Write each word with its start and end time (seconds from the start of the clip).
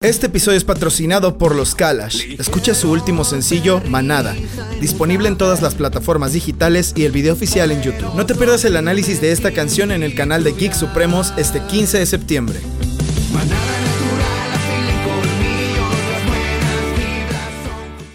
Este 0.00 0.28
episodio 0.28 0.56
es 0.56 0.62
patrocinado 0.62 1.38
por 1.38 1.56
los 1.56 1.74
Kalash. 1.74 2.36
Escucha 2.38 2.72
su 2.72 2.92
último 2.92 3.24
sencillo, 3.24 3.82
Manada, 3.88 4.36
disponible 4.80 5.26
en 5.26 5.36
todas 5.36 5.60
las 5.60 5.74
plataformas 5.74 6.32
digitales 6.32 6.92
y 6.94 7.04
el 7.04 7.10
video 7.10 7.32
oficial 7.32 7.72
en 7.72 7.82
YouTube. 7.82 8.14
No 8.14 8.24
te 8.24 8.36
pierdas 8.36 8.64
el 8.64 8.76
análisis 8.76 9.20
de 9.20 9.32
esta 9.32 9.50
canción 9.50 9.90
en 9.90 10.04
el 10.04 10.14
canal 10.14 10.44
de 10.44 10.52
Geek 10.52 10.72
Supremos 10.72 11.34
este 11.36 11.60
15 11.60 11.98
de 11.98 12.06
septiembre. 12.06 12.60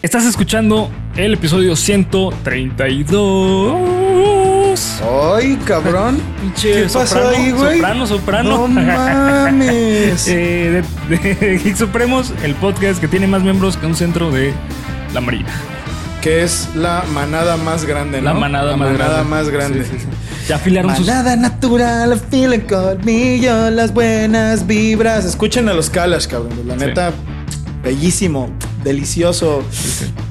Estás 0.02 0.26
escuchando 0.26 0.90
el 1.18 1.34
episodio 1.34 1.76
132. 1.76 4.43
¡Ay, 5.36 5.58
cabrón! 5.66 6.20
¿Qué 6.62 6.88
pasó 6.92 7.30
ahí, 7.30 7.52
güey? 7.52 7.76
Soprano, 7.78 8.08
soprano. 8.08 8.50
¡No 8.50 8.68
mames! 8.68 10.28
Eh, 10.28 10.84
de, 11.10 11.18
de 11.18 11.58
Geek 11.60 11.76
Supremos, 11.76 12.34
el 12.44 12.56
podcast 12.56 13.00
que 13.00 13.08
tiene 13.08 13.28
más 13.28 13.44
miembros 13.44 13.78
que 13.78 13.86
un 13.86 13.96
centro 13.96 14.32
de 14.32 14.54
la 15.14 15.22
Marina. 15.22 15.50
que 16.22 16.44
es 16.44 16.70
la 16.76 17.04
manada 17.14 17.58
más 17.58 17.86
grande, 17.86 18.20
¿no? 18.22 18.26
La 18.26 18.34
manada 18.34 18.72
La 18.72 18.78
más 18.78 18.92
manada 18.92 19.14
grande. 19.24 19.30
más 19.30 19.50
grande. 19.50 19.84
Sí, 19.84 19.90
sí, 19.94 20.00
sí. 20.00 20.08
Ya 20.48 20.56
afilaron 20.58 20.96
sus. 20.96 21.06
Manada 21.08 21.36
natural, 21.36 22.20
feel 22.30 22.54
el 22.54 22.66
colmillo, 22.66 23.70
las 23.70 23.94
buenas 23.94 24.66
vibras. 24.68 25.24
Escuchen 25.26 25.70
a 25.70 25.74
los 25.74 25.90
Kalash, 25.90 26.28
cabrón. 26.28 26.52
La 26.68 26.76
neta, 26.76 27.12
bellísimo, 27.84 28.50
delicioso. 28.84 29.64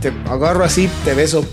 Te 0.01 0.12
agarro 0.29 0.65
así, 0.65 0.88
te 1.05 1.15
beso 1.15 1.47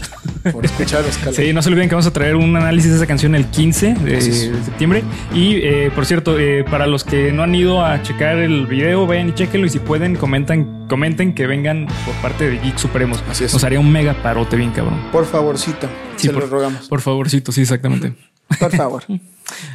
por 0.52 0.66
escuchar. 0.66 1.04
Sí, 1.34 1.54
no 1.54 1.62
se 1.62 1.70
olviden 1.70 1.90
que 1.90 1.96
vamos 1.96 2.08
a 2.08 2.14
traer 2.14 2.36
un 2.36 2.56
análisis 2.56 2.92
de 2.92 2.98
esa 2.98 3.08
canción 3.08 3.36
el 3.36 3.46
15 3.46 3.94
de, 3.96 4.22
septiembre. 4.22 5.04
Y 5.34 5.56
eh, 5.58 5.92
por 5.94 6.06
cierto, 6.06 6.40
eh, 6.40 6.64
para 6.70 6.88
los 6.88 7.04
que 7.04 7.32
no 7.32 7.44
han 7.44 7.54
ido 7.56 7.84
a 7.84 8.02
checar 8.02 8.38
el 8.38 8.66
video, 8.68 9.06
vayan 9.06 9.30
y 9.30 9.34
chequenlo. 9.34 9.68
Y 9.68 9.70
si 9.70 9.80
pueden, 9.80 10.16
comentan, 10.16 10.88
comenten 10.88 11.34
que 11.34 11.48
vengan 11.48 11.88
por 12.06 12.16
parte 12.16 12.50
de 12.50 12.60
Geek 12.60 12.78
Supremos. 12.78 13.24
Así 13.30 13.44
es. 13.44 13.54
Nos 13.54 13.64
haría 13.64 13.80
un 13.80 13.92
mega 13.92 14.14
parote 14.22 14.56
bien 14.56 14.72
cabrón. 14.72 15.00
Por 15.12 15.26
favorcito, 15.26 15.88
Sí, 16.16 16.28
se 16.28 16.34
por, 16.34 16.50
rogamos. 16.50 16.88
Por 16.88 17.02
favorcito, 17.02 17.52
sí, 17.52 17.62
exactamente. 17.62 18.14
Por 18.60 18.76
favor. 18.76 19.04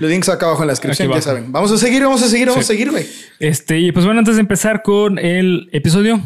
Los 0.00 0.10
links 0.10 0.28
acá 0.28 0.46
abajo 0.46 0.62
en 0.62 0.68
la 0.68 0.72
descripción, 0.72 1.10
ya 1.12 1.20
saben. 1.20 1.50
Vamos 1.50 1.72
a 1.72 1.78
seguir, 1.78 2.02
vamos 2.02 2.22
a 2.22 2.28
seguir, 2.28 2.48
vamos 2.48 2.64
Sí. 2.64 2.72
a 2.72 2.74
seguir, 2.74 2.90
güey. 2.90 3.06
Este, 3.40 3.78
y 3.80 3.92
pues 3.92 4.04
bueno, 4.04 4.20
antes 4.20 4.36
de 4.36 4.40
empezar 4.40 4.82
con 4.82 5.18
el 5.18 5.68
episodio 5.72 6.20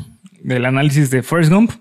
del 0.49 0.65
análisis 0.65 1.11
de 1.11 1.23
First 1.23 1.53
Gump, 1.53 1.73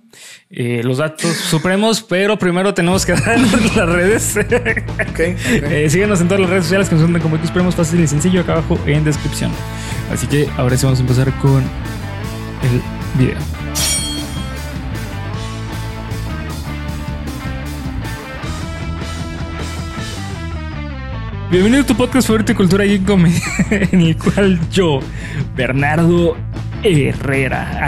eh, 0.49 0.81
los 0.83 0.97
datos 0.97 1.35
supremos, 1.49 2.03
pero 2.03 2.37
primero 2.37 2.73
tenemos 2.73 3.05
que 3.05 3.13
dar 3.25 3.39
las 3.39 3.89
redes. 3.89 4.37
Eh, 4.37 5.87
síganos 5.89 6.21
en 6.21 6.27
todas 6.27 6.41
las 6.41 6.49
redes 6.49 6.65
sociales 6.65 6.89
que 6.89 6.95
nos 6.95 7.03
encuentran 7.03 7.23
como 7.23 7.35
X 7.37 7.47
Supremos, 7.47 7.75
fácil 7.75 8.01
y 8.01 8.07
sencillo, 8.07 8.41
acá 8.41 8.53
abajo 8.53 8.77
en 8.85 9.03
descripción. 9.03 9.51
Así 10.11 10.27
que 10.27 10.49
ahora 10.57 10.77
sí 10.77 10.85
vamos 10.85 10.99
a 10.99 11.01
empezar 11.01 11.31
con 11.39 11.63
el 12.63 12.81
video. 13.17 13.37
Bienvenido 21.49 21.83
a 21.83 21.85
tu 21.85 21.95
podcast 21.95 22.27
favorito 22.27 22.51
de 22.51 22.57
cultura 22.57 22.85
y 22.85 22.99
comedia, 22.99 23.41
en 23.71 24.01
el 24.01 24.17
cual 24.17 24.59
yo, 24.69 24.99
Bernardo 25.55 26.35
Herrera, 26.83 27.85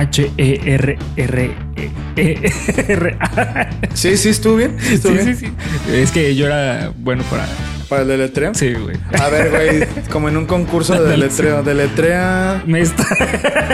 H-E-R-R-E-R-A. 2.59 3.69
Sí, 3.93 4.17
sí, 4.17 4.29
estuvo 4.29 4.55
bien. 4.57 4.75
Estuvo 4.79 5.11
Sí, 5.17 5.23
bien. 5.23 5.37
sí, 5.37 5.45
sí. 5.47 5.53
Es 5.93 6.11
que 6.11 6.35
yo 6.35 6.45
era 6.47 6.91
bueno 6.97 7.23
para. 7.29 7.45
Para 7.87 8.03
el 8.03 8.07
deletreo. 8.07 8.53
Sí, 8.53 8.73
güey. 8.75 8.97
A 9.19 9.29
ver, 9.29 9.49
güey, 9.49 9.87
como 10.11 10.29
en 10.29 10.37
un 10.37 10.45
concurso 10.45 11.01
de 11.01 11.09
deletreo. 11.09 11.63
Deletrea. 11.63 12.63
Me 12.67 12.81
está. 12.81 13.03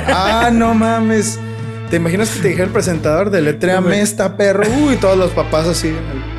Ah, 0.08 0.52
no 0.54 0.74
mames. 0.74 1.38
¿Te 1.90 1.98
imaginas 1.98 2.30
que 2.30 2.40
te 2.42 2.48
dijera 2.50 2.66
el 2.66 2.72
presentador 2.72 3.30
deletreame 3.30 4.02
esta 4.02 4.38
perro? 4.38 4.64
Uy, 4.86 4.96
todos 4.98 5.18
los 5.18 5.32
papás 5.32 5.68
así. 5.68 5.90
en 5.90 5.96
el. 5.96 6.36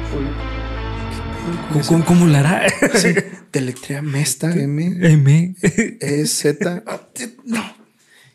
¿Cómo, 1.86 2.04
cómo, 2.04 2.26
la 2.26 2.38
hará? 2.40 2.62
Sí, 2.94 3.14
deletreame 3.52 4.22
esta 4.22 4.50
M 4.52 4.96
M. 5.02 5.54
E 5.60 6.26
Z. 6.26 6.82
Ah, 6.86 7.00
No. 7.44 7.75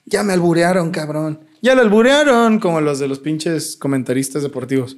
Ya 0.06 0.23
me 0.23 0.34
alburearon, 0.34 0.91
cabrón. 0.91 1.39
Ya 1.62 1.75
lo 1.75 1.81
alburearon, 1.81 2.59
como 2.59 2.81
los 2.81 3.00
de 3.00 3.07
los 3.07 3.19
pinches 3.19 3.75
comentaristas 3.78 4.44
deportivos. 4.44 4.97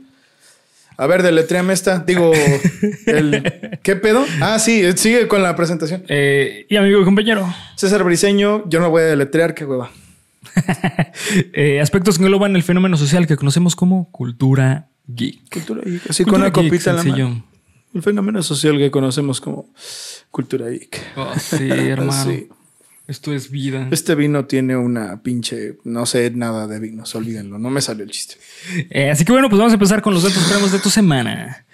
A 0.98 1.08
ver, 1.08 1.24
deletreame 1.24 1.74
esta. 1.74 2.00
Digo, 2.00 2.32
el, 3.08 3.80
¿qué 3.84 3.96
pedo? 3.96 4.26
Ah, 4.42 4.60
sí, 4.60 4.84
sigue 4.96 5.28
con 5.28 5.42
la 5.42 5.56
presentación. 5.56 6.04
Eh, 6.08 6.66
y 6.70 6.76
amigo 6.76 7.02
y 7.02 7.04
compañero. 7.04 7.52
César 7.76 8.04
Briseño, 8.04 8.68
yo 8.70 8.80
no 8.80 8.90
voy 8.90 9.02
a 9.02 9.06
deletrear, 9.06 9.54
qué 9.54 9.66
hueva. 9.66 9.92
Eh, 11.54 11.80
aspectos 11.80 12.18
que 12.18 12.24
engloban 12.26 12.56
el 12.56 12.64
fenómeno 12.64 12.98
social 12.98 13.26
que 13.26 13.38
conocemos 13.38 13.76
como 13.76 14.12
cultura 14.12 14.90
geek. 15.08 15.52
Cultura 15.52 15.82
geek. 15.84 16.10
Así 16.10 16.24
Cultura 16.24 16.52
con 16.52 16.62
una 16.62 16.62
geek, 16.62 16.72
copita 16.72 16.90
en 16.92 16.96
la 16.96 17.04
mano. 17.04 17.46
El 17.94 18.02
fenómeno 18.02 18.44
social 18.44 18.78
que 18.78 18.92
conocemos 18.92 19.40
como 19.40 19.70
cultura 20.32 20.70
geek. 20.70 21.02
Oh, 21.16 21.32
sí, 21.40 21.70
hermano. 21.70 22.24
Sí. 22.24 22.50
Esto 23.06 23.34
es 23.34 23.52
vida. 23.52 23.90
Este 23.92 24.16
vino 24.16 24.46
tiene 24.46 24.78
una 24.78 25.22
pinche, 25.22 25.78
no 25.84 26.06
sé 26.06 26.32
nada 26.32 26.68
de 26.68 26.80
vinos, 26.80 27.14
olvídenlo, 27.16 27.60
no 27.60 27.70
me 27.70 27.82
salió 27.82 28.06
el 28.06 28.12
chiste. 28.12 28.36
Eh, 28.90 29.12
así 29.12 29.26
que 29.26 29.34
bueno, 29.34 29.50
pues 29.50 29.58
vamos 29.58 29.74
a 29.74 29.76
empezar 29.76 30.02
con 30.02 30.14
los 30.14 30.24
datos 30.24 30.42
supremos 30.42 30.72
de 30.72 30.80
tu 30.80 30.90
semana. 30.90 31.66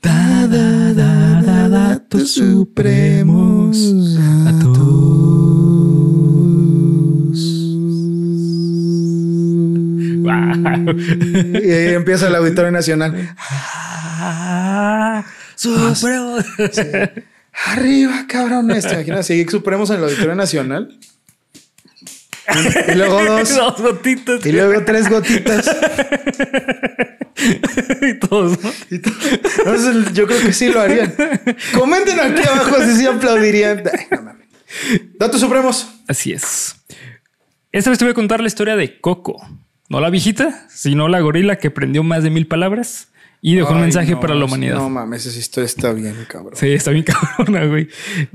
Da, 0.00 0.48
da, 0.48 0.92
da, 0.92 1.40
da, 1.40 1.68
datos 1.68 2.32
supremos 2.32 3.78
a 4.18 4.58
todos. 4.58 4.82
Wow. 10.22 11.62
Y 11.62 11.70
ahí 11.70 11.94
empieza 11.94 12.26
el 12.26 12.34
Auditorio 12.34 12.72
Nacional. 12.72 13.34
Ah, 13.38 15.24
supremos. 15.54 16.44
Arriba, 17.52 18.24
cabrones. 18.28 18.86
¿Te 18.86 18.94
imaginas? 18.94 19.26
Si 19.26 19.44
Supremos 19.46 19.90
en 19.90 19.96
el 19.98 20.04
Auditorio 20.04 20.34
Nacional. 20.34 20.98
Y 22.88 22.94
luego 22.94 23.24
dos. 23.24 23.48
Dos 23.56 23.80
gotitas. 23.80 24.44
Y 24.44 24.52
luego 24.52 24.84
tres 24.84 25.08
gotitas. 25.08 25.70
y 28.02 28.14
todos, 28.18 28.62
¿no? 28.62 28.70
Y 28.90 28.98
to- 28.98 29.10
Entonces, 29.58 30.12
yo 30.12 30.26
creo 30.26 30.40
que 30.40 30.52
sí 30.52 30.68
lo 30.68 30.80
harían. 30.80 31.14
Comenten 31.74 32.18
aquí 32.20 32.42
abajo 32.46 32.82
si 32.84 32.96
sí 32.96 33.06
aplaudirían. 33.06 33.82
Ay, 33.92 34.06
no 34.10 34.22
mames. 34.22 34.46
Datos 35.18 35.40
Supremos. 35.40 35.88
Así 36.08 36.32
es. 36.32 36.74
Esta 37.70 37.90
vez 37.90 37.98
te 37.98 38.04
voy 38.04 38.12
a 38.12 38.14
contar 38.14 38.40
la 38.40 38.48
historia 38.48 38.76
de 38.76 39.00
Coco. 39.00 39.40
No 39.88 40.00
la 40.00 40.10
viejita, 40.10 40.66
sino 40.68 41.08
la 41.08 41.20
gorila 41.20 41.56
que 41.56 41.70
prendió 41.70 42.02
más 42.02 42.22
de 42.22 42.30
mil 42.30 42.46
palabras 42.46 43.08
y 43.44 43.56
dejó 43.56 43.74
un 43.74 43.80
mensaje 43.80 44.12
no, 44.12 44.20
para 44.20 44.34
la 44.36 44.44
humanidad. 44.46 44.76
No 44.76 44.88
mames, 44.88 45.26
historia 45.36 45.66
está 45.66 45.92
bien, 45.92 46.14
cabrón. 46.28 46.52
Sí, 46.54 46.68
está 46.68 46.92
bien 46.92 47.04
cabrona, 47.36 47.66
güey. 47.66 47.88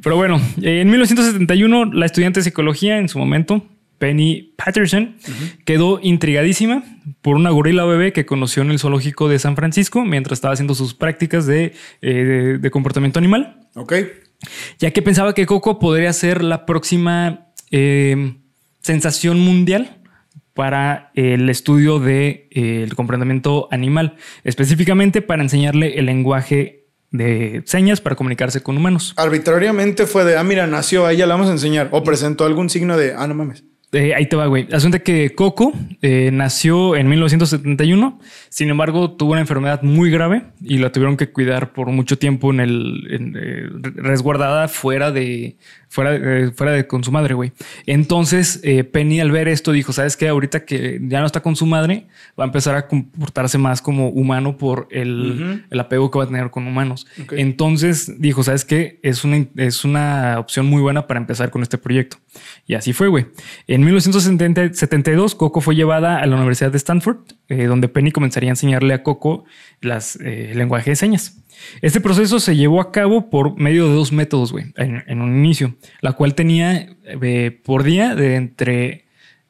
Pero 0.03 0.17
bueno, 0.17 0.39
en 0.61 0.89
1971, 0.89 1.85
la 1.93 2.05
estudiante 2.05 2.41
de 2.41 2.43
psicología 2.43 2.99
en 2.99 3.07
su 3.09 3.17
momento, 3.17 3.65
Penny 3.99 4.53
Patterson, 4.57 5.15
quedó 5.65 5.99
intrigadísima 6.03 6.83
por 7.21 7.35
una 7.37 7.49
gorila 7.51 7.85
bebé 7.85 8.11
que 8.13 8.25
conoció 8.25 8.61
en 8.63 8.69
el 8.71 8.79
zoológico 8.79 9.27
de 9.29 9.39
San 9.39 9.55
Francisco 9.55 10.03
mientras 10.05 10.37
estaba 10.37 10.53
haciendo 10.53 10.75
sus 10.75 10.93
prácticas 10.93 11.47
de, 11.47 11.73
eh, 12.01 12.13
de- 12.13 12.57
de 12.59 12.69
comportamiento 12.71 13.17
animal, 13.17 13.69
Ok. 13.75 13.93
ya 14.77 14.91
que 14.91 15.01
pensaba 15.01 15.33
que 15.33 15.45
Coco 15.47 15.79
podría 15.79 16.11
ser 16.13 16.43
la 16.43 16.65
próxima 16.67 17.47
eh, 17.71 18.35
sensación 18.81 19.39
mundial 19.39 19.96
para 20.57 21.11
el 21.13 21.49
estudio 21.49 21.99
del 21.99 22.07
de, 22.07 22.47
eh, 22.51 22.89
comportamiento 22.95 23.67
animal, 23.69 24.15
específicamente 24.43 25.21
para 25.21 25.43
enseñarle 25.43 25.99
el 25.99 26.07
lenguaje 26.07 26.87
de 27.11 27.61
señas 27.65 28.01
para 28.01 28.15
comunicarse 28.15 28.63
con 28.63 28.75
humanos. 28.75 29.13
Arbitrariamente 29.17 30.07
fue 30.07 30.25
de, 30.25 30.35
ah, 30.35 30.43
mira, 30.43 30.65
nació, 30.65 31.05
a 31.05 31.13
ella 31.13 31.27
la 31.27 31.35
vamos 31.35 31.49
a 31.49 31.51
enseñar. 31.51 31.89
O 31.91 32.03
presentó 32.03 32.43
algún 32.45 32.71
signo 32.71 32.97
de, 32.97 33.13
ah, 33.15 33.27
no 33.27 33.35
mames. 33.35 33.63
Eh, 33.93 34.13
ahí 34.13 34.25
te 34.25 34.35
va, 34.35 34.47
güey. 34.47 34.67
Asunto 34.73 35.01
que 35.01 35.33
Coco 35.33 35.73
eh, 36.01 36.29
nació 36.33 36.97
en 36.97 37.07
1971. 37.07 38.19
Sin 38.49 38.69
embargo, 38.69 39.11
tuvo 39.11 39.31
una 39.31 39.41
enfermedad 39.41 39.81
muy 39.81 40.11
grave 40.11 40.43
y 40.61 40.79
la 40.79 40.91
tuvieron 40.91 41.15
que 41.15 41.31
cuidar 41.31 41.71
por 41.71 41.87
mucho 41.87 42.17
tiempo 42.17 42.51
en 42.51 42.59
el 42.59 43.07
en, 43.09 43.37
eh, 43.37 43.69
resguardada 43.95 44.67
fuera 44.67 45.11
de 45.11 45.57
fuera, 45.89 46.15
eh, 46.15 46.51
fuera 46.55 46.73
de 46.73 46.87
con 46.87 47.03
su 47.03 47.11
madre, 47.11 47.33
güey. 47.33 47.51
Entonces, 47.85 48.59
eh, 48.63 48.83
Penny 48.83 49.19
al 49.19 49.31
ver 49.31 49.47
esto 49.47 49.71
dijo, 49.71 49.93
sabes 49.93 50.17
qué, 50.17 50.27
ahorita 50.27 50.65
que 50.65 50.99
ya 51.01 51.19
no 51.19 51.25
está 51.25 51.41
con 51.41 51.55
su 51.55 51.65
madre, 51.65 52.07
va 52.39 52.43
a 52.43 52.47
empezar 52.47 52.75
a 52.75 52.87
comportarse 52.87 53.57
más 53.57 53.81
como 53.81 54.09
humano 54.09 54.57
por 54.57 54.87
el, 54.91 55.65
el 55.69 55.79
apego 55.79 56.11
que 56.11 56.17
va 56.17 56.25
a 56.25 56.27
tener 56.27 56.49
con 56.49 56.67
humanos. 56.67 57.07
Entonces 57.31 58.19
dijo, 58.19 58.43
sabes 58.43 58.65
qué, 58.65 58.99
es 59.03 59.23
una 59.23 59.47
es 59.55 59.83
una 59.83 60.39
opción 60.39 60.65
muy 60.65 60.81
buena 60.81 61.07
para 61.07 61.19
empezar 61.19 61.49
con 61.49 61.61
este 61.61 61.77
proyecto. 61.77 62.17
Y 62.65 62.75
así 62.75 62.93
fue, 62.93 63.07
güey. 63.07 63.27
En 63.67 63.83
1972, 63.83 65.35
Coco 65.35 65.61
fue 65.61 65.75
llevada 65.75 66.19
a 66.19 66.25
la 66.25 66.35
Universidad 66.35 66.71
de 66.71 66.77
Stanford, 66.77 67.17
eh, 67.49 67.65
donde 67.65 67.87
Penny 67.87 68.11
comenzaría 68.11 68.49
a 68.49 68.53
enseñarle 68.53 68.93
a 68.93 69.03
Coco 69.03 69.45
las, 69.81 70.17
eh, 70.21 70.53
lenguaje 70.55 70.91
de 70.91 70.95
señas. 70.95 71.37
Este 71.81 72.01
proceso 72.01 72.39
se 72.39 72.55
llevó 72.55 72.81
a 72.81 72.91
cabo 72.91 73.29
por 73.29 73.59
medio 73.59 73.87
de 73.87 73.93
dos 73.93 74.11
métodos, 74.11 74.51
güey, 74.51 74.65
en, 74.75 75.03
en 75.07 75.21
un 75.21 75.37
inicio, 75.37 75.75
la 76.01 76.13
cual 76.13 76.35
tenía 76.35 76.95
eh, 77.03 77.61
por 77.63 77.83
día 77.83 78.15
de 78.15 78.35
entre 78.35 79.07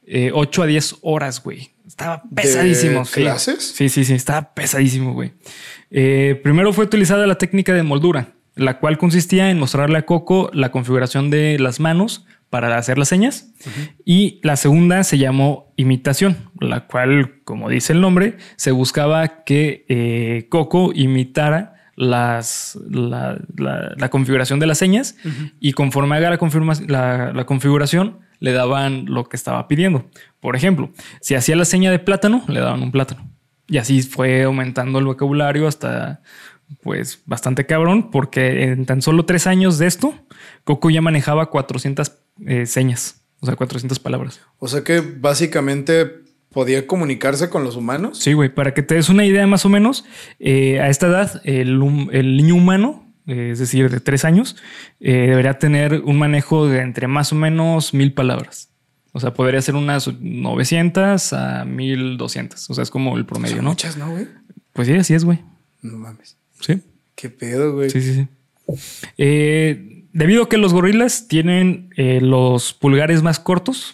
eh, 0.08 0.32
8 0.34 0.64
a 0.64 0.66
10 0.66 0.96
horas, 1.02 1.44
güey. 1.44 1.72
Estaba 1.86 2.24
pesadísimo. 2.34 3.06
sí. 3.06 3.22
clases? 3.22 3.74
Sí, 3.76 3.90
sí, 3.90 4.06
sí, 4.06 4.14
estaba 4.14 4.54
pesadísimo, 4.54 5.14
güey. 5.14 5.34
Eh, 5.92 6.40
primero 6.44 6.74
fue 6.74 6.86
utilizada 6.86 7.28
la 7.28 7.38
técnica 7.38 7.74
de 7.74 7.84
moldura, 7.84 8.34
la 8.56 8.80
cual 8.80 8.98
consistía 8.98 9.50
en 9.52 9.60
mostrarle 9.60 9.98
a 9.98 10.06
Coco 10.06 10.50
la 10.54 10.72
configuración 10.72 11.30
de 11.30 11.60
las 11.60 11.80
manos 11.80 12.26
para 12.50 12.78
hacer 12.78 12.98
las 12.98 13.10
señas. 13.10 13.52
Y 14.06 14.40
la 14.44 14.56
segunda 14.56 15.04
se 15.04 15.18
llamó 15.18 15.74
imitación, 15.76 16.38
la 16.60 16.88
cual, 16.88 17.42
como 17.44 17.70
dice 17.70 17.94
el 17.94 18.02
nombre, 18.02 18.38
se 18.56 18.72
buscaba 18.72 19.44
que 19.44 19.86
eh, 19.90 20.48
Coco 20.50 20.92
imitara 20.94 21.77
las, 21.98 22.78
la, 22.90 23.38
la- 23.58 23.94
la 23.98 24.10
configuración 24.10 24.60
de 24.60 24.68
las 24.68 24.78
señas 24.78 25.16
y 25.60 25.74
conforme 25.74 26.16
haga 26.16 26.30
la, 26.30 26.38
confirma- 26.40 26.80
la- 26.88 27.34
la 27.34 27.46
configuración 27.46 28.20
le 28.40 28.52
daban 28.54 29.06
lo 29.08 29.28
que 29.28 29.36
estaba 29.36 29.68
pidiendo. 29.68 30.06
Por 30.40 30.56
ejemplo, 30.56 30.92
si 31.22 31.34
hacía 31.36 31.56
la 31.58 31.66
seña 31.66 31.92
de 31.92 32.00
plátano, 32.00 32.44
le 32.48 32.60
daban 32.62 32.82
un 32.84 32.92
plátano. 32.92 33.30
Y 33.68 33.78
así 33.80 34.02
fue 34.04 34.44
aumentando 34.44 35.00
el 35.00 35.06
vocabulario 35.06 35.68
hasta 35.68 36.22
pues 36.84 37.22
bastante 37.26 37.66
cabrón, 37.66 38.12
porque 38.12 38.64
en 38.72 38.86
tan 38.86 39.02
solo 39.02 39.26
tres 39.26 39.48
años 39.48 39.78
de 39.80 39.88
esto, 39.88 40.14
Coco 40.66 40.90
ya 40.90 41.02
manejaba 41.02 41.50
400 41.50 42.12
eh, 42.46 42.66
señas, 42.66 43.22
o 43.40 43.46
sea, 43.48 43.56
400 43.56 43.98
palabras. 44.00 44.40
O 44.60 44.68
sea 44.68 44.84
que 44.84 45.00
básicamente 45.02 46.27
podía 46.58 46.88
comunicarse 46.88 47.52
con 47.52 47.64
los 47.64 47.76
humanos. 47.76 48.18
Sí, 48.18 48.34
güey, 48.34 48.50
para 48.50 48.74
que 48.74 48.82
te 48.82 48.96
des 48.96 49.10
una 49.10 49.24
idea 49.24 49.46
más 49.46 49.64
o 49.64 49.70
menos, 49.70 50.06
eh, 50.40 50.80
a 50.80 50.90
esta 50.90 51.06
edad, 51.06 51.40
el, 51.44 51.78
niño 51.78 52.56
humano, 52.56 53.14
eh, 53.28 53.50
es 53.52 53.60
decir, 53.60 53.92
de 53.92 54.00
tres 54.00 54.26
años, 54.26 54.56
eh, 55.00 55.28
debería 55.28 55.60
tener 55.60 56.02
un 56.04 56.18
manejo 56.18 56.68
de 56.68 56.80
entre 56.80 57.06
más 57.08 57.32
o 57.32 57.36
menos 57.36 57.94
mil 57.94 58.12
palabras. 58.12 58.72
O 59.12 59.20
sea, 59.20 59.36
podría 59.36 59.62
ser 59.62 59.76
unas 59.76 60.12
900 60.20 61.32
a 61.34 61.64
1200. 61.64 62.72
O 62.72 62.74
sea, 62.74 62.82
es 62.82 62.90
como 62.90 63.16
el 63.20 63.28
promedio, 63.28 63.62
¿no? 63.62 63.70
muchas, 63.70 63.96
¿no, 63.96 64.10
güey? 64.10 64.28
Pues 64.74 64.88
sí, 64.88 64.96
así 64.96 65.14
es, 65.14 65.26
güey. 65.26 65.38
No 65.84 66.00
mames. 66.00 66.38
Sí. 66.60 66.82
Qué 67.14 67.30
pedo, 67.30 67.76
güey. 67.76 67.92
Sí, 67.92 68.02
sí, 68.02 68.16
sí. 68.16 68.28
Eh, 69.20 69.97
debido 70.14 70.44
a 70.44 70.50
que 70.50 70.58
los 70.58 70.74
gorilas 70.74 71.28
tienen 71.28 71.90
eh, 71.98 72.20
los 72.22 72.74
pulgares 72.74 73.24
más 73.24 73.40
cortos 73.40 73.94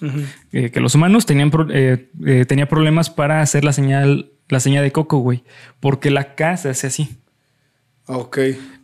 eh, 0.51 0.69
que 0.71 0.79
los 0.79 0.95
humanos, 0.95 1.25
tenían 1.25 1.51
pro- 1.51 1.67
eh, 1.71 2.09
tenía 2.47 2.67
problemas 2.67 3.09
para 3.09 3.41
hacer 3.41 3.63
la 3.63 3.73
señal, 3.73 4.31
la 4.49 4.59
señal 4.59 4.83
de 4.83 4.91
coco, 4.91 5.17
güey, 5.19 5.43
porque 5.79 6.11
la 6.11 6.35
K 6.35 6.57
se 6.57 6.69
hace 6.69 6.87
así. 6.87 7.09
Ok. 8.07 8.37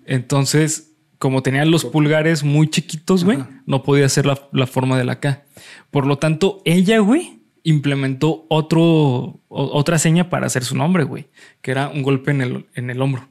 Entonces, 0.06 0.94
como 1.18 1.44
tenían 1.44 1.72
los 1.72 1.86
pulgares 1.86 2.44
muy 2.44 2.70
chiquitos, 2.70 3.24
güey, 3.26 3.38
Ajá. 3.40 3.50
no 3.66 3.84
podía 3.84 4.06
hacer 4.06 4.25
la, 4.25 4.40
la 4.52 4.68
forma 4.68 4.98
de 4.98 5.04
la 5.06 5.20
K. 5.20 5.44
Por 5.92 6.06
lo 6.06 6.18
tanto, 6.18 6.62
ella, 6.66 7.00
güey, 7.00 7.40
implementó 7.64 8.46
otro, 8.50 8.82
o- 8.82 9.40
otra 9.50 10.00
seña 10.00 10.30
para 10.30 10.48
hacer 10.48 10.64
su 10.64 10.75
nombre, 10.75 11.04
güey, 11.04 11.28
que 11.62 11.72
era 11.72 11.90
un 11.90 12.02
golpe 12.04 12.32
en 12.32 12.42
el, 12.42 12.66
en 12.74 12.90
el 12.90 13.02
hombro. 13.02 13.28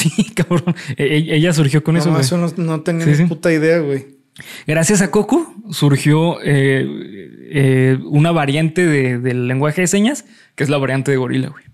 Sí, 0.00 0.24
cabrón. 0.34 0.74
E- 0.96 1.04
e- 1.04 1.36
ella 1.36 1.52
surgió 1.52 1.82
con 1.84 1.94
No, 1.94 2.00
eso, 2.00 2.10
güey. 2.10 2.22
eso 2.22 2.36
no, 2.38 2.52
no 2.56 2.80
tenía 2.82 3.04
Sí, 3.04 3.10
ni 3.10 3.16
sí. 3.16 3.24
puta 3.26 3.52
idea, 3.52 3.78
güey. 3.80 4.18
Gracias 4.66 5.02
a 5.02 5.10
Coco 5.10 5.54
surgió 5.70 6.38
eh, 6.42 6.86
eh, 7.52 7.98
una 8.04 8.30
variante 8.32 8.86
de- 8.86 9.18
del 9.18 9.48
lenguaje 9.48 9.82
de 9.82 9.86
señas, 9.86 10.24
que 10.54 10.64
es 10.64 10.70
la 10.70 10.78
variante 10.78 11.10
de 11.10 11.16
gorila, 11.18 11.48
güey. 11.48 11.64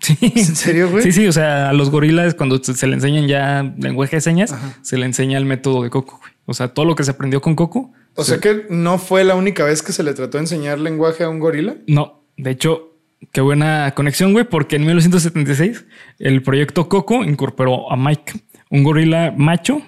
Sí. 0.00 0.16
¿En 0.20 0.56
serio, 0.56 0.90
güey? 0.90 1.02
Sí, 1.02 1.12
sí, 1.12 1.26
o 1.26 1.32
sea, 1.32 1.70
a 1.70 1.72
los 1.72 1.90
gorilas 1.90 2.34
cuando 2.34 2.62
se, 2.62 2.74
se 2.74 2.86
le 2.86 2.94
enseñan 2.94 3.26
ya 3.26 3.74
lenguaje 3.78 4.16
de 4.16 4.20
señas, 4.20 4.52
Ajá. 4.52 4.78
se 4.82 4.96
le 4.96 5.04
enseña 5.06 5.38
el 5.38 5.44
método 5.44 5.82
de 5.82 5.90
Coco, 5.90 6.18
güey. 6.20 6.32
O 6.46 6.54
sea, 6.54 6.68
todo 6.68 6.84
lo 6.86 6.94
que 6.94 7.04
se 7.04 7.10
aprendió 7.10 7.40
con 7.40 7.56
Coco. 7.56 7.92
O 8.14 8.24
se- 8.24 8.32
sea 8.32 8.40
que 8.40 8.66
no 8.70 8.98
fue 8.98 9.24
la 9.24 9.34
única 9.34 9.64
vez 9.64 9.82
que 9.82 9.92
se 9.92 10.02
le 10.02 10.14
trató 10.14 10.38
de 10.38 10.44
enseñar 10.44 10.78
lenguaje 10.78 11.24
a 11.24 11.28
un 11.28 11.40
gorila. 11.40 11.76
No, 11.88 12.24
de 12.36 12.50
hecho, 12.52 12.97
qué 13.32 13.40
buena 13.40 13.92
conexión, 13.94 14.32
güey, 14.32 14.44
porque 14.44 14.76
en 14.76 14.82
1976 14.86 15.84
el 16.18 16.42
proyecto 16.42 16.88
Coco 16.88 17.24
incorporó 17.24 17.90
a 17.92 17.96
Mike, 17.96 18.32
un 18.70 18.82
gorila 18.84 19.34
macho 19.36 19.82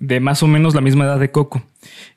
de 0.00 0.20
más 0.20 0.42
o 0.42 0.46
menos 0.48 0.74
la 0.74 0.80
misma 0.80 1.04
edad 1.04 1.20
de 1.20 1.30
Coco. 1.30 1.62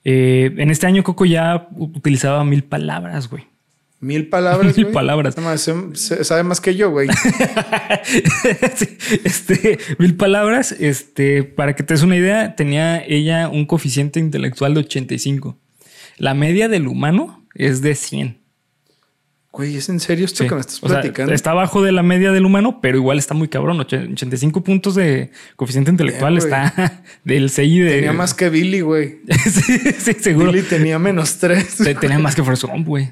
Eh, 0.03 0.53
en 0.57 0.69
este 0.71 0.87
año 0.87 1.03
Coco 1.03 1.25
ya 1.25 1.67
utilizaba 1.75 2.43
mil 2.43 2.63
palabras, 2.63 3.29
güey. 3.29 3.43
Mil 4.01 4.27
palabras. 4.27 4.75
Mil 4.77 4.87
palabras. 4.87 5.37
No 5.37 5.57
se- 5.57 5.95
se- 5.95 6.23
sabe 6.23 6.43
más 6.43 6.59
que 6.61 6.75
yo, 6.75 6.91
güey. 6.91 7.07
Sí, 8.75 8.97
este, 9.23 9.79
mil 9.99 10.15
palabras, 10.15 10.71
este, 10.73 11.43
para 11.43 11.75
que 11.75 11.83
te 11.83 11.93
des 11.93 12.03
una 12.03 12.15
idea, 12.17 12.55
tenía 12.55 13.03
ella 13.05 13.47
un 13.49 13.65
coeficiente 13.65 14.19
intelectual 14.19 14.73
de 14.73 14.81
85. 14.81 15.57
La 16.17 16.33
media 16.33 16.67
del 16.67 16.87
humano 16.87 17.45
es 17.55 17.81
de 17.81 17.95
100. 17.95 18.37
Güey, 19.55 19.77
¿es 19.77 19.87
en 19.87 20.01
serio 20.01 20.25
esto 20.25 20.43
Sí. 20.43 20.49
que 20.49 20.55
me 20.55 20.59
estás 20.61 20.83
O 20.83 20.89
sea, 20.89 20.99
platicando? 20.99 21.33
está 21.33 21.51
abajo 21.51 21.81
de 21.81 21.93
la 21.93 22.03
media 22.03 22.31
del 22.33 22.45
humano, 22.45 22.79
pero 22.81 22.97
igual 22.97 23.17
está 23.17 23.33
muy 23.33 23.47
cabrón. 23.47 23.79
Och- 23.79 23.85
85 24.11 24.63
puntos 24.63 24.95
de 24.95 25.31
coeficiente 25.55 25.89
intelectual 25.91 26.37
está 26.37 27.03
del 27.23 27.49
CI 27.49 27.79
de. 27.79 27.89
Tenía 27.91 28.11
más 28.13 28.33
que 28.33 28.49
Billy, 28.49 28.81
güey. 28.81 29.19
sí, 29.45 29.77
sí, 29.97 30.13
seguro. 30.19 30.51
Billy 30.51 30.63
tenía 30.67 30.99
menos 30.99 31.37
tres. 31.37 31.77
Te- 31.77 31.95
Tenía 31.95 32.19
más 32.19 32.35
que 32.35 32.43
Forrest 32.43 32.63
Gump, 32.65 32.85
güey. 32.85 33.11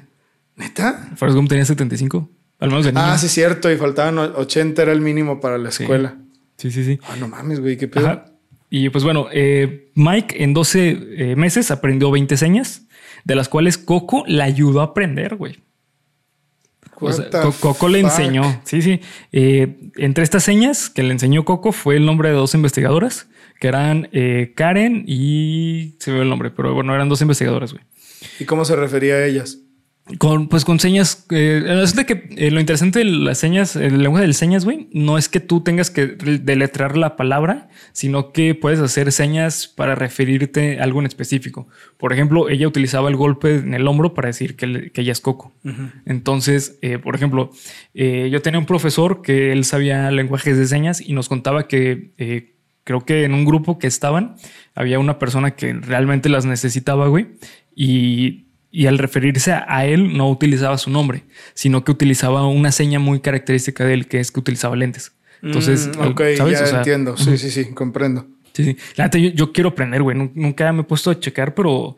¿Neta? 0.56 1.08
Forrest 1.16 1.34
Gump 1.36 1.48
tenía 1.48 1.64
75. 1.64 2.28
Al 2.60 2.68
menos 2.68 2.84
de 2.84 2.92
niño. 2.92 3.02
Ah, 3.04 3.16
sí, 3.18 3.28
cierto. 3.28 3.72
Y 3.72 3.76
faltaban 3.76 4.18
o- 4.18 4.22
80 4.38 4.82
era 4.82 4.92
el 4.92 5.00
mínimo 5.00 5.40
para 5.40 5.56
la 5.58 5.70
escuela. 5.70 6.16
sí, 6.58 6.70
sí. 6.70 6.84
sí. 6.84 7.00
Ah, 7.08 7.16
no 7.18 7.26
mames, 7.26 7.60
güey. 7.60 7.76
Qué 7.78 7.88
pedo. 7.88 8.06
Ajá. 8.06 8.26
Y 8.70 8.90
pues 8.90 9.02
bueno, 9.02 9.28
eh, 9.32 9.88
Mike 9.94 10.42
en 10.44 10.52
12 10.52 10.98
eh, 11.30 11.36
meses 11.36 11.70
aprendió 11.70 12.10
20 12.10 12.36
señas, 12.36 12.82
de 13.24 13.34
las 13.34 13.48
cuales 13.48 13.78
Coco 13.78 14.24
la 14.26 14.44
ayudó 14.44 14.80
a 14.80 14.84
aprender, 14.84 15.36
güey. 15.36 15.58
O 17.00 17.12
sea, 17.12 17.28
Coco 17.60 17.88
le 17.88 18.00
enseñó. 18.00 18.60
Sí, 18.64 18.82
sí. 18.82 19.00
Eh, 19.32 19.90
entre 19.96 20.24
estas 20.24 20.44
señas 20.44 20.90
que 20.90 21.02
le 21.02 21.12
enseñó 21.12 21.44
Coco 21.44 21.72
fue 21.72 21.96
el 21.96 22.06
nombre 22.06 22.28
de 22.28 22.34
dos 22.34 22.54
investigadoras, 22.54 23.28
que 23.60 23.68
eran 23.68 24.08
eh, 24.12 24.52
Karen 24.54 25.04
y 25.06 25.96
se 25.98 26.10
me 26.10 26.18
ve 26.18 26.22
el 26.22 26.30
nombre, 26.30 26.50
pero 26.50 26.74
bueno, 26.74 26.94
eran 26.94 27.08
dos 27.08 27.20
investigadoras, 27.20 27.72
güey. 27.72 27.84
¿Y 28.38 28.44
cómo 28.44 28.64
se 28.64 28.76
refería 28.76 29.14
a 29.14 29.26
ellas? 29.26 29.58
Con, 30.18 30.48
pues 30.48 30.66
con 30.66 30.78
señas. 30.80 31.24
Eh, 31.30 31.62
resulta 31.64 32.04
que 32.04 32.28
eh, 32.36 32.50
lo 32.50 32.60
interesante 32.60 32.98
de 32.98 33.06
las 33.06 33.38
señas, 33.38 33.74
el 33.74 34.02
lenguaje 34.02 34.26
de 34.26 34.32
señas, 34.34 34.66
güey, 34.66 34.86
no 34.92 35.16
es 35.16 35.30
que 35.30 35.40
tú 35.40 35.62
tengas 35.62 35.90
que 35.90 36.06
deletrear 36.06 36.98
la 36.98 37.16
palabra, 37.16 37.70
sino 37.92 38.30
que 38.30 38.54
puedes 38.54 38.80
hacer 38.80 39.12
señas 39.12 39.66
para 39.66 39.94
referirte 39.94 40.78
a 40.78 40.84
algo 40.84 41.00
en 41.00 41.06
específico. 41.06 41.68
Por 41.96 42.12
ejemplo, 42.12 42.50
ella 42.50 42.68
utilizaba 42.68 43.08
el 43.08 43.16
golpe 43.16 43.56
en 43.56 43.72
el 43.72 43.88
hombro 43.88 44.12
para 44.12 44.26
decir 44.28 44.56
que, 44.56 44.66
le- 44.66 44.90
que 44.90 45.00
ella 45.00 45.12
es 45.12 45.20
Coco. 45.22 45.54
Entonces, 46.04 46.78
eh, 46.82 46.98
por 46.98 47.14
ejemplo, 47.16 47.50
eh, 47.94 48.28
yo 48.30 48.42
tenía 48.42 48.58
un 48.58 48.66
profesor 48.66 49.22
que 49.22 49.52
él 49.52 49.64
sabía 49.64 50.10
lenguajes 50.10 50.58
de 50.58 50.66
señas 50.66 51.00
y 51.00 51.14
nos 51.14 51.30
contaba 51.30 51.66
que 51.66 52.52
creo 52.84 53.06
que 53.06 53.24
en 53.24 53.32
un 53.32 53.46
grupo 53.46 53.78
que 53.78 53.86
estaban 53.86 54.34
había 54.74 54.98
una 54.98 55.18
persona 55.18 55.52
que 55.52 55.72
realmente 55.72 56.28
las 56.28 56.44
necesitaba, 56.44 57.08
güey, 57.08 57.28
y, 57.74 58.43
y 58.76 58.86
al 58.86 58.98
referirse 58.98 59.52
a, 59.52 59.86
él 59.86 60.16
no 60.16 60.28
utilizaba 60.28 60.76
su 60.78 60.90
nombre, 60.90 61.22
sino 61.54 61.84
que 61.84 61.92
utilizaba 61.92 62.44
una 62.48 62.72
seña 62.72 62.98
muy 62.98 63.20
característica 63.20 63.84
de 63.84 63.94
él, 63.94 64.08
que 64.08 64.18
es 64.18 64.32
que 64.32 64.40
utilizaba 64.40 64.74
lentes. 64.74 65.12
Entonces, 65.42 65.90
Mm, 65.96 66.00
ok, 66.08 66.20
¿sabes? 66.36 66.58
ya 66.58 66.64
O 66.64 66.66
sea, 66.66 66.78
entiendo. 66.78 67.16
Sí, 67.16 67.38
sí, 67.38 67.50
sí, 67.50 67.66
comprendo. 67.72 68.26
Sí, 68.52 68.64
sí. 68.64 68.76
La 68.96 69.04
neta, 69.04 69.18
yo, 69.18 69.30
yo 69.30 69.52
quiero 69.52 69.70
aprender, 69.70 70.02
güey. 70.02 70.16
Nun- 70.16 70.32
Nunca 70.34 70.72
me 70.72 70.80
he 70.80 70.84
puesto 70.84 71.10
a 71.10 71.20
checar, 71.20 71.54
pero 71.54 71.96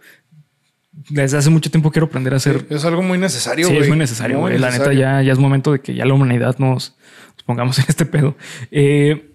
desde 1.09 1.39
hace 1.39 1.49
mucho 1.51 1.71
tiempo 1.71 1.91
quiero 1.91 2.07
aprender 2.07 2.35
a 2.35 2.37
hacer. 2.37 2.67
Es 2.71 2.85
algo 2.85 3.03
muy 3.03 3.17
necesario, 3.19 3.67
Sí, 3.69 3.73
güey. 3.73 3.83
es 3.85 3.89
muy 3.89 3.99
necesario, 3.99 4.39
Muy 4.39 4.51
güey. 4.51 4.59
La 4.61 4.71
neta, 4.71 4.93
ya, 4.93 5.23
ya 5.23 5.33
es 5.33 5.39
momento 5.39 5.73
de 5.73 5.81
que 5.81 5.95
ya 5.95 6.05
la 6.05 6.13
humanidad 6.15 6.57
nos, 6.59 6.97
nos 7.37 7.43
pongamos 7.47 7.79
en 7.79 7.85
este 7.89 8.05
pedo. 8.05 8.37
Eh, 8.71 9.31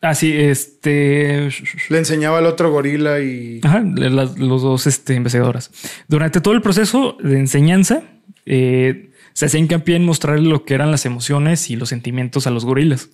así, 0.00 0.32
este. 0.36 1.50
Le 1.88 1.98
enseñaba 1.98 2.38
al 2.38 2.46
otro 2.46 2.70
gorila 2.70 3.20
y... 3.20 3.60
Ajá, 3.62 3.82
las- 3.84 4.38
los 4.38 4.62
dos 4.62 4.86
este, 4.86 5.14
investigadoras. 5.14 5.70
Durante 6.08 6.40
todo 6.40 6.54
el 6.54 6.62
proceso 6.62 7.16
de 7.22 7.38
enseñanza, 7.38 8.02
eh, 8.46 9.09
se 9.40 9.46
hacía 9.46 9.58
hincapié 9.58 9.96
en 9.96 10.04
mostrar 10.04 10.38
lo 10.38 10.66
que 10.66 10.74
eran 10.74 10.90
las 10.90 11.06
emociones 11.06 11.70
y 11.70 11.76
los 11.76 11.88
sentimientos 11.88 12.46
a 12.46 12.50
los 12.50 12.66
gorilas. 12.66 13.08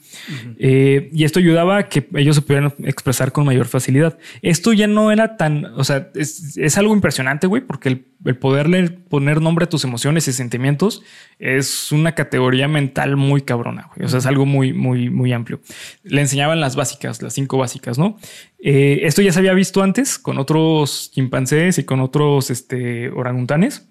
Eh, 0.58 1.08
y 1.12 1.22
esto 1.22 1.38
ayudaba 1.38 1.76
a 1.76 1.88
que 1.88 2.08
ellos 2.16 2.34
se 2.34 2.42
pudieran 2.42 2.74
expresar 2.82 3.30
con 3.30 3.46
mayor 3.46 3.66
facilidad. 3.66 4.18
Esto 4.42 4.72
ya 4.72 4.88
no 4.88 5.12
era 5.12 5.36
tan, 5.36 5.66
o 5.66 5.84
sea, 5.84 6.10
es, 6.16 6.56
es 6.56 6.78
algo 6.78 6.94
impresionante, 6.94 7.46
güey, 7.46 7.62
porque 7.62 7.90
el, 7.90 8.06
el 8.24 8.36
poderle 8.38 8.90
poner 8.90 9.40
nombre 9.40 9.66
a 9.66 9.68
tus 9.68 9.84
emociones 9.84 10.26
y 10.26 10.32
sentimientos 10.32 11.04
es 11.38 11.92
una 11.92 12.16
categoría 12.16 12.66
mental 12.66 13.16
muy 13.16 13.42
cabrona, 13.42 13.88
güey. 13.94 14.04
O 14.04 14.08
sea, 14.08 14.18
es 14.18 14.26
algo 14.26 14.46
muy, 14.46 14.72
muy, 14.72 15.10
muy 15.10 15.32
amplio. 15.32 15.60
Le 16.02 16.22
enseñaban 16.22 16.58
las 16.58 16.74
básicas, 16.74 17.22
las 17.22 17.34
cinco 17.34 17.56
básicas, 17.56 17.98
¿no? 17.98 18.18
Eh, 18.58 19.02
esto 19.04 19.22
ya 19.22 19.30
se 19.30 19.38
había 19.38 19.54
visto 19.54 19.80
antes 19.80 20.18
con 20.18 20.38
otros 20.38 21.12
chimpancés 21.12 21.78
y 21.78 21.84
con 21.84 22.00
otros 22.00 22.50
este, 22.50 23.10
orangutanes. 23.10 23.86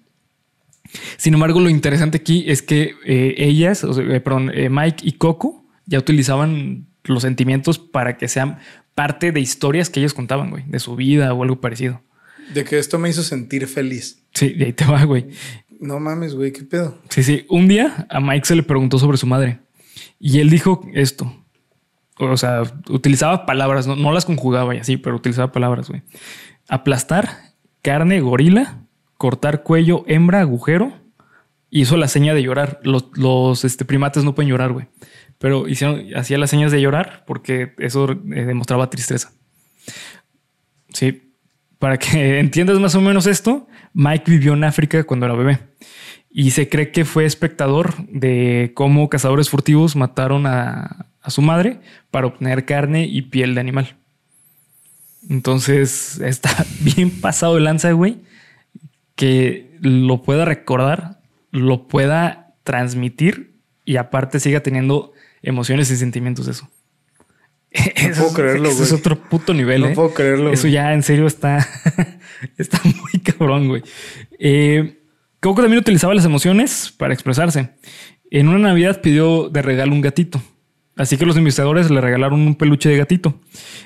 Sin 1.16 1.34
embargo, 1.34 1.60
lo 1.60 1.68
interesante 1.68 2.18
aquí 2.18 2.44
es 2.46 2.62
que 2.62 2.94
eh, 3.04 3.34
ellas, 3.38 3.84
o 3.84 3.92
sea, 3.92 4.04
eh, 4.04 4.20
perdón, 4.20 4.50
eh, 4.54 4.68
Mike 4.68 5.06
y 5.06 5.12
Coco 5.12 5.64
ya 5.86 5.98
utilizaban 5.98 6.86
los 7.04 7.22
sentimientos 7.22 7.78
para 7.78 8.16
que 8.16 8.28
sean 8.28 8.58
parte 8.94 9.32
de 9.32 9.40
historias 9.40 9.90
que 9.90 10.00
ellos 10.00 10.14
contaban, 10.14 10.50
güey, 10.50 10.64
de 10.66 10.78
su 10.80 10.96
vida 10.96 11.32
o 11.32 11.42
algo 11.42 11.60
parecido. 11.60 12.02
De 12.54 12.64
que 12.64 12.78
esto 12.78 12.98
me 12.98 13.08
hizo 13.08 13.22
sentir 13.22 13.66
feliz. 13.66 14.22
Sí, 14.34 14.50
de 14.50 14.66
ahí 14.66 14.72
te 14.72 14.84
va, 14.84 15.04
güey. 15.04 15.26
No 15.80 16.00
mames, 16.00 16.34
güey, 16.34 16.52
qué 16.52 16.62
pedo. 16.62 16.98
Sí, 17.10 17.22
sí. 17.22 17.44
Un 17.48 17.68
día 17.68 18.06
a 18.08 18.20
Mike 18.20 18.46
se 18.46 18.56
le 18.56 18.62
preguntó 18.62 18.98
sobre 18.98 19.18
su 19.18 19.26
madre 19.26 19.60
y 20.18 20.40
él 20.40 20.50
dijo 20.50 20.86
esto. 20.94 21.32
O 22.18 22.36
sea, 22.36 22.62
utilizaba 22.88 23.44
palabras, 23.44 23.86
no, 23.86 24.12
las 24.12 24.24
conjugaba 24.24 24.74
y 24.74 24.78
así, 24.78 24.96
pero 24.96 25.16
utilizaba 25.16 25.52
palabras, 25.52 25.88
güey. 25.88 26.02
Aplastar, 26.68 27.28
carne, 27.82 28.20
gorila, 28.20 28.85
cortar 29.16 29.62
cuello, 29.62 30.04
hembra, 30.06 30.40
agujero. 30.40 30.92
Hizo 31.70 31.96
la 31.96 32.08
seña 32.08 32.34
de 32.34 32.42
llorar. 32.42 32.80
Los, 32.82 33.64
este, 33.64 33.84
primates 33.84 34.24
no 34.24 34.34
pueden 34.34 34.50
llorar, 34.50 34.72
güey. 34.72 34.86
Pero 35.38 35.68
hicieron, 35.68 36.06
hacía 36.16 36.38
las 36.38 36.50
señas 36.50 36.72
de 36.72 36.80
llorar 36.80 37.24
porque 37.26 37.74
eso 37.78 38.10
eh, 38.10 38.44
demostraba 38.44 38.88
tristeza. 38.90 39.32
Sí. 40.88 41.32
Para 41.78 41.98
que 41.98 42.38
entiendas 42.40 42.78
más 42.78 42.94
o 42.94 43.00
menos 43.00 43.26
esto, 43.26 43.66
Mike 43.92 44.30
vivió 44.30 44.54
en 44.54 44.64
África 44.64 45.04
cuando 45.04 45.26
era 45.26 45.34
bebé 45.34 45.58
y 46.38 46.50
se 46.50 46.68
cree 46.68 46.92
que 46.92 47.06
fue 47.06 47.24
espectador 47.24 47.94
de 48.08 48.72
cómo 48.74 49.08
cazadores 49.08 49.48
furtivos 49.48 49.96
mataron 49.96 50.46
a, 50.46 51.06
su 51.28 51.40
madre 51.40 51.80
para 52.10 52.26
obtener 52.26 52.66
carne 52.66 53.06
y 53.06 53.22
piel 53.22 53.54
de 53.54 53.60
animal. 53.62 53.96
Entonces 55.30 56.20
está 56.24 56.66
bien 56.82 57.10
pasado 57.22 57.54
de 57.54 57.62
lanza, 57.62 57.90
güey, 57.92 58.18
que 59.16 59.76
lo 59.80 60.22
pueda 60.22 60.44
recordar, 60.44 61.20
lo 61.50 61.88
pueda 61.88 62.54
transmitir 62.62 63.56
y 63.84 63.96
aparte 63.96 64.40
siga 64.40 64.60
teniendo 64.60 65.12
emociones 65.42 65.90
y 65.90 65.96
sentimientos 65.96 66.46
de 66.46 66.52
eso. 66.52 66.70
No 68.08 68.14
puedo 68.16 68.32
creerlo, 68.32 68.70
güey. 68.70 68.82
es 68.82 68.92
otro 68.92 69.18
puto 69.28 69.52
nivel. 69.52 69.80
No 69.82 69.88
¿eh? 69.88 69.94
puedo 69.94 70.14
creerlo. 70.14 70.52
Eso 70.52 70.68
ya 70.68 70.92
en 70.92 71.02
serio 71.02 71.26
está, 71.26 71.66
está 72.58 72.80
muy 72.84 73.20
cabrón, 73.22 73.68
güey. 73.68 73.82
Eh, 74.38 75.02
Coco 75.40 75.62
también 75.62 75.80
utilizaba 75.80 76.14
las 76.14 76.24
emociones 76.24 76.92
para 76.96 77.12
expresarse. 77.12 77.70
En 78.30 78.48
una 78.48 78.58
Navidad 78.58 79.00
pidió 79.00 79.48
de 79.48 79.62
regalo 79.62 79.92
un 79.92 80.00
gatito. 80.00 80.42
Así 80.96 81.18
que 81.18 81.26
los 81.26 81.36
investigadores 81.36 81.90
le 81.90 82.00
regalaron 82.00 82.40
un 82.40 82.54
peluche 82.54 82.88
de 82.88 82.96
gatito. 82.96 83.38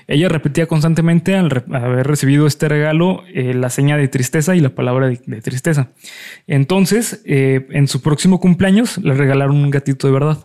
Ella 0.07 0.29
repetía 0.29 0.67
constantemente 0.67 1.35
al 1.35 1.65
haber 1.73 2.07
recibido 2.07 2.47
este 2.47 2.69
regalo 2.69 3.25
eh, 3.35 3.53
la 3.53 3.69
seña 3.69 3.97
de 3.97 4.07
tristeza 4.07 4.55
y 4.55 4.61
la 4.61 4.71
palabra 4.71 5.09
de, 5.09 5.43
tristeza. 5.43 5.91
Entonces, 6.47 7.21
eh, 7.25 7.67
en 7.71 7.89
su 7.89 8.01
próximo 8.01 8.39
cumpleaños 8.39 8.99
le 8.99 9.15
regalaron 9.15 9.57
un 9.57 9.71
gatito 9.71 10.07
de 10.07 10.13
verdad. 10.13 10.39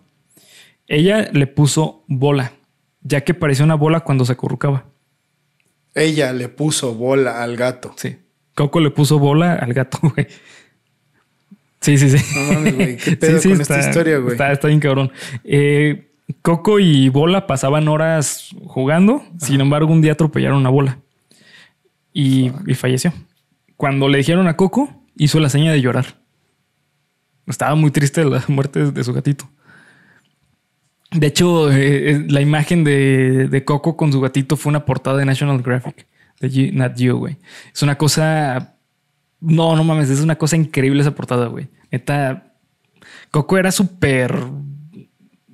Ella 0.87 1.29
le 1.31 1.45
puso 1.45 2.03
bola, 2.07 2.53
ya 3.01 3.21
que 3.21 3.35
parecía 3.35 3.63
una 3.63 3.75
bola 3.75 3.99
cuando 3.99 4.25
se 4.25 4.33
acurrucaba. 4.33 4.85
Ella 5.93 6.33
le 6.33 6.49
puso 6.49 6.95
bola 6.95 7.43
al 7.43 7.57
gato. 7.57 7.93
Sí. 7.95 8.17
Coco 8.55 8.79
le 8.79 8.89
puso 8.89 9.19
bola 9.19 9.53
al 9.53 9.71
gato, 9.73 9.99
güey. 10.15 10.27
Sí, 11.79 11.99
sí, 11.99 12.09
sí. 12.09 12.25
No 12.35 12.53
mames, 12.53 12.75
güey. 12.75 12.97
¿Qué 12.97 13.15
pedo 13.17 13.39
con 13.39 13.61
esta 13.61 13.79
historia, 13.79 14.17
güey? 14.17 14.33
Está, 14.33 14.67
bien 14.67 14.79
cabrón. 14.79 15.11
Eh, 15.43 16.09
Coco 16.41 16.79
y 16.79 17.09
Bola 17.09 17.47
pasaban 17.47 17.87
horas 17.87 18.49
jugando. 18.65 19.23
Sin 19.37 19.61
embargo, 19.61 19.91
un 19.91 20.01
día 20.01 20.13
atropellaron 20.13 20.65
a 20.65 20.69
Bola 20.69 20.99
y, 22.13 22.49
falleció. 22.75 23.13
Cuando 23.77 24.07
le 24.07 24.17
dijeron 24.17 24.47
a 24.47 24.55
Coco, 24.55 25.03
hizo 25.17 25.39
la 25.39 25.49
seña 25.49 25.71
de 25.71 25.81
llorar. 25.81 26.19
Estaba 27.45 27.75
muy 27.75 27.91
triste 27.91 28.25
la 28.25 28.43
muerte 28.47 28.91
de 28.91 29.03
su 29.03 29.13
gatito. 29.13 29.49
De 31.11 31.27
hecho, 31.27 31.71
eh, 31.71 32.11
eh, 32.11 32.25
la 32.27 32.41
imagen 32.41 32.83
de, 32.83 33.63
Coco 33.65 33.95
con 33.95 34.11
su 34.11 34.19
gatito 34.19 34.57
fue 34.57 34.71
una 34.71 34.85
portada 34.85 35.17
de 35.17 35.25
National 35.25 35.61
Graphic, 35.61 36.07
de 36.39 36.71
Nat 36.71 36.97
Geo, 36.97 37.17
güey. 37.17 37.37
Es 37.73 37.83
una 37.83 37.97
cosa. 37.97 38.77
No, 39.39 39.75
no 39.75 39.83
mames, 39.83 40.09
es 40.09 40.21
una 40.21 40.37
cosa 40.37 40.55
increíble 40.55 41.01
esa 41.01 41.13
portada, 41.13 41.47
güey. 41.47 41.67
Neta, 41.91 42.55
Coco 43.29 43.57
era 43.57 43.71
súper 43.71 44.33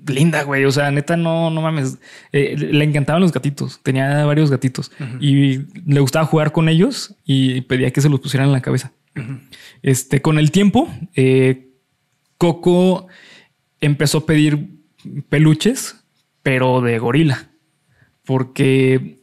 linda, 0.07 0.43
güey. 0.43 0.65
O 0.65 0.71
sea, 0.71 0.91
neta, 0.91 1.17
no, 1.17 1.49
no 1.49 1.61
mames. 1.61 1.97
Eh, 2.31 2.55
le 2.57 2.83
encantaban 2.83 3.21
los 3.21 3.31
gatitos. 3.31 3.79
Tenía 3.83 4.25
varios 4.25 4.49
gatitos 4.49 4.91
y 5.19 5.59
le 5.85 5.99
gustaba 5.99 6.25
jugar 6.25 6.51
con 6.51 6.69
ellos 6.69 7.15
y 7.25 7.61
pedía 7.61 7.91
que 7.91 8.01
se 8.01 8.09
los 8.09 8.19
pusieran 8.19 8.47
en 8.47 8.53
la 8.53 8.61
cabeza. 8.61 8.91
Este, 9.81 10.21
con 10.21 10.39
el 10.39 10.51
tiempo, 10.51 10.89
eh, 11.15 11.69
Coco 12.37 13.07
empezó 13.79 14.19
a 14.19 14.25
pedir 14.25 14.79
peluches, 15.29 16.03
pero 16.43 16.81
de 16.81 16.97
gorila, 16.99 17.49
porque 18.25 19.19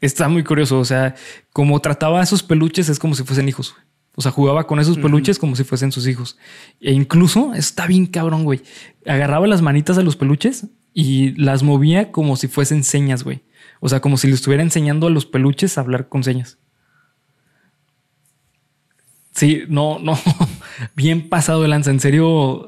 está 0.00 0.28
muy 0.28 0.44
curioso. 0.44 0.78
O 0.78 0.84
sea, 0.84 1.14
como 1.52 1.80
trataba 1.80 2.20
a 2.20 2.24
esos 2.24 2.42
peluches, 2.42 2.88
es 2.88 2.98
como 2.98 3.14
si 3.14 3.24
fuesen 3.24 3.48
hijos. 3.48 3.74
O 4.14 4.20
sea, 4.20 4.30
jugaba 4.30 4.66
con 4.66 4.78
esos 4.78 4.98
peluches 4.98 5.38
como 5.38 5.56
si 5.56 5.64
fuesen 5.64 5.90
sus 5.90 6.06
hijos. 6.06 6.36
E 6.80 6.92
incluso 6.92 7.54
está 7.54 7.86
bien 7.86 8.06
cabrón, 8.06 8.44
güey. 8.44 8.60
Agarraba 9.06 9.46
las 9.46 9.62
manitas 9.62 9.96
de 9.96 10.02
los 10.02 10.16
peluches 10.16 10.66
y 10.92 11.32
las 11.40 11.62
movía 11.62 12.12
como 12.12 12.36
si 12.36 12.48
fuesen 12.48 12.84
señas, 12.84 13.24
güey. 13.24 13.40
O 13.80 13.88
sea, 13.88 14.00
como 14.00 14.18
si 14.18 14.28
le 14.28 14.34
estuviera 14.34 14.62
enseñando 14.62 15.06
a 15.06 15.10
los 15.10 15.24
peluches 15.24 15.78
a 15.78 15.80
hablar 15.80 16.08
con 16.08 16.24
señas. 16.24 16.58
Sí, 19.32 19.62
no, 19.68 19.98
no. 19.98 20.18
Bien 20.94 21.28
pasado 21.28 21.62
de 21.62 21.68
lanza. 21.68 21.90
En 21.90 22.00
serio. 22.00 22.66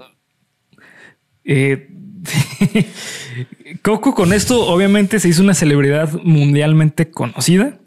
Eh, 1.45 1.91
Coco 3.83 4.15
con 4.15 4.33
esto 4.33 4.67
obviamente 4.67 5.21
se 5.21 5.29
hizo 5.29 5.43
una 5.43 5.55
celebridad 5.55 6.11
mundialmente 6.23 7.11
conocida. 7.11 7.79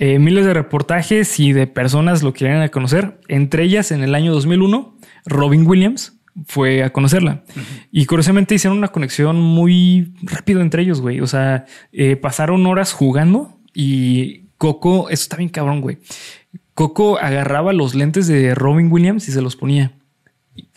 Eh, 0.00 0.18
miles 0.18 0.46
de 0.46 0.54
reportajes 0.54 1.38
y 1.38 1.52
de 1.52 1.66
personas 1.66 2.22
lo 2.22 2.32
querían 2.32 2.66
conocer. 2.68 3.20
Entre 3.28 3.64
ellas, 3.64 3.92
en 3.92 4.02
el 4.02 4.14
año 4.14 4.32
2001, 4.32 4.96
Robin 5.26 5.66
Williams 5.66 6.14
fue 6.46 6.82
a 6.82 6.90
conocerla. 6.90 7.44
Y 7.92 8.06
curiosamente 8.06 8.54
hicieron 8.54 8.78
una 8.78 8.88
conexión 8.88 9.38
muy 9.38 10.14
rápido 10.22 10.62
entre 10.62 10.82
ellos, 10.82 11.02
güey. 11.02 11.20
O 11.20 11.26
sea, 11.26 11.66
eh, 11.92 12.16
pasaron 12.16 12.64
horas 12.66 12.94
jugando 12.94 13.58
y 13.74 14.46
Coco, 14.56 15.10
eso 15.10 15.22
está 15.22 15.36
bien 15.36 15.50
cabrón, 15.50 15.82
güey. 15.82 15.98
Coco 16.72 17.18
agarraba 17.18 17.74
los 17.74 17.94
lentes 17.94 18.26
de 18.26 18.54
Robin 18.54 18.90
Williams 18.90 19.28
y 19.28 19.32
se 19.32 19.42
los 19.42 19.54
ponía. 19.54 19.92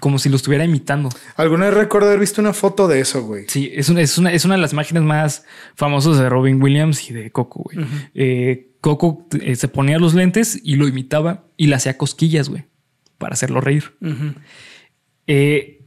Como 0.01 0.20
si 0.20 0.27
lo 0.27 0.36
estuviera 0.36 0.65
imitando. 0.65 1.08
Alguna 1.38 1.68
vez 1.68 1.75
recuerdo 1.75 2.08
haber 2.08 2.20
visto 2.20 2.42
una 2.42 2.51
foto 2.51 2.89
de 2.89 3.00
eso, 3.00 3.24
güey. 3.24 3.46
Sí, 3.48 3.72
es 3.74 3.88
una, 3.88 4.01
es 4.01 4.18
una, 4.18 4.34
es 4.34 4.44
una 4.44 4.56
de 4.56 4.62
las 4.62 4.74
imágenes 4.74 5.03
más 5.03 5.46
famosas 5.75 6.18
de 6.18 6.27
Robin 6.27 6.62
Williams 6.62 7.10
y 7.10 7.13
de 7.13 7.32
Coco, 7.32 7.63
güey. 7.63 8.73
Coco 8.84 9.25
eh, 9.40 9.56
se 9.56 9.70
ponía 9.70 9.98
los 9.98 10.13
lentes 10.13 10.60
y 10.62 10.75
lo 10.75 10.90
imitaba 10.90 11.46
y 11.56 11.68
le 11.68 11.75
hacía 11.75 11.98
cosquillas, 11.98 12.50
güey, 12.50 12.66
para 13.18 13.32
hacerlo 13.32 13.62
reír. 13.62 13.94
Eh, 15.25 15.86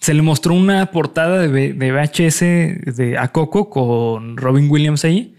se 0.00 0.14
le 0.14 0.22
mostró 0.22 0.54
una 0.54 0.90
portada 0.90 1.46
de, 1.46 1.74
VHS 1.74 2.96
de, 2.96 3.18
a 3.18 3.28
Coco 3.28 3.68
con 3.68 4.38
Robin 4.38 4.70
Williams 4.70 5.04
ahí 5.04 5.36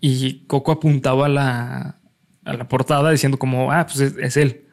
y 0.00 0.44
Coco 0.48 0.72
apuntaba 0.72 1.26
a 1.26 1.28
la, 1.28 2.00
a 2.44 2.52
la 2.54 2.66
portada 2.66 3.12
diciendo 3.12 3.38
como, 3.38 3.70
ah, 3.70 3.86
pues 3.86 4.00
es, 4.00 4.36
él. 4.36 4.64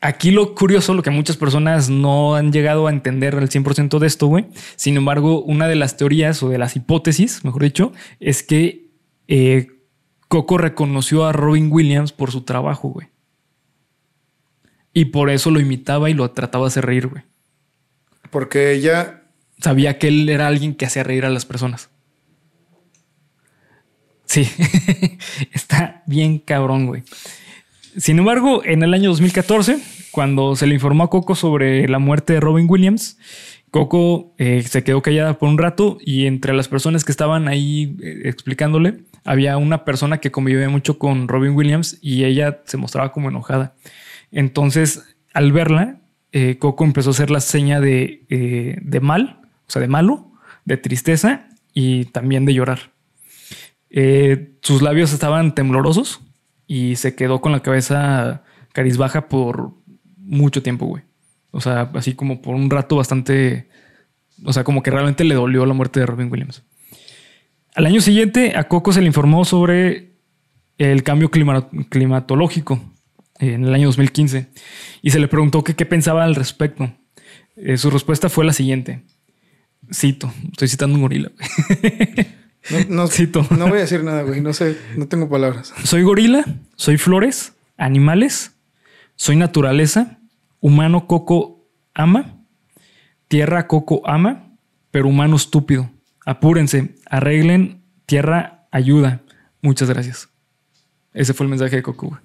Aquí 0.00 0.30
lo 0.30 0.54
curioso, 0.54 0.94
lo 0.94 1.02
que 1.02 1.10
muchas 1.10 1.36
personas 1.36 1.90
no 1.90 2.36
han 2.36 2.52
llegado 2.52 2.86
a 2.86 2.90
entender 2.90 3.34
al 3.34 3.50
100% 3.50 3.98
de 3.98 4.06
esto, 4.06 4.28
güey. 4.28 4.46
Sin 4.76 4.96
embargo, 4.96 5.42
una 5.42 5.68
de 5.68 5.74
las 5.74 5.98
teorías 5.98 6.42
o 6.42 6.48
de 6.48 6.56
las 6.56 6.74
hipótesis, 6.74 7.44
mejor 7.44 7.64
dicho, 7.64 7.92
es 8.18 8.42
que 8.42 8.88
eh, 9.28 9.66
Coco 10.32 10.56
reconoció 10.56 11.26
a 11.26 11.32
Robin 11.34 11.68
Williams 11.70 12.10
por 12.10 12.30
su 12.30 12.40
trabajo, 12.40 12.88
güey. 12.88 13.08
Y 14.94 15.04
por 15.04 15.28
eso 15.28 15.50
lo 15.50 15.60
imitaba 15.60 16.08
y 16.08 16.14
lo 16.14 16.30
trataba 16.30 16.64
de 16.64 16.68
hacer 16.68 16.86
reír, 16.86 17.08
güey. 17.08 17.22
Porque 18.30 18.72
ella... 18.72 19.24
Sabía 19.58 19.98
que 19.98 20.08
él 20.08 20.26
era 20.30 20.46
alguien 20.46 20.74
que 20.74 20.86
hacía 20.86 21.02
reír 21.02 21.26
a 21.26 21.28
las 21.28 21.44
personas. 21.44 21.90
Sí, 24.24 24.48
está 25.52 26.02
bien 26.06 26.38
cabrón, 26.38 26.86
güey. 26.86 27.02
Sin 27.98 28.18
embargo, 28.18 28.64
en 28.64 28.82
el 28.82 28.94
año 28.94 29.10
2014, 29.10 29.80
cuando 30.12 30.56
se 30.56 30.66
le 30.66 30.72
informó 30.72 31.04
a 31.04 31.10
Coco 31.10 31.34
sobre 31.34 31.86
la 31.88 31.98
muerte 31.98 32.32
de 32.32 32.40
Robin 32.40 32.64
Williams, 32.70 33.18
Coco 33.70 34.32
eh, 34.38 34.62
se 34.62 34.82
quedó 34.82 35.02
callada 35.02 35.38
por 35.38 35.50
un 35.50 35.58
rato 35.58 35.98
y 36.00 36.24
entre 36.24 36.54
las 36.54 36.68
personas 36.68 37.04
que 37.04 37.12
estaban 37.12 37.48
ahí 37.48 37.98
eh, 38.02 38.22
explicándole, 38.24 39.04
había 39.24 39.56
una 39.56 39.84
persona 39.84 40.18
que 40.18 40.30
convivía 40.30 40.68
mucho 40.68 40.98
con 40.98 41.28
Robin 41.28 41.52
Williams 41.52 41.98
y 42.00 42.24
ella 42.24 42.62
se 42.64 42.76
mostraba 42.76 43.12
como 43.12 43.28
enojada. 43.28 43.74
Entonces, 44.30 45.16
al 45.32 45.52
verla, 45.52 46.00
eh, 46.32 46.58
Coco 46.58 46.84
empezó 46.84 47.10
a 47.10 47.12
hacer 47.12 47.30
la 47.30 47.40
seña 47.40 47.80
de, 47.80 48.24
eh, 48.28 48.78
de, 48.80 49.00
mal, 49.00 49.40
o 49.66 49.70
sea, 49.70 49.80
de 49.80 49.88
malo, 49.88 50.32
de 50.64 50.76
tristeza 50.76 51.48
y 51.74 52.06
también 52.06 52.44
de 52.44 52.54
llorar. 52.54 52.90
Eh, 53.90 54.54
sus 54.62 54.82
labios 54.82 55.12
estaban 55.12 55.54
temblorosos 55.54 56.20
y 56.66 56.96
se 56.96 57.14
quedó 57.14 57.40
con 57.40 57.52
la 57.52 57.60
cabeza 57.60 58.42
carizbaja 58.72 59.28
por 59.28 59.72
mucho 60.16 60.62
tiempo, 60.62 60.86
güey. 60.86 61.02
O 61.50 61.60
sea, 61.60 61.90
así 61.94 62.14
como 62.14 62.40
por 62.40 62.54
un 62.54 62.70
rato 62.70 62.96
bastante... 62.96 63.68
O 64.44 64.52
sea, 64.52 64.64
como 64.64 64.82
que 64.82 64.90
realmente 64.90 65.22
le 65.22 65.34
dolió 65.34 65.66
la 65.66 65.74
muerte 65.74 66.00
de 66.00 66.06
Robin 66.06 66.32
Williams. 66.32 66.64
Al 67.74 67.86
año 67.86 68.00
siguiente, 68.00 68.54
a 68.56 68.64
Coco 68.64 68.92
se 68.92 69.00
le 69.00 69.06
informó 69.06 69.44
sobre 69.44 70.12
el 70.78 71.02
cambio 71.02 71.30
climatológico 71.30 72.80
en 73.38 73.64
el 73.64 73.74
año 73.74 73.86
2015 73.86 74.48
y 75.00 75.10
se 75.10 75.18
le 75.18 75.28
preguntó 75.28 75.64
qué 75.64 75.86
pensaba 75.86 76.24
al 76.24 76.34
respecto. 76.34 76.92
Eh, 77.56 77.76
su 77.76 77.90
respuesta 77.90 78.28
fue 78.28 78.44
la 78.44 78.52
siguiente. 78.52 79.02
Cito, 79.92 80.32
estoy 80.50 80.68
citando 80.68 80.96
un 80.96 81.02
gorila. 81.02 81.30
No, 82.88 83.08
Cito. 83.08 83.44
no 83.50 83.66
voy 83.66 83.78
a 83.78 83.82
decir 83.82 84.04
nada, 84.04 84.22
güey. 84.22 84.40
No 84.40 84.52
sé, 84.52 84.78
no 84.96 85.08
tengo 85.08 85.28
palabras. 85.28 85.74
Soy 85.82 86.02
gorila, 86.02 86.44
soy 86.76 86.96
flores, 86.96 87.54
animales, 87.76 88.52
soy 89.16 89.34
naturaleza, 89.34 90.18
humano 90.60 91.08
coco 91.08 91.66
ama, 91.92 92.36
tierra 93.26 93.66
coco 93.66 94.02
ama, 94.04 94.52
pero 94.92 95.08
humano 95.08 95.34
estúpido. 95.34 95.90
Apúrense, 96.24 96.94
arreglen, 97.06 97.82
tierra 98.06 98.66
ayuda. 98.70 99.22
Muchas 99.60 99.88
gracias. 99.88 100.28
Ese 101.14 101.34
fue 101.34 101.44
el 101.44 101.50
mensaje 101.50 101.76
de 101.76 101.82
Coco. 101.82 102.18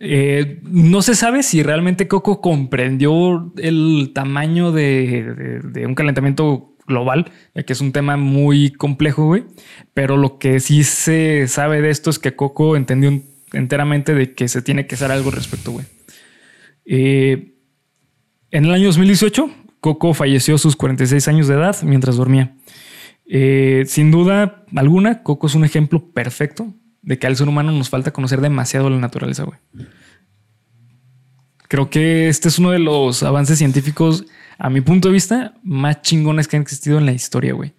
Eh, 0.00 0.60
no 0.62 1.02
se 1.02 1.14
sabe 1.14 1.42
si 1.42 1.62
realmente 1.62 2.06
Coco 2.06 2.40
comprendió 2.40 3.52
el 3.56 4.12
tamaño 4.14 4.70
de, 4.70 5.60
un 5.86 5.94
calentamiento 5.94 6.76
global, 6.86 7.30
ya 7.54 7.64
que 7.64 7.72
es 7.72 7.80
un 7.80 7.92
tema 7.92 8.16
muy 8.16 8.70
complejo, 8.70 9.26
güey. 9.26 9.44
Pero 9.94 10.16
lo 10.16 10.38
que 10.38 10.60
sí 10.60 10.84
se 10.84 11.48
sabe 11.48 11.82
de 11.82 11.90
esto 11.90 12.10
es 12.10 12.18
que 12.18 12.36
Coco 12.36 12.76
entendió 12.76 13.20
enteramente 13.52 14.14
de 14.14 14.34
que 14.34 14.48
se 14.48 14.62
tiene 14.62 14.86
que 14.86 14.94
hacer 14.94 15.10
algo 15.10 15.30
al 15.30 15.36
respecto, 15.36 15.72
güey. 15.72 15.86
Eh, 16.84 17.54
en 18.50 18.64
el 18.64 18.72
año 18.72 18.86
2018, 18.86 19.50
Coco 19.80 20.14
falleció 20.14 20.56
a 20.56 20.58
sus 20.58 20.76
46 20.76 21.28
años 21.28 21.48
de 21.48 21.54
edad 21.54 21.76
mientras 21.82 22.16
dormía. 22.16 22.56
Eh, 23.26 23.84
sin 23.86 24.10
duda 24.10 24.64
alguna, 24.74 25.22
Coco 25.22 25.46
es 25.46 25.54
un 25.54 25.64
ejemplo 25.64 26.10
perfecto 26.12 26.74
de 27.02 27.18
que 27.18 27.26
al 27.26 27.36
ser 27.36 27.48
humano 27.48 27.72
nos 27.72 27.90
falta 27.90 28.12
conocer 28.12 28.40
demasiado 28.40 28.90
la 28.90 28.98
naturaleza, 28.98 29.44
güey. 29.44 29.58
Creo 31.68 31.90
que 31.90 32.28
este 32.28 32.48
es 32.48 32.58
uno 32.58 32.70
de 32.70 32.78
los 32.78 33.22
avances 33.22 33.58
científicos, 33.58 34.24
a 34.56 34.70
mi 34.70 34.80
punto 34.80 35.08
de 35.08 35.14
vista, 35.14 35.54
más 35.62 36.00
chingones 36.00 36.48
que 36.48 36.56
han 36.56 36.62
existido 36.62 36.98
en 36.98 37.06
la 37.06 37.12
historia, 37.12 37.52
güey. 37.52 37.74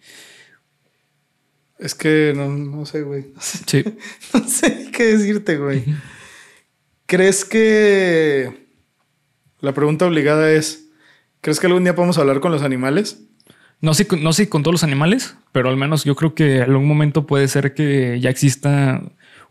Es 1.80 1.96
que 1.96 2.34
no, 2.36 2.86
sé, 2.86 3.02
güey. 3.02 3.34
Sí. 3.40 3.84
no 4.34 4.48
sé 4.48 4.92
qué 4.92 5.18
decirte, 5.18 5.58
güey. 5.58 5.86
¿Crees 7.06 7.46
que... 7.46 8.68
La 9.62 9.74
pregunta 9.74 10.06
obligada 10.06 10.52
es, 10.52 10.89
¿crees 11.42 11.60
que 11.60 11.68
algún 11.68 11.84
día 11.84 11.96
podemos 11.96 12.18
hablar 12.18 12.40
con 12.40 12.52
los 12.52 12.62
animales? 12.62 13.24
No 13.82 13.94
sé, 13.94 14.08
no 14.20 14.34
sé 14.34 14.50
con 14.50 14.64
todos 14.64 14.74
los 14.74 14.84
animales, 14.84 15.36
pero 15.52 15.70
al 15.70 15.78
menos 15.78 16.04
yo 16.04 16.16
creo 16.16 16.36
que 16.36 16.58
en 16.58 16.64
algún 16.64 16.88
momento 16.88 17.26
puede 17.26 17.48
ser 17.48 17.74
que 17.74 18.20
ya 18.20 18.30
exista 18.30 19.02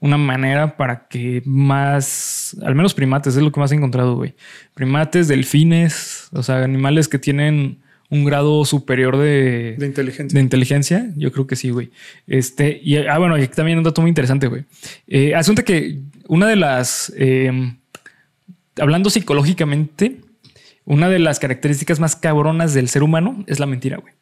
una 0.00 0.16
manera 0.16 0.76
para 0.76 1.08
que 1.08 1.42
más, 1.44 2.56
al 2.62 2.74
menos 2.74 2.94
primates, 2.94 3.36
es 3.36 3.42
lo 3.42 3.50
que 3.50 3.60
más 3.60 3.72
he 3.72 3.76
encontrado, 3.76 4.14
güey. 4.16 4.34
Primates, 4.74 5.28
delfines, 5.28 6.28
o 6.32 6.42
sea, 6.42 6.62
animales 6.62 7.08
que 7.08 7.18
tienen 7.18 7.78
un 8.10 8.24
grado 8.24 8.64
superior 8.64 9.16
de, 9.16 9.76
de 9.78 9.86
inteligencia. 9.86 10.36
De 10.36 10.42
inteligencia, 10.42 11.10
yo 11.16 11.32
creo 11.32 11.46
que 11.46 11.56
sí, 11.56 11.70
güey. 11.70 11.90
Este, 12.26 12.80
y 12.82 12.96
ah, 12.96 13.18
bueno, 13.18 13.34
aquí 13.34 13.48
también 13.48 13.78
un 13.78 13.84
dato 13.84 14.00
muy 14.00 14.08
interesante, 14.08 14.46
güey. 14.46 14.64
Eh, 15.06 15.34
asunto 15.34 15.64
que 15.64 15.98
una 16.26 16.46
de 16.46 16.56
las, 16.56 17.12
eh, 17.16 17.74
hablando 18.78 19.10
psicológicamente, 19.10 20.20
una 20.88 21.08
de 21.10 21.18
las 21.18 21.38
características 21.38 22.00
más 22.00 22.16
cabronas 22.16 22.72
del 22.72 22.88
ser 22.88 23.02
humano 23.02 23.44
es 23.46 23.60
la 23.60 23.66
mentira, 23.66 23.98
güey. 23.98 24.14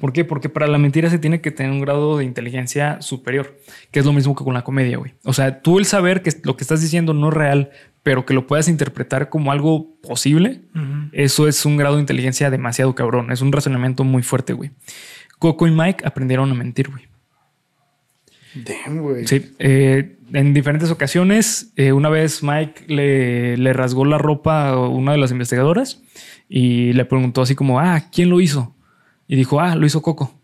¿Por 0.00 0.12
qué? 0.12 0.24
Porque 0.24 0.48
para 0.48 0.66
la 0.66 0.78
mentira 0.78 1.10
se 1.10 1.18
tiene 1.18 1.42
que 1.42 1.50
tener 1.50 1.72
un 1.72 1.80
grado 1.80 2.16
de 2.16 2.24
inteligencia 2.24 3.02
superior, 3.02 3.58
que 3.90 4.00
es 4.00 4.06
lo 4.06 4.14
mismo 4.14 4.34
que 4.34 4.42
con 4.42 4.54
la 4.54 4.64
comedia, 4.64 4.96
güey. 4.96 5.12
O 5.24 5.34
sea, 5.34 5.60
tú 5.60 5.78
el 5.78 5.84
saber 5.84 6.22
que 6.22 6.32
lo 6.44 6.56
que 6.56 6.64
estás 6.64 6.80
diciendo 6.80 7.12
no 7.12 7.28
es 7.28 7.34
real, 7.34 7.70
pero 8.02 8.24
que 8.24 8.32
lo 8.32 8.46
puedas 8.46 8.68
interpretar 8.68 9.28
como 9.28 9.52
algo 9.52 10.00
posible, 10.00 10.62
eso 11.12 11.48
es 11.48 11.66
un 11.66 11.76
grado 11.76 11.96
de 11.96 12.00
inteligencia 12.00 12.48
demasiado 12.48 12.94
cabrón. 12.94 13.30
Es 13.30 13.42
un 13.42 13.52
razonamiento 13.52 14.04
muy 14.04 14.22
fuerte, 14.22 14.54
güey. 14.54 14.70
Coco 15.38 15.66
y 15.66 15.70
Mike 15.70 16.06
aprendieron 16.06 16.50
a 16.50 16.54
mentir, 16.54 16.88
güey. 16.88 17.04
Damn, 18.64 19.02
güey. 19.02 19.26
Sí. 19.26 19.54
Eh, 19.58 20.16
en 20.32 20.54
diferentes 20.54 20.90
ocasiones, 20.90 21.72
eh, 21.76 21.92
una 21.92 22.08
vez 22.08 22.42
Mike 22.42 22.84
le, 22.88 23.56
le 23.56 23.72
rasgó 23.72 24.04
la 24.04 24.18
ropa 24.18 24.70
a 24.70 24.88
una 24.88 25.12
de 25.12 25.18
las 25.18 25.30
investigadoras 25.30 26.02
y 26.48 26.92
le 26.92 27.04
preguntó 27.04 27.42
así 27.42 27.54
como, 27.54 27.80
ah, 27.80 28.08
¿quién 28.10 28.30
lo 28.30 28.40
hizo? 28.40 28.74
Y 29.28 29.36
dijo, 29.36 29.60
ah, 29.60 29.74
lo 29.76 29.86
hizo 29.86 30.02
Coco. 30.02 30.34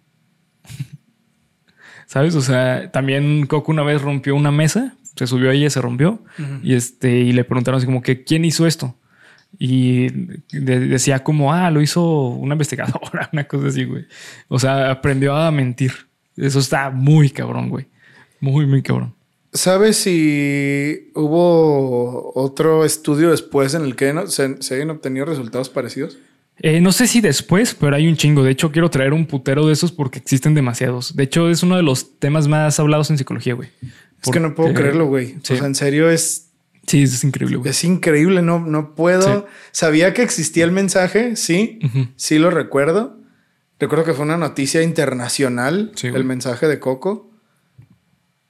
¿Sabes? 2.07 2.35
O 2.35 2.43
sea, 2.43 2.91
también 2.91 3.47
Coco 3.47 3.73
una 3.73 3.83
vez 3.83 4.03
rompió 4.03 4.35
una 4.37 4.51
mesa, 4.51 4.97
se 5.17 5.27
subió 5.27 5.51
a 5.51 5.55
ella, 5.55 5.71
se 5.71 5.81
rompió 5.81 6.23
y 6.63 6.75
este 6.75 7.21
y 7.21 7.33
le 7.33 7.45
preguntaron 7.45 7.79
así 7.79 7.87
como 7.87 8.03
que 8.03 8.25
quién 8.25 8.45
hizo 8.45 8.67
esto. 8.67 8.97
Y 9.59 10.09
decía 10.51 11.23
como, 11.23 11.53
ah, 11.53 11.71
lo 11.71 11.83
hizo 11.83 12.29
una 12.29 12.55
investigadora, 12.55 13.29
una 13.33 13.45
cosa 13.45 13.69
así, 13.69 13.85
güey. 13.85 14.07
O 14.49 14.59
sea, 14.59 14.91
aprendió 14.91 15.37
a 15.37 15.51
mentir. 15.51 15.93
Eso 16.37 16.59
está 16.59 16.91
muy 16.91 17.29
cabrón, 17.31 17.69
güey. 17.69 17.87
Muy, 18.43 18.67
muy 18.67 18.83
cabrón. 18.83 19.15
¿Sabes 19.53 19.97
si 19.99 21.13
hubo 21.15 22.33
otro 22.35 22.85
estudio 22.85 23.31
después 23.31 23.73
en 23.75 23.83
el 23.83 23.95
que 23.95 24.13
se, 24.27 24.61
se 24.61 24.75
hayan 24.75 24.91
obtenido 24.91 25.25
resultados 25.25 25.71
parecidos? 25.71 26.19
Eh, 26.59 26.81
no 26.81 26.91
sé 26.91 27.07
si 27.07 27.21
después, 27.21 27.75
pero 27.75 27.95
hay 27.95 28.09
un 28.09 28.17
chingo. 28.17 28.43
De 28.43 28.51
hecho, 28.51 28.73
quiero 28.73 28.91
traer 28.91 29.13
un 29.13 29.27
putero 29.27 29.67
de 29.67 29.73
esos 29.73 29.93
porque 29.93 30.19
existen 30.19 30.55
demasiados. 30.55 31.15
De 31.17 31.23
hecho, 31.23 31.49
es 31.51 31.63
uno 31.63 31.77
de 31.77 31.83
los 31.83 32.19
temas 32.19 32.49
más 32.49 32.81
hablados 32.81 33.11
en 33.11 33.19
psicología, 33.19 33.55
güey. 33.55 33.69
Es 34.23 34.31
que 34.31 34.41
no 34.41 34.55
puedo 34.55 34.75
creerlo, 34.75 35.07
güey. 35.07 35.37
O 35.37 35.45
sea, 35.45 35.65
en 35.65 35.75
serio 35.75 36.11
es. 36.11 36.49
Sí, 36.87 37.03
es 37.05 37.23
increíble, 37.23 37.57
güey. 37.57 37.71
Es 37.71 37.85
increíble, 37.85 38.43
no, 38.43 38.59
no 38.59 38.97
puedo. 38.97 39.47
Sabía 39.71 40.15
que 40.15 40.23
existía 40.23 40.65
el 40.65 40.73
mensaje, 40.73 41.37
sí, 41.37 41.79
sí 42.17 42.39
lo 42.39 42.51
recuerdo. 42.51 43.19
Recuerdo 43.79 44.05
que 44.05 44.15
fue 44.15 44.25
una 44.25 44.37
noticia 44.37 44.83
internacional 44.83 45.93
el 46.03 46.25
mensaje 46.25 46.67
de 46.69 46.79
Coco. 46.81 47.32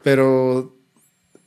Pero 0.03 0.77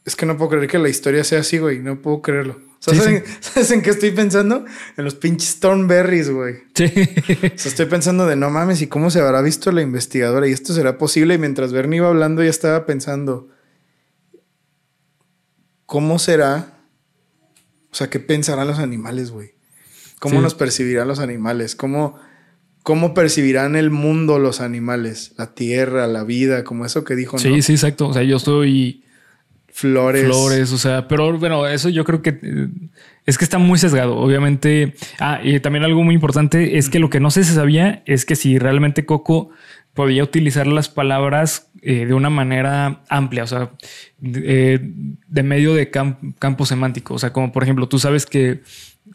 es 0.06 0.16
que 0.16 0.26
no 0.26 0.38
puedo 0.38 0.52
creer 0.52 0.68
que 0.68 0.80
la 0.80 0.90
historia 0.90 1.24
sea 1.24 1.40
así, 1.40 1.58
güey. 1.58 1.80
No 1.80 2.02
puedo 2.02 2.22
creerlo. 2.22 2.60
¿sabes, 2.80 3.06
En, 3.72 3.82
qué 3.82 3.90
estoy 3.90 4.12
pensando? 4.12 4.66
En 4.98 5.04
los 5.04 5.16
pinches 5.16 5.60
Thornberries, 5.60 6.30
güey. 6.30 6.56
Sí. 6.74 6.86
O 6.86 7.58
sea, 7.58 7.70
estoy 7.72 7.86
pensando 7.88 8.26
de 8.26 8.36
no 8.36 8.50
mames, 8.50 8.82
¿y 8.82 8.88
cómo 8.88 9.10
se 9.10 9.20
habrá 9.20 9.42
visto 9.42 9.72
la 9.72 9.82
investigadora? 9.82 10.48
Y 10.48 10.52
esto 10.52 10.74
será 10.74 10.98
posible. 10.98 11.36
Y 11.36 11.38
mientras 11.38 11.74
Bernie 11.74 11.98
iba 11.98 12.08
hablando, 12.08 12.44
ya 12.44 12.50
estaba 12.50 12.86
pensando, 12.86 13.50
¿cómo 15.86 16.20
será? 16.20 16.80
O 17.92 17.96
sea, 17.96 18.10
¿qué 18.10 18.20
pensarán 18.20 18.68
los 18.68 18.80
animales, 18.80 19.32
güey? 19.32 19.56
¿Cómo 20.20 20.42
nos 20.42 20.56
percibirán 20.56 21.08
los 21.08 21.20
animales? 21.20 21.76
¿Cómo, 21.76 22.20
¿Cómo 22.86 23.16
percibirán 23.16 23.76
el 23.76 23.90
mundo 23.90 24.38
los 24.38 24.62
animales? 24.62 25.34
La 25.38 25.56
tierra, 25.56 26.06
la 26.06 26.24
vida, 26.24 26.64
como 26.64 26.86
eso 26.86 27.04
que 27.04 27.16
dijo. 27.16 27.40
Sí, 27.40 27.64
sí, 27.64 27.72
exacto. 27.72 28.10
O 28.10 28.14
sea, 28.14 28.22
yo 28.22 28.38
estoy 28.38 29.04
Flores. 29.70 30.24
Flores, 30.24 30.72
o 30.72 30.78
sea, 30.78 31.08
pero 31.08 31.36
bueno, 31.40 31.66
eso 31.66 31.90
yo 31.90 32.04
creo 32.06 32.22
que 32.22 32.40
eh, 32.44 32.68
es 33.26 33.40
que 33.40 33.44
está 33.44 33.58
muy 33.58 33.80
sesgado. 33.80 34.18
Obviamente. 34.18 34.94
Ah, 35.20 35.40
y 35.44 35.60
también 35.62 35.84
algo 35.84 36.04
muy 36.04 36.14
importante 36.14 36.78
es 36.78 36.88
que 36.88 37.00
lo 37.00 37.10
que 37.10 37.20
no 37.20 37.32
se 37.32 37.44
sabía 37.44 38.04
es 38.06 38.24
que 38.24 38.36
si 38.36 38.60
realmente 38.60 39.08
Coco 39.08 39.50
podía 39.96 40.22
utilizar 40.24 40.68
las 40.68 40.88
palabras 40.88 41.72
eh, 41.82 42.06
de 42.06 42.14
una 42.14 42.30
manera 42.30 43.02
amplia, 43.10 43.46
o 43.46 43.48
sea, 43.48 43.72
de, 44.20 44.76
eh, 44.76 45.44
medio 45.44 45.74
de 45.74 45.90
campo 45.90 46.68
semántico. 46.68 47.16
O 47.16 47.20
sea, 47.20 47.34
como 47.34 47.52
por 47.52 47.64
ejemplo, 47.64 47.90
tú 47.90 47.98
sabes 47.98 48.28
que 48.28 48.62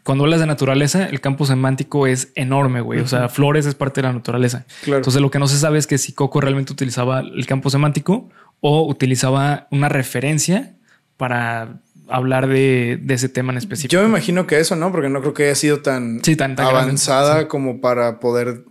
cuando 0.03 0.23
hablas 0.23 0.39
de 0.39 0.47
naturaleza, 0.47 1.05
el 1.05 1.21
campo 1.21 1.45
semántico 1.45 2.07
es 2.07 2.31
enorme, 2.35 2.81
güey. 2.81 2.99
O 2.99 3.07
sea, 3.07 3.29
flores 3.29 3.65
es 3.65 3.75
parte 3.75 4.01
de 4.01 4.07
la 4.07 4.13
naturaleza. 4.13 4.65
Entonces, 4.85 5.21
lo 5.21 5.29
que 5.29 5.39
no 5.39 5.47
se 5.47 5.57
sabe 5.57 5.77
es 5.77 5.87
que 5.87 5.97
si 5.97 6.13
Coco 6.13 6.41
realmente 6.41 6.73
utilizaba 6.73 7.19
el 7.19 7.45
campo 7.45 7.69
semántico 7.69 8.29
o 8.61 8.87
utilizaba 8.87 9.67
una 9.71 9.89
referencia 9.89 10.75
para 11.17 11.81
hablar 12.07 12.47
de, 12.47 12.99
ese 13.09 13.29
tema 13.29 13.51
en 13.51 13.57
específico. 13.57 13.93
Yo 13.93 14.01
me 14.01 14.09
imagino 14.09 14.47
que 14.47 14.59
eso, 14.59 14.75
¿no? 14.75 14.91
Porque 14.91 15.09
no 15.09 15.21
creo 15.21 15.33
que 15.33 15.43
haya 15.45 15.55
sido 15.55 15.81
tan, 15.81 16.21
avanzada 16.57 17.47
como 17.47 17.79
para 17.79 18.19
poder 18.19 18.65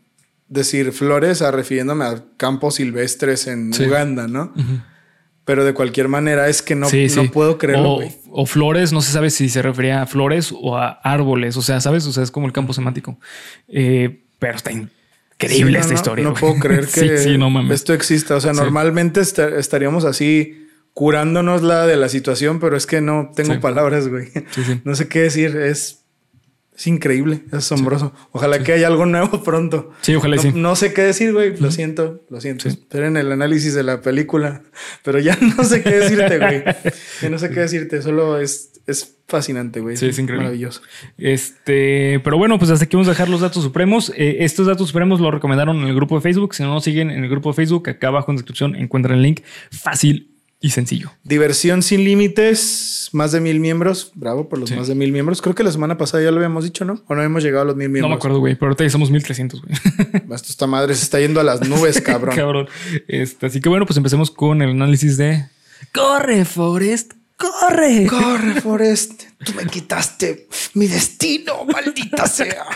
decir 0.48 0.92
flores 0.92 1.42
a 1.42 1.50
refiriéndome 1.52 2.04
a 2.04 2.24
campos 2.36 2.76
silvestres 2.76 3.46
en 3.46 3.72
Uganda, 3.86 4.26
¿no? 4.26 4.52
Pero 5.50 5.64
de 5.64 5.74
cualquier 5.74 6.06
manera 6.06 6.48
es 6.48 6.62
que 6.62 6.76
no, 6.76 6.86
no 6.88 7.30
puedo 7.32 7.58
creerlo. 7.58 7.94
O, 7.94 8.02
o, 8.30 8.46
flores, 8.46 8.92
no 8.92 9.00
se 9.00 9.10
sabe 9.10 9.30
si 9.30 9.48
se 9.48 9.62
refería 9.62 10.00
a 10.00 10.06
flores 10.06 10.54
o 10.56 10.78
a 10.78 10.90
árboles. 11.02 11.56
O 11.56 11.62
sea, 11.62 11.80
¿sabes? 11.80 12.06
O 12.06 12.12
sea, 12.12 12.22
es 12.22 12.30
como 12.30 12.46
el 12.46 12.52
campo 12.52 12.72
semántico. 12.72 13.18
Eh, 13.66 14.22
pero 14.38 14.54
está 14.54 14.70
increíble 14.70 15.80
esta 15.80 15.94
historia. 15.94 16.24
No, 16.24 16.34
puedo 16.34 16.54
creer 16.54 16.86
que 16.94 17.36
esto 17.72 17.92
exista. 17.92 18.36
O 18.36 18.40
sea, 18.40 18.52
normalmente 18.52 19.20
estaríamos 19.20 20.04
así 20.04 20.68
curándonos 20.94 21.62
la 21.62 21.84
de 21.84 21.96
la 21.96 22.08
situación, 22.08 22.60
pero 22.60 22.76
es 22.76 22.86
que 22.86 23.00
no 23.00 23.32
tengo 23.34 23.58
palabras, 23.58 24.06
güey. 24.06 24.28
No 24.84 24.94
sé 24.94 25.08
qué 25.08 25.22
decir. 25.22 25.56
Es 25.56 25.99
Es 26.80 26.86
increíble, 26.86 27.42
es 27.48 27.52
asombroso. 27.52 28.14
Ojalá 28.32 28.64
que 28.64 28.72
haya 28.72 28.86
algo 28.86 29.04
nuevo 29.04 29.42
pronto. 29.44 29.90
Sí, 30.00 30.14
ojalá 30.14 30.36
no, 30.36 30.42
sí. 30.42 30.52
No 30.54 30.74
sé 30.76 30.94
qué 30.94 31.02
decir, 31.02 31.30
güey. 31.34 31.54
Lo 31.58 31.70
siento, 31.70 32.24
lo 32.30 32.40
siento. 32.40 32.70
Esperen 32.70 33.18
el 33.18 33.30
análisis 33.30 33.74
de 33.74 33.82
la 33.82 34.00
película. 34.00 34.62
Pero 35.04 35.18
ya 35.18 35.36
no 35.58 35.62
sé 35.64 35.82
qué 35.82 35.90
decirte, 35.90 36.38
güey. 36.38 36.64
Ya 37.20 37.28
no 37.28 37.38
sé 37.38 37.50
qué 37.50 37.60
decirte. 37.60 38.00
Solo 38.00 38.40
es, 38.40 38.80
es 38.86 39.14
fascinante, 39.28 39.80
güey. 39.80 39.98
Sí, 39.98 40.06
es 40.06 40.18
increíble. 40.18 40.44
Maravilloso. 40.44 40.80
Este, 41.18 42.18
pero 42.24 42.38
bueno, 42.38 42.58
pues 42.58 42.70
hasta 42.70 42.86
aquí 42.86 42.96
vamos 42.96 43.08
a 43.08 43.10
dejar 43.10 43.28
los 43.28 43.42
datos 43.42 43.62
supremos. 43.62 44.10
Eh, 44.16 44.38
estos 44.40 44.66
datos 44.66 44.88
supremos 44.88 45.20
los 45.20 45.34
recomendaron 45.34 45.82
en 45.82 45.86
el 45.86 45.94
grupo 45.94 46.14
de 46.14 46.22
Facebook. 46.22 46.54
Si 46.54 46.62
no 46.62 46.72
nos 46.72 46.84
siguen 46.84 47.10
en 47.10 47.24
el 47.24 47.28
grupo 47.28 47.50
de 47.50 47.56
Facebook, 47.56 47.90
acá 47.90 48.08
abajo 48.08 48.30
en 48.30 48.36
la 48.36 48.38
descripción 48.38 48.74
encuentran 48.74 49.18
el 49.18 49.22
link 49.22 49.42
fácil 49.70 50.30
y 50.60 50.70
sencillo. 50.70 51.10
Diversión 51.24 51.82
sin 51.82 52.04
límites, 52.04 53.08
más 53.12 53.32
de 53.32 53.40
mil 53.40 53.60
miembros. 53.60 54.12
Bravo 54.14 54.48
por 54.48 54.58
los 54.58 54.68
Sí. 54.68 54.76
más 54.76 54.88
de 54.88 54.94
mil 54.94 55.10
miembros. 55.10 55.40
Creo 55.40 55.54
que 55.54 55.64
la 55.64 55.72
semana 55.72 55.96
pasada 55.96 56.22
ya 56.22 56.30
lo 56.30 56.36
habíamos 56.36 56.64
dicho, 56.64 56.84
¿no? 56.84 57.02
O 57.06 57.14
no 57.14 57.20
habíamos 57.20 57.42
llegado 57.42 57.62
a 57.62 57.64
los 57.64 57.76
mil 57.76 57.88
No 57.88 57.92
miembros. 57.92 58.10
me 58.10 58.16
acuerdo, 58.16 58.38
güey, 58.40 58.54
pero 58.56 58.66
ahorita 58.66 58.84
ya 58.84 58.90
somos 58.90 59.10
1300, 59.10 59.62
güey. 59.62 59.74
Esto 60.34 60.48
esta 60.50 60.66
madre 60.66 60.94
se 60.94 61.04
está 61.04 61.18
yendo 61.18 61.40
a 61.40 61.44
las 61.44 61.66
nubes, 61.66 62.00
cabrón. 62.02 62.36
Cabrón. 62.36 62.68
Este, 63.08 63.46
así 63.46 63.60
que 63.60 63.68
bueno, 63.68 63.86
pues 63.86 63.96
empecemos 63.96 64.30
con 64.30 64.60
el 64.62 64.70
análisis 64.70 65.16
de. 65.16 65.46
¡Corre, 65.94 66.44
Forest! 66.44 67.14
¡Corre! 67.36 68.06
Corre, 68.06 68.60
Forrest. 68.60 69.22
Tú 69.42 69.54
me 69.54 69.64
quitaste 69.64 70.46
mi 70.74 70.86
destino, 70.88 71.64
maldita 71.64 72.26
sea. 72.28 72.66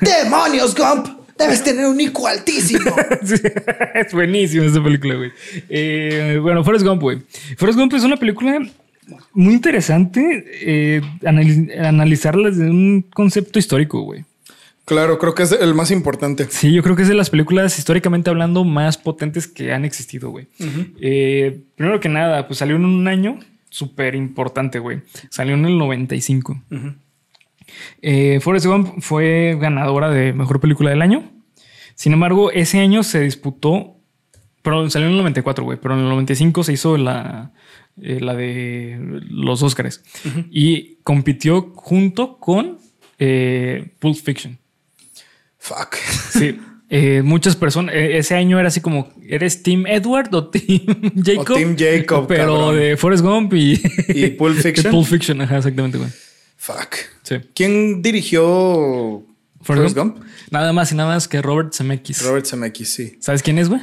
¡Demonios, 0.00 0.74
Gump! 0.74 1.17
Debes 1.38 1.62
tener 1.64 1.86
un 1.86 2.00
IQ 2.00 2.26
altísimo. 2.26 2.90
Sí, 3.24 3.34
es 3.94 4.12
buenísima 4.12 4.64
esta 4.64 4.82
película, 4.82 5.14
güey. 5.14 5.30
Eh, 5.68 6.38
bueno, 6.42 6.64
Forrest 6.64 6.84
Gump, 6.84 7.02
güey. 7.02 7.18
Forrest 7.56 7.78
Gump 7.78 7.94
es 7.94 8.04
una 8.04 8.16
película 8.16 8.60
muy 9.32 9.54
interesante 9.54 10.44
eh, 10.62 11.00
anali- 11.22 11.78
analizarla 11.78 12.50
desde 12.50 12.68
un 12.70 13.02
concepto 13.12 13.58
histórico, 13.58 14.02
güey. 14.02 14.24
Claro, 14.84 15.18
creo 15.18 15.34
que 15.34 15.42
es 15.42 15.52
el 15.52 15.74
más 15.74 15.90
importante. 15.90 16.46
Sí, 16.50 16.72
yo 16.72 16.82
creo 16.82 16.96
que 16.96 17.02
es 17.02 17.08
de 17.08 17.14
las 17.14 17.28
películas 17.30 17.78
históricamente 17.78 18.30
hablando 18.30 18.64
más 18.64 18.96
potentes 18.96 19.46
que 19.46 19.72
han 19.72 19.84
existido, 19.84 20.30
güey. 20.30 20.46
Eh, 21.00 21.60
primero 21.76 22.00
que 22.00 22.08
nada, 22.08 22.46
pues 22.46 22.58
salió 22.58 22.76
en 22.76 22.86
un 22.86 23.06
año 23.06 23.38
súper 23.68 24.14
importante, 24.14 24.78
güey. 24.78 25.00
Salió 25.28 25.54
en 25.54 25.66
el 25.66 25.76
95. 25.76 26.62
Eh, 28.02 28.40
Forrest 28.40 28.66
Gump 28.66 29.00
fue 29.00 29.56
ganadora 29.60 30.10
de 30.10 30.32
mejor 30.32 30.60
película 30.60 30.90
del 30.90 31.02
año. 31.02 31.30
Sin 31.94 32.12
embargo, 32.12 32.50
ese 32.52 32.78
año 32.80 33.02
se 33.02 33.20
disputó, 33.20 33.96
pero 34.62 34.88
salió 34.90 35.08
en 35.08 35.14
el 35.14 35.18
94, 35.18 35.64
güey, 35.64 35.78
pero 35.80 35.94
en 35.94 36.00
el 36.00 36.08
95 36.08 36.62
se 36.64 36.72
hizo 36.74 36.96
la, 36.96 37.52
eh, 38.00 38.20
la 38.20 38.34
de 38.34 38.98
los 39.28 39.62
Oscars 39.62 40.02
y 40.50 40.96
compitió 41.02 41.72
junto 41.74 42.38
con 42.38 42.78
eh, 43.18 43.92
Pulp 43.98 44.16
Fiction. 44.16 44.58
Fuck. 45.58 45.96
Sí. 46.30 46.56
Eh, 46.90 47.20
muchas 47.22 47.54
personas, 47.54 47.94
ese 47.94 48.34
año 48.34 48.58
era 48.58 48.68
así 48.68 48.80
como, 48.80 49.12
¿eres 49.28 49.62
Team 49.62 49.86
Edward 49.86 50.34
o 50.34 50.48
Team 50.48 50.80
Jacob? 51.22 51.56
Team 51.56 51.76
Jacob, 51.76 52.26
Pero 52.26 52.54
cabrón. 52.54 52.78
de 52.78 52.96
Forrest 52.96 53.22
Gump 53.24 53.52
y, 53.54 53.78
¿Y 54.08 54.28
Pulp 54.28 54.56
Fiction? 54.62 54.90
Pulp 54.92 55.06
Fiction, 55.06 55.40
ajá, 55.42 55.58
exactamente, 55.58 55.98
güey. 55.98 56.08
Fuck. 56.58 56.96
Sí. 57.22 57.36
¿Quién 57.54 58.02
dirigió 58.02 59.24
Forrest 59.62 59.96
Gump? 59.96 60.18
Nada 60.50 60.72
más 60.72 60.92
y 60.92 60.94
nada 60.96 61.14
más 61.14 61.28
que 61.28 61.40
Robert 61.40 61.72
Zemeckis. 61.74 62.22
Robert 62.24 62.46
Zemeckis, 62.46 62.92
sí. 62.92 63.16
¿Sabes 63.20 63.42
quién 63.42 63.58
es, 63.58 63.68
güey? 63.68 63.80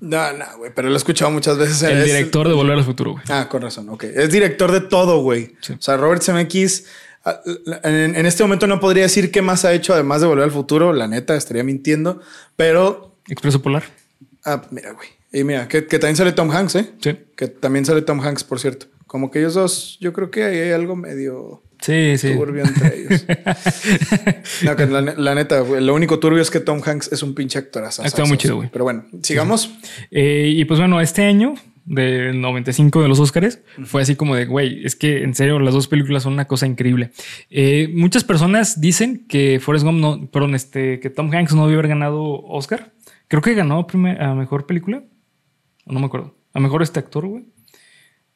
No, 0.00 0.32
no, 0.32 0.44
güey, 0.58 0.70
pero 0.74 0.88
lo 0.88 0.94
he 0.94 0.96
escuchado 0.98 1.30
muchas 1.30 1.56
veces. 1.58 1.82
El 1.82 1.98
Es- 1.98 2.04
director 2.06 2.46
de 2.48 2.54
Volver 2.54 2.76
al 2.76 2.84
Futuro, 2.84 3.12
güey. 3.12 3.24
Ah, 3.28 3.48
con 3.48 3.62
razón, 3.62 3.88
ok. 3.88 4.04
Es 4.04 4.30
director 4.30 4.70
de 4.72 4.80
todo, 4.80 5.22
güey. 5.22 5.56
Sí. 5.60 5.72
O 5.74 5.82
sea, 5.82 5.96
Robert 5.96 6.22
Zemeckis, 6.22 6.86
ah, 7.24 7.40
en, 7.84 8.14
en 8.14 8.26
este 8.26 8.42
momento 8.44 8.66
no 8.66 8.80
podría 8.80 9.04
decir 9.04 9.30
qué 9.30 9.40
más 9.42 9.64
ha 9.64 9.72
hecho 9.72 9.94
además 9.94 10.20
de 10.20 10.26
Volver 10.26 10.44
al 10.44 10.50
Futuro. 10.50 10.92
La 10.92 11.08
neta, 11.08 11.36
estaría 11.36 11.64
mintiendo. 11.64 12.20
Pero, 12.56 13.16
Expreso 13.28 13.62
Polar. 13.62 13.84
ah, 14.44 14.62
mira, 14.70 14.92
güey. 14.92 15.08
Y 15.32 15.42
mira, 15.42 15.66
que, 15.68 15.86
que 15.86 15.98
también 15.98 16.16
sale 16.16 16.32
Tom 16.32 16.50
Hanks, 16.50 16.74
¿eh? 16.76 16.92
Sí. 17.00 17.16
Que 17.34 17.48
también 17.48 17.84
sale 17.84 18.02
Tom 18.02 18.20
Hanks, 18.20 18.44
por 18.44 18.60
cierto. 18.60 18.86
Como 19.06 19.30
que 19.30 19.38
ellos 19.40 19.54
dos, 19.54 19.96
yo 20.00 20.12
creo 20.12 20.30
que 20.30 20.44
ahí 20.44 20.58
hay 20.58 20.70
algo 20.72 20.94
medio 20.96 21.62
Sí, 21.84 22.16
sí. 22.16 22.32
turbio 22.34 22.64
entre 22.64 22.98
ellos. 23.02 23.26
no, 24.62 24.76
que 24.76 24.86
la, 24.86 25.00
la 25.02 25.34
neta, 25.34 25.60
lo 25.62 25.94
único 25.94 26.18
turbio 26.18 26.40
es 26.40 26.50
que 26.50 26.60
Tom 26.60 26.80
Hanks 26.84 27.12
es 27.12 27.22
un 27.22 27.34
pinche 27.34 27.58
actorazo. 27.58 28.02
Actúa 28.02 28.24
muy 28.24 28.38
chido, 28.38 28.56
güey. 28.56 28.70
Pero 28.72 28.84
bueno, 28.84 29.04
sigamos. 29.22 29.70
Eh, 30.10 30.52
y 30.56 30.64
pues 30.64 30.80
bueno, 30.80 31.00
este 31.00 31.22
año 31.24 31.54
del 31.84 32.40
95 32.40 33.02
de 33.02 33.08
los 33.08 33.20
Oscars 33.20 33.58
fue 33.84 34.00
así 34.00 34.16
como 34.16 34.34
de, 34.34 34.46
güey, 34.46 34.84
es 34.86 34.96
que 34.96 35.22
en 35.22 35.34
serio 35.34 35.58
las 35.58 35.74
dos 35.74 35.86
películas 35.86 36.22
son 36.22 36.32
una 36.32 36.46
cosa 36.46 36.66
increíble. 36.66 37.10
Eh, 37.50 37.90
muchas 37.94 38.24
personas 38.24 38.80
dicen 38.80 39.26
que 39.28 39.60
Forrest 39.60 39.84
Gump 39.84 39.98
no, 40.00 40.30
perdón, 40.30 40.54
este, 40.54 41.00
que 41.00 41.10
Tom 41.10 41.30
Hanks 41.30 41.54
no 41.54 41.64
debió 41.66 41.80
haber 41.80 41.88
ganado 41.88 42.22
Oscar. 42.44 42.92
Creo 43.28 43.42
que 43.42 43.52
ganó 43.54 43.86
primer- 43.86 44.22
a 44.22 44.34
mejor 44.34 44.64
película. 44.66 45.02
No 45.84 46.00
me 46.00 46.06
acuerdo. 46.06 46.34
A 46.54 46.60
mejor 46.60 46.82
este 46.82 47.00
actor, 47.00 47.26
güey. 47.26 47.44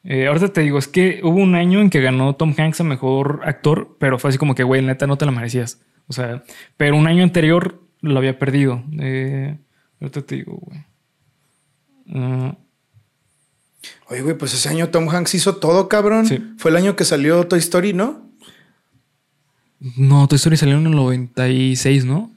Eh, 0.03 0.27
ahorita 0.27 0.53
te 0.53 0.61
digo, 0.61 0.79
es 0.79 0.87
que 0.87 1.19
hubo 1.23 1.37
un 1.37 1.55
año 1.55 1.81
en 1.81 1.89
que 1.89 2.01
ganó 2.01 2.35
Tom 2.35 2.53
Hanks 2.57 2.81
a 2.81 2.83
mejor 2.83 3.41
actor, 3.43 3.97
pero 3.99 4.17
fue 4.17 4.29
así 4.29 4.37
como 4.37 4.55
que, 4.55 4.63
güey, 4.63 4.81
neta, 4.81 5.07
no 5.07 5.17
te 5.17 5.25
la 5.25 5.31
merecías. 5.31 5.81
O 6.07 6.13
sea, 6.13 6.43
pero 6.77 6.95
un 6.95 7.07
año 7.07 7.23
anterior 7.23 7.81
lo 8.01 8.17
había 8.17 8.39
perdido. 8.39 8.83
Eh, 8.99 9.57
ahorita 9.99 10.21
te 10.21 10.35
digo, 10.35 10.57
güey. 10.57 10.85
Ah, 12.13 12.57
Oye, 14.07 14.21
güey, 14.21 14.37
pues 14.37 14.53
ese 14.53 14.69
año 14.69 14.89
Tom 14.89 15.07
Hanks 15.09 15.35
hizo 15.35 15.57
todo, 15.57 15.87
cabrón. 15.87 16.25
Sí. 16.25 16.43
Fue 16.57 16.71
el 16.71 16.77
año 16.77 16.95
que 16.95 17.05
salió 17.05 17.47
Toy 17.47 17.59
Story, 17.59 17.93
¿no? 17.93 18.27
no, 19.79 20.27
Toy 20.27 20.35
Story 20.35 20.57
salió 20.57 20.77
en 20.77 20.87
el 20.87 20.95
96, 20.95 22.05
¿no? 22.05 22.31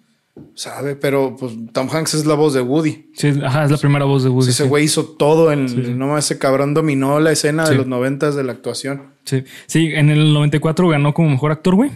Sabe, 0.54 0.96
pero 0.96 1.36
pues 1.38 1.52
Tom 1.72 1.88
Hanks 1.92 2.14
es 2.14 2.26
la 2.26 2.34
voz 2.34 2.54
de 2.54 2.60
Woody. 2.62 3.10
Sí, 3.14 3.32
ajá, 3.44 3.64
es 3.64 3.70
la 3.70 3.76
primera 3.76 4.04
voz 4.06 4.22
de 4.24 4.30
Woody. 4.30 4.48
ese 4.50 4.62
sí. 4.62 4.68
güey 4.68 4.84
hizo 4.84 5.04
todo 5.04 5.52
en. 5.52 5.68
Sí. 5.68 5.76
No 5.94 6.16
ese 6.16 6.38
cabrón 6.38 6.72
dominó 6.74 7.20
la 7.20 7.32
escena 7.32 7.68
de 7.68 7.74
los 7.74 7.86
noventas 7.86 8.34
de 8.34 8.42
la 8.44 8.52
actuación. 8.52 9.12
Sí. 9.24 9.44
Sí, 9.66 9.90
en 9.94 10.08
el 10.10 10.32
94 10.32 10.88
ganó 10.88 11.12
como 11.14 11.28
mejor 11.30 11.52
actor, 11.52 11.74
güey. 11.74 11.90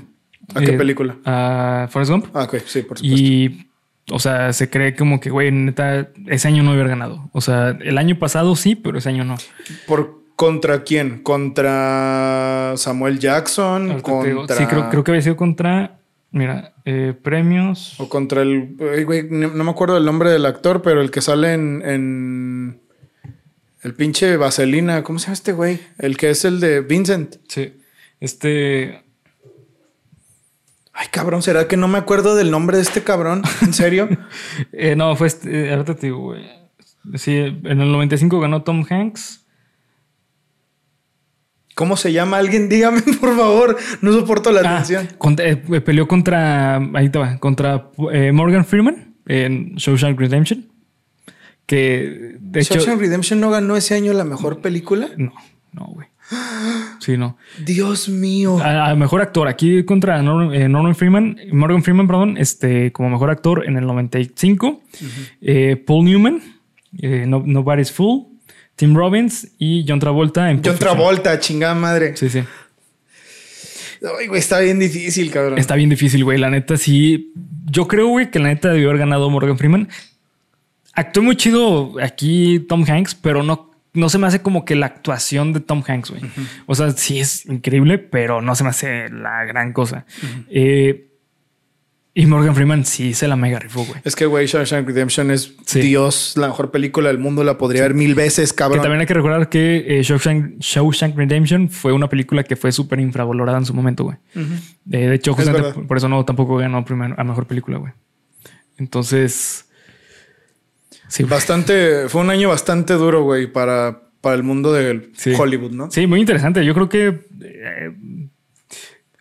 ¿A 0.55 0.61
qué 0.61 0.75
Eh, 0.75 0.79
película? 0.79 1.17
A 1.25 1.89
Forrest 1.91 2.13
Gump. 2.13 2.27
Ah, 2.35 2.45
ok, 2.45 2.57
sí, 2.67 2.83
por 2.83 2.99
supuesto. 2.99 3.05
Y, 3.27 3.67
o 4.13 4.19
sea, 4.19 4.53
se 4.53 4.71
cree 4.71 4.95
como 4.95 5.19
que, 5.19 5.31
güey, 5.31 5.51
neta, 5.51 6.09
ese 6.27 6.47
año 6.49 6.63
no 6.63 6.71
había 6.73 6.85
ganado. 6.85 7.29
O 7.33 7.41
sea, 7.41 7.71
el 7.81 7.99
año 7.99 8.19
pasado 8.19 8.55
sí, 8.55 8.75
pero 8.77 8.99
ese 8.99 9.09
año 9.09 9.25
no. 9.25 9.37
¿Por 9.89 10.21
contra 10.37 10.83
quién? 10.85 11.23
¿Contra 11.23 12.75
Samuel 12.77 13.19
Jackson? 13.19 13.91
Ahorita. 13.91 14.03
¿Contra... 14.03 14.57
Sí, 14.57 14.67
creo, 14.67 14.89
creo 14.91 15.03
que 15.05 15.11
había 15.11 15.23
sido 15.23 15.37
contra, 15.37 15.99
mira, 16.31 16.75
eh, 16.85 17.15
premios. 17.21 17.99
O 17.99 18.09
contra 18.09 18.43
el. 18.43 18.77
güey, 19.05 19.29
no, 19.31 19.49
no 19.49 19.65
me 19.65 19.71
acuerdo 19.71 19.97
el 19.97 20.05
nombre 20.05 20.31
del 20.31 20.47
actor, 20.47 20.83
pero 20.83 21.01
el 21.01 21.11
que 21.11 21.21
sale 21.21 21.55
en. 21.55 21.83
en 21.85 22.81
el 23.83 23.95
pinche 23.95 24.37
Vaselina. 24.37 25.03
¿Cómo 25.03 25.19
se 25.19 25.27
llama 25.27 25.35
este 25.35 25.53
güey? 25.53 25.81
El 25.99 26.17
que 26.17 26.31
es 26.31 26.45
el 26.45 26.61
de 26.61 26.81
Vincent. 26.81 27.37
Sí. 27.49 27.75
Este, 28.19 29.07
Ay, 30.99 31.09
cabrón, 31.11 31.43
¿será 31.43 31.69
que 31.69 31.77
no 31.77 31.89
me 31.89 31.99
acuerdo 31.99 32.35
del 32.35 32.51
nombre 32.51 32.79
de 32.79 32.83
este 32.83 33.03
cabrón? 33.03 33.43
¿En 33.61 33.75
serio? 33.75 34.09
eh, 34.73 34.97
no, 34.97 35.15
fue 35.15 35.27
este, 35.27 35.67
eh, 35.67 35.73
ahorita 35.75 35.95
te 35.95 36.07
digo, 36.07 36.21
güey. 36.21 36.47
Sí, 37.17 37.37
en 37.37 37.81
el 37.81 37.93
95 37.93 38.41
ganó 38.41 38.63
Tom 38.63 38.83
Hanks. 38.89 39.46
¿Cómo 41.77 41.97
se 41.97 42.13
llama? 42.13 42.39
Alguien 42.39 42.69
dígame, 42.75 43.03
por 43.21 43.37
favor. 43.37 43.77
No 44.01 44.13
soporto 44.13 44.51
la 44.51 44.63
Ah, 44.63 44.73
atención. 44.79 45.09
contra- 45.19 45.47
eh, 45.49 45.57
peleó 45.57 46.09
contra, 46.09 46.77
ahí 46.95 47.09
te 47.11 47.19
va, 47.21 47.39
contra 47.39 47.91
eh, 48.13 48.33
Morgan 48.33 48.65
Freeman 48.65 49.15
en 49.27 49.77
Shawshank 49.77 50.19
Redemption. 50.19 50.67
Que 51.67 52.37
de 52.41 52.61
hecho, 52.61 52.75
¿Shawshank 52.75 53.01
Redemption 53.01 53.41
no 53.41 53.51
ganó 53.51 53.77
ese 53.77 53.95
año 53.95 54.13
la 54.13 54.25
mejor 54.25 54.61
película? 54.61 55.09
no, 55.17 55.33
no, 55.73 55.87
güey. 55.87 56.09
Sí, 56.99 57.17
no. 57.17 57.37
Dios 57.65 58.09
mío. 58.09 58.59
A, 58.61 58.91
a 58.91 58.95
mejor 58.97 59.21
actor 59.23 59.47
aquí 59.47 59.85
contra 59.85 60.21
Norman, 60.23 60.53
eh, 60.55 60.69
Norman 60.69 60.97
Freeman, 60.97 61.37
Morgan 61.53 61.83
Freeman, 61.85 62.07
perdón, 62.09 62.37
este 62.37 62.91
como 62.91 63.11
mejor 63.11 63.31
actor 63.31 63.65
en 63.67 63.77
el 63.77 63.87
95. 63.87 64.81
Eh, 65.41 65.77
Paul 65.87 66.05
Newman, 66.07 66.41
eh, 67.01 67.27
No- 67.29 67.45
Nobody's 67.47 67.93
Fool, 67.93 68.27
Tim 68.77 68.95
Robbins 68.95 69.49
y 69.59 69.85
John 69.89 69.99
Travolta 69.99 70.51
en 70.51 70.59
Pulp 70.59 70.67
John 70.67 70.75
Fiction. 70.75 70.97
Travolta, 70.97 71.41
chingada 71.41 71.75
madre. 71.75 72.17
Sí, 72.17 72.29
sí. 72.29 72.45
Ay, 74.21 74.27
güey, 74.27 74.39
está 74.39 74.61
bien 74.61 74.79
difícil, 74.79 75.31
cabrón. 75.31 75.59
Está 75.59 75.75
bien 75.75 75.89
difícil, 75.89 76.23
güey. 76.23 76.39
La 76.39 76.51
neta, 76.51 76.77
sí. 76.77 77.33
Yo 77.71 77.89
creo, 77.89 78.09
güey, 78.09 78.31
que 78.31 78.39
la 78.39 78.49
neta 78.49 78.71
debió 78.71 78.91
haber 78.91 79.01
ganado 79.01 79.29
Morgan 79.31 79.59
Freeman. 79.59 79.89
Actuó 80.93 81.23
muy 81.23 81.37
chido 81.37 81.95
aquí 82.03 82.61
Tom 82.69 82.85
Hanks, 82.87 83.15
pero 83.15 83.43
no, 83.43 83.71
no 83.95 84.09
se 84.09 84.19
me 84.19 84.27
hace 84.27 84.41
como 84.41 84.65
que 84.65 84.77
la 84.77 84.87
actuación 84.87 85.53
de 85.53 85.61
Tom 85.61 85.83
Hanks, 85.87 86.11
güey. 86.11 86.23
O 86.67 86.75
sea, 86.75 86.91
sí 86.93 87.19
es 87.19 87.47
increíble, 87.47 87.99
pero 87.99 88.43
no 88.43 88.55
se 88.55 88.65
me 88.65 88.71
hace 88.71 89.09
la 89.09 89.45
gran 89.45 89.73
cosa. 89.73 90.07
Eh, 90.49 91.09
Y 92.19 92.25
Morgan 92.25 92.55
Freeman 92.55 92.87
sí 92.87 93.13
se 93.13 93.29
la 93.29 93.37
mega 93.37 93.59
rifó, 93.59 93.85
güey. 93.85 94.01
Es 94.03 94.17
que, 94.17 94.25
güey, 94.25 94.47
Shawshank 94.47 94.87
Redemption 94.87 95.31
es 95.31 95.53
Sí. 95.67 95.81
Dios, 95.81 96.33
la 96.39 96.47
mejor 96.49 96.71
película 96.71 97.09
del 97.09 97.19
mundo. 97.19 97.45
La 97.45 97.59
podría 97.59 97.83
ver 97.83 97.93
mil 97.93 98.15
veces, 98.15 98.55
Que 98.55 98.57
cabrón. 98.57 98.81
también 98.81 99.01
hay 99.03 99.07
que 99.07 99.13
recordar 99.13 99.51
que 99.51 99.85
eh, 99.87 100.03
Shawshank, 100.03 100.59
Shawshank 100.59 101.15
Redemption 101.15 101.69
fue 101.69 101.93
una 101.93 102.09
película 102.09 102.43
que 102.43 102.57
fue 102.57 102.73
súper 102.73 103.01
infravalorada 103.01 103.59
en 103.59 103.67
su 103.67 103.75
momento, 103.75 104.05
güey. 104.05 104.17
Eh, 104.35 105.09
de 105.09 105.15
hecho, 105.15 105.35
justamente 105.35 105.79
por, 105.83 105.99
eso 105.99 106.09
no 106.09 106.25
tampoco 106.25 106.57
ganó 106.57 106.83
primer- 106.87 107.15
a 107.19 107.23
mejor 107.23 107.47
película, 107.47 107.77
güey. 107.77 107.93
Entonces. 108.79 109.67
Sí. 111.09 111.25
Bastante, 111.25 112.09
fue 112.09 112.23
un 112.23 112.31
año 112.31 112.49
bastante 112.49 112.95
duro, 112.95 113.25
güey, 113.25 113.47
para, 113.47 114.01
para 114.23 114.37
el 114.37 114.43
mundo 114.43 114.75
Sí. 115.17 115.33
Hollywood, 115.37 115.73
¿no? 115.73 115.91
Sí, 115.91 116.07
muy 116.07 116.21
interesante. 116.21 116.65
Yo 116.65 116.73
creo 116.73 116.89
que. 116.89 117.27
eh, 117.43 117.93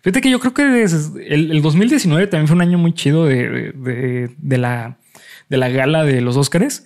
fíjate 0.06 0.22
que 0.22 0.30
yo 0.30 0.40
creo 0.40 0.54
que 0.54 0.84
el, 1.28 1.52
el 1.52 1.62
2019 1.62 2.28
también 2.28 2.48
fue 2.48 2.56
un 2.56 2.62
año 2.62 2.78
muy 2.78 2.94
chido 2.94 3.26
de, 3.26 3.74
de- 3.76 4.30
de- 4.38 4.58
la, 4.58 4.98
de 5.50 5.58
la 5.58 5.68
gala 5.70 6.06
de 6.06 6.22
los 6.22 6.38
Óscares. 6.38 6.84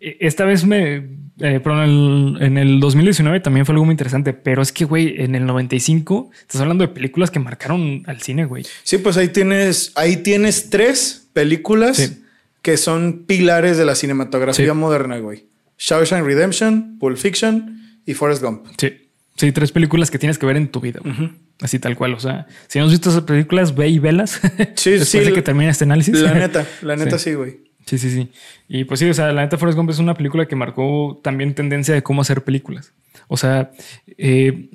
E- 0.00 0.16
Esta 0.20 0.44
vez 0.46 0.64
me. 0.64 0.96
eh, 1.40 1.60
pero 1.62 1.82
en 1.84 1.90
el, 1.90 2.36
en 2.42 2.58
el 2.58 2.80
2019 2.80 3.40
también 3.40 3.66
fue 3.66 3.74
algo 3.74 3.84
muy 3.84 3.92
interesante. 3.92 4.32
Pero 4.32 4.62
es 4.62 4.72
que, 4.72 4.84
güey, 4.84 5.20
en 5.22 5.34
el 5.34 5.44
95 5.44 6.30
estás 6.40 6.60
hablando 6.60 6.86
de 6.86 6.88
películas 6.94 7.30
que 7.30 7.38
marcaron 7.40 8.02
al 8.06 8.20
cine, 8.22 8.44
güey. 8.46 8.64
Sí, 8.84 8.98
pues 8.98 9.16
ahí 9.16 9.28
tienes, 9.28 9.92
ahí 9.96 10.16
tienes 10.16 10.70
tres 10.70 11.28
películas 11.32 11.96
Sí. 11.98 12.22
que 12.62 12.76
son 12.76 13.24
pilares 13.26 13.76
de 13.76 13.84
la 13.84 13.94
cinematografía 13.94 14.66
Sí. 14.72 14.72
moderna, 14.78 15.18
güey. 15.18 15.46
Shawshank 15.78 16.24
Redemption, 16.24 16.98
Pulp 17.00 17.16
Fiction 17.16 17.80
y 18.06 18.14
Forrest 18.14 18.42
Gump. 18.42 18.66
Sí. 18.78 18.92
Sí, 19.36 19.50
tres 19.50 19.72
películas 19.72 20.10
que 20.10 20.18
tienes 20.18 20.38
que 20.38 20.46
ver 20.46 20.56
en 20.56 20.68
tu 20.68 20.80
vida. 20.80 21.00
güey. 21.02 21.30
Así 21.60 21.78
tal 21.78 21.96
cual. 21.96 22.14
O 22.14 22.20
sea, 22.20 22.46
si 22.68 22.78
no 22.78 22.86
has 22.86 22.90
visto 22.90 23.10
esas 23.10 23.22
películas, 23.22 23.74
ve 23.74 23.88
y 23.88 23.98
velas. 23.98 24.40
Sí, 24.74 24.90
Después 24.90 25.08
sí, 25.08 25.18
de 25.20 25.32
que 25.32 25.42
termine 25.42 25.70
este 25.70 25.84
análisis. 25.84 26.18
La 26.20 26.34
neta, 26.34 26.66
la 26.82 26.96
neta 26.96 27.18
Sí. 27.18 27.30
sí, 27.30 27.34
güey. 27.36 27.60
Sí, 27.86 27.98
sí, 27.98 28.10
sí. 28.10 28.30
Y 28.68 28.84
pues 28.84 29.00
sí, 29.00 29.08
o 29.10 29.14
sea, 29.14 29.32
la 29.32 29.42
neta 29.42 29.58
Forrest 29.58 29.76
Gump 29.76 29.90
es 29.90 29.98
una 29.98 30.14
película 30.14 30.46
que 30.46 30.54
marcó 30.56 31.20
también 31.22 31.54
tendencia 31.54 31.94
de 31.94 32.02
cómo 32.02 32.22
hacer 32.22 32.42
películas. 32.44 32.92
O 33.28 33.36
sea, 33.36 33.72
eh, 34.18 34.68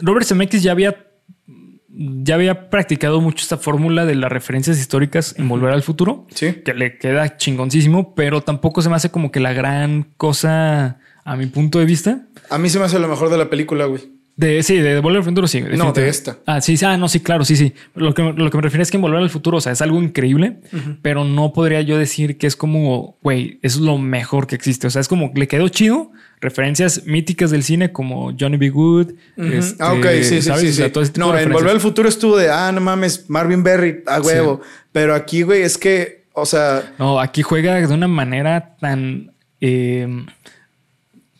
Robert 0.00 0.26
Zemeckis 0.26 0.62
ya 0.62 0.72
había, 0.72 1.06
ya 1.88 2.34
había 2.34 2.70
practicado 2.70 3.20
mucho 3.20 3.42
esta 3.42 3.58
fórmula 3.58 4.06
de 4.06 4.14
las 4.14 4.32
referencias 4.32 4.78
históricas 4.78 5.34
en 5.38 5.48
Volver 5.48 5.72
al 5.72 5.82
Futuro, 5.82 6.26
Sí. 6.34 6.54
que 6.64 6.74
le 6.74 6.96
queda 6.98 7.36
chingoncísimo, 7.36 8.14
pero 8.14 8.40
tampoco 8.42 8.80
se 8.82 8.88
me 8.88 8.96
hace 8.96 9.10
como 9.10 9.30
que 9.30 9.40
la 9.40 9.52
gran 9.52 10.08
cosa 10.16 10.98
a 11.24 11.36
mi 11.36 11.46
punto 11.46 11.78
de 11.78 11.84
vista. 11.84 12.26
A 12.50 12.58
mí 12.58 12.68
se 12.70 12.78
me 12.78 12.86
hace 12.86 12.98
lo 12.98 13.08
mejor 13.08 13.30
de 13.30 13.38
la 13.38 13.48
película, 13.50 13.84
güey. 13.86 14.02
De, 14.36 14.64
sí, 14.64 14.78
de 14.78 14.98
Volver 14.98 15.18
al 15.18 15.24
Futuro, 15.24 15.46
sí. 15.46 15.62
No, 15.76 15.92
de 15.92 16.08
esta. 16.08 16.38
Ah, 16.44 16.60
sí, 16.60 16.76
sí, 16.76 16.84
ah, 16.84 16.96
no, 16.96 17.08
sí, 17.08 17.20
claro, 17.20 17.44
sí, 17.44 17.54
sí. 17.54 17.72
Lo 17.94 18.14
que, 18.14 18.22
lo 18.22 18.50
que 18.50 18.56
me 18.56 18.62
refiero 18.62 18.82
es 18.82 18.90
que 18.90 18.96
en 18.96 19.02
Volver 19.02 19.22
al 19.22 19.30
Futuro, 19.30 19.58
o 19.58 19.60
sea, 19.60 19.72
es 19.72 19.80
algo 19.80 20.02
increíble, 20.02 20.58
pero 21.02 21.24
no 21.24 21.52
podría 21.52 21.82
yo 21.82 21.96
decir 21.96 22.36
que 22.36 22.48
es 22.48 22.56
como, 22.56 23.16
güey, 23.22 23.60
es 23.62 23.76
lo 23.76 23.96
mejor 23.96 24.48
que 24.48 24.56
existe. 24.56 24.88
O 24.88 24.90
sea, 24.90 25.00
es 25.00 25.08
como 25.08 25.30
le 25.36 25.46
quedó 25.46 25.68
chido, 25.68 26.10
referencias 26.40 27.06
míticas 27.06 27.52
del 27.52 27.62
cine 27.62 27.92
como 27.92 28.34
Johnny 28.38 28.56
B. 28.56 28.70
Good. 28.70 29.12
este, 29.36 29.82
ah, 29.82 29.92
ok, 29.92 30.06
sí, 30.16 30.24
sí, 30.24 30.42
¿sabes? 30.42 30.74
sí. 30.74 30.82
O 30.82 31.04
sea, 31.04 31.12
no, 31.16 31.38
en. 31.38 31.52
Volver 31.52 31.70
al 31.70 31.80
Futuro 31.80 32.08
estuvo 32.08 32.36
de, 32.36 32.50
ah, 32.50 32.72
no 32.72 32.80
mames, 32.80 33.30
Marvin 33.30 33.62
Berry, 33.62 34.02
a 34.06 34.20
huevo. 34.20 34.60
Pero 34.90 35.14
aquí, 35.14 35.42
güey, 35.42 35.62
es 35.62 35.78
que, 35.78 36.24
o 36.32 36.44
sea, 36.44 36.92
No, 36.98 37.20
aquí 37.20 37.42
juega 37.42 37.76
de 37.76 37.94
una 37.94 38.08
manera 38.08 38.74
tan, 38.80 39.32
eh, 39.60 40.08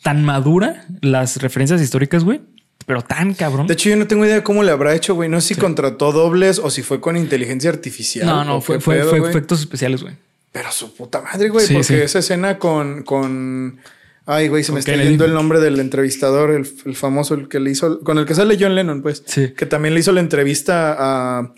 tan 0.01 0.23
madura 0.23 0.85
las 1.01 1.41
referencias 1.41 1.81
históricas, 1.81 2.23
güey, 2.23 2.39
pero 2.85 3.01
tan 3.01 3.33
cabrón. 3.33 3.67
de 3.67 3.73
hecho 3.73 3.89
yo 3.89 3.95
no 3.95 4.07
tengo 4.07 4.25
idea 4.25 4.35
de 4.35 4.43
cómo 4.43 4.63
le 4.63 4.71
habrá 4.71 4.93
hecho, 4.95 5.15
güey. 5.15 5.29
No 5.29 5.41
sé 5.41 5.49
si 5.49 5.55
contrató 5.55 6.11
dobles 6.11 6.59
o 6.59 6.69
si 6.69 6.83
fue 6.83 7.01
con 7.01 7.17
inteligencia 7.17 7.69
artificial. 7.69 8.27
no, 8.27 8.43
no, 8.45 8.61
fue, 8.61 8.79
fue, 8.79 8.97
pedo, 8.97 9.09
fue 9.15 9.29
efectos 9.29 9.59
especiales, 9.59 10.01
güey. 10.03 10.15
Pero 10.51 10.71
su 10.71 10.93
puta 10.95 11.21
madre, 11.21 11.49
güey, 11.49 11.65
Sí, 11.67 11.73
porque 11.73 11.87
sí. 11.87 11.95
esa 11.95 12.19
escena 12.19 12.57
con, 12.59 13.03
con... 13.03 13.77
Ay, 14.25 14.47
güey, 14.47 14.63
se 14.63 14.71
me 14.71 14.79
está 14.79 14.91
Kennedy. 14.93 15.09
yendo 15.09 15.25
el 15.25 15.33
nombre 15.33 15.59
del 15.59 15.79
entrevistador, 15.79 16.49
el, 16.51 16.67
el 16.85 16.95
famoso, 16.95 17.33
el 17.35 17.47
que 17.49 17.59
le 17.59 17.71
hizo, 17.71 17.99
con 18.01 18.17
el 18.17 18.25
que 18.25 18.33
sale 18.35 18.57
John 18.59 18.73
Lennon, 18.73 19.01
pues. 19.01 19.21
Sí. 19.25 19.49
Que 19.55 19.65
también 19.65 19.93
le 19.93 19.99
hizo 19.99 20.11
la 20.13 20.21
entrevista 20.21 20.95
a... 20.97 21.51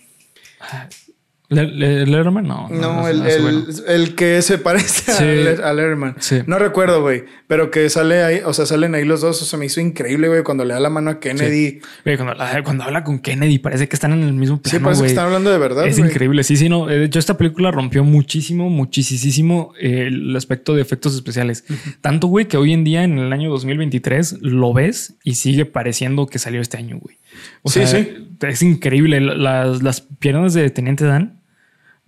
¿Le- 1.49 1.65
le- 1.65 2.05
¿Letterman? 2.05 2.45
No. 2.45 2.67
No, 2.69 2.93
no, 3.01 3.07
el, 3.07 3.25
el- 3.25 3.65
el 3.87 4.15
que 4.15 4.41
se 4.41 4.57
parece 4.57 5.11
Sí. 5.13 5.61
a, 5.63 5.71
Letterman. 5.73 6.15
Sí. 6.19 6.39
No 6.45 6.59
recuerdo, 6.59 7.01
güey. 7.01 7.23
Pero 7.47 7.71
que 7.71 7.89
sale 7.89 8.21
ahí, 8.23 8.41
o 8.43 8.51
sea, 8.53 8.65
salen 8.65 8.93
ahí 8.95 9.05
los 9.05 9.21
dos. 9.21 9.41
O 9.41 9.45
sea, 9.45 9.57
me 9.57 9.65
hizo 9.65 9.79
increíble, 9.79 10.27
güey, 10.27 10.43
cuando 10.43 10.65
le 10.65 10.73
da 10.73 10.81
la 10.81 10.89
mano 10.89 11.09
a 11.09 11.19
Kennedy. 11.21 11.79
Güey, 12.03 12.17
cuando, 12.17 12.35
cuando 12.65 12.83
habla 12.83 13.05
con 13.05 13.19
Kennedy 13.19 13.59
parece 13.59 13.87
que 13.87 13.95
están 13.95 14.11
en 14.11 14.23
el 14.23 14.33
mismo 14.33 14.57
Sí, 14.63 14.71
plano, 14.71 14.83
parece 14.85 15.03
que 15.03 15.07
están 15.07 15.25
hablando 15.27 15.49
de 15.49 15.57
verdad, 15.57 15.87
Es 15.87 15.97
increíble. 15.97 16.43
Sí, 16.43 16.57
sí, 16.57 16.67
no. 16.67 16.89
Eh, 16.89 16.97
De 16.99 17.05
hecho, 17.05 17.19
esta 17.19 17.37
película 17.37 17.71
rompió 17.71 18.03
muchísimo, 18.03 18.69
muchísimo 18.69 19.71
eh, 19.79 20.05
el 20.07 20.35
aspecto 20.35 20.75
de 20.75 20.81
efectos 20.81 21.15
especiales. 21.15 21.63
Tanto, 22.01 22.27
güey, 22.27 22.47
que 22.49 22.57
hoy 22.57 22.73
en 22.73 22.83
día, 22.83 23.03
en 23.05 23.17
el 23.19 23.31
año 23.31 23.49
2023, 23.49 24.39
lo 24.41 24.73
ves 24.73 25.15
y 25.23 25.35
sigue 25.35 25.65
pareciendo 25.65 26.27
que 26.27 26.39
salió 26.39 26.59
este 26.59 26.75
año, 26.77 26.99
güey. 26.99 27.17
O 27.61 27.69
Sí, 27.69 27.85
sea, 27.85 27.87
sí. 28.03 28.27
es 28.41 28.61
increíble. 28.61 29.21
Las, 29.21 29.81
las 29.83 30.01
piernas 30.01 30.53
de 30.53 30.69
Teniente 30.69 31.05
Dan, 31.05 31.36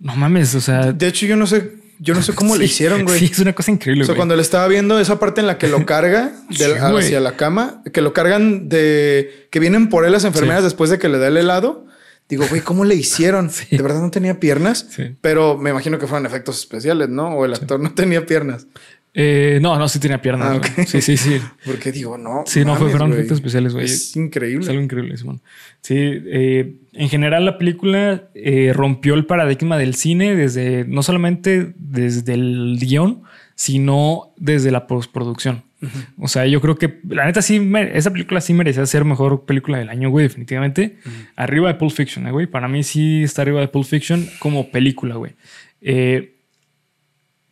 no 0.00 0.16
mames, 0.16 0.54
o 0.54 0.60
sea. 0.60 0.92
De 0.92 1.06
hecho, 1.06 1.26
yo 1.26 1.36
no 1.36 1.46
sé, 1.46 1.72
yo 1.98 2.14
no 2.14 2.22
sé 2.22 2.34
cómo 2.34 2.56
le 2.56 2.64
hicieron, 2.70 3.04
güey. 3.04 3.18
Sí, 3.18 3.26
es 3.32 3.38
una 3.38 3.52
cosa 3.52 3.70
increíble, 3.70 4.02
O 4.02 4.06
sea, 4.06 4.14
güey. 4.14 4.18
cuando 4.18 4.34
le 4.36 4.42
estaba 4.42 4.66
viendo 4.68 4.98
esa 4.98 5.18
parte 5.18 5.40
en 5.40 5.46
la 5.46 5.58
que 5.58 5.68
lo 5.68 5.84
carga 5.86 6.32
de- 6.48 6.56
Sí, 6.56 6.64
hacia 6.64 7.20
la 7.20 7.36
cama, 7.36 7.82
que 7.92 8.00
lo 8.00 8.12
cargan 8.12 8.68
de 8.68 9.46
que 9.50 9.60
vienen 9.60 9.88
por 9.88 10.04
él 10.04 10.12
las 10.12 10.24
enfermeras 10.24 10.64
después 10.64 10.90
de 10.90 10.98
que 10.98 11.08
le 11.08 11.18
da 11.18 11.28
el 11.28 11.36
helado. 11.36 11.86
Digo, 12.28 12.44
güey, 12.48 12.60
¿cómo 12.60 12.84
le 12.84 12.94
hicieron? 12.94 13.50
Sí. 13.50 13.76
De 13.76 13.82
verdad 13.82 14.00
no 14.00 14.10
tenía 14.10 14.38
piernas, 14.40 14.86
pero 15.20 15.58
me 15.58 15.70
imagino 15.70 15.98
que 15.98 16.06
fueron 16.06 16.26
efectos 16.26 16.58
especiales, 16.60 17.08
¿no? 17.08 17.30
O 17.34 17.44
el 17.44 17.54
actor 17.54 17.80
no 17.80 17.92
tenía 17.92 18.24
piernas. 18.24 18.66
Eh, 19.12 19.58
no, 19.60 19.76
no, 19.78 19.88
sí 19.88 19.98
tenía 19.98 20.22
piernas. 20.22 20.60
Ah. 20.62 20.84
Sí, 20.86 21.00
sí, 21.00 21.16
sí. 21.16 21.40
Porque 21.64 21.90
digo, 21.90 22.16
no. 22.16 22.44
Sí, 22.46 22.64
no, 22.64 22.76
fue- 22.76 22.90
fueron 22.90 23.12
efectos 23.12 23.38
especiales, 23.38 23.72
güey. 23.74 23.86
Es 23.86 24.14
increíble. 24.16 24.62
Es 24.64 24.68
algo 24.70 24.82
increíble, 24.82 25.16
Simón. 25.16 25.40
Sí, 25.80 25.96
eh, 25.96 26.76
en 26.92 27.08
general 27.08 27.44
la 27.44 27.58
película 27.58 28.28
eh, 28.34 28.72
rompió 28.74 29.14
el 29.14 29.26
paradigma 29.26 29.78
del 29.78 29.94
cine 29.94 30.36
desde, 30.36 30.84
no 30.86 31.02
solamente 31.02 31.72
desde 31.76 32.34
el 32.34 32.78
guion, 32.80 33.22
sino 33.56 34.32
desde 34.36 34.70
la 34.70 34.86
postproducción. 34.86 35.64
O 36.18 36.28
sea, 36.28 36.46
yo 36.46 36.60
creo 36.60 36.76
que 36.76 37.00
la 37.08 37.24
neta 37.24 37.40
sí, 37.40 37.70
esa 37.94 38.10
película 38.12 38.42
sí 38.42 38.52
merecía 38.52 38.84
ser 38.84 39.06
mejor 39.06 39.46
película 39.46 39.78
del 39.78 39.88
año, 39.88 40.10
güey, 40.10 40.24
definitivamente. 40.26 40.98
Arriba 41.36 41.68
de 41.68 41.74
Pulp 41.74 41.90
Fiction, 41.92 42.30
güey. 42.30 42.46
Para 42.46 42.68
mí 42.68 42.82
sí 42.82 43.22
está 43.22 43.40
arriba 43.42 43.60
de 43.60 43.68
Pulp 43.68 43.86
Fiction 43.86 44.28
como 44.40 44.70
película, 44.70 45.14
güey. 45.16 45.32
Eh, 45.80 46.34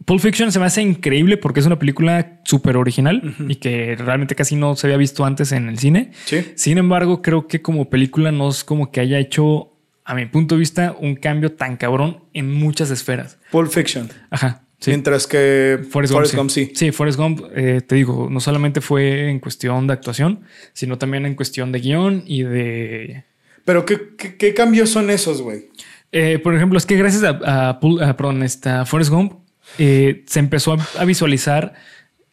Pulp 0.08 0.20
Fiction 0.22 0.50
se 0.50 0.58
me 0.58 0.64
hace 0.64 0.80
increíble 0.80 1.36
porque 1.36 1.60
es 1.60 1.66
una 1.66 1.78
película 1.78 2.40
súper 2.44 2.78
original 2.78 3.34
y 3.46 3.56
que 3.56 3.94
realmente 3.94 4.34
casi 4.34 4.56
no 4.56 4.74
se 4.74 4.86
había 4.86 4.96
visto 4.96 5.22
antes 5.26 5.52
en 5.52 5.68
el 5.68 5.78
cine. 5.78 6.12
Sí. 6.24 6.46
Sin 6.54 6.78
embargo, 6.78 7.20
creo 7.20 7.46
que 7.46 7.60
como 7.60 7.90
película 7.90 8.32
no 8.32 8.48
es 8.48 8.64
como 8.64 8.90
que 8.90 9.00
haya 9.00 9.18
hecho, 9.18 9.74
a 10.06 10.14
mi 10.14 10.24
punto 10.24 10.54
de 10.54 10.60
vista, 10.60 10.96
un 10.98 11.14
cambio 11.14 11.52
tan 11.52 11.76
cabrón 11.76 12.24
en 12.32 12.54
muchas 12.54 12.90
esferas. 12.90 13.38
Pulp 13.50 13.70
Fiction. 13.70 14.08
Ajá. 14.30 14.62
Sí. 14.80 14.92
Mientras 14.92 15.26
que 15.26 15.80
Forrest, 15.90 16.14
Forrest, 16.14 16.34
Gump, 16.34 16.44
Gump, 16.44 16.50
sí. 16.52 16.72
Sí, 16.74 16.90
Forrest 16.90 17.18
Gump, 17.18 17.42
eh, 17.54 17.82
te 17.86 17.96
digo, 17.96 18.28
no 18.30 18.40
solamente 18.40 18.80
fue 18.80 19.28
en 19.28 19.40
cuestión 19.40 19.86
de 19.88 19.92
actuación, 19.92 20.40
sino 20.72 20.96
también 20.96 21.26
en 21.26 21.34
cuestión 21.34 21.70
de 21.70 21.80
guion 21.80 22.22
y 22.26 22.44
de... 22.44 23.24
Pero 23.66 23.84
¿qué, 23.84 24.14
qué, 24.16 24.36
qué 24.36 24.54
cambios 24.54 24.88
son 24.88 25.10
esos, 25.10 25.42
güey? 25.42 25.66
Eh, 26.12 26.38
por 26.38 26.54
ejemplo, 26.54 26.78
es 26.78 26.86
que 26.86 26.96
gracias 26.96 27.24
a, 27.24 27.68
a- 27.70 27.80
perdón, 28.16 28.42
esta 28.42 28.86
Forrest 28.86 29.10
Gump 29.10 29.34
eh, 29.78 30.24
se 30.26 30.38
empezó 30.38 30.74
a, 30.74 30.78
a 30.98 31.04
visualizar 31.04 31.74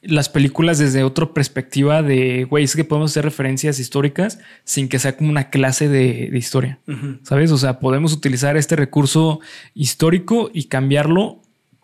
las 0.08 0.30
películas 0.30 0.78
desde 0.78 1.04
otra 1.04 1.34
perspectiva 1.34 2.02
de, 2.02 2.46
güey, 2.46 2.64
es 2.64 2.76
que 2.76 2.84
podemos 2.84 3.12
hacer 3.12 3.26
referencias 3.26 3.80
históricas 3.80 4.40
sin 4.64 4.88
que 4.88 5.00
sea 5.00 5.18
como 5.18 5.30
una 5.30 5.50
clase 5.50 5.90
de, 5.90 6.30
de 6.32 6.38
historia, 6.38 6.80
¿sabes? 7.24 7.52
O 7.52 7.58
sea, 7.58 7.80
podemos 7.80 8.14
utilizar 8.14 8.56
este 8.58 8.76
recurso 8.76 9.40
histórico 9.74 10.50
y 10.54 10.66
cambiarlo 10.66 11.42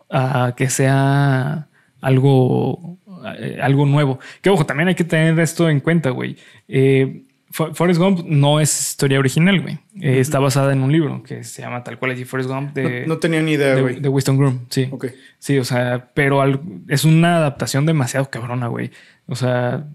a 0.10 0.54
que 0.56 0.70
sea 0.70 1.68
algo, 2.00 2.98
eh, 3.40 3.60
algo 3.62 3.86
nuevo. 3.86 4.20
Que 4.42 4.50
ojo, 4.50 4.66
también 4.66 4.90
hay 4.90 4.96
que 4.96 5.04
tener 5.04 5.40
esto 5.40 5.70
en 5.70 5.80
cuenta, 5.80 6.10
güey. 6.10 6.38
Eh, 6.68 7.24
Forrest 7.52 8.00
Gump 8.00 8.22
no 8.26 8.60
es 8.60 8.90
historia 8.90 9.20
original, 9.20 9.62
güey. 9.62 9.80
Eh, 10.00 10.20
Está 10.20 10.40
basada 10.40 10.72
en 10.74 10.82
un 10.82 10.92
libro 10.92 11.22
que 11.24 11.44
se 11.44 11.62
llama 11.62 11.84
tal 11.84 12.00
cual 12.00 12.12
así 12.12 12.24
Forrest 12.26 12.50
Gump 12.50 12.74
de, 12.74 13.02
no, 13.02 13.16
no 13.16 13.18
tenía 13.20 13.42
ni 13.42 13.52
idea, 13.54 13.76
de, 13.76 13.82
güey. 13.82 14.00
de 14.00 14.10
Winston 14.10 14.38
Groom. 14.38 14.60
Sí. 14.70 14.88
Ok. 14.92 15.08
Sí, 15.40 15.58
o 15.58 15.64
sea, 15.66 16.12
pero 16.14 16.42
al- 16.42 16.62
es 16.88 17.04
una 17.04 17.38
adaptación 17.38 17.86
demasiado 17.86 18.30
cabrona, 18.30 18.68
güey. 18.68 18.92
O 19.28 19.36
sea, 19.36 19.86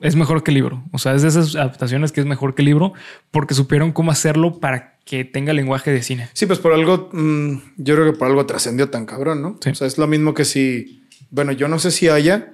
es 0.00 0.16
mejor 0.16 0.42
que 0.42 0.50
el 0.50 0.56
libro. 0.56 0.82
O 0.92 0.98
sea, 0.98 1.14
es 1.14 1.22
de 1.22 1.28
esas 1.28 1.56
adaptaciones 1.56 2.12
que 2.12 2.20
es 2.20 2.26
mejor 2.26 2.54
que 2.54 2.62
el 2.62 2.66
libro 2.66 2.92
porque 3.30 3.54
supieron 3.54 3.92
cómo 3.92 4.10
hacerlo 4.10 4.58
para 4.60 4.98
que 5.04 5.24
tenga 5.24 5.52
lenguaje 5.52 5.90
de 5.90 6.02
cine. 6.02 6.28
Sí, 6.34 6.46
pues 6.46 6.58
por 6.58 6.72
algo, 6.72 7.08
mm, 7.12 7.54
yo 7.78 7.94
creo 7.96 8.12
que 8.12 8.18
por 8.18 8.28
algo 8.28 8.44
trascendió 8.46 8.90
tan 8.90 9.06
cabrón, 9.06 9.42
¿no? 9.42 9.58
Sí. 9.60 9.70
O 9.70 9.74
sea, 9.74 9.86
es 9.86 9.98
lo 9.98 10.06
mismo 10.06 10.34
que 10.34 10.44
si, 10.44 11.02
bueno, 11.30 11.52
yo 11.52 11.66
no 11.68 11.78
sé 11.78 11.90
si 11.90 12.08
haya, 12.08 12.52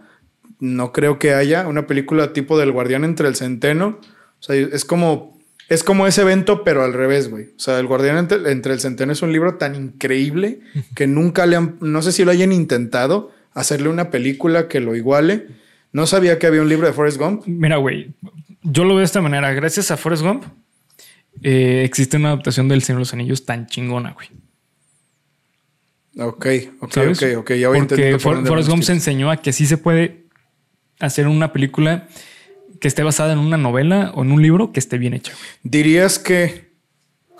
no 0.60 0.92
creo 0.92 1.18
que 1.18 1.34
haya 1.34 1.66
una 1.68 1.86
película 1.86 2.32
tipo 2.32 2.58
del 2.58 2.72
Guardián 2.72 3.04
entre 3.04 3.28
el 3.28 3.34
Centeno. 3.36 3.98
O 4.40 4.42
sea, 4.42 4.56
es 4.56 4.84
como 4.84 5.38
Es 5.68 5.82
como 5.82 6.06
ese 6.06 6.22
evento, 6.22 6.62
pero 6.64 6.84
al 6.84 6.92
revés, 6.92 7.28
güey. 7.28 7.46
O 7.56 7.58
sea, 7.58 7.78
El 7.78 7.86
Guardián 7.86 8.18
entre, 8.18 8.50
entre 8.50 8.72
el 8.72 8.80
Centeno 8.80 9.12
es 9.12 9.22
un 9.22 9.32
libro 9.32 9.56
tan 9.56 9.74
increíble 9.74 10.60
que 10.94 11.06
nunca 11.06 11.46
le 11.46 11.56
han, 11.56 11.76
no 11.80 12.02
sé 12.02 12.12
si 12.12 12.24
lo 12.24 12.30
hayan 12.30 12.52
intentado 12.52 13.32
hacerle 13.52 13.88
una 13.88 14.10
película 14.10 14.68
que 14.68 14.80
lo 14.80 14.94
iguale. 14.94 15.46
No 15.92 16.06
sabía 16.06 16.38
que 16.38 16.46
había 16.46 16.62
un 16.62 16.68
libro 16.68 16.86
de 16.86 16.92
Forrest 16.92 17.18
Gump. 17.18 17.46
Mira, 17.46 17.78
güey, 17.78 18.12
yo 18.62 18.84
lo 18.84 18.90
veo 18.90 18.98
de 18.98 19.04
esta 19.04 19.22
manera. 19.22 19.52
Gracias 19.54 19.90
a 19.90 19.96
Forrest 19.96 20.22
Gump 20.22 20.44
eh, 21.42 21.82
existe 21.84 22.16
una 22.16 22.28
adaptación 22.28 22.68
del 22.68 22.82
Señor 22.82 22.98
de 22.98 23.02
los 23.02 23.12
Anillos 23.12 23.44
tan 23.44 23.66
chingona, 23.66 24.12
güey. 24.12 24.28
Ok, 26.18 26.46
ok, 26.80 26.92
¿Sabes? 26.92 27.22
ok, 27.22 27.38
ok. 27.38 27.52
Ya 27.52 27.68
voy 27.68 27.80
Porque 27.80 28.18
Forrest 28.18 28.68
Gump 28.68 28.82
se 28.82 28.92
enseñó 28.92 29.30
a 29.30 29.36
que 29.36 29.52
sí 29.52 29.66
se 29.66 29.76
puede 29.76 30.24
hacer 30.98 31.26
una 31.26 31.52
película 31.52 32.08
que 32.80 32.88
esté 32.88 33.02
basada 33.02 33.32
en 33.32 33.38
una 33.38 33.56
novela 33.56 34.12
o 34.14 34.22
en 34.22 34.32
un 34.32 34.42
libro 34.42 34.72
que 34.72 34.80
esté 34.80 34.98
bien 34.98 35.14
hecha. 35.14 35.32
güey. 35.32 35.44
Dirías 35.62 36.18
que 36.18 36.66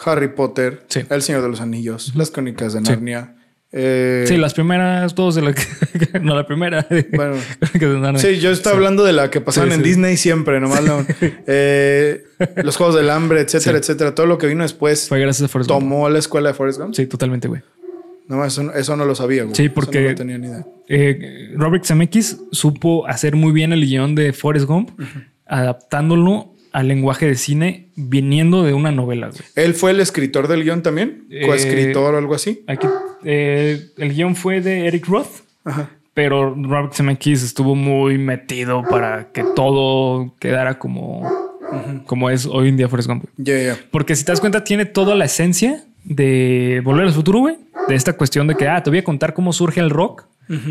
Harry 0.05 0.29
Potter, 0.29 0.85
Sí. 0.89 1.01
El 1.09 1.23
Señor 1.23 1.43
de 1.43 1.49
los 1.49 1.61
Anillos, 1.61 2.13
Las 2.15 2.31
Crónicas 2.31 2.73
de 2.75 2.81
Narnia. 2.83 3.33
eh, 3.73 4.25
Sí, 4.29 4.37
las 4.37 4.55
primeras 4.55 5.15
dos 5.15 5.35
de 5.35 5.43
la 5.43 5.55
no 6.23 6.35
la 6.35 6.47
primera. 6.47 6.87
Bueno. 7.15 7.35
Que 7.79 7.87
de. 7.87 8.19
Sí, 8.19 8.39
yo 8.39 8.51
estaba 8.51 8.77
hablando 8.77 9.05
de 9.05 9.13
la 9.13 9.31
que 9.31 9.41
pasaban 9.41 9.73
en. 9.73 9.83
Disney 9.83 10.17
siempre, 10.17 10.61
nomás 10.61 10.83
no. 10.85 11.05
Eh, 11.47 12.25
los 12.63 12.77
Juegos 12.77 12.95
del 12.95 13.09
Hambre, 13.11 13.41
etcétera, 13.41 13.79
etcétera. 13.79 14.15
Todo 14.15 14.27
lo 14.27 14.37
que 14.39 14.47
vino 14.47 14.63
después 14.63 15.09
Fue 15.09 15.19
gracias 15.21 15.47
a 15.47 15.49
Forrest 15.49 15.71
Gump. 15.71 15.81
tomó 15.83 16.09
la 16.11 16.19
escuela 16.19 16.49
de 16.51 16.55
Forrest 16.55 16.79
Gump. 16.79 16.95
Sí, 16.95 17.07
totalmente, 17.07 17.49
güey. 17.49 17.63
No, 18.29 18.45
eso, 18.45 18.73
eso 18.75 18.97
no 18.97 19.05
lo 19.05 19.15
sabía, 19.15 19.45
güey. 19.45 19.55
Sí, 19.55 19.67
Eso 19.67 19.75
porque- 19.75 20.09
no 20.11 20.15
tenía 20.15 20.39
ni 20.39 20.49
idea. 20.49 20.67
Eh, 20.89 21.53
Robert 21.57 21.85
Zemeckis 21.85 22.39
supo 22.53 23.07
hacer 23.07 23.37
muy 23.37 23.53
bien 23.53 23.73
el 23.73 23.85
guion 23.87 24.15
de 24.15 24.33
Forrest 24.33 24.67
Gump, 24.67 24.91
adaptándolo 25.47 26.53
al 26.73 26.89
lenguaje 26.89 27.27
de 27.27 27.37
cine 27.37 27.89
viniendo 27.97 28.63
de 28.63 28.75
una 28.75 28.91
novela, 28.93 29.29
güey. 29.29 29.41
¿Él 29.55 29.75
fue 29.75 29.93
el 29.93 30.01
escritor 30.01 30.47
del 30.49 30.63
guion 30.65 30.83
también? 30.83 31.25
Eh, 31.31 31.47
¿Coescritor 31.47 32.15
o 32.15 32.19
algo 32.19 32.35
así? 32.35 32.63
Aquí, 32.67 32.87
eh, 33.25 33.81
el 33.97 34.15
guion 34.15 34.37
fue 34.37 34.61
de 34.61 34.87
Eric 34.87 35.07
Roth, 35.07 35.41
Ajá. 35.65 35.91
pero 36.13 36.55
Robert 36.55 36.93
Zemeckis 36.95 37.43
estuvo 37.43 37.75
muy 37.75 38.19
metido 38.19 38.83
para 38.83 39.33
que 39.33 39.43
todo 39.55 40.35
quedara 40.39 40.79
como, 40.79 41.23
como 42.07 42.29
es 42.29 42.45
hoy 42.47 42.69
en 42.69 42.77
día 42.77 42.89
Forrest 42.89 43.09
Gump. 43.09 43.25
Porque 43.91 44.15
si 44.15 44.25
te 44.25 44.33
das 44.33 44.41
cuenta, 44.41 44.63
tiene 44.63 44.85
toda 44.85 45.15
la 45.15 45.25
esencia 45.25 45.85
de 46.07 46.81
Volver 46.85 47.05
al 47.07 47.13
Futuro, 47.13 47.41
güey. 47.41 47.57
De 47.89 47.95
esta 47.95 48.15
cuestión 48.15 48.47
de 48.47 48.55
que, 48.55 48.67
ah, 48.69 48.83
te 48.83 48.91
voy 48.91 49.01
a 49.01 49.05
contar 49.05 49.35
cómo 49.35 49.53
surge 49.53 49.81
el 49.81 49.91
rock. 49.91 50.25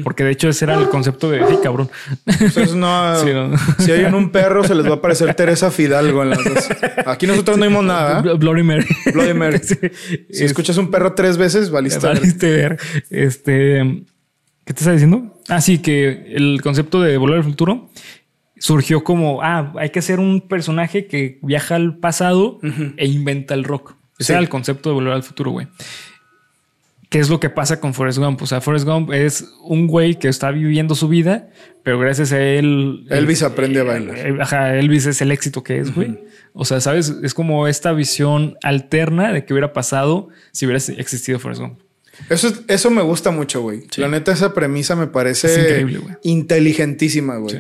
Porque 0.06 0.24
de 0.24 0.32
hecho 0.32 0.48
ese 0.48 0.64
era 0.64 0.76
el 0.76 0.88
concepto 0.88 1.30
de, 1.30 1.44
ay, 1.44 1.58
cabrón. 1.62 1.90
Entonces, 2.26 2.76
no, 2.76 3.16
Sí, 3.22 3.30
no. 3.34 3.58
Si 3.80 3.92
hay 3.92 4.06
un 4.06 4.30
perro, 4.30 4.64
se 4.64 4.74
les 4.74 4.90
va 4.90 4.94
a 4.96 5.02
parecer 5.02 5.34
Teresa 5.34 5.70
Fidalgo 5.70 6.24
en 6.24 6.30
las 6.30 6.44
dos. 6.46 6.70
Aquí 7.06 7.28
nosotros 7.28 7.58
no 7.58 7.66
vimos 7.68 7.84
nada. 7.84 8.20
¿eh? 8.20 8.24
Bl- 8.24 8.40
Bloody 8.40 8.64
Mary. 8.64 8.86
Bloody 9.14 9.34
Mary. 9.34 9.60
Sí. 9.64 9.76
Si 10.32 10.46
escuchas 10.46 10.78
un 10.78 10.90
perro 10.92 11.14
tres 11.14 11.38
veces, 11.38 11.72
valiste. 11.72 12.08
Valiste 12.08 12.50
ver. 12.50 12.78
Este, 13.10 14.04
¿qué 14.64 14.74
te 14.74 14.80
está 14.80 14.94
diciendo? 14.94 15.38
Ah, 15.50 15.60
sí, 15.60 15.80
que 15.80 16.34
el 16.34 16.62
concepto 16.62 17.02
de 17.02 17.18
volver 17.18 17.40
al 17.40 17.44
futuro 17.44 17.90
surgió 18.58 19.04
como, 19.04 19.42
ah, 19.42 19.74
hay 19.78 19.90
que 19.90 20.00
hacer 20.00 20.22
un 20.22 20.40
personaje 20.48 21.06
que 21.08 21.38
viaja 21.42 21.76
al 21.76 21.98
pasado 21.98 22.60
e 22.96 23.08
inventa 23.08 23.54
el 23.54 23.66
rock. 23.66 23.96
Ese 24.18 24.28
Sí. 24.28 24.34
era 24.34 24.42
el 24.42 24.50
concepto 24.50 24.90
de 24.90 24.96
volver 24.96 25.14
al 25.14 25.24
futuro, 25.24 25.52
güey. 25.52 25.68
¿Qué 27.10 27.20
es 27.20 27.30
lo 27.30 27.40
que 27.40 27.50
pasa 27.50 27.80
con 27.80 27.94
Forrest 27.94 28.18
Gump? 28.18 28.42
O 28.42 28.48
sea, 28.48 28.62
Forrest 28.62 28.86
Gump 28.86 29.12
es 29.14 29.46
un 29.62 29.88
güey 29.88 30.18
que 30.20 30.28
está 30.28 30.52
viviendo 30.52 30.96
su 30.96 31.08
vida, 31.08 31.50
pero 31.84 32.00
gracias 32.00 32.32
a 32.34 32.42
él... 32.42 33.06
Elvis 33.10 33.44
aprende 33.44 33.80
a 33.80 33.84
bailar. 33.84 34.18
Eh, 34.18 34.36
Ajá, 34.42 34.76
Elvis 34.76 35.06
es 35.06 35.22
el 35.22 35.32
éxito 35.32 35.64
que 35.64 35.78
es, 35.80 35.94
güey. 35.94 36.20
O 36.54 36.66
sea, 36.66 36.82
¿sabes? 36.82 37.14
Es 37.24 37.34
como 37.34 37.68
esta 37.68 37.94
visión 37.94 38.58
alterna 38.64 39.32
de 39.32 39.46
qué 39.46 39.54
hubiera 39.54 39.72
pasado 39.72 40.30
si 40.52 40.66
hubiera 40.66 40.78
existido 40.98 41.38
Forrest 41.40 41.62
Gump. 41.62 41.80
Eso, 42.30 42.48
es- 42.48 42.62
eso 42.68 42.90
me 42.90 43.02
gusta 43.02 43.30
mucho, 43.32 43.62
güey. 43.62 43.84
La 43.98 44.08
neta, 44.08 44.32
esa 44.32 44.54
premisa 44.54 44.96
me 44.96 45.08
parece 45.08 45.84
güey. 45.84 46.00
inteligentísima, 46.24 47.38
güey. 47.38 47.56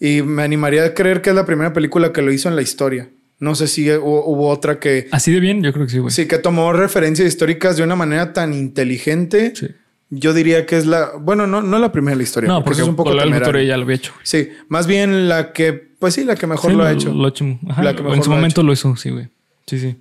Sí. 0.00 0.18
Y 0.18 0.22
me 0.22 0.42
animaría 0.42 0.84
a 0.84 0.94
creer 0.94 1.22
que 1.22 1.30
es 1.30 1.36
la 1.36 1.44
primera 1.46 1.72
película 1.72 2.12
que 2.12 2.22
lo 2.22 2.32
hizo 2.32 2.48
en 2.48 2.56
la 2.56 2.62
historia. 2.62 3.10
No 3.40 3.54
sé 3.54 3.68
si 3.68 3.88
hubo, 3.90 4.24
hubo 4.26 4.48
otra 4.48 4.80
que 4.80 5.06
Así 5.12 5.32
de 5.32 5.40
bien, 5.40 5.62
yo 5.62 5.72
creo 5.72 5.86
que 5.86 5.92
sí, 5.92 5.98
güey. 5.98 6.10
sí 6.10 6.26
que 6.26 6.38
tomó 6.38 6.72
referencias 6.72 7.28
históricas 7.28 7.76
de 7.76 7.84
una 7.84 7.94
manera 7.96 8.32
tan 8.32 8.52
inteligente. 8.52 9.52
Sí. 9.54 9.68
Yo 10.10 10.32
diría 10.32 10.64
que 10.64 10.76
es 10.78 10.86
la, 10.86 11.12
bueno, 11.20 11.46
no, 11.46 11.60
no 11.60 11.78
la 11.78 11.92
primera 11.92 12.12
de 12.12 12.16
la 12.16 12.22
historia. 12.22 12.48
No, 12.48 12.64
porque 12.64 12.80
es 12.80 12.88
un 12.88 12.96
poco 12.96 13.10
futuro 13.10 13.60
ya 13.60 13.76
lo 13.76 13.82
había 13.82 13.96
hecho. 13.96 14.12
güey. 14.14 14.22
Sí, 14.26 14.48
más 14.68 14.86
bien 14.86 15.28
la 15.28 15.52
que, 15.52 15.72
pues 15.74 16.14
sí, 16.14 16.24
la 16.24 16.34
que 16.34 16.46
mejor 16.46 16.70
Sí, 16.70 16.76
lo 16.76 16.84
ha 16.84 16.92
hecho. 16.92 17.12
Lo 17.12 17.28
hecho. 17.28 17.44
Ajá, 17.68 17.82
La 17.82 17.94
que 17.94 18.02
mejor 18.02 18.16
en 18.16 18.22
su 18.22 18.30
lo 18.30 18.34
ha 18.34 18.38
momento 18.38 18.62
lo 18.62 18.72
hizo, 18.72 18.96
sí, 18.96 19.10
güey. 19.10 19.28
Sí, 19.66 19.78
sí. 19.78 19.96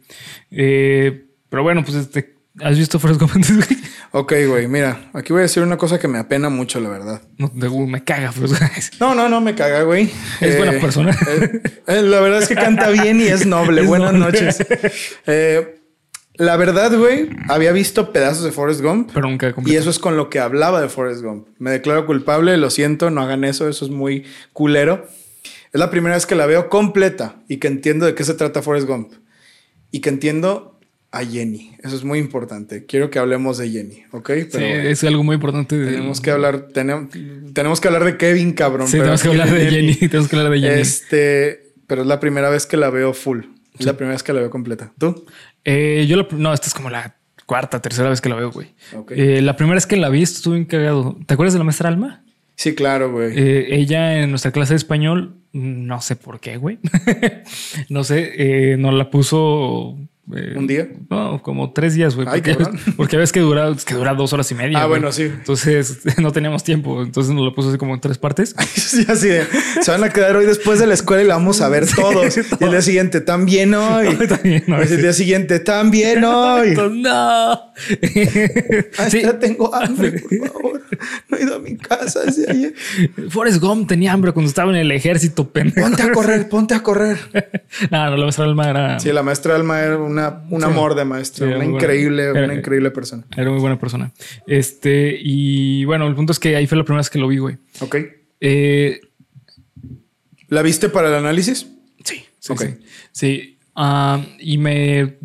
Eh, 0.50 1.26
pero 1.50 1.62
bueno, 1.64 1.84
pues 1.84 1.98
este, 1.98 2.37
¿has 2.62 2.78
visto 2.78 3.00
Forrest 3.00 3.20
Gump 3.22 3.34
antes, 3.36 3.56
güey? 3.56 3.80
Ok, 4.12 4.34
güey, 4.48 4.68
mira, 4.68 5.10
aquí 5.14 5.34
voy 5.34 5.40
a 5.40 5.44
decir 5.44 5.62
una 5.64 5.78
cosa 5.78 6.00
que 6.00 6.08
me 6.08 6.18
apena 6.18 6.50
mucho, 6.50 6.80
la 6.80 6.90
verdad. 6.90 7.22
No, 7.38 7.52
me 7.54 8.04
caga 8.04 8.32
Forrest 8.32 8.60
Gump. 8.60 8.72
No, 9.00 9.16
no, 9.16 9.28
no 9.30 9.42
me 9.42 9.54
caga, 9.54 9.84
güey. 9.84 10.10
Es 10.40 10.58
buena 10.58 10.80
persona. 10.80 11.12
eh, 11.28 11.62
eh, 11.88 12.02
la 12.02 12.22
verdad 12.22 12.42
es 12.42 12.48
que 12.48 12.56
canta 12.56 12.90
bien 12.90 13.20
y 13.20 13.26
es 13.26 13.46
noble. 13.46 13.82
Es 13.88 13.88
Buenas 13.88 14.14
noble. 14.14 14.42
noches. 14.42 14.66
Eh, 15.28 15.82
la 16.36 16.56
verdad, 16.56 16.96
güey, 16.98 17.30
había 17.50 17.72
visto 17.72 18.12
pedazos 18.12 18.44
de 18.44 18.52
Forrest 18.52 18.82
Gump. 18.82 19.12
Pero 19.14 19.28
nunca 19.28 19.54
Y 19.66 19.76
eso 19.76 19.90
es 19.90 20.00
con 20.00 20.16
lo 20.18 20.30
que 20.30 20.40
hablaba 20.40 20.82
de 20.82 20.88
Forrest 20.90 21.22
Gump. 21.24 21.48
Me 21.58 21.72
declaro 21.72 22.06
culpable, 22.06 22.56
lo 22.58 22.70
siento, 22.70 23.10
no 23.10 23.22
hagan 23.22 23.44
eso, 23.44 23.68
eso 23.68 23.86
es 23.86 23.92
muy 23.92 24.26
culero. 24.54 25.08
Es 25.74 25.80
la 25.80 25.90
primera 25.90 26.16
vez 26.16 26.26
que 26.26 26.36
la 26.36 26.46
veo 26.46 26.70
completa 26.70 27.36
y 27.48 27.58
que 27.58 27.68
entiendo 27.68 28.06
de 28.06 28.16
qué 28.16 28.24
se 28.24 28.36
trata 28.36 28.62
Forrest 28.62 28.88
Gump. 28.88 29.14
Y 29.92 30.00
que 30.02 30.10
entiendo 30.10 30.77
a 31.18 31.26
Jenny. 31.26 31.72
Eso 31.84 31.96
es 31.96 32.04
muy 32.04 32.20
importante. 32.20 32.86
Quiero 32.86 33.10
que 33.10 33.20
hablemos 33.20 33.58
de 33.58 33.70
Jenny, 33.70 34.04
¿ok? 34.12 34.30
Sí, 34.34 34.48
Pero 34.52 34.66
es 34.90 35.04
algo 35.04 35.24
muy 35.24 35.36
importante. 35.36 35.78
de- 35.78 35.92
tenemos 35.92 36.22
que 36.22 36.32
hablar, 36.32 36.68
tenemos, 36.74 37.10
tenemos 37.54 37.82
que 37.82 37.88
hablar 37.88 38.04
de 38.06 38.18
Kevin, 38.18 38.54
cabrón. 38.54 38.88
Sí, 38.88 38.94
pero 38.94 39.04
tenemos 39.04 39.22
que 39.24 39.28
hablar 39.30 39.50
de 39.52 39.66
Jenny. 39.70 39.94
Tenemos 40.10 40.28
que 40.30 40.36
hablar 40.36 40.52
de 40.52 40.60
Jenny. 40.60 40.82
Este, 40.82 41.74
pero 41.88 42.02
es 42.02 42.08
la 42.08 42.20
primera 42.20 42.50
vez 42.50 42.66
que 42.66 42.78
la 42.78 42.90
veo 42.90 43.14
full. 43.14 43.42
Es 43.80 43.86
la 43.86 43.94
primera 43.94 44.14
vez 44.16 44.24
que 44.24 44.34
la 44.34 44.40
veo 44.40 44.50
completa. 44.50 44.92
¿Tú? 44.98 45.26
Eh, 45.64 46.06
yo 46.08 46.18
la, 46.18 46.28
no, 46.32 46.54
esta 46.54 46.68
es 46.68 46.74
como 46.74 46.90
la 46.90 47.16
cuarta, 47.46 47.82
tercera 47.82 48.10
vez 48.10 48.22
que 48.22 48.30
la 48.30 48.36
veo, 48.36 48.52
güey. 48.52 48.74
Eh, 49.12 49.42
la 49.42 49.56
primera 49.56 49.76
vez 49.76 49.86
que 49.86 49.98
la 49.98 50.10
vi 50.10 50.24
estuve 50.24 50.56
bien 50.56 50.66
cagado. 50.66 51.18
¿Te 51.26 51.34
acuerdas 51.36 51.54
de 51.54 51.60
la 51.60 51.66
maestra 51.66 51.90
Alma? 51.90 52.24
Sí, 52.56 52.74
claro, 52.74 53.12
güey. 53.12 53.34
Eh, 53.38 53.76
ella 53.76 54.18
en 54.24 54.32
nuestra 54.32 54.52
clase 54.52 54.74
de 54.74 54.78
español, 54.78 55.36
no 55.54 56.02
sé 56.02 56.16
por 56.16 56.40
qué, 56.40 56.58
güey. 56.58 56.80
no 57.90 58.04
sé, 58.04 58.76
nos 58.78 58.94
la 58.96 59.12
puso. 59.12 59.98
Eh, 60.36 60.56
¿Un 60.58 60.68
día? 60.68 60.90
No, 61.10 61.42
como 61.42 61.72
tres 61.72 61.96
días, 61.96 62.16
güey. 62.16 62.28
Porque, 62.28 62.58
porque 62.98 63.18
ves 63.18 63.32
que 63.32 63.40
dura, 63.40 63.74
que 63.86 63.94
dura 63.94 64.14
dos 64.14 64.34
horas 64.34 64.52
y 64.52 64.56
media. 64.56 64.82
Ah, 64.82 64.86
bueno, 64.86 65.12
sí. 65.12 65.24
Entonces 65.24 66.00
no 66.18 66.32
teníamos 66.32 66.64
tiempo. 66.64 67.02
Entonces 67.02 67.34
nos 67.34 67.46
la 67.46 67.54
puso 67.54 67.70
así 67.70 67.78
como 67.78 67.94
en 67.94 68.02
tres 68.02 68.18
partes. 68.18 68.56
Sí, 68.88 69.06
así 69.10 69.28
de, 69.28 69.46
se 69.82 69.92
van 69.92 70.04
a 70.06 70.10
quedar 70.10 70.38
hoy 70.38 70.46
después 70.46 70.80
de 70.80 70.88
la 70.88 70.94
escuela 70.94 71.22
y 71.22 71.28
la 71.28 71.34
vamos 71.34 71.60
a 71.60 71.68
ver 71.68 71.86
todos. 71.94 72.38
Y 72.38 72.64
el 72.64 72.70
día 72.72 72.82
siguiente, 72.82 73.20
también 73.20 73.74
hoy. 73.74 74.16
También, 74.28 74.64
no, 74.66 74.82
el 74.82 75.02
día 75.02 75.12
siguiente, 75.12 75.60
también 75.60 76.24
hoy. 76.24 76.74
No. 76.90 77.74
Sí. 77.76 79.18
Hasta 79.20 79.40
tengo 79.40 79.74
hambre, 79.76 80.12
por 80.22 80.48
favor. 80.48 80.82
No 81.28 81.38
he 81.38 81.44
ido 81.44 81.56
a 81.56 81.60
mi 81.60 81.76
casa 81.76 82.22
desde 82.22 82.50
ayer. 82.50 82.74
Forrest 83.30 83.60
Gump 83.60 83.90
tenía 83.90 84.14
hambre 84.14 84.32
cuando 84.32 84.48
estaba 84.48 84.72
en 84.72 84.78
el 84.78 84.92
ejército, 84.92 85.50
pendejo. 85.50 85.88
Ponte 85.88 86.04
a 86.04 86.12
correr, 86.12 86.50
ponte 86.50 86.74
a 86.76 86.84
correr. 86.84 87.18
no, 87.92 88.10
no, 88.10 88.18
la 88.18 88.24
maestra 88.24 88.46
Alma 88.46 88.70
era, 88.70 89.00
Sí, 89.00 89.12
la 89.12 89.24
maestra 89.24 89.56
Alma 89.56 89.82
era 89.82 89.98
una, 89.98 90.17
un 90.50 90.64
amor 90.64 90.96
de 90.96 91.06
maestra, 91.06 91.46
Sí, 91.46 91.54
una 91.54 91.58
buena. 91.64 91.72
increíble, 91.74 92.32
una 92.32 92.54
increíble 92.54 92.92
persona. 92.92 93.26
era 93.36 93.50
muy 93.52 93.60
buena 93.60 93.80
persona. 93.80 94.12
Este, 94.46 95.18
y 95.22 95.86
bueno, 95.86 96.08
el 96.08 96.16
punto 96.16 96.32
es 96.32 96.40
que 96.40 96.56
ahí 96.56 96.68
fue 96.68 96.78
la 96.78 96.84
primera 96.84 97.00
vez 97.02 97.10
que 97.10 97.20
lo 97.20 97.28
vi, 97.28 97.38
güey. 97.38 97.58
Ok. 97.80 97.96
Eh, 98.42 99.02
¿La 100.50 100.62
viste 100.62 100.90
para 100.90 101.10
el 101.10 101.16
análisis? 101.16 101.68
sí, 102.04 102.24
sí, 102.40 102.54
sí. 102.58 102.66
Sí, 103.12 103.58
ah, 103.76 104.22
y 104.40 104.58
me, 104.58 105.18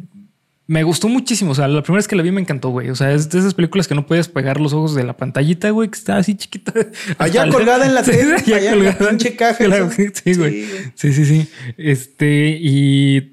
me 0.66 0.82
gustó 0.82 1.08
muchísimo. 1.08 1.52
O 1.52 1.54
sea, 1.54 1.68
la 1.68 1.82
primera 1.82 1.98
vez 1.98 2.08
que 2.08 2.16
la 2.16 2.22
vi 2.22 2.32
me 2.32 2.40
encantó, 2.40 2.70
güey. 2.70 2.90
O 2.90 2.96
sea, 2.96 3.12
es 3.12 3.30
de 3.30 3.38
esas 3.38 3.54
películas 3.54 3.86
que 3.86 3.94
no 3.94 4.06
puedes 4.06 4.26
pegar 4.28 4.60
los 4.60 4.72
ojos 4.72 4.94
de 4.96 5.04
la 5.04 5.16
pantallita, 5.16 5.70
güey, 5.70 5.88
que 5.90 5.98
está 5.98 6.16
así 6.16 6.34
chiquita. 6.34 6.72
Allá 7.18 7.48
colgada 7.50 7.86
en 7.86 7.94
la 7.94 8.02
tele, 8.04 8.34
allá 8.34 8.56
allá 8.56 8.72
en 8.72 8.84
la 8.84 8.92
colgada. 8.92 9.10
pinche 9.10 9.36
caja 9.36 9.64
Claro. 9.64 9.90
Sí, 9.90 10.34
güey. 10.34 10.64
Sí, 10.94 11.12
sí, 11.12 11.24
sí. 11.24 11.46
Este, 11.76 12.58
y, 12.60 13.31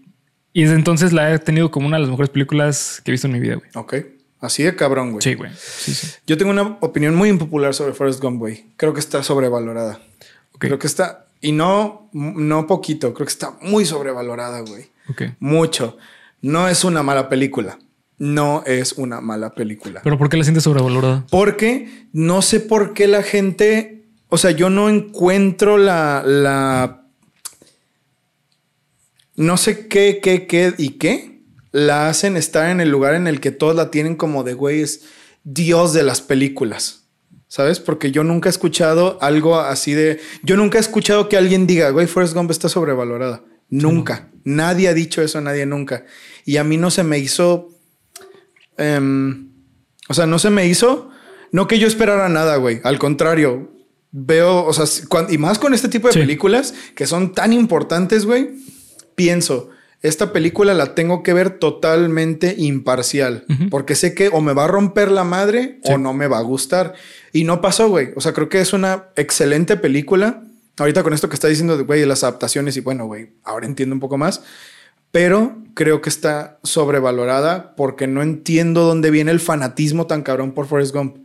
y 0.60 0.64
desde 0.64 0.76
entonces 0.76 1.14
la 1.14 1.34
he 1.34 1.40
tenido 1.40 1.72
como 1.72 1.88
una 1.88 1.96
de 1.96 2.02
las 2.02 2.10
mejores 2.10 2.30
películas 2.30 3.02
que 3.04 3.12
he 3.12 3.14
visto 3.14 3.28
en 3.28 3.34
mi 3.34 3.40
vida, 3.40 3.56
güey. 3.56 3.70
Ok. 3.76 3.96
Así 4.42 4.64
de 4.64 4.76
cabrón, 4.76 5.12
güey. 5.12 5.22
Sí, 5.22 5.36
güey. 5.36 5.52
Sí, 5.56 5.94
sí. 5.94 6.08
Yo 6.28 6.38
tengo 6.38 6.52
una 6.52 6.78
opinión 6.82 7.16
muy 7.16 7.30
impopular 7.30 7.74
sobre 7.74 7.94
Forrest 7.94 8.22
Gump, 8.22 8.40
güey. 8.40 8.66
Creo 8.76 8.94
que 8.94 9.00
está 9.00 9.24
sobrevalorada. 9.24 10.02
Creo 10.58 10.78
que 10.78 10.88
está, 10.88 11.28
y 11.40 11.54
no, 11.54 12.10
no 12.12 12.68
poquito, 12.68 13.14
creo 13.14 13.26
que 13.26 13.32
está 13.32 13.54
muy 13.62 13.86
sobrevalorada, 13.86 14.60
güey. 14.60 14.88
Ok. 15.10 15.22
Mucho. 15.40 15.98
No 16.42 16.68
es 16.68 16.84
una 16.84 17.04
mala 17.04 17.30
película. 17.30 17.80
No 18.18 18.64
es 18.66 18.94
una 18.94 19.22
mala 19.22 19.54
película. 19.54 20.02
Pero 20.04 20.18
¿por 20.18 20.28
qué 20.28 20.36
la 20.36 20.44
sientes 20.44 20.66
sobrevalorada? 20.66 21.26
Porque 21.32 22.08
no 22.12 22.42
sé 22.42 22.60
por 22.60 22.94
qué 22.94 23.08
la 23.08 23.24
gente, 23.24 24.10
o 24.28 24.38
sea, 24.38 24.52
yo 24.52 24.70
no 24.70 24.90
encuentro 24.90 25.78
la, 25.78 26.22
la, 26.26 26.99
no 29.40 29.58
sé 29.58 29.88
qué, 29.88 30.20
qué, 30.22 30.46
qué 30.48 30.74
y 30.78 30.90
qué 30.92 31.42
la 31.72 32.10
hacen 32.10 32.36
estar 32.38 32.70
en 32.70 32.82
el 32.82 32.90
lugar 32.90 33.14
en 33.16 33.26
el 33.26 33.40
que 33.40 33.52
todos 33.52 33.76
la 33.76 33.90
tienen 33.90 34.16
como 34.16 34.44
de 34.44 34.54
güey 34.54 34.82
es 34.82 35.06
Dios 35.44 35.94
de 35.94 36.04
las 36.04 36.22
películas. 36.22 37.06
¿Sabes? 37.48 37.80
Porque 37.80 38.12
yo 38.12 38.24
nunca 38.24 38.48
he 38.48 38.52
escuchado 38.52 39.18
algo 39.22 39.60
así 39.60 39.94
de. 39.94 40.20
Yo 40.44 40.56
nunca 40.56 40.78
he 40.78 40.82
escuchado 40.82 41.30
que 41.30 41.38
alguien 41.38 41.66
diga, 41.66 41.90
güey, 41.90 42.06
Forrest 42.06 42.36
Gump 42.36 42.52
está 42.52 42.70
sobrevalorada. 42.70 43.44
Nunca. 43.70 44.30
Nadie 44.44 44.88
ha 44.88 44.94
dicho 44.94 45.22
eso, 45.24 45.42
nadie 45.42 45.66
nunca. 45.66 46.06
Y 46.46 46.58
a 46.58 46.64
mí 46.64 46.78
no 46.78 46.92
se 46.92 47.04
me 47.04 47.18
hizo. 47.18 47.70
em, 48.78 49.50
o 50.10 50.14
sea, 50.14 50.26
no 50.28 50.38
se 50.40 50.50
me 50.50 50.68
hizo. 50.68 51.10
No 51.52 51.68
que 51.68 51.80
yo 51.80 51.88
esperara 51.88 52.30
nada, 52.30 52.58
güey. 52.58 52.82
Al 52.84 53.00
contrario, 53.00 53.72
veo, 54.12 54.66
o 54.66 54.74
sea, 54.74 54.86
y 55.30 55.38
más 55.40 55.58
con 55.60 55.74
este 55.74 55.88
tipo 55.90 56.08
de 56.08 56.14
Sí. 56.14 56.20
películas 56.20 56.74
que 56.96 57.08
son 57.08 57.34
tan 57.34 57.52
importantes, 57.54 58.26
güey, 58.26 58.52
pienso, 59.20 59.70
esta 60.02 60.32
película 60.32 60.74
la 60.74 60.96
tengo 60.96 61.24
que 61.24 61.34
ver 61.34 61.50
totalmente 61.60 62.56
imparcial, 62.58 63.44
porque 63.70 63.96
sé 63.96 64.14
que 64.14 64.30
o 64.30 64.40
me 64.40 64.54
va 64.54 64.64
a 64.64 64.68
romper 64.68 65.12
la 65.12 65.26
madre 65.26 65.80
Sí. 65.84 65.92
o 65.92 65.98
no 65.98 66.14
me 66.14 66.28
va 66.28 66.38
a 66.38 66.42
gustar. 66.42 66.94
Y 67.34 67.44
no 67.44 67.60
pasó, 67.60 67.90
güey. 67.90 68.10
O 68.16 68.22
sea, 68.22 68.32
creo 68.32 68.48
que 68.48 68.62
es 68.62 68.72
una 68.72 69.10
excelente 69.18 69.76
película. 69.76 70.44
Ahorita 70.78 71.04
con 71.04 71.14
esto 71.14 71.28
que 71.28 71.36
está 71.36 71.50
diciendo, 71.50 71.84
güey, 71.86 72.06
las 72.06 72.24
adaptaciones 72.24 72.78
y 72.78 72.80
bueno, 72.80 73.08
güey, 73.08 73.32
ahora 73.44 73.66
entiendo 73.66 73.94
un 73.94 74.00
poco 74.00 74.18
más. 74.18 74.42
Pero 75.12 75.58
creo 75.74 76.02
que 76.02 76.10
está 76.10 76.60
sobrevalorada 76.64 77.76
porque 77.76 78.08
no 78.08 78.22
entiendo 78.22 78.84
dónde 78.86 79.12
viene 79.12 79.32
el 79.32 79.40
fanatismo 79.42 80.08
tan 80.08 80.22
cabrón 80.22 80.54
por 80.54 80.68
Forrest 80.68 80.96
Gump. 80.96 81.18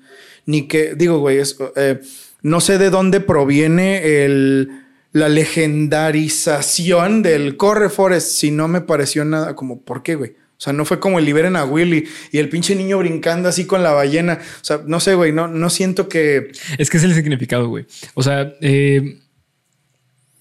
Ni 0.47 0.67
que, 0.67 0.95
digo, 0.97 1.19
güey, 1.21 1.39
es, 1.39 1.57
eh, 1.77 2.01
no 2.43 2.61
sé 2.61 2.79
de 2.79 2.91
dónde 2.91 3.21
proviene 3.21 4.25
el, 4.25 4.84
la 5.15 5.29
legendarización 5.31 7.23
del 7.23 7.57
corre 7.57 7.89
Forrest. 7.89 8.29
Si 8.33 8.51
no 8.51 8.67
me 8.69 8.81
pareció 8.83 9.25
nada 9.25 9.55
como, 9.55 9.81
¿por 9.81 10.03
qué, 10.03 10.17
güey? 10.17 10.33
O 10.33 10.61
sea, 10.65 10.73
no 10.73 10.85
fue 10.85 10.99
como 10.99 11.21
el 11.21 11.25
liberen 11.25 11.55
a 11.57 11.65
Willy 11.65 12.09
y 12.33 12.39
el 12.39 12.49
pinche 12.49 12.75
niño 12.75 12.99
brincando 12.99 13.49
así 13.49 13.65
con 13.65 13.85
la 13.85 13.93
ballena. 13.93 14.41
O 14.61 14.65
sea, 14.65 14.81
no 14.85 14.99
sé, 14.99 15.15
güey, 15.15 15.33
no, 15.33 15.47
no 15.47 15.71
siento 15.71 16.09
que. 16.09 16.51
Es 16.79 16.91
que 16.91 16.97
es 16.97 17.05
el 17.05 17.15
significado, 17.15 17.69
güey. 17.69 17.87
O 18.15 18.25
sea, 18.25 18.55
eh, 18.61 19.21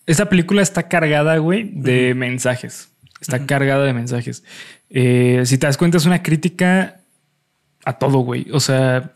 esta 0.07 0.27
película 0.27 0.63
está 0.63 0.89
cargada, 0.89 1.37
güey, 1.37 1.69
de 1.71 2.15
mensajes. 2.15 2.89
Está 3.21 3.45
cargada 3.45 3.85
de 3.85 3.93
mensajes. 3.93 4.43
Eh, 4.89 5.43
si 5.45 5.59
te 5.59 5.67
das 5.67 5.77
cuenta, 5.77 5.97
es 5.97 6.05
una 6.05 6.23
crítica 6.23 7.01
a 7.85 7.99
todo, 7.99 8.19
güey. 8.19 8.47
O 8.51 8.59
sea, 8.59 9.13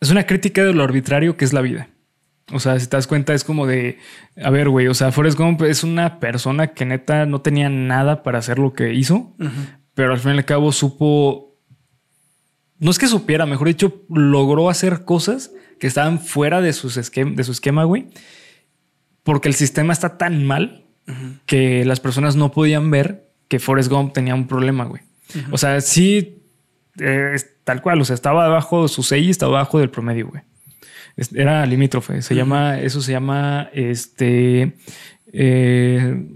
es 0.00 0.10
una 0.10 0.24
crítica 0.24 0.62
de 0.64 0.72
lo 0.72 0.84
arbitrario 0.84 1.36
que 1.36 1.44
es 1.44 1.52
la 1.52 1.62
vida. 1.62 1.88
O 2.50 2.60
sea, 2.60 2.78
si 2.80 2.86
te 2.86 2.96
das 2.96 3.06
cuenta, 3.06 3.34
es 3.34 3.44
como 3.44 3.66
de, 3.66 3.98
a 4.42 4.50
ver, 4.50 4.68
güey, 4.68 4.88
o 4.88 4.94
sea, 4.94 5.12
Forrest 5.12 5.38
Gump 5.38 5.62
es 5.62 5.84
una 5.84 6.18
persona 6.18 6.68
que 6.68 6.84
neta 6.84 7.24
no 7.26 7.40
tenía 7.40 7.68
nada 7.68 8.22
para 8.22 8.38
hacer 8.38 8.58
lo 8.58 8.72
que 8.72 8.92
hizo, 8.94 9.34
pero 9.94 10.12
al 10.12 10.18
fin 10.18 10.32
y 10.32 10.38
al 10.38 10.44
cabo 10.44 10.72
supo 10.72 11.52
no 12.82 12.90
es 12.90 12.98
que 12.98 13.06
supiera, 13.06 13.46
mejor 13.46 13.68
dicho, 13.68 14.02
logró 14.08 14.68
hacer 14.68 15.04
cosas 15.04 15.52
que 15.78 15.86
estaban 15.86 16.18
fuera 16.18 16.60
de, 16.60 16.72
sus 16.72 16.96
esquema, 16.96 17.30
de 17.36 17.44
su 17.44 17.52
esquema, 17.52 17.84
güey. 17.84 18.08
Porque 19.22 19.46
el 19.46 19.54
sistema 19.54 19.92
está 19.92 20.18
tan 20.18 20.44
mal 20.44 20.84
que 21.46 21.84
las 21.84 22.00
personas 22.00 22.34
no 22.34 22.50
podían 22.50 22.90
ver 22.90 23.30
que 23.46 23.60
Forrest 23.60 23.88
Gump 23.88 24.12
tenía 24.12 24.34
un 24.34 24.48
problema, 24.48 24.84
güey. 24.84 25.02
O 25.52 25.58
sea, 25.58 25.80
sí, 25.80 26.42
eh, 26.98 27.30
es 27.34 27.54
tal 27.62 27.82
cual. 27.82 28.00
O 28.00 28.04
sea, 28.04 28.14
estaba 28.14 28.46
abajo, 28.46 28.88
su 28.88 29.04
CI 29.04 29.30
estaba 29.30 29.60
abajo 29.60 29.78
del 29.78 29.90
promedio, 29.90 30.26
güey. 30.26 30.42
Era 31.34 31.66
limítrofe. 31.66 32.22
Se 32.22 32.34
llama, 32.34 32.80
eso 32.80 33.00
se 33.00 33.12
llama, 33.12 33.68
este, 33.72 34.74
eh, 35.32 36.26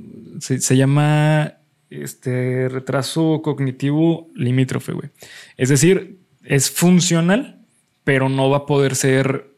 se, 0.41 0.61
se 0.61 0.77
llama, 0.77 1.55
este, 1.91 2.68
retraso 2.68 3.41
cognitivo 3.43 4.29
limítrofe, 4.35 4.93
güey. 4.93 5.11
Es 5.57 5.68
decir, 5.68 6.18
es 6.45 6.70
funcional, 6.70 7.61
pero 8.05 8.29
no 8.29 8.51
va 8.51 8.59
a 8.59 8.66
poder 8.66 8.95
ser 8.97 9.49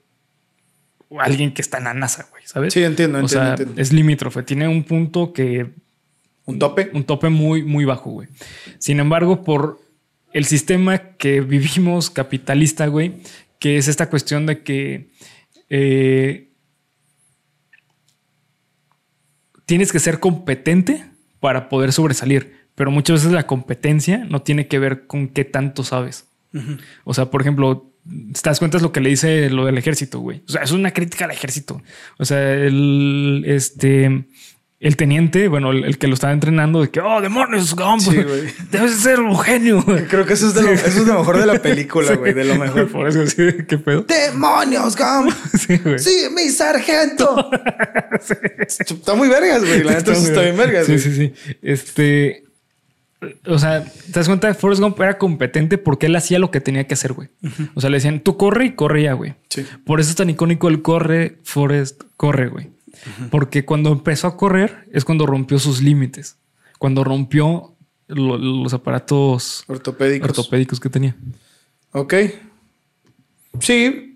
alguien 1.18 1.52
que 1.52 1.62
está 1.62 1.78
en 1.78 1.84
la 1.84 1.94
NASA, 1.94 2.28
güey, 2.30 2.42
¿sabes? 2.46 2.72
Sí, 2.74 2.82
entiendo, 2.84 3.18
o 3.18 3.22
entiendo, 3.22 3.44
sea, 3.44 3.50
entiendo. 3.52 3.80
es 3.80 3.92
limítrofe. 3.92 4.42
Tiene 4.42 4.68
un 4.68 4.84
punto 4.84 5.32
que 5.32 5.70
Un 6.44 6.58
tope. 6.58 6.90
un 6.92 7.04
tope 7.04 7.28
muy, 7.28 7.62
muy 7.62 7.84
bajo, 7.84 8.10
güey. 8.10 8.28
Sin 8.78 9.00
embargo, 9.00 9.42
por 9.42 9.80
el 10.32 10.44
sistema 10.44 10.98
que 11.16 11.40
vivimos 11.40 12.10
capitalista, 12.10 12.86
güey, 12.86 13.22
que 13.58 13.78
es 13.78 13.88
esta 13.88 14.08
cuestión 14.08 14.46
de 14.46 14.62
que 14.62 15.10
eh, 15.68 16.52
tienes 19.66 19.92
que 19.92 19.98
ser 19.98 20.20
competente 20.20 21.04
para 21.40 21.68
poder 21.68 21.92
sobresalir, 21.92 22.66
pero 22.74 22.90
muchas 22.90 23.20
veces 23.20 23.32
la 23.32 23.46
competencia 23.46 24.24
no 24.24 24.42
tiene 24.42 24.68
que 24.68 24.78
ver 24.78 25.06
con 25.06 25.28
qué 25.28 25.44
tanto 25.44 25.84
sabes. 25.84 26.26
O 27.04 27.12
sea, 27.12 27.30
por 27.30 27.42
ejemplo, 27.42 27.92
te 28.04 28.40
das 28.42 28.58
cuenta 28.58 28.78
es 28.78 28.82
lo 28.82 28.92
que 28.92 29.00
le 29.00 29.10
dice 29.10 29.50
lo 29.50 29.66
del 29.66 29.78
ejército, 29.78 30.20
güey. 30.20 30.42
O 30.48 30.52
sea, 30.52 30.62
es 30.62 30.72
una 30.72 30.92
crítica 30.92 31.26
al 31.26 31.30
ejército. 31.30 31.82
O 32.18 32.24
sea, 32.24 32.54
el 32.54 33.44
este 33.46 34.24
el 34.80 34.96
teniente, 34.96 35.48
bueno, 35.48 35.72
el, 35.72 35.84
el 35.84 35.98
que 35.98 36.06
lo 36.06 36.14
estaba 36.14 36.32
entrenando 36.32 36.80
de 36.80 36.88
que, 36.90 37.00
oh, 37.00 37.20
demonios, 37.20 37.74
Gump, 37.74 38.00
Sí, 38.00 38.14
güey. 38.22 38.42
debes 38.70 38.96
de 38.96 39.10
ser 39.10 39.20
un 39.20 39.36
genio. 39.38 39.84
Creo 40.08 40.24
que 40.24 40.34
eso 40.34 40.46
es, 40.46 40.54
de 40.54 40.62
lo, 40.62 40.70
eso 40.70 40.86
es 40.86 41.06
lo 41.06 41.18
mejor 41.18 41.38
de 41.38 41.46
la 41.46 41.60
película, 41.60 42.14
güey, 42.16 42.32
de 42.32 42.44
lo 42.44 42.54
mejor. 42.54 42.88
Por 42.88 43.08
eso 43.08 43.26
sí, 43.26 43.42
qué 43.66 43.76
pedo. 43.78 44.02
¡Demonios, 44.02 44.96
Gump! 44.96 45.32
Sí, 45.58 45.78
güey. 45.78 45.98
¡Sí, 45.98 46.28
mi 46.34 46.48
sargento! 46.50 47.50
Está 48.68 49.14
muy 49.14 49.28
vergas, 49.28 49.64
güey. 49.64 49.82
La 49.82 49.94
neta, 49.94 50.12
está 50.12 50.42
bien 50.42 50.56
vergas, 50.56 50.86
Sí, 50.86 50.98
sí, 50.98 51.14
sí. 51.14 51.32
Este. 51.62 52.44
O 53.46 53.58
sea, 53.58 53.82
te 53.84 54.12
das 54.12 54.28
cuenta, 54.28 54.54
Forrest 54.54 54.80
Gump 54.80 55.00
era 55.00 55.18
competente 55.18 55.76
porque 55.76 56.06
él 56.06 56.14
hacía 56.14 56.38
lo 56.38 56.52
que 56.52 56.60
tenía 56.60 56.86
que 56.86 56.94
hacer, 56.94 57.14
güey. 57.14 57.28
O 57.74 57.80
sea, 57.80 57.90
le 57.90 57.96
decían, 57.96 58.20
tú 58.20 58.36
corre 58.36 58.66
y 58.66 58.72
corría, 58.74 59.14
güey. 59.14 59.34
Sí. 59.48 59.66
Por 59.84 59.98
eso 59.98 60.10
es 60.10 60.16
tan 60.16 60.30
icónico 60.30 60.68
el 60.68 60.82
corre, 60.82 61.38
Forrest, 61.42 62.02
corre, 62.16 62.46
güey. 62.46 62.68
Porque 63.30 63.64
cuando 63.64 63.92
empezó 63.92 64.26
a 64.26 64.36
correr 64.36 64.88
es 64.92 65.04
cuando 65.04 65.26
rompió 65.26 65.58
sus 65.58 65.80
límites. 65.82 66.36
Cuando 66.78 67.04
rompió 67.04 67.74
lo- 68.06 68.38
los 68.38 68.72
aparatos 68.74 69.64
Ortopédicos. 69.66 70.28
ortopédicos 70.30 70.80
que 70.80 70.88
tenía. 70.90 71.16
Ok. 71.92 72.14
Sí. 73.60 74.14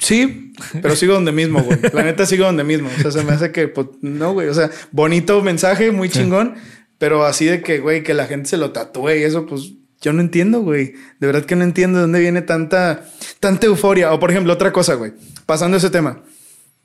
Sí, 0.00 0.52
pero 0.80 0.94
sigo 0.94 1.14
donde 1.14 1.32
mismo, 1.32 1.60
güey. 1.60 1.76
La 1.92 2.04
neta 2.04 2.24
sigo 2.24 2.44
donde 2.44 2.62
mismo. 2.62 2.88
O 2.96 3.00
sea, 3.02 3.10
se 3.10 3.24
me 3.24 3.32
hace 3.32 3.50
que, 3.50 3.66
pues, 3.66 3.88
no, 4.00 4.32
güey. 4.32 4.46
O 4.48 4.54
sea, 4.54 4.70
bonito 4.92 5.42
mensaje, 5.42 5.90
muy 5.90 6.08
chingón, 6.08 6.54
pero 6.98 7.24
así 7.24 7.46
de 7.46 7.62
que, 7.62 7.80
güey, 7.80 8.04
que 8.04 8.14
la 8.14 8.26
gente 8.28 8.48
se 8.48 8.58
lo 8.58 8.70
tatúe 8.70 9.10
y 9.18 9.22
eso, 9.24 9.44
pues, 9.46 9.72
yo 10.00 10.12
no 10.12 10.20
entiendo, 10.20 10.60
güey. 10.60 10.92
De 11.18 11.26
verdad 11.26 11.44
que 11.44 11.56
no 11.56 11.64
entiendo 11.64 11.98
de 11.98 12.02
dónde 12.02 12.20
viene 12.20 12.42
tanta, 12.42 13.06
tanta 13.40 13.66
euforia. 13.66 14.12
O, 14.12 14.20
por 14.20 14.30
ejemplo, 14.30 14.52
otra 14.52 14.72
cosa, 14.72 14.94
güey. 14.94 15.12
Pasando 15.46 15.76
ese 15.78 15.90
tema, 15.90 16.22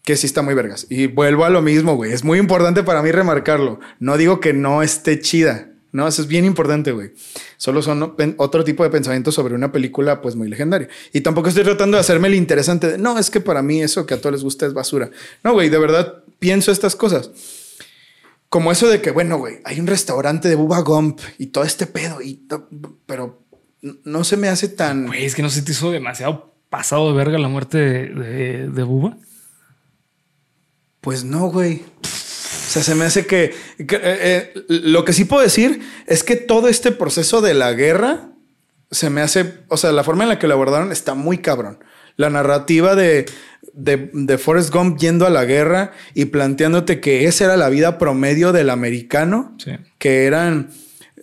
que 0.03 0.17
sí 0.17 0.27
está 0.27 0.41
muy 0.41 0.53
vergas. 0.53 0.85
Y 0.89 1.07
vuelvo 1.07 1.45
a 1.45 1.49
lo 1.49 1.61
mismo, 1.61 1.95
güey. 1.95 2.11
Es 2.11 2.23
muy 2.23 2.37
importante 2.37 2.83
para 2.83 3.01
mí 3.01 3.11
remarcarlo. 3.11 3.79
No 3.99 4.17
digo 4.17 4.39
que 4.39 4.53
no 4.53 4.83
esté 4.83 5.19
chida. 5.19 5.69
No, 5.93 6.07
eso 6.07 6.23
es 6.23 6.27
bien 6.27 6.43
importante, 6.43 6.91
güey. 6.91 7.11
Solo 7.57 7.81
son 7.83 8.15
otro 8.37 8.63
tipo 8.63 8.83
de 8.83 8.89
pensamientos 8.89 9.35
sobre 9.35 9.53
una 9.53 9.71
película, 9.71 10.21
pues 10.21 10.35
muy 10.35 10.49
legendaria. 10.49 10.89
Y 11.13 11.21
tampoco 11.21 11.49
estoy 11.49 11.63
tratando 11.63 11.97
de 11.97 12.01
hacerme 12.01 12.27
el 12.29 12.33
interesante 12.33 12.87
de, 12.87 12.97
no, 12.97 13.17
es 13.17 13.29
que 13.29 13.39
para 13.39 13.61
mí 13.61 13.81
eso 13.81 14.05
que 14.05 14.15
a 14.15 14.17
todos 14.19 14.33
les 14.33 14.43
gusta 14.43 14.65
es 14.65 14.73
basura. 14.73 15.11
No, 15.43 15.53
güey, 15.53 15.69
de 15.69 15.77
verdad 15.77 16.23
pienso 16.39 16.71
estas 16.71 16.95
cosas. 16.95 17.29
Como 18.49 18.71
eso 18.71 18.89
de 18.89 19.01
que, 19.01 19.11
bueno, 19.11 19.37
güey, 19.37 19.59
hay 19.65 19.79
un 19.79 19.87
restaurante 19.87 20.49
de 20.49 20.55
Bubba 20.55 20.79
Gump 20.79 21.19
y 21.37 21.47
todo 21.47 21.63
este 21.63 21.85
pedo, 21.85 22.21
y 22.21 22.45
pero 23.05 23.43
no 24.03 24.23
se 24.23 24.35
me 24.35 24.49
hace 24.49 24.67
tan. 24.69 25.07
Güey, 25.07 25.25
es 25.25 25.35
que 25.35 25.43
no 25.43 25.49
se 25.49 25.61
te 25.61 25.71
hizo 25.71 25.91
demasiado 25.91 26.55
pasado 26.69 27.11
de 27.11 27.17
verga 27.17 27.37
la 27.37 27.47
muerte 27.49 27.77
de, 27.77 28.09
de, 28.09 28.67
de 28.67 28.83
Bubba. 28.83 29.17
Pues 31.03 31.25
no, 31.25 31.47
güey. 31.49 31.83
O 32.01 32.69
sea, 32.73 32.81
se 32.81 32.95
me 32.95 33.03
hace 33.05 33.25
que, 33.27 33.53
que, 33.87 33.97
eh, 33.97 34.01
eh, 34.03 34.53
lo 34.69 35.03
que 35.05 35.11
sí 35.13 35.25
puedo 35.25 35.43
decir 35.43 35.81
es 36.07 36.23
que 36.23 36.37
todo 36.37 36.69
este 36.69 36.91
proceso 36.91 37.41
de 37.41 37.53
la 37.53 37.73
guerra 37.73 38.29
se 38.89 39.09
me 39.09 39.21
hace, 39.21 39.53
o 39.67 39.75
sea, 39.77 39.91
la 39.91 40.03
forma 40.05 40.23
en 40.23 40.29
la 40.29 40.39
que 40.39 40.47
lo 40.47 40.53
abordaron 40.53 40.91
está 40.91 41.13
muy 41.13 41.39
cabrón. 41.39 41.83
La 42.15 42.29
narrativa 42.29 42.95
de, 42.95 43.25
de, 43.73 44.09
de 44.13 44.37
Forrest 44.37 44.73
Gump 44.73 44.97
yendo 44.97 45.27
a 45.27 45.29
la 45.29 45.45
guerra 45.45 45.91
y 46.13 46.25
planteándote 46.25 47.01
que 47.01 47.25
esa 47.25 47.45
era 47.45 47.57
la 47.57 47.69
vida 47.69 47.97
promedio 47.97 48.53
del 48.53 48.69
americano, 48.69 49.55
Sí. 49.57 49.71
que 49.99 50.25
eran 50.25 50.69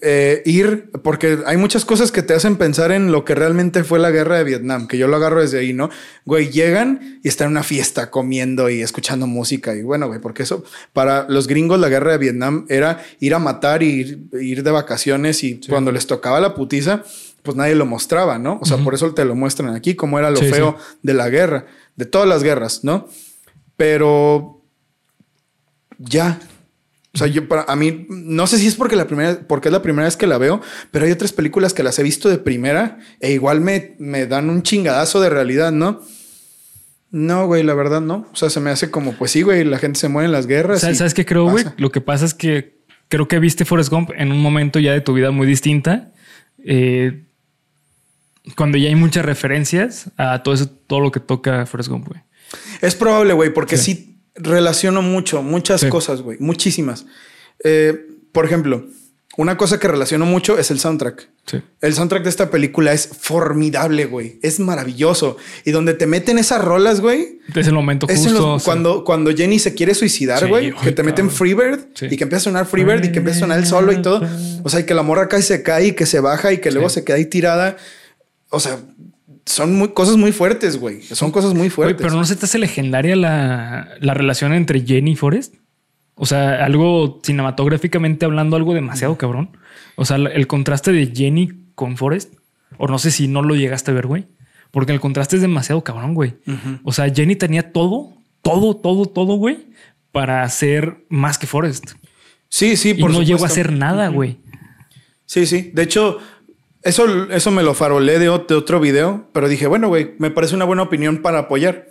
eh, 0.02 0.42
ir, 0.46 0.90
porque 1.02 1.38
hay 1.46 1.56
muchas 1.56 1.84
cosas 1.84 2.10
que 2.10 2.22
te 2.22 2.34
hacen 2.34 2.56
pensar 2.56 2.92
en 2.92 3.12
lo 3.12 3.24
que 3.24 3.34
realmente 3.34 3.84
fue 3.84 3.98
la 3.98 4.10
guerra 4.10 4.38
de 4.38 4.44
Vietnam, 4.44 4.86
que 4.86 4.96
yo 4.98 5.08
lo 5.08 5.16
agarro 5.16 5.40
desde 5.40 5.58
ahí, 5.58 5.72
¿no? 5.72 5.90
Güey, 6.24 6.50
llegan 6.50 7.20
y 7.22 7.28
están 7.28 7.46
en 7.46 7.52
una 7.52 7.62
fiesta 7.62 8.10
comiendo 8.10 8.70
y 8.70 8.80
escuchando 8.80 9.26
música 9.26 9.74
y 9.74 9.82
bueno, 9.82 10.08
güey, 10.08 10.20
porque 10.20 10.42
eso 10.44 10.64
para 10.92 11.28
los 11.28 11.46
gringos 11.46 11.78
la 11.78 11.88
guerra 11.88 12.12
de 12.12 12.18
Vietnam 12.18 12.66
era 12.68 13.02
ir 13.20 13.34
a 13.34 13.38
matar 13.38 13.82
y 13.82 13.88
ir, 13.88 14.28
ir 14.40 14.62
de 14.62 14.70
vacaciones 14.70 15.44
y 15.44 15.60
cuando 15.68 15.92
les 15.92 16.06
tocaba 16.06 16.40
la 16.40 16.54
putiza, 16.54 17.02
pues 17.42 17.56
nadie 17.56 17.74
lo 17.74 17.86
mostraba, 17.86 18.38
¿no? 18.38 18.58
O 18.60 18.64
sea, 18.64 18.78
por 18.78 18.94
eso 18.94 19.12
te 19.14 19.24
lo 19.24 19.34
muestran 19.34 19.74
aquí, 19.74 19.94
como 19.94 20.18
era 20.18 20.30
lo 20.30 20.36
Sí, 20.36 20.46
feo 20.46 20.76
de 21.02 21.14
la 21.14 21.28
guerra, 21.28 21.66
de 21.96 22.06
todas 22.06 22.28
las 22.28 22.42
guerras, 22.42 22.84
¿no? 22.84 23.08
Pero 23.76 24.62
ya, 25.98 26.38
O 27.12 27.18
sea, 27.18 27.26
yo 27.26 27.48
para 27.48 27.62
a 27.62 27.74
mí, 27.74 28.06
no 28.08 28.46
sé 28.46 28.58
si 28.58 28.68
es 28.68 28.76
porque 28.76 28.94
la 28.94 29.06
primera, 29.06 29.40
porque 29.48 29.68
es 29.68 29.72
la 29.72 29.82
primera 29.82 30.04
vez 30.04 30.16
que 30.16 30.26
la 30.28 30.38
veo, 30.38 30.60
pero 30.92 31.04
hay 31.06 31.10
otras 31.10 31.32
películas 31.32 31.74
que 31.74 31.82
las 31.82 31.98
he 31.98 32.02
visto 32.04 32.28
de 32.28 32.38
primera 32.38 32.98
e 33.18 33.32
igual 33.32 33.60
me, 33.60 33.96
me 33.98 34.26
dan 34.26 34.48
un 34.48 34.62
chingadazo 34.62 35.20
de 35.20 35.28
realidad, 35.28 35.72
¿no? 35.72 36.00
No, 37.10 37.46
güey, 37.46 37.64
la 37.64 37.74
verdad 37.74 38.00
no. 38.00 38.28
O 38.32 38.36
sea, 38.36 38.50
se 38.50 38.60
me 38.60 38.70
hace 38.70 38.90
como, 38.92 39.12
pues 39.14 39.32
sí, 39.32 39.42
güey, 39.42 39.64
la 39.64 39.78
gente 39.78 39.98
se 39.98 40.08
muere 40.08 40.26
en 40.26 40.32
las 40.32 40.46
guerras. 40.46 40.80
¿Sabes, 40.82 40.98
¿sabes 40.98 41.14
qué 41.14 41.26
creo, 41.26 41.50
güey? 41.50 41.64
Lo 41.76 41.90
que 41.90 42.00
pasa 42.00 42.24
es 42.24 42.34
que 42.34 42.78
creo 43.08 43.26
que 43.26 43.40
viste 43.40 43.64
Forrest 43.64 43.90
Gump 43.90 44.10
en 44.16 44.30
un 44.30 44.40
momento 44.40 44.78
ya 44.78 44.92
de 44.92 45.00
tu 45.00 45.12
vida 45.12 45.32
muy 45.32 45.46
distinta. 45.46 46.12
eh, 46.64 47.24
cuando 48.56 48.78
ya 48.78 48.88
hay 48.88 48.94
muchas 48.94 49.24
referencias 49.24 50.10
a 50.16 50.42
todo 50.42 50.54
eso, 50.54 50.68
todo 50.68 51.00
lo 51.00 51.10
que 51.10 51.20
toca 51.20 51.66
Forrest 51.66 51.90
Gump, 51.90 52.08
güey. 52.08 52.20
Es 52.80 52.94
probable, 52.94 53.32
güey, 53.32 53.52
porque 53.52 53.76
sí. 53.76 53.94
Sí. 53.94 54.09
Relaciono 54.42 55.02
mucho, 55.02 55.42
muchas 55.42 55.82
Sí. 55.82 55.88
cosas, 55.88 56.22
güey, 56.22 56.38
muchísimas. 56.40 57.06
Eh, 57.64 58.06
por 58.32 58.44
ejemplo, 58.44 58.86
una 59.36 59.56
cosa 59.56 59.78
que 59.78 59.86
relaciono 59.88 60.26
mucho 60.26 60.58
es 60.58 60.70
el 60.70 60.80
soundtrack. 60.80 61.28
Sí. 61.46 61.62
El 61.80 61.94
soundtrack 61.94 62.22
de 62.24 62.28
esta 62.30 62.50
película 62.50 62.92
es 62.92 63.08
formidable, 63.18 64.04
güey. 64.04 64.38
Es 64.42 64.60
maravilloso. 64.60 65.36
Y 65.64 65.70
donde 65.70 65.94
te 65.94 66.06
meten 66.06 66.38
esas 66.38 66.62
rolas, 66.62 67.00
güey. 67.00 67.40
Es 67.54 67.66
el 67.66 67.72
momento 67.72 68.06
Es 68.08 68.18
justo. 68.20 68.36
en 68.36 68.42
los- 68.42 68.62
sí. 68.62 68.66
cuando, 68.66 69.04
cuando 69.04 69.34
Jenny 69.34 69.58
se 69.58 69.74
quiere 69.74 69.94
suicidar, 69.94 70.40
Sí, 70.40 70.46
güey. 70.48 70.72
que 70.74 70.92
te 70.92 71.02
meten. 71.02 71.30
Freebird 71.30 71.80
y 72.02 72.16
que 72.16 72.24
empieza 72.24 72.36
a 72.36 72.44
sonar 72.52 72.66
Freebird 72.66 73.04
y 73.04 73.12
que 73.12 73.18
empieza 73.18 73.38
a 73.38 73.40
sonar 73.40 73.58
el 73.58 73.66
solo 73.66 73.92
y 73.92 74.02
todo. 74.02 74.20
O 74.62 74.68
sea, 74.68 74.80
y 74.80 74.84
que 74.84 74.94
la 74.94 75.02
morra 75.02 75.28
cae, 75.28 75.42
se 75.42 75.62
cae 75.62 75.86
y 75.88 75.92
que 75.92 76.06
se 76.06 76.20
baja 76.20 76.52
y 76.52 76.58
que 76.58 76.70
luego 76.70 76.88
se 76.88 77.04
queda 77.04 77.16
ahí 77.16 77.24
tirada. 77.26 77.76
O 78.50 78.60
sea, 78.60 78.78
son 79.46 79.74
muy, 79.76 79.88
cosas 79.88 80.16
muy 80.16 80.32
fuertes, 80.32 80.78
güey. 80.78 81.02
Son 81.02 81.30
cosas 81.30 81.50
muy 81.52 81.60
Güey, 81.60 81.70
fuertes. 81.70 81.96
pero 82.06 82.14
no 82.16 82.24
se 82.24 82.36
te 82.36 82.44
hace 82.46 82.58
legendaria 82.58 83.16
la, 83.16 83.88
la 84.00 84.14
relación 84.14 84.52
entre 84.52 84.80
Jenny 84.84 85.12
y 85.12 85.16
Forrest. 85.16 85.54
O 86.14 86.26
sea, 86.26 86.64
algo 86.64 87.20
cinematográficamente 87.22 88.26
hablando, 88.26 88.56
algo 88.56 88.74
demasiado 88.74 89.16
cabrón. 89.16 89.56
O 89.96 90.04
sea, 90.04 90.16
el 90.16 90.46
contraste 90.46 90.92
de 90.92 91.06
Jenny 91.14 91.50
con 91.74 91.96
Forrest, 91.96 92.34
o 92.76 92.86
no 92.88 92.98
sé 92.98 93.10
si 93.10 93.26
no 93.26 93.42
lo 93.42 93.54
llegaste 93.54 93.90
a 93.90 93.94
ver, 93.94 94.06
güey, 94.06 94.26
porque 94.70 94.92
el 94.92 95.00
contraste 95.00 95.36
es 95.36 95.42
demasiado 95.42 95.82
cabrón, 95.82 96.14
güey. 96.14 96.34
O 96.84 96.92
sea, 96.92 97.08
Jenny 97.12 97.36
tenía 97.36 97.72
todo, 97.72 98.12
todo, 98.42 98.76
todo, 98.76 99.06
todo, 99.06 99.34
güey, 99.36 99.66
para 100.12 100.46
ser 100.50 101.04
más 101.08 101.38
que 101.38 101.46
Forrest. 101.46 101.92
Sí, 102.48 102.76
sí, 102.76 102.90
Y 102.90 102.94
por 102.94 103.10
no 103.12 103.22
llegó 103.22 103.44
a 103.44 103.48
supuesto. 103.48 103.60
hacer 103.60 103.72
nada, 103.72 104.08
güey. 104.08 104.38
Sí, 105.24 105.46
sí. 105.46 105.70
De 105.72 105.82
hecho, 105.84 106.18
eso, 106.82 107.30
eso 107.30 107.50
me 107.50 107.62
lo 107.62 107.74
farolé 107.74 108.18
de, 108.18 108.30
ot- 108.30 108.46
de 108.46 108.54
otro 108.54 108.80
video, 108.80 109.28
pero 109.32 109.48
dije, 109.48 109.66
bueno, 109.66 109.88
güey, 109.88 110.14
me 110.18 110.30
parece 110.30 110.54
una 110.54 110.64
buena 110.64 110.82
opinión 110.82 111.18
para 111.22 111.40
apoyar. 111.40 111.88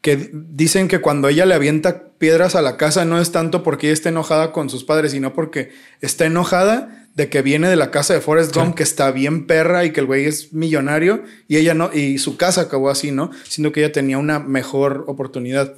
Que 0.00 0.30
dicen 0.32 0.86
que 0.86 1.00
cuando 1.00 1.28
ella 1.28 1.44
le 1.44 1.54
avienta 1.54 2.04
piedras 2.18 2.54
a 2.54 2.62
la 2.62 2.76
casa 2.76 3.04
no 3.04 3.20
es 3.20 3.32
tanto 3.32 3.64
porque 3.64 3.88
ella 3.88 3.94
está 3.94 4.10
enojada 4.10 4.52
con 4.52 4.70
sus 4.70 4.84
padres, 4.84 5.10
sino 5.10 5.34
porque 5.34 5.72
está 6.00 6.24
enojada 6.26 7.08
de 7.16 7.28
que 7.28 7.42
viene 7.42 7.68
de 7.68 7.74
la 7.74 7.90
casa 7.90 8.14
de 8.14 8.20
Forrest 8.20 8.54
Gump, 8.54 8.76
que 8.76 8.84
está 8.84 9.10
bien 9.10 9.48
perra 9.48 9.84
y 9.84 9.90
que 9.92 9.98
el 9.98 10.06
güey 10.06 10.26
es 10.26 10.52
millonario 10.52 11.24
y 11.48 11.56
ella 11.56 11.74
no, 11.74 11.90
y 11.92 12.18
su 12.18 12.36
casa 12.36 12.60
acabó 12.62 12.90
así, 12.90 13.10
¿no? 13.10 13.32
Siendo 13.48 13.72
que 13.72 13.80
ella 13.82 13.92
tenía 13.92 14.18
una 14.18 14.38
mejor 14.38 15.02
oportunidad. 15.08 15.74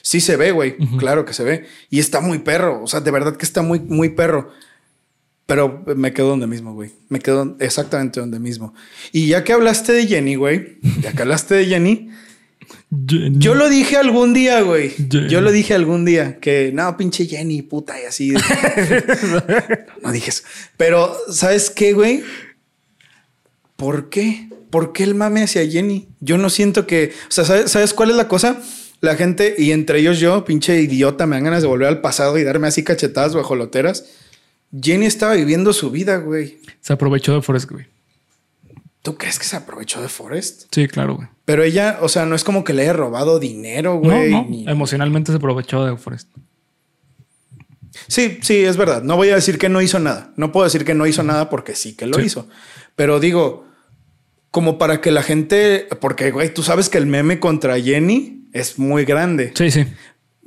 Sí 0.00 0.20
se 0.22 0.36
ve, 0.36 0.52
güey, 0.52 0.78
claro 0.96 1.26
que 1.26 1.34
se 1.34 1.44
ve. 1.44 1.66
Y 1.90 1.98
está 2.00 2.20
muy 2.22 2.38
perro, 2.38 2.82
o 2.82 2.86
sea, 2.86 3.00
de 3.02 3.10
verdad 3.10 3.36
que 3.36 3.44
está 3.44 3.60
muy, 3.60 3.78
muy 3.80 4.08
perro. 4.08 4.50
Pero 5.50 5.82
me 5.96 6.12
quedo 6.12 6.28
donde 6.28 6.46
mismo, 6.46 6.74
güey. 6.74 6.92
Me 7.08 7.18
quedo 7.18 7.56
exactamente 7.58 8.20
donde 8.20 8.38
mismo. 8.38 8.72
Y 9.10 9.26
ya 9.26 9.42
que 9.42 9.52
hablaste 9.52 9.92
de 9.92 10.06
Jenny, 10.06 10.36
güey, 10.36 10.78
ya 11.02 11.12
que 11.12 11.22
hablaste 11.22 11.56
de 11.56 11.66
Jenny, 11.66 12.08
yo 12.88 13.56
lo 13.56 13.68
dije 13.68 13.96
algún 13.96 14.32
día, 14.32 14.60
güey. 14.60 14.90
Jenny. 14.90 15.28
Yo 15.28 15.40
lo 15.40 15.50
dije 15.50 15.74
algún 15.74 16.04
día 16.04 16.38
que 16.38 16.70
no, 16.72 16.96
pinche 16.96 17.26
Jenny, 17.26 17.62
puta, 17.62 18.00
y 18.00 18.04
así. 18.04 18.32
no 20.04 20.12
dije 20.12 20.30
eso. 20.30 20.44
Pero, 20.76 21.16
¿sabes 21.32 21.68
qué, 21.70 21.94
güey? 21.94 22.22
¿Por 23.74 24.08
qué? 24.08 24.50
¿Por 24.70 24.92
qué 24.92 25.02
el 25.02 25.16
mame 25.16 25.42
hacia 25.42 25.68
Jenny? 25.68 26.10
Yo 26.20 26.38
no 26.38 26.48
siento 26.48 26.86
que. 26.86 27.12
O 27.28 27.32
sea, 27.32 27.44
¿sabes, 27.44 27.72
¿sabes 27.72 27.92
cuál 27.92 28.10
es 28.10 28.16
la 28.16 28.28
cosa? 28.28 28.62
La 29.00 29.16
gente, 29.16 29.56
y 29.58 29.72
entre 29.72 29.98
ellos 29.98 30.20
yo, 30.20 30.44
pinche 30.44 30.80
idiota, 30.80 31.26
me 31.26 31.34
dan 31.34 31.42
ganas 31.42 31.62
de 31.62 31.66
volver 31.66 31.88
al 31.88 32.00
pasado 32.00 32.38
y 32.38 32.44
darme 32.44 32.68
así 32.68 32.84
cachetadas 32.84 33.32
guajoloteras. 33.32 34.04
Jenny 34.78 35.06
estaba 35.06 35.34
viviendo 35.34 35.72
su 35.72 35.90
vida, 35.90 36.18
güey. 36.18 36.58
Se 36.80 36.92
aprovechó 36.92 37.34
de 37.34 37.42
Forrest, 37.42 37.70
güey. 37.70 37.86
¿Tú 39.02 39.16
crees 39.16 39.38
que 39.38 39.44
se 39.46 39.56
aprovechó 39.56 40.02
de 40.02 40.08
Forrest? 40.08 40.64
Sí, 40.70 40.86
claro, 40.86 41.16
güey. 41.16 41.28
Pero 41.46 41.62
ella, 41.62 41.98
o 42.02 42.08
sea, 42.08 42.26
no 42.26 42.34
es 42.34 42.44
como 42.44 42.64
que 42.64 42.74
le 42.74 42.82
haya 42.82 42.92
robado 42.92 43.38
dinero, 43.38 43.94
No, 43.94 44.10
güey. 44.10 44.30
no, 44.30 44.46
ni- 44.48 44.68
emocionalmente 44.68 45.32
se 45.32 45.36
aprovechó 45.38 45.84
de 45.86 45.96
Forrest. 45.96 46.28
Sí, 48.06 48.38
sí, 48.42 48.64
es 48.64 48.76
verdad. 48.76 49.02
No 49.02 49.16
voy 49.16 49.30
a 49.30 49.34
decir 49.34 49.58
que 49.58 49.68
no 49.68 49.80
hizo 49.82 49.98
nada. 49.98 50.32
No 50.36 50.52
puedo 50.52 50.64
decir 50.64 50.84
que 50.84 50.94
no 50.94 51.06
hizo 51.06 51.22
nada 51.22 51.50
porque 51.50 51.74
sí 51.74 51.94
que 51.96 52.06
lo 52.06 52.18
Sí. 52.18 52.26
hizo. 52.26 52.48
Pero 52.94 53.18
digo, 53.20 53.66
como 54.50 54.78
para 54.78 55.00
que 55.00 55.10
la 55.10 55.22
gente, 55.22 55.88
porque, 56.00 56.30
güey, 56.30 56.52
tú 56.52 56.62
sabes 56.62 56.88
que 56.88 56.98
el 56.98 57.06
meme 57.06 57.40
contra 57.40 57.80
Jenny 57.80 58.48
es 58.52 58.78
muy 58.78 59.04
grande. 59.04 59.52
Sí, 59.56 59.70
sí. 59.70 59.86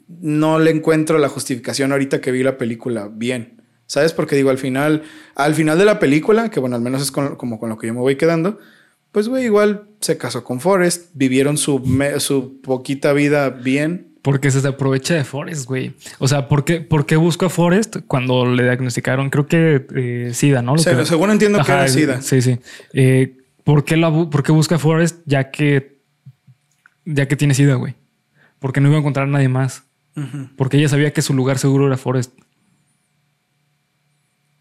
No 0.08 0.60
le 0.60 0.72
encuentro 0.72 1.18
la 1.18 1.28
justificación 1.30 1.92
ahorita 1.92 2.22
que 2.22 2.32
vi 2.32 2.44
la 2.44 2.58
película 2.58 3.10
bien. 3.12 3.62
¿Sabes? 3.86 4.14
Porque 4.14 4.36
digo, 4.36 4.50
al 4.50 4.58
final, 4.58 5.04
al 5.36 5.54
final 5.56 5.78
de 5.78 5.86
la 5.86 6.00
película, 6.00 6.50
que 6.50 6.60
bueno, 6.60 6.76
al 6.76 6.82
menos 6.82 7.02
es 7.02 7.12
con- 7.12 7.36
como 7.36 7.60
con 7.60 7.70
lo 7.70 7.78
que 7.78 7.88
yo 7.88 7.94
me 7.94 8.00
voy 8.00 8.16
quedando, 8.16 8.60
pues, 9.12 9.28
güey, 9.28 9.46
igual 9.46 9.84
se 10.00 10.18
casó 10.18 10.44
con 10.44 10.60
Forrest, 10.60 11.12
vivieron 11.14 11.58
su, 11.58 11.80
me- 11.80 12.20
su 12.20 12.60
poquita 12.62 13.14
vida 13.14 13.50
bien. 13.50 14.08
Porque 14.24 14.50
se 14.52 14.66
aprovecha 14.66 15.14
de 15.16 15.26
Forrest, 15.26 15.66
güey. 15.68 15.94
O 16.18 16.28
sea, 16.30 16.48
¿por 16.48 16.64
qué, 16.64 16.80
por 16.80 17.06
qué 17.06 17.18
busco 17.18 17.46
a 17.46 17.50
Forrest 17.50 17.98
cuando 18.08 18.46
le 18.46 18.64
diagnosticaron? 18.64 19.30
Creo 19.30 19.46
que 19.48 19.86
eh, 19.96 20.32
SIDA, 20.34 20.62
¿no? 20.62 20.76
Lo 20.78 20.84
que- 20.84 21.06
según 21.06 21.30
entiendo 21.30 21.62
que 21.64 21.72
era 21.72 21.88
SIDA. 21.90 22.22
Sí, 22.22 22.42
sí. 22.42 22.58
Eh, 22.94 23.36
¿por, 23.66 23.84
qué 23.84 23.98
la 23.98 24.10
bu- 24.10 24.30
por 24.30 24.42
qué 24.42 24.54
busca 24.54 24.76
a 24.76 24.80
Forrest 24.80 25.18
ya 25.26 25.52
que, 25.52 26.00
ya 27.06 27.28
que 27.28 27.36
tiene 27.36 27.54
SIDA, 27.54 27.76
güey? 27.76 27.96
Porque 28.60 28.80
no 28.80 28.88
iba 28.88 28.96
a 28.98 29.00
encontrar 29.02 29.28
a 29.28 29.30
nadie 29.30 29.50
más. 29.50 29.84
Porque 30.56 30.78
ella 30.78 30.88
sabía 30.90 31.12
que 31.12 31.22
su 31.22 31.34
lugar 31.34 31.58
seguro 31.58 31.88
era 31.88 31.98
Forrest. 31.98 32.32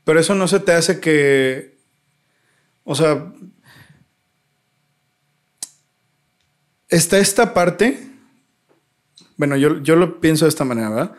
Pero 0.05 0.20
eso 0.20 0.34
no 0.34 0.48
se 0.48 0.61
te 0.61 0.72
hace 0.72 1.00
que. 1.00 1.78
O 2.84 2.94
sea. 2.94 3.32
Está 6.88 7.18
esta 7.18 7.55
parte. 7.55 7.98
Bueno, 9.36 9.57
yo, 9.57 9.82
yo 9.82 9.96
lo 9.96 10.20
pienso 10.20 10.44
de 10.44 10.50
esta 10.50 10.64
manera, 10.64 10.90
¿verdad? 10.90 11.12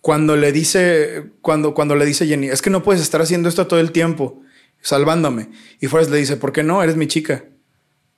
Cuando 0.00 0.36
le 0.36 0.52
dice. 0.52 1.30
Cuando, 1.40 1.74
cuando 1.74 1.96
le 1.96 2.06
dice 2.06 2.26
Jenny, 2.26 2.48
es 2.48 2.62
que 2.62 2.70
no 2.70 2.82
puedes 2.82 3.02
estar 3.02 3.20
haciendo 3.20 3.48
esto 3.48 3.66
todo 3.66 3.80
el 3.80 3.92
tiempo, 3.92 4.42
salvándome. 4.80 5.50
Y 5.80 5.86
Forrest 5.86 6.10
le 6.10 6.18
dice, 6.18 6.36
¿por 6.36 6.52
qué 6.52 6.62
no? 6.62 6.82
Eres 6.82 6.96
mi 6.96 7.06
chica. 7.06 7.44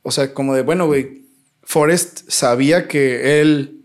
O 0.03 0.11
sea, 0.11 0.35
como 0.35 0.55
de, 0.55 0.63
bueno, 0.63 0.87
güey. 0.87 1.23
Forrest 1.65 2.29
sabía 2.29 2.89
que 2.89 3.41
él 3.41 3.82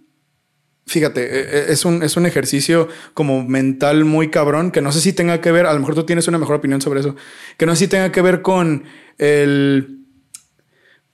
Fíjate, 0.88 1.22
e- 1.22 1.58
e- 1.70 1.72
es 1.74 1.86
un, 1.86 2.02
es 2.02 2.16
un 2.18 2.26
ejercicio 2.26 2.88
como 3.14 3.44
mental 3.44 4.06
muy 4.06 4.30
cabrón 4.30 4.72
que 4.72 4.82
no 4.82 4.92
sé 4.92 5.02
si 5.02 5.14
tenga 5.14 5.42
que 5.42 5.52
ver, 5.52 5.66
a 5.66 5.74
lo 5.74 5.80
mejor 5.80 5.96
tú 5.96 6.06
tienes 6.06 6.28
una 6.28 6.38
mejor 6.38 6.56
opinión 6.56 6.82
sobre 6.82 7.02
eso, 7.02 7.16
que 7.58 7.66
no 7.66 7.76
sé 7.76 7.86
si 7.86 7.88
tenga 7.90 8.12
que 8.12 8.22
ver 8.22 8.42
con 8.42 8.84
el 9.18 9.94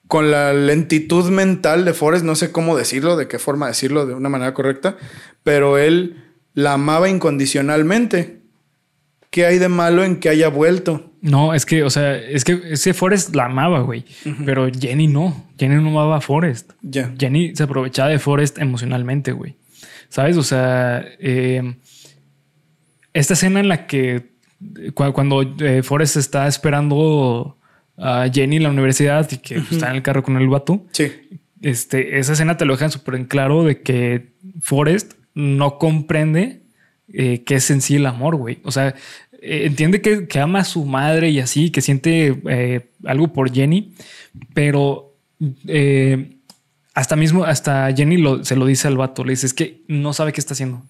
con 0.08 0.30
la 0.30 0.54
lentitud 0.54 1.30
mental 1.32 1.86
de 1.86 1.94
Forrest, 1.94 2.24
no 2.24 2.36
sé 2.36 2.52
cómo 2.52 2.78
decirlo, 2.78 3.16
de 3.18 3.28
qué 3.28 3.40
forma 3.40 3.68
decirlo 3.68 4.06
de 4.06 4.14
una 4.14 4.30
manera 4.30 4.54
correcta, 4.54 4.96
pero 5.42 5.80
él 5.80 6.24
la 6.54 6.74
amaba 6.74 7.10
incondicionalmente. 7.10 8.42
¿Qué 9.32 9.48
hay 9.48 9.58
de 9.58 9.70
malo 9.70 10.04
en 10.04 10.18
que 10.20 10.30
haya 10.30 10.50
vuelto? 10.50 11.12
No, 11.22 11.56
es 11.56 11.66
que, 11.66 11.84
o 11.84 11.90
sea, 11.90 12.16
es 12.16 12.44
que 12.44 12.62
ese 12.70 12.94
Forrest 12.94 13.34
la 13.36 13.46
amaba, 13.46 13.80
güey. 13.82 14.06
Pero 14.46 14.70
Jenny 14.72 15.08
no. 15.08 15.48
Jenny 15.58 15.82
no 15.82 15.90
amaba 15.90 16.18
a 16.18 16.22
Forrest. 16.22 16.74
Jenny 17.18 17.56
se 17.56 17.64
aprovechaba 17.64 18.10
de 18.10 18.20
Forrest 18.20 18.60
emocionalmente, 18.60 19.32
güey. 19.32 19.56
¿Sabes? 20.14 20.38
O 20.38 20.44
sea, 20.44 21.04
eh, 21.20 21.74
esta 23.14 23.34
escena 23.34 23.60
en 23.60 23.68
la 23.68 23.88
que 23.88 24.34
cu- 24.94 25.12
cuando 25.12 25.42
eh, 25.60 25.82
Forrest 25.82 26.18
está 26.18 26.48
esperando 26.48 27.58
a 27.98 28.30
Jenny 28.32 28.58
en 28.58 28.64
la 28.64 28.70
universidad 28.70 29.28
y 29.32 29.38
que 29.38 29.56
está 29.56 29.90
en 29.90 29.96
el 29.96 30.04
carro 30.04 30.22
con 30.22 30.38
el 30.38 30.48
vato, 30.50 30.86
Sí. 30.92 31.12
este, 31.64 32.20
esa 32.20 32.34
escena 32.34 32.58
te 32.58 32.66
lo 32.66 32.74
dejan 32.74 32.92
súper 32.92 33.16
en 33.16 33.26
claro 33.26 33.64
de 33.64 33.82
que 33.82 34.34
Forrest 34.62 35.14
no 35.34 35.80
comprende 35.80 36.62
eh, 37.12 37.44
qué 37.44 37.56
es 37.56 37.72
en 37.72 37.82
sí 37.82 37.96
el 37.96 38.06
amor, 38.06 38.36
güey. 38.36 38.60
O 38.64 38.72
sea, 38.72 38.90
eh, 39.42 39.64
entiende 39.66 40.00
que, 40.00 40.28
que 40.28 40.40
ama 40.40 40.60
a 40.60 40.64
su 40.64 40.86
madre 40.86 41.32
y 41.32 41.40
así, 41.40 41.72
que 41.72 41.82
siente 41.82 42.40
eh, 42.50 42.92
algo 43.06 43.34
por 43.34 43.52
Jenny, 43.52 43.96
pero 44.54 45.16
eh, 45.68 46.33
hasta 46.94 47.16
mismo, 47.16 47.44
hasta 47.46 47.92
Jenny 47.94 48.18
lo- 48.18 48.44
se 48.46 48.56
lo 48.56 48.66
dice 48.66 48.88
al 48.88 48.98
vato, 48.98 49.24
le 49.24 49.32
dice, 49.32 49.46
es 49.48 49.54
que 49.54 49.84
no 49.88 50.14
sabe 50.14 50.32
qué 50.34 50.40
está 50.40 50.54
haciendo. 50.54 50.84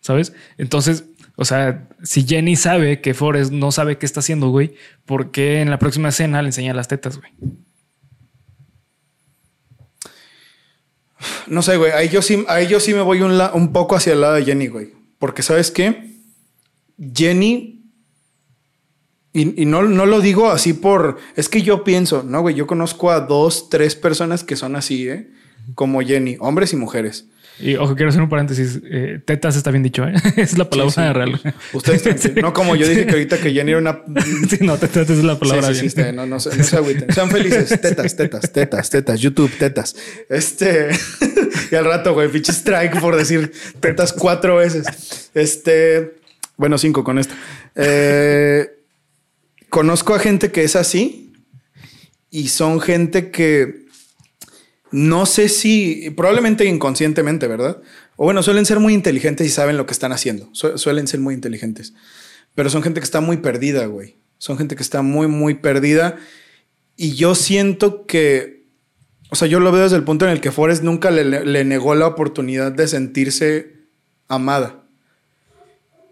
¿Sabes? 0.00 0.32
Entonces, 0.58 1.04
o 1.36 1.44
sea, 1.44 1.86
si 2.02 2.24
Jenny 2.26 2.56
sabe 2.56 3.00
que 3.00 3.14
Forrest 3.14 3.52
no 3.52 3.72
sabe 3.72 3.98
qué 3.98 4.06
está 4.06 4.20
haciendo, 4.20 4.48
güey, 4.50 4.74
¿por 5.06 5.30
qué 5.30 5.60
en 5.60 5.70
la 5.70 5.78
próxima 5.78 6.08
escena 6.08 6.42
le 6.42 6.48
enseña 6.48 6.74
las 6.74 6.88
tetas, 6.88 7.18
güey? 7.18 7.30
No 11.46 11.62
sé, 11.62 11.76
güey. 11.76 11.92
Ahí 11.92 12.08
yo 12.08 12.20
sí, 12.22 12.44
ahí 12.48 12.66
yo 12.66 12.80
sí 12.80 12.94
me 12.94 13.00
voy 13.02 13.20
un, 13.20 13.38
la- 13.38 13.52
un 13.52 13.72
poco 13.72 13.94
hacia 13.96 14.12
el 14.12 14.20
lado 14.20 14.34
de 14.34 14.44
Jenny, 14.44 14.66
güey. 14.68 14.92
Porque, 15.18 15.42
¿sabes 15.42 15.70
qué? 15.70 16.16
Jenny, 17.14 17.81
y, 19.32 19.62
y 19.62 19.64
no, 19.64 19.82
no, 19.82 20.06
lo 20.06 20.20
digo 20.20 20.50
así 20.50 20.74
por, 20.74 21.18
es 21.36 21.48
que 21.48 21.62
yo 21.62 21.84
pienso, 21.84 22.22
no, 22.22 22.40
güey, 22.42 22.54
yo 22.54 22.66
conozco 22.66 23.10
a 23.10 23.20
dos, 23.20 23.70
tres 23.70 23.96
personas 23.96 24.44
que 24.44 24.56
son 24.56 24.76
así, 24.76 25.08
¿eh? 25.08 25.28
Como 25.74 26.00
Jenny, 26.02 26.36
hombres 26.40 26.72
y 26.72 26.76
mujeres. 26.76 27.26
Y 27.58 27.76
ojo, 27.76 27.94
quiero 27.94 28.08
hacer 28.08 28.22
un 28.22 28.28
paréntesis. 28.28 28.80
Eh, 28.84 29.20
tetas 29.24 29.56
está 29.56 29.70
bien 29.70 29.82
dicho, 29.82 30.04
¿eh? 30.04 30.14
es 30.36 30.58
la 30.58 30.68
palabra 30.68 30.92
sí, 30.92 31.00
sí. 31.00 31.12
real. 31.12 31.40
Ustedes 31.72 32.02
también. 32.22 32.44
No 32.44 32.52
como 32.52 32.74
yo 32.74 32.88
dije 32.88 33.06
que 33.06 33.12
ahorita 33.12 33.38
que 33.38 33.52
Jenny 33.52 33.70
era 33.70 33.78
una. 33.78 34.00
sí, 34.50 34.58
no, 34.60 34.76
tetas 34.78 35.08
es 35.10 35.22
la 35.22 35.38
palabra. 35.38 35.72
Sí, 35.74 35.88
sí, 35.88 35.90
sí, 35.90 36.02
no, 36.12 36.26
no, 36.26 36.26
no, 36.26 36.40
se 36.40 36.76
agüiten. 36.76 37.12
Sean 37.12 37.30
felices. 37.30 37.80
Tetas, 37.80 38.16
tetas, 38.16 38.52
tetas, 38.52 38.90
tetas. 38.90 39.20
YouTube, 39.20 39.50
tetas. 39.58 39.94
Este. 40.28 40.88
y 41.70 41.74
al 41.74 41.84
rato, 41.84 42.14
güey, 42.14 42.28
pinche 42.28 42.52
strike 42.52 43.00
por 43.00 43.16
decir 43.16 43.52
tetas 43.80 44.12
cuatro 44.12 44.56
veces. 44.56 45.30
Este. 45.34 46.16
Bueno, 46.56 46.78
cinco 46.78 47.04
con 47.04 47.18
esto. 47.18 47.34
Eh, 47.74 48.81
conozco 49.72 50.14
a 50.14 50.18
gente 50.18 50.52
que 50.52 50.64
es 50.64 50.76
así 50.76 51.32
y 52.30 52.48
son 52.48 52.78
gente 52.78 53.30
que 53.30 53.86
no 54.90 55.24
sé 55.24 55.48
si, 55.48 56.10
probablemente 56.10 56.66
inconscientemente, 56.66 57.48
¿verdad? 57.48 57.80
O 58.16 58.24
bueno, 58.24 58.42
suelen 58.42 58.66
ser 58.66 58.80
muy 58.80 58.92
inteligentes 58.92 59.46
y 59.46 59.50
saben 59.50 59.78
lo 59.78 59.86
que 59.86 59.94
están 59.94 60.12
haciendo. 60.12 60.50
Su 60.52 60.76
suelen 60.76 61.08
ser 61.08 61.20
muy 61.20 61.32
inteligentes. 61.32 61.94
Pero 62.54 62.68
son 62.68 62.82
gente 62.82 63.00
que 63.00 63.04
está 63.04 63.22
muy 63.22 63.38
perdida, 63.38 63.86
güey. 63.86 64.16
Son 64.36 64.58
gente 64.58 64.76
que 64.76 64.82
está 64.82 65.00
muy, 65.00 65.26
muy 65.26 65.54
perdida. 65.54 66.18
Y 66.94 67.14
yo 67.14 67.34
siento 67.34 68.04
que, 68.04 68.66
o 69.30 69.36
sea, 69.36 69.48
yo 69.48 69.58
lo 69.58 69.72
veo 69.72 69.84
desde 69.84 69.96
el 69.96 70.04
punto 70.04 70.26
en 70.26 70.32
el 70.32 70.42
que 70.42 70.52
Forrest 70.52 70.82
nunca 70.82 71.10
le 71.10 71.64
negó 71.64 71.94
la 71.94 72.08
oportunidad 72.08 72.72
de 72.72 72.88
sentirse 72.88 73.72
amada. 74.28 74.84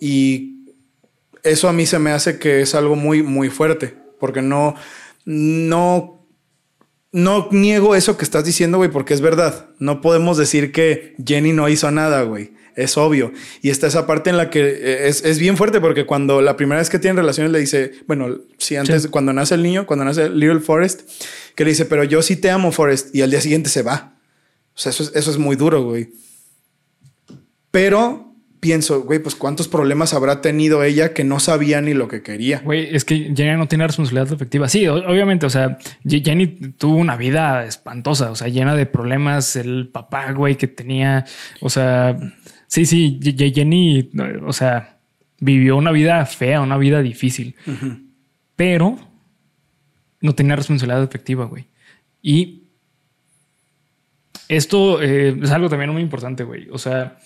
Y 0.00 0.59
eso 1.42 1.68
a 1.68 1.72
mí 1.72 1.86
se 1.86 1.98
me 1.98 2.10
hace 2.10 2.38
que 2.38 2.60
es 2.60 2.74
algo 2.74 2.96
muy, 2.96 3.22
muy 3.22 3.50
fuerte. 3.50 3.94
Porque 4.18 4.42
no, 4.42 4.74
no 5.24 6.20
no 7.12 7.48
niego 7.50 7.94
eso 7.96 8.16
que 8.16 8.24
estás 8.24 8.44
diciendo, 8.44 8.78
güey, 8.78 8.90
porque 8.90 9.14
es 9.14 9.20
verdad. 9.20 9.68
No 9.78 10.00
podemos 10.00 10.36
decir 10.36 10.72
que 10.72 11.14
Jenny 11.24 11.52
no 11.52 11.68
hizo 11.68 11.90
nada, 11.90 12.22
güey. 12.22 12.52
Es 12.76 12.96
obvio. 12.96 13.32
Y 13.62 13.70
está 13.70 13.88
esa 13.88 14.06
parte 14.06 14.30
en 14.30 14.36
la 14.36 14.48
que 14.48 14.60
eh, 14.60 15.08
es, 15.08 15.24
es, 15.24 15.38
bien 15.38 15.56
fuerte 15.56 15.80
porque 15.80 16.06
cuando 16.06 16.40
la 16.40 16.56
primera 16.56 16.78
vez 16.78 16.88
que 16.88 17.00
tienen 17.00 17.16
relaciones 17.16 17.52
le 17.52 17.58
dice, 17.58 17.92
bueno, 18.06 18.38
sí, 18.58 18.76
antes, 18.76 19.02
sí. 19.02 19.08
cuando 19.08 19.32
nace 19.32 19.56
el 19.56 19.62
niño, 19.62 19.86
cuando 19.86 20.04
nace 20.04 20.30
Little 20.30 20.60
Forest, 20.60 21.02
que 21.56 21.64
le 21.64 21.70
dice, 21.70 21.84
pero 21.84 22.04
yo 22.04 22.22
sí 22.22 22.36
te 22.36 22.50
amo, 22.50 22.70
Forest. 22.70 23.14
Y 23.14 23.22
al 23.22 23.30
día 23.30 23.40
siguiente 23.40 23.70
se 23.70 23.82
va. 23.82 24.16
O 24.74 24.78
sea, 24.78 24.90
eso 24.90 25.02
es, 25.02 25.12
eso 25.14 25.30
es 25.32 25.36
muy 25.36 25.56
duro, 25.56 25.82
güey. 25.82 26.12
Pero 27.72 28.29
pienso, 28.60 29.02
güey, 29.02 29.18
pues 29.18 29.34
cuántos 29.34 29.68
problemas 29.68 30.14
habrá 30.14 30.40
tenido 30.42 30.84
ella 30.84 31.12
que 31.14 31.24
no 31.24 31.40
sabía 31.40 31.80
ni 31.80 31.94
lo 31.94 32.08
que 32.08 32.22
quería. 32.22 32.60
Güey, 32.60 32.94
es 32.94 33.04
que 33.04 33.32
Jenny 33.34 33.56
no 33.56 33.66
tiene 33.66 33.86
responsabilidad 33.86 34.32
efectiva. 34.32 34.68
Sí, 34.68 34.86
obviamente, 34.86 35.46
o 35.46 35.50
sea, 35.50 35.78
Jenny 36.06 36.46
tuvo 36.46 36.96
una 36.96 37.16
vida 37.16 37.64
espantosa, 37.64 38.30
o 38.30 38.36
sea, 38.36 38.48
llena 38.48 38.76
de 38.76 38.86
problemas. 38.86 39.56
El 39.56 39.88
papá, 39.88 40.32
güey, 40.32 40.56
que 40.56 40.68
tenía, 40.68 41.24
o 41.60 41.70
sea, 41.70 42.16
sí, 42.66 42.84
sí, 42.86 43.18
Jenny, 43.22 44.10
o 44.46 44.52
sea, 44.52 44.98
vivió 45.40 45.76
una 45.76 45.90
vida 45.90 46.24
fea, 46.26 46.60
una 46.60 46.76
vida 46.76 47.00
difícil, 47.00 47.56
uh 47.66 47.70
-huh. 47.70 48.06
pero 48.56 48.98
no 50.20 50.34
tenía 50.34 50.54
responsabilidad 50.54 51.02
efectiva, 51.02 51.46
güey. 51.46 51.64
Y 52.22 52.64
esto 54.48 55.00
eh, 55.00 55.34
es 55.42 55.50
algo 55.50 55.70
también 55.70 55.90
muy 55.90 56.02
importante, 56.02 56.44
güey. 56.44 56.68
O 56.70 56.76
sea, 56.76 57.16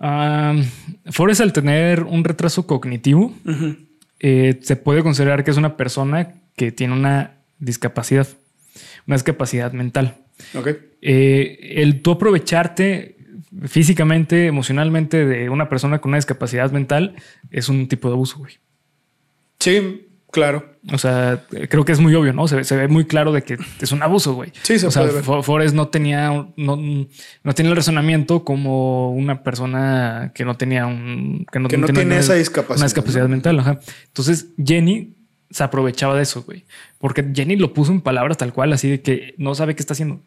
Um, 0.00 0.64
Forrest 1.10 1.40
al 1.40 1.52
tener 1.52 2.04
un 2.04 2.22
retraso 2.22 2.66
cognitivo, 2.66 3.34
uh 3.44 3.50
-huh. 3.50 3.76
eh, 4.20 4.58
se 4.62 4.76
puede 4.76 5.02
considerar 5.02 5.42
que 5.42 5.50
es 5.50 5.56
una 5.56 5.76
persona 5.76 6.34
que 6.56 6.70
tiene 6.70 6.94
una 6.94 7.38
discapacidad, 7.58 8.28
una 9.06 9.16
discapacidad 9.16 9.72
mental. 9.72 10.16
Okay. 10.54 10.76
Eh, 11.02 11.74
el 11.82 12.00
tú 12.00 12.12
aprovecharte 12.12 13.16
físicamente, 13.66 14.46
emocionalmente 14.46 15.24
de 15.26 15.50
una 15.50 15.68
persona 15.68 16.00
con 16.00 16.10
una 16.10 16.18
discapacidad 16.18 16.70
mental 16.70 17.16
es 17.50 17.68
un 17.68 17.88
tipo 17.88 18.08
de 18.08 18.14
abuso, 18.14 18.38
güey. 18.38 18.54
Sí, 19.58 20.07
claro. 20.30 20.74
O 20.92 20.98
sea, 20.98 21.44
creo 21.68 21.84
que 21.84 21.92
es 21.92 22.00
muy 22.00 22.14
obvio, 22.14 22.32
¿no? 22.32 22.48
Se, 22.48 22.64
se 22.64 22.76
ve 22.76 22.88
muy 22.88 23.06
claro 23.06 23.32
de 23.32 23.42
que 23.42 23.58
es 23.80 23.92
un 23.92 24.02
abuso, 24.02 24.34
güey. 24.34 24.52
Sí, 24.62 24.78
se 24.78 24.86
o 24.86 24.90
sea, 24.90 25.02
puede 25.02 25.20
ver. 25.20 25.42
Forrest 25.42 25.74
no 25.74 25.88
tenía, 25.88 26.30
no, 26.56 26.76
no 26.76 27.54
tiene 27.54 27.70
el 27.70 27.76
razonamiento 27.76 28.44
como 28.44 29.12
una 29.12 29.42
persona 29.42 30.32
que 30.34 30.44
no 30.44 30.56
tenía 30.56 30.86
un... 30.86 31.46
Que 31.50 31.58
no, 31.58 31.68
que 31.68 31.76
no 31.76 31.86
tiene, 31.88 32.18
esa 32.18 32.34
discapacidad. 32.34 32.78
Una 32.78 32.86
discapacidad 32.86 33.22
¿no? 33.24 33.28
mental, 33.30 33.58
ajá. 33.58 33.80
Entonces, 34.06 34.48
Jenny 34.64 35.14
se 35.50 35.62
aprovechaba 35.62 36.14
de 36.14 36.22
eso, 36.22 36.42
güey. 36.42 36.64
Porque 36.98 37.24
Jenny 37.34 37.56
lo 37.56 37.72
puso 37.72 37.92
en 37.92 38.00
palabras 38.00 38.36
tal 38.36 38.52
cual, 38.52 38.72
así 38.72 38.88
de 38.88 39.00
que 39.02 39.34
no 39.38 39.54
sabe 39.54 39.74
qué 39.74 39.82
está 39.82 39.92
haciendo. 39.94 40.20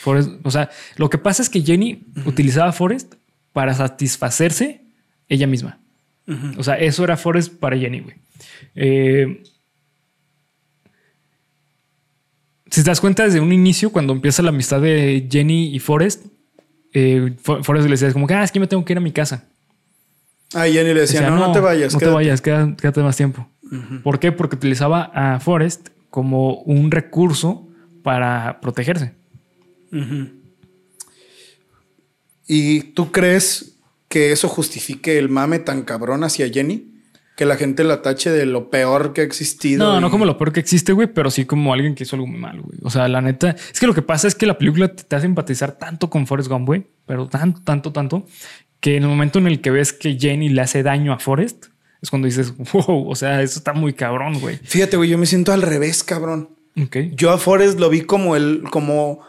Forrest, 0.00 0.30
o 0.44 0.50
sea, 0.50 0.70
lo 0.96 1.10
que 1.10 1.18
pasa 1.18 1.42
es 1.42 1.50
que 1.50 1.62
Jenny 1.62 1.94
uh 1.94 2.20
-huh. 2.20 2.26
utilizaba 2.28 2.68
a 2.68 2.72
Forrest 2.72 3.14
para 3.52 3.74
satisfacerse 3.74 4.82
ella 5.28 5.46
misma. 5.46 5.78
Uh 6.26 6.32
-huh. 6.32 6.58
O 6.58 6.62
sea, 6.62 6.74
eso 6.74 7.04
era 7.04 7.16
Forrest 7.16 7.54
para 7.58 7.76
Jenny, 7.76 8.00
güey. 8.00 8.16
Eh, 8.74 9.42
si 12.70 12.82
te 12.82 12.90
das 12.90 13.00
cuenta 13.00 13.24
desde 13.24 13.40
un 13.40 13.52
inicio, 13.52 13.90
cuando 13.90 14.12
empieza 14.12 14.42
la 14.42 14.48
amistad 14.48 14.80
de 14.80 15.28
Jenny 15.30 15.74
y 15.74 15.78
Forrest, 15.78 16.26
eh, 16.94 17.34
Forrest 17.42 17.84
le 17.84 17.90
decía 17.90 18.12
como 18.12 18.26
que, 18.26 18.34
ah, 18.34 18.44
es 18.44 18.52
que 18.52 18.60
me 18.60 18.66
tengo 18.66 18.84
que 18.84 18.92
ir 18.92 18.98
a 18.98 19.02
mi 19.02 19.12
casa. 19.12 19.48
Ah, 20.54 20.64
Jenny 20.64 20.94
le 20.94 21.00
decía, 21.00 21.20
decía 21.20 21.30
no, 21.30 21.36
no, 21.38 21.46
no, 21.48 21.52
te 21.52 21.60
vayas. 21.60 21.92
No 21.92 21.98
quédate. 21.98 22.10
te 22.10 22.14
vayas, 22.14 22.40
quédate, 22.40 22.76
quédate 22.76 23.02
más 23.02 23.16
tiempo. 23.16 23.48
Uh 23.62 23.74
-huh. 23.74 24.02
¿Por 24.02 24.18
qué? 24.18 24.32
Porque 24.32 24.56
utilizaba 24.56 25.10
a 25.14 25.40
Forrest 25.40 25.88
como 26.10 26.62
un 26.62 26.90
recurso 26.90 27.68
para 28.02 28.60
protegerse. 28.60 29.12
Uh 29.90 29.96
-huh. 29.96 30.32
¿Y 32.46 32.80
tú 32.94 33.12
crees 33.12 33.71
que 34.12 34.30
eso 34.30 34.46
justifique 34.46 35.18
el 35.18 35.30
mame 35.30 35.58
tan 35.58 35.84
cabrón 35.84 36.22
hacia 36.22 36.46
Jenny? 36.46 36.92
Que 37.34 37.46
la 37.46 37.56
gente 37.56 37.82
la 37.82 38.02
tache 38.02 38.28
de 38.28 38.44
lo 38.44 38.68
peor 38.68 39.14
que 39.14 39.22
ha 39.22 39.24
existido. 39.24 39.90
No, 39.90 39.96
y... 39.96 40.02
no 40.02 40.10
como 40.10 40.26
lo 40.26 40.36
peor 40.36 40.52
que 40.52 40.60
existe, 40.60 40.92
güey, 40.92 41.08
pero 41.08 41.30
sí 41.30 41.46
como 41.46 41.72
alguien 41.72 41.94
que 41.94 42.02
hizo 42.02 42.16
algo 42.16 42.26
muy 42.26 42.38
mal, 42.38 42.60
güey. 42.60 42.78
O 42.82 42.90
sea, 42.90 43.08
la 43.08 43.22
neta, 43.22 43.56
es 43.72 43.80
que 43.80 43.86
lo 43.86 43.94
que 43.94 44.02
pasa 44.02 44.28
es 44.28 44.34
que 44.34 44.44
la 44.44 44.58
película 44.58 44.94
te 44.94 45.16
hace 45.16 45.24
empatizar 45.24 45.78
tanto 45.78 46.10
con 46.10 46.26
Forrest 46.26 46.50
Gump, 46.50 46.66
güey, 46.66 46.86
pero 47.06 47.26
tanto, 47.26 47.62
tanto, 47.64 47.90
tanto, 47.90 48.26
que 48.80 48.98
en 48.98 49.04
el 49.04 49.08
momento 49.08 49.38
en 49.38 49.46
el 49.46 49.62
que 49.62 49.70
ves 49.70 49.94
que 49.94 50.18
Jenny 50.20 50.50
le 50.50 50.60
hace 50.60 50.82
daño 50.82 51.14
a 51.14 51.18
Forrest, 51.18 51.68
es 52.02 52.10
cuando 52.10 52.26
dices, 52.26 52.52
wow, 52.74 53.08
o 53.08 53.14
sea, 53.16 53.40
eso 53.40 53.58
está 53.58 53.72
muy 53.72 53.94
cabrón, 53.94 54.40
güey. 54.40 54.58
Fíjate, 54.62 54.98
güey, 54.98 55.08
yo 55.08 55.16
me 55.16 55.24
siento 55.24 55.54
al 55.54 55.62
revés, 55.62 56.04
cabrón. 56.04 56.50
Okay. 56.78 57.12
Yo 57.14 57.30
a 57.30 57.38
Forrest 57.38 57.80
lo 57.80 57.88
vi 57.88 58.02
como 58.02 58.36
el, 58.36 58.64
como 58.70 59.20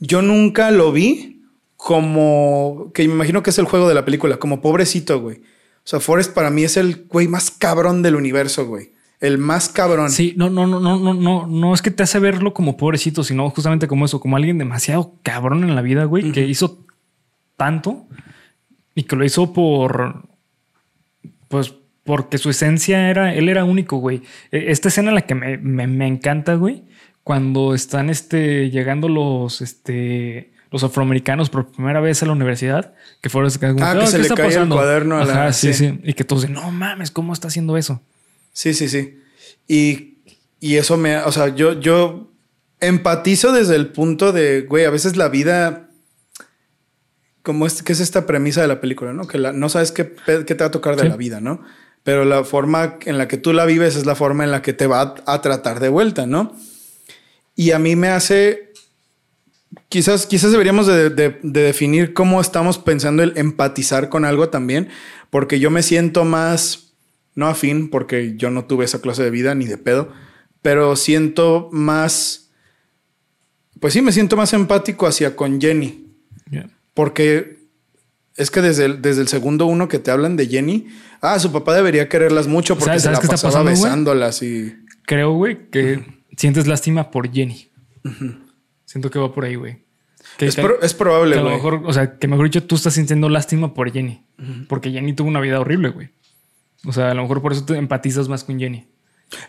yo 0.00 0.20
nunca 0.20 0.72
lo 0.72 0.90
vi 0.90 1.41
como 1.82 2.92
que 2.94 3.06
me 3.08 3.14
imagino 3.14 3.42
que 3.42 3.50
es 3.50 3.58
el 3.58 3.64
juego 3.64 3.88
de 3.88 3.94
la 3.94 4.04
película, 4.04 4.36
como 4.36 4.60
pobrecito, 4.60 5.20
güey. 5.20 5.38
O 5.38 5.82
sea, 5.82 5.98
Forrest 5.98 6.32
para 6.32 6.48
mí 6.48 6.62
es 6.62 6.76
el 6.76 7.06
güey 7.08 7.26
más 7.26 7.50
cabrón 7.50 8.02
del 8.02 8.14
universo, 8.14 8.66
güey. 8.66 8.92
El 9.18 9.38
más 9.38 9.68
cabrón. 9.68 10.10
Sí, 10.10 10.32
no, 10.36 10.48
no, 10.48 10.64
no, 10.68 10.78
no, 10.78 10.96
no, 10.96 11.12
no, 11.12 11.46
no 11.48 11.74
es 11.74 11.82
que 11.82 11.90
te 11.90 12.04
hace 12.04 12.20
verlo 12.20 12.54
como 12.54 12.76
pobrecito, 12.76 13.24
sino 13.24 13.50
justamente 13.50 13.88
como 13.88 14.04
eso, 14.04 14.20
como 14.20 14.36
alguien 14.36 14.58
demasiado 14.58 15.16
cabrón 15.24 15.64
en 15.64 15.74
la 15.74 15.82
vida, 15.82 16.04
güey, 16.04 16.24
uh 16.24 16.28
-huh. 16.28 16.32
que 16.32 16.46
hizo 16.46 16.86
tanto 17.56 18.06
y 18.94 19.02
que 19.02 19.16
lo 19.16 19.24
hizo 19.24 19.52
por, 19.52 20.28
pues, 21.48 21.74
porque 22.04 22.38
su 22.38 22.50
esencia 22.50 23.10
era, 23.10 23.34
él 23.34 23.48
era 23.48 23.64
único, 23.64 23.96
güey. 23.96 24.22
E, 24.52 24.70
esta 24.70 24.86
escena 24.86 25.08
en 25.08 25.16
la 25.16 25.22
que 25.22 25.34
me, 25.34 25.58
me, 25.58 25.88
me 25.88 26.06
encanta, 26.06 26.54
güey, 26.54 26.84
cuando 27.24 27.74
están 27.74 28.08
este, 28.08 28.70
llegando 28.70 29.08
los, 29.08 29.60
este, 29.60 30.51
los 30.72 30.82
afroamericanos 30.82 31.50
por 31.50 31.70
primera 31.70 32.00
vez 32.00 32.22
a 32.22 32.26
la 32.26 32.32
universidad, 32.32 32.94
que 33.20 33.28
fueron 33.28 33.50
como, 33.52 33.84
ah, 33.84 33.98
que 34.00 34.06
se 34.06 34.18
le 34.18 34.28
cae 34.28 34.46
pasando? 34.46 34.74
el 34.74 34.80
cuaderno 34.80 35.18
a 35.18 35.24
la... 35.24 35.32
Ajá, 35.32 35.52
sí, 35.52 35.74
sí, 35.74 35.88
sí, 35.90 36.00
Y 36.02 36.14
que 36.14 36.24
todos 36.24 36.42
dicen, 36.42 36.54
no 36.54 36.70
mames, 36.70 37.10
¿cómo 37.10 37.32
está 37.34 37.48
haciendo 37.48 37.76
eso? 37.76 38.00
Sí, 38.54 38.72
sí, 38.72 38.88
sí. 38.88 39.20
Y, 39.68 40.18
y 40.60 40.76
eso 40.76 40.96
me, 40.96 41.18
o 41.18 41.30
sea, 41.30 41.54
yo, 41.54 41.78
yo 41.78 42.30
empatizo 42.80 43.52
desde 43.52 43.76
el 43.76 43.88
punto 43.88 44.32
de, 44.32 44.62
güey, 44.62 44.86
a 44.86 44.90
veces 44.90 45.16
la 45.16 45.28
vida, 45.28 45.90
como 47.42 47.66
es, 47.66 47.82
que 47.82 47.92
es 47.92 48.00
esta 48.00 48.26
premisa 48.26 48.62
de 48.62 48.68
la 48.68 48.80
película, 48.80 49.12
¿no? 49.12 49.26
Que 49.26 49.36
la, 49.36 49.52
no 49.52 49.68
sabes 49.68 49.92
qué, 49.92 50.14
qué, 50.24 50.42
te 50.42 50.54
va 50.54 50.66
a 50.66 50.70
tocar 50.70 50.96
de 50.96 51.02
sí. 51.02 51.08
la 51.08 51.16
vida, 51.16 51.40
¿no? 51.40 51.62
Pero 52.02 52.24
la 52.24 52.44
forma 52.44 52.96
en 53.04 53.18
la 53.18 53.28
que 53.28 53.36
tú 53.36 53.52
la 53.52 53.66
vives 53.66 53.94
es 53.94 54.06
la 54.06 54.14
forma 54.14 54.42
en 54.42 54.50
la 54.50 54.62
que 54.62 54.72
te 54.72 54.86
va 54.86 55.14
a, 55.26 55.34
a 55.34 55.42
tratar 55.42 55.80
de 55.80 55.90
vuelta, 55.90 56.26
¿no? 56.26 56.56
Y 57.54 57.72
a 57.72 57.78
mí 57.78 57.94
me 57.94 58.08
hace 58.08 58.71
Quizás, 59.92 60.24
quizás 60.24 60.50
deberíamos 60.52 60.86
de, 60.86 61.10
de, 61.10 61.38
de, 61.42 61.60
definir 61.60 62.14
cómo 62.14 62.40
estamos 62.40 62.78
pensando 62.78 63.22
el 63.22 63.36
empatizar 63.36 64.08
con 64.08 64.24
algo 64.24 64.48
también, 64.48 64.88
porque 65.28 65.60
yo 65.60 65.70
me 65.70 65.82
siento 65.82 66.24
más, 66.24 66.94
no 67.34 67.46
afín, 67.46 67.90
porque 67.90 68.34
yo 68.38 68.48
no 68.48 68.64
tuve 68.64 68.86
esa 68.86 69.02
clase 69.02 69.22
de 69.22 69.28
vida 69.28 69.54
ni 69.54 69.66
de 69.66 69.76
pedo, 69.76 70.10
pero 70.62 70.96
siento 70.96 71.68
más, 71.72 72.52
pues 73.80 73.92
sí, 73.92 74.00
me 74.00 74.12
siento 74.12 74.34
más 74.34 74.54
empático 74.54 75.06
hacia 75.06 75.36
con 75.36 75.60
Jenny, 75.60 76.06
yeah. 76.50 76.70
porque 76.94 77.58
Es 78.36 78.50
que 78.50 78.62
desde 78.62 78.86
el, 78.86 79.02
desde 79.02 79.20
el 79.20 79.28
segundo 79.28 79.66
uno 79.66 79.88
que 79.88 79.98
te 79.98 80.10
hablan 80.10 80.36
de 80.36 80.46
Jenny, 80.46 80.86
ah, 81.20 81.38
su 81.38 81.52
papá 81.52 81.74
debería 81.74 82.08
querererlas 82.08 82.46
mucho 82.46 82.76
porque 82.76 82.98
¿Sabes- 82.98 83.02
se 83.02 83.10
la 83.10 83.18
está 83.18 83.28
pasaba 83.28 83.52
pasando, 83.52 83.70
besándolas 83.70 84.42
y... 84.42 84.74
Creo, 85.04 85.34
güey, 85.34 85.68
que 85.68 86.02
sientes 86.34 86.66
lástima 86.66 87.10
por 87.10 87.30
Jenny. 87.30 87.68
Siento 88.92 89.10
que 89.10 89.18
va 89.18 89.32
por 89.32 89.44
ahí, 89.46 89.54
güey. 89.54 89.78
Que, 90.36 90.46
Es, 90.46 90.56
pro- 90.56 90.80
es 90.82 90.92
probable, 90.94 91.32
que 91.34 91.40
a 91.40 91.42
lo 91.42 91.48
güey. 91.48 91.56
mejor, 91.56 91.82
o 91.84 91.92
sea, 91.94 92.18
que 92.18 92.28
mejor 92.28 92.44
dicho, 92.44 92.62
tú 92.62 92.76
estás 92.76 92.92
sintiendo 92.94 93.28
lástima 93.30 93.72
por 93.74 93.90
Jenny. 93.90 94.22
Porque 94.68 94.90
Jenny 94.90 95.14
tuvo 95.14 95.28
una 95.28 95.40
vida 95.40 95.58
horrible, 95.60 95.88
güey. 95.88 96.10
O 96.84 96.92
sea, 96.92 97.10
a 97.10 97.14
lo 97.14 97.22
mejor 97.22 97.40
por 97.42 97.52
eso 97.52 97.64
te 97.64 97.74
empatizas 97.76 98.28
más 98.28 98.44
con 98.44 98.58
Jenny. 98.58 98.86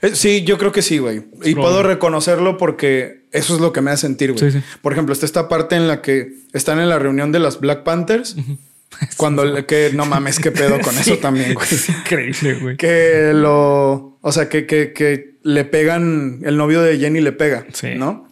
Eh, 0.01 0.11
Sí, 0.15 0.43
yo 0.45 0.57
creo 0.57 0.71
que 0.71 0.81
sí, 0.81 0.97
güey. 0.99 1.23
Y 1.43 1.55
puedo 1.55 1.83
reconocerlo 1.83 2.57
porque 2.57 3.25
eso 3.31 3.53
es 3.55 3.59
lo 3.61 3.73
que 3.73 3.81
me 3.81 3.91
hace 3.91 4.07
sentir, 4.07 4.31
güey. 4.33 4.51
Sí, 4.51 4.59
sí. 4.59 4.65
Por 4.81 4.93
ejemplo, 4.93 5.11
está 5.13 5.25
esta 5.25 5.49
parte 5.49 5.75
en 5.75 5.87
la 5.89 6.01
que 6.01 6.29
están 6.53 6.79
en 6.79 6.87
la 6.89 6.99
reunión 6.99 7.31
de 7.33 7.39
las 7.39 7.59
Black 7.59 7.83
Panthers. 7.83 8.35
Cuando 9.17 9.65
que 9.65 9.89
no 9.93 10.05
mames, 10.05 10.39
qué 10.39 10.51
pedo 10.51 10.79
con 10.79 10.95
eso 10.99 11.17
también, 11.17 11.53
güey. 11.53 11.67
Es 11.69 11.89
increíble, 11.89 12.53
güey. 12.55 12.77
Que 12.77 13.31
lo. 13.33 14.17
O 14.21 14.31
sea, 14.31 14.47
que, 14.49 14.65
que, 14.65 14.93
que 14.93 15.35
le 15.43 15.65
pegan. 15.65 16.39
El 16.43 16.57
novio 16.57 16.81
de 16.81 16.97
Jenny 16.99 17.19
le 17.21 17.31
pega. 17.31 17.65
¿no? 17.97 18.27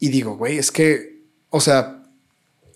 Y 0.00 0.08
digo, 0.08 0.36
güey, 0.36 0.58
es 0.58 0.72
que. 0.72 1.22
O 1.50 1.60
sea. 1.60 1.96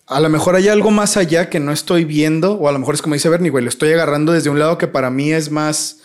A 0.07 0.21
lo 0.21 0.29
mejor 0.29 0.55
hay 0.55 0.69
algo 0.69 0.91
más 0.91 1.17
allá 1.17 1.49
que 1.49 1.61
no 1.61 1.73
estoy 1.73 2.05
viendo, 2.05 2.53
o 2.53 2.69
a 2.69 2.73
lo 2.73 2.79
mejor 2.79 2.95
es 2.95 3.01
como 3.01 3.15
dice 3.15 3.31
Bernie, 3.31 3.49
güey, 3.49 3.65
lo 3.65 3.71
estoy 3.71 3.91
agarrando 3.91 4.33
desde 4.33 4.51
un 4.51 4.59
lado 4.59 4.77
que 4.77 4.87
para 4.87 5.09
mí 5.09 5.33
es 5.33 5.51
más 5.51 6.03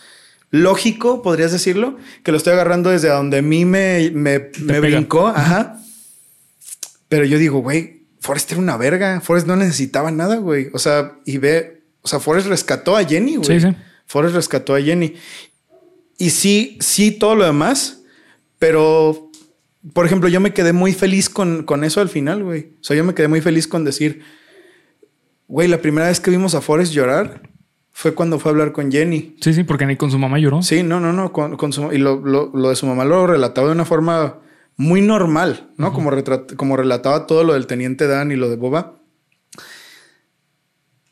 lógico, 0.50 1.20
podrías 1.20 1.52
decirlo, 1.52 1.98
que 2.22 2.32
lo 2.32 2.38
estoy 2.38 2.54
agarrando 2.54 2.88
desde 2.88 3.08
donde 3.08 3.38
a 3.38 3.42
mí 3.42 3.66
me, 3.66 4.10
me, 4.14 4.50
me 4.58 4.80
brincó, 4.80 5.28
ajá. 5.28 5.80
Pero 7.10 7.26
yo 7.26 7.36
digo, 7.36 7.58
güey, 7.58 8.04
Forrest 8.20 8.52
era 8.52 8.60
una 8.60 8.76
verga, 8.76 9.20
Forrest 9.20 9.46
no 9.46 9.56
necesitaba 9.56 10.10
nada, 10.10 10.36
güey. 10.36 10.68
O 10.72 10.78
sea, 10.78 11.18
y 11.24 11.38
ve, 11.38 11.82
o 12.02 12.08
sea, 12.08 12.20
Forrest 12.20 12.48
rescató 12.48 12.96
a 12.96 13.04
Jenny, 13.04 13.36
güey. 13.36 13.60
Sí, 13.60 13.66
sí. 13.66 13.74
Forrest 14.06 14.34
rescató 14.34 14.74
a 14.74 14.80
Jenny. 14.80 15.14
Y 16.18 16.30
sí, 16.30 16.78
sí, 16.80 17.12
todo 17.12 17.34
lo 17.34 17.44
demás, 17.44 18.02
pero, 18.58 19.29
por 19.94 20.04
ejemplo, 20.06 20.28
yo 20.28 20.40
me 20.40 20.52
quedé 20.52 20.72
muy 20.72 20.92
feliz 20.92 21.28
con, 21.30 21.62
con 21.64 21.84
eso 21.84 22.00
al 22.00 22.08
final, 22.08 22.42
güey. 22.44 22.72
O 22.80 22.84
sea, 22.84 22.96
yo 22.96 23.04
me 23.04 23.14
quedé 23.14 23.28
muy 23.28 23.40
feliz 23.40 23.66
con 23.66 23.84
decir, 23.84 24.22
güey, 25.48 25.68
la 25.68 25.80
primera 25.80 26.08
vez 26.08 26.20
que 26.20 26.30
vimos 26.30 26.54
a 26.54 26.60
Forrest 26.60 26.92
llorar 26.92 27.42
fue 27.92 28.14
cuando 28.14 28.38
fue 28.38 28.50
a 28.50 28.52
hablar 28.52 28.72
con 28.72 28.90
Jenny. 28.92 29.36
Sí, 29.40 29.52
sí, 29.54 29.64
porque 29.64 29.86
ni 29.86 29.96
con 29.96 30.10
su 30.10 30.18
mamá 30.18 30.38
lloró. 30.38 30.62
Sí, 30.62 30.82
no, 30.82 31.00
no, 31.00 31.12
no. 31.12 31.32
Con, 31.32 31.56
con 31.56 31.72
su, 31.72 31.92
y 31.92 31.98
lo, 31.98 32.20
lo- 32.20 32.50
lo 32.54 32.68
de 32.70 32.76
su 32.76 32.86
mamá 32.86 33.04
lo 33.04 33.26
relataba 33.26 33.66
de 33.68 33.74
una 33.74 33.84
forma 33.84 34.38
muy 34.76 35.00
normal, 35.02 35.70
¿no? 35.76 35.92
como, 35.92 36.10
retrat- 36.10 36.54
como 36.56 36.76
relataba 36.76 37.26
todo 37.26 37.44
lo 37.44 37.52
del 37.54 37.66
teniente 37.66 38.06
Dan 38.06 38.32
y 38.32 38.36
lo 38.36 38.48
de 38.48 38.56
Boba. 38.56 38.96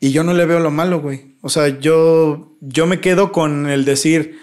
Y 0.01 0.12
yo 0.12 0.23
no 0.23 0.33
le 0.33 0.47
veo 0.47 0.61
lo 0.61 0.71
malo, 0.71 1.01
güey. 1.01 1.37
O 1.43 1.49
sea, 1.49 1.69
yo, 1.81 2.57
yo 2.61 2.87
me 2.87 3.01
quedo 3.01 3.33
con 3.33 3.69
el 3.69 3.85
decir, 3.85 4.39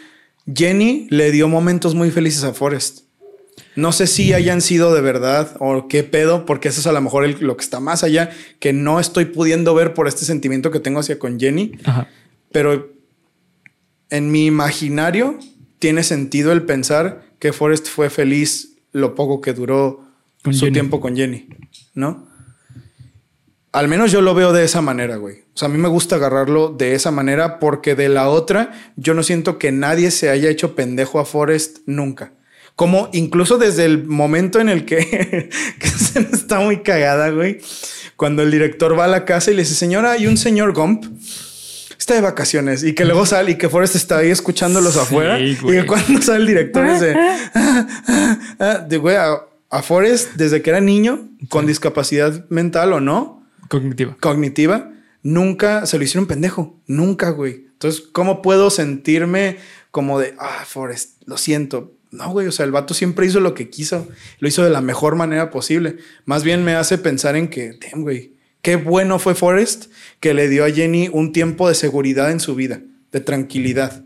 Jenny 0.53 1.07
le 1.09 1.31
dio 1.31 1.47
momentos 1.47 1.95
muy 1.95 2.11
felices 2.11 2.43
a 2.43 2.53
Forrest. 2.53 3.04
No 3.75 3.91
sé 3.91 4.07
si 4.07 4.33
hayan 4.33 4.61
sido 4.61 4.93
de 4.93 5.01
verdad 5.01 5.55
o 5.59 5.87
qué 5.87 6.03
pedo, 6.03 6.45
porque 6.45 6.69
eso 6.69 6.79
es 6.79 6.87
a 6.87 6.91
lo 6.91 7.01
mejor 7.01 7.25
el- 7.25 7.37
lo 7.41 7.57
que 7.57 7.63
está 7.63 7.79
más 7.79 8.03
allá, 8.03 8.29
que 8.59 8.73
no 8.73 8.99
estoy 8.99 9.25
pudiendo 9.25 9.73
ver 9.75 9.93
por 9.93 10.07
este 10.07 10.25
sentimiento 10.25 10.71
que 10.71 10.79
tengo 10.79 10.99
hacia 10.99 11.19
con 11.19 11.39
Jenny. 11.39 11.73
Ajá. 11.85 12.07
Pero 12.51 12.89
en 14.09 14.31
mi 14.31 14.45
imaginario 14.45 15.37
tiene 15.79 16.03
sentido 16.03 16.51
el 16.51 16.63
pensar 16.63 17.23
que 17.39 17.53
Forrest 17.53 17.87
fue 17.87 18.09
feliz 18.09 18.77
lo 18.91 19.13
poco 19.15 19.41
que 19.41 19.53
duró 19.53 20.05
Con 20.43 20.53
su 20.53 20.61
Jenny. 20.65 20.73
tiempo 20.73 21.01
con 21.01 21.15
Jenny, 21.15 21.47
¿no? 21.93 22.27
Al 23.71 23.89
menos 23.89 24.11
yo 24.11 24.21
lo 24.21 24.33
veo 24.33 24.53
de 24.53 24.63
esa 24.63 24.81
manera, 24.81 25.17
güey. 25.17 25.39
O 25.53 25.57
sea, 25.57 25.67
a 25.67 25.71
mí 25.71 25.77
me 25.77 25.89
gusta 25.89 26.15
agarrarlo 26.15 26.69
de 26.69 26.95
esa 26.95 27.11
manera 27.11 27.59
porque 27.59 27.93
de 27.95 28.07
la 28.07 28.29
otra 28.29 28.71
yo 28.95 29.13
no 29.13 29.21
siento 29.21 29.57
que 29.57 29.71
nadie 29.73 30.11
se 30.11 30.29
haya 30.29 30.49
hecho 30.49 30.75
pendejo 30.75 31.19
a 31.19 31.25
Forrest 31.25 31.79
nunca. 31.85 32.31
Como 32.75 33.09
incluso 33.13 33.57
desde 33.57 33.85
el 33.85 34.05
momento 34.05 34.59
en 34.59 34.69
el 34.69 34.85
que, 34.85 35.49
que 35.79 35.87
se 35.87 36.19
está 36.33 36.59
muy 36.59 36.77
cagada, 36.81 37.29
güey. 37.29 37.59
Cuando 38.17 38.43
el 38.43 38.51
director 38.51 38.97
va 38.97 39.05
a 39.05 39.07
la 39.09 39.25
casa 39.25 39.51
y 39.51 39.55
le 39.55 39.63
dice, 39.63 39.75
señora, 39.75 40.11
hay 40.11 40.27
un 40.27 40.37
señor 40.37 40.73
Gump 40.73 41.05
está 41.97 42.13
de 42.13 42.21
vacaciones 42.21 42.83
y 42.83 42.93
que 42.93 43.03
luego 43.03 43.25
sale 43.25 43.51
y 43.53 43.55
que 43.55 43.67
Forrest 43.67 43.95
está 43.95 44.19
ahí 44.19 44.29
escuchándolos 44.29 44.93
Sí, 44.93 44.99
afuera 44.99 45.39
y 45.39 45.55
que 45.55 45.85
cuando 45.87 46.21
sale 46.21 46.41
el 46.41 46.45
director 46.47 46.87
dice 46.87 47.15
"Ah, 47.17 47.87
ah, 48.07 48.39
ah", 48.59 48.77
de 48.87 48.97
güey 48.97 49.15
a, 49.15 49.39
a 49.71 49.81
Forrest 49.81 50.33
desde 50.35 50.61
que 50.61 50.69
era 50.69 50.81
niño 50.81 51.27
con 51.49 51.65
discapacidad 51.65 52.47
mental 52.49 52.93
o 52.93 52.99
no 52.99 53.43
Cognitiva. 53.69 54.15
cognitiva 54.21 54.91
nunca 55.23 55.87
se 55.87 55.97
lo 55.97 56.03
hicieron 56.03 56.27
pendejo 56.27 56.79
nunca 56.85 57.31
güey 57.31 57.65
entonces 57.71 58.01
cómo 58.11 58.43
puedo 58.43 58.69
sentirme 58.69 59.57
como 59.89 60.19
de 60.19 60.35
ah 60.37 60.63
Forrest 60.67 61.23
lo 61.25 61.37
siento 61.39 61.94
no 62.15 62.31
güey 62.31 62.47
o 62.47 62.51
sea 62.51 62.65
el 62.65 62.71
vato 62.71 62.93
siempre 62.93 63.25
hizo 63.25 63.39
lo 63.39 63.53
que 63.53 63.69
quiso 63.69 64.07
lo 64.39 64.47
hizo 64.47 64.63
de 64.63 64.69
la 64.69 64.81
mejor 64.81 65.15
manera 65.15 65.51
posible 65.51 65.97
más 66.25 66.43
bien 66.43 66.63
me 66.63 66.75
hace 66.75 66.97
pensar 66.97 67.35
en 67.35 67.47
que 67.47 67.77
güey 67.93 68.33
qué 68.61 68.75
bueno 68.77 69.19
fue 69.19 69.35
Forrest 69.35 69.91
que 70.19 70.33
le 70.33 70.49
dio 70.49 70.65
a 70.65 70.71
Jenny 70.71 71.09
un 71.11 71.31
tiempo 71.31 71.67
de 71.67 71.75
seguridad 71.75 72.31
en 72.31 72.39
su 72.39 72.55
vida 72.55 72.81
de 73.11 73.19
tranquilidad 73.19 74.05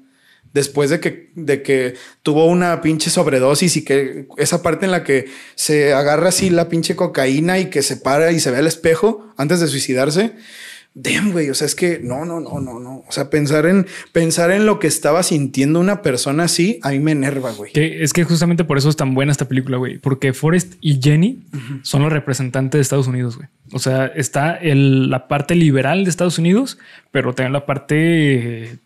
después 0.53 0.89
de 0.89 0.99
que, 0.99 1.31
de 1.35 1.61
que 1.61 1.95
tuvo 2.23 2.45
una 2.45 2.81
pinche 2.81 3.09
sobredosis 3.09 3.77
y 3.77 3.83
que 3.83 4.27
esa 4.37 4.61
parte 4.61 4.85
en 4.85 4.91
la 4.91 5.03
que 5.03 5.25
se 5.55 5.93
agarra 5.93 6.29
así 6.29 6.49
la 6.49 6.69
pinche 6.69 6.95
cocaína 6.95 7.59
y 7.59 7.69
que 7.69 7.81
se 7.81 7.97
para 7.97 8.31
y 8.31 8.39
se 8.39 8.51
ve 8.51 8.57
al 8.57 8.67
espejo 8.67 9.33
antes 9.37 9.59
de 9.59 9.67
suicidarse. 9.67 10.33
Damn, 10.95 11.31
güey. 11.31 11.49
O 11.49 11.53
sea, 11.53 11.65
es 11.67 11.75
que 11.75 11.99
no, 12.03 12.25
no, 12.25 12.39
no, 12.41 12.59
no, 12.59 12.79
no. 12.79 13.03
O 13.07 13.11
sea, 13.11 13.29
pensar 13.29 13.65
en, 13.67 13.85
pensar 14.11 14.51
en 14.51 14.65
lo 14.65 14.79
que 14.79 14.87
estaba 14.87 15.23
sintiendo 15.23 15.79
una 15.79 16.01
persona 16.01 16.43
así, 16.45 16.79
a 16.83 16.89
mí 16.89 16.99
me 16.99 17.11
enerva, 17.11 17.51
güey. 17.51 17.71
Que 17.71 18.03
es 18.03 18.11
que 18.11 18.23
justamente 18.25 18.63
por 18.65 18.77
eso 18.77 18.89
es 18.89 18.95
tan 18.97 19.13
buena 19.13 19.31
esta 19.31 19.47
película, 19.47 19.77
güey. 19.77 19.97
Porque 19.99 20.33
Forrest 20.33 20.73
y 20.81 20.99
Jenny 21.01 21.43
son 21.83 22.01
los 22.01 22.11
representantes 22.11 22.79
de 22.79 22.81
Estados 22.81 23.07
Unidos, 23.07 23.37
güey. 23.37 23.47
O 23.71 23.79
sea, 23.79 24.07
está 24.07 24.55
el- 24.55 25.09
la 25.09 25.27
parte 25.27 25.55
liberal 25.55 26.03
de 26.03 26.09
Estados 26.09 26.37
Unidos, 26.39 26.77
pero 27.11 27.33
también 27.33 27.53
la 27.53 27.65
parte. 27.65 27.95
eh, 28.63 28.77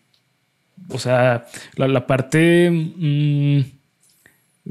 O 0.90 0.98
sea, 0.98 1.46
la, 1.76 1.88
la 1.88 2.06
parte. 2.06 2.70
mm, 2.70 3.60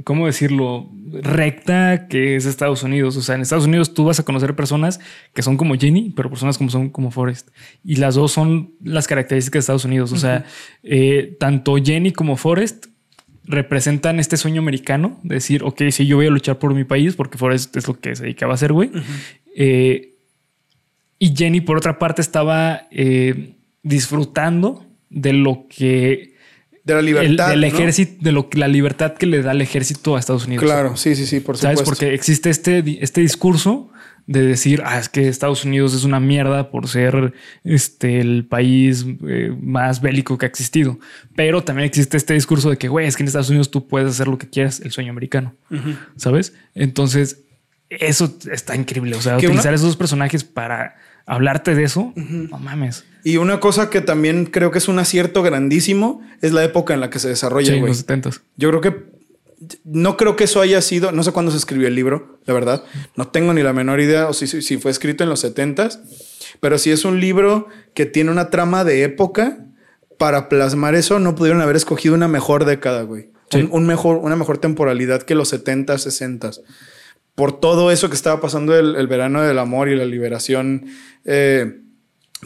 ¿Cómo 0.03 0.25
decirlo? 0.25 0.89
Recta 1.11 2.07
que 2.07 2.35
es 2.35 2.45
Estados 2.45 2.81
Unidos. 2.81 3.15
O 3.15 3.21
sea, 3.21 3.35
en 3.35 3.41
Estados 3.41 3.65
Unidos 3.65 3.93
tú 3.93 4.05
vas 4.05 4.19
a 4.19 4.23
conocer 4.23 4.55
personas 4.55 4.99
que 5.35 5.43
son 5.43 5.55
como 5.55 5.75
Jenny, 5.75 6.11
pero 6.15 6.29
personas 6.29 6.57
como 6.57 6.71
son 6.71 6.89
como 6.89 7.11
Forrest. 7.11 7.49
Y 7.83 7.97
las 7.97 8.15
dos 8.15 8.31
son 8.31 8.73
las 8.83 9.07
características 9.07 9.53
de 9.53 9.59
Estados 9.59 9.85
Unidos. 9.85 10.11
O 10.11 10.17
sea, 10.17 10.45
eh, 10.81 11.37
tanto 11.39 11.75
Jenny 11.75 12.11
como 12.11 12.37
Forrest 12.37 12.87
representan 13.45 14.19
este 14.19 14.37
sueño 14.37 14.61
americano 14.61 15.19
de 15.21 15.35
decir, 15.35 15.63
ok, 15.63 15.83
sí, 15.91 16.07
yo 16.07 16.15
voy 16.15 16.25
a 16.25 16.31
luchar 16.31 16.57
por 16.57 16.73
mi 16.73 16.85
país 16.85 17.15
porque 17.15 17.37
Forrest 17.37 17.75
es 17.77 17.87
lo 17.87 17.99
que 17.99 18.15
se 18.15 18.23
dedicaba 18.23 18.53
a 18.53 18.55
hacer, 18.55 18.73
güey. 18.73 18.89
Eh, 19.55 20.15
y 21.19 21.35
Jenny, 21.35 21.61
por 21.61 21.77
otra 21.77 21.99
parte, 21.99 22.21
estaba 22.21 22.87
eh, 22.89 23.53
disfrutando 23.83 24.85
de 25.09 25.33
lo 25.33 25.67
que 25.69 26.32
De 26.83 26.93
la 26.93 26.99
el, 26.99 27.05
libertad. 27.05 27.49
del 27.49 27.61
¿no? 27.61 27.67
ejército, 27.67 28.17
de 28.23 28.31
lo 28.31 28.49
que 28.49 28.57
la 28.59 28.67
libertad 28.67 29.13
que 29.13 29.25
le 29.25 29.41
da 29.41 29.51
el 29.51 29.61
ejército 29.61 30.15
a 30.15 30.19
Estados 30.19 30.45
Unidos. 30.45 30.63
Claro, 30.65 30.97
sí, 30.97 31.15
sí, 31.15 31.25
sí, 31.25 31.39
por 31.39 31.57
¿Sabes? 31.57 31.79
supuesto. 31.79 32.01
Porque 32.05 32.13
existe 32.13 32.49
este, 32.49 32.83
este 33.01 33.21
discurso 33.21 33.89
de 34.25 34.41
decir, 34.41 34.81
ah, 34.85 34.99
es 34.99 35.09
que 35.09 35.27
Estados 35.27 35.65
Unidos 35.65 35.93
es 35.93 36.03
una 36.05 36.19
mierda 36.21 36.71
por 36.71 36.87
ser 36.87 37.33
este, 37.65 38.19
el 38.21 38.45
país 38.45 39.05
eh, 39.27 39.53
más 39.61 40.01
bélico 40.01 40.37
que 40.37 40.45
ha 40.45 40.49
existido. 40.49 40.97
Pero 41.35 41.63
también 41.63 41.85
existe 41.85 42.15
este 42.17 42.33
discurso 42.33 42.69
de 42.69 42.77
que, 42.77 42.87
güey, 42.87 43.05
es 43.07 43.17
que 43.17 43.23
en 43.23 43.27
Estados 43.27 43.49
Unidos 43.49 43.69
tú 43.71 43.87
puedes 43.87 44.09
hacer 44.09 44.27
lo 44.27 44.37
que 44.37 44.49
quieras, 44.49 44.79
el 44.81 44.91
sueño 44.91 45.11
americano. 45.11 45.55
¿Sabes? 46.15 46.53
Entonces, 46.73 47.41
eso 47.89 48.33
está 48.51 48.75
increíble. 48.75 49.15
O 49.15 49.21
sea, 49.21 49.37
utilizar 49.37 49.67
una- 49.67 49.75
esos 49.75 49.95
personajes 49.97 50.43
para 50.45 50.95
hablarte 51.25 51.75
de 51.75 51.83
eso, 51.83 52.13
no 52.15 52.59
mames. 52.59 53.05
Y 53.23 53.37
una 53.37 53.59
cosa 53.59 53.89
que 53.89 54.01
también 54.01 54.45
creo 54.45 54.71
que 54.71 54.79
es 54.79 54.87
un 54.87 54.99
acierto 54.99 55.43
grandísimo 55.43 56.21
es 56.41 56.51
la 56.51 56.63
época 56.63 56.93
en 56.93 56.99
la 56.99 57.09
que 57.09 57.19
se 57.19 57.29
desarrolla, 57.29 57.73
Sí, 57.73 57.79
los 57.79 57.97
70 57.97 58.31
Yo 58.57 58.69
creo 58.69 58.81
que 58.81 59.13
no 59.85 60.17
creo 60.17 60.35
que 60.35 60.43
eso 60.43 60.59
haya 60.59 60.81
sido, 60.81 61.13
no 61.13 61.23
sé 61.23 61.31
cuándo 61.31 61.51
se 61.51 61.57
escribió 61.57 61.87
el 61.87 61.95
libro, 61.95 62.39
la 62.45 62.53
verdad. 62.53 62.83
No 63.15 63.29
tengo 63.29 63.53
ni 63.53 63.63
la 63.63 63.71
menor 63.71 64.01
idea 64.01 64.27
o 64.27 64.33
si, 64.33 64.77
fue 64.77 64.91
escrito 64.91 65.23
en 65.23 65.29
los 65.29 65.43
70s, 65.43 65.99
pero 66.59 66.77
si 66.77 66.91
es 66.91 67.05
un 67.05 67.21
libro 67.21 67.67
que 67.93 68.05
tiene 68.05 68.29
una 68.29 68.49
trama 68.49 68.83
de 68.83 69.03
época, 69.03 69.59
para 70.17 70.49
plasmar 70.49 70.95
eso 70.95 71.19
no 71.19 71.35
pudieron 71.35 71.61
haber 71.61 71.75
escogido 71.75 72.13
una 72.13 72.27
mejor 72.27 72.65
década, 72.65 73.03
güey. 73.03 73.29
Sí. 73.49 73.59
Un, 73.61 73.69
un 73.71 73.87
mejor, 73.87 74.17
una 74.17 74.35
mejor 74.35 74.57
temporalidad 74.57 75.23
que 75.23 75.35
los 75.35 75.53
70s, 75.53 75.85
60s. 75.85 76.61
Por 77.35 77.59
todo 77.59 77.91
eso 77.91 78.09
que 78.09 78.15
estaba 78.15 78.39
pasando 78.41 78.77
el, 78.77 78.95
el 78.95 79.07
verano 79.07 79.41
del 79.41 79.57
amor 79.57 79.89
y 79.89 79.95
la 79.95 80.05
liberación 80.05 80.85
eh, 81.25 81.79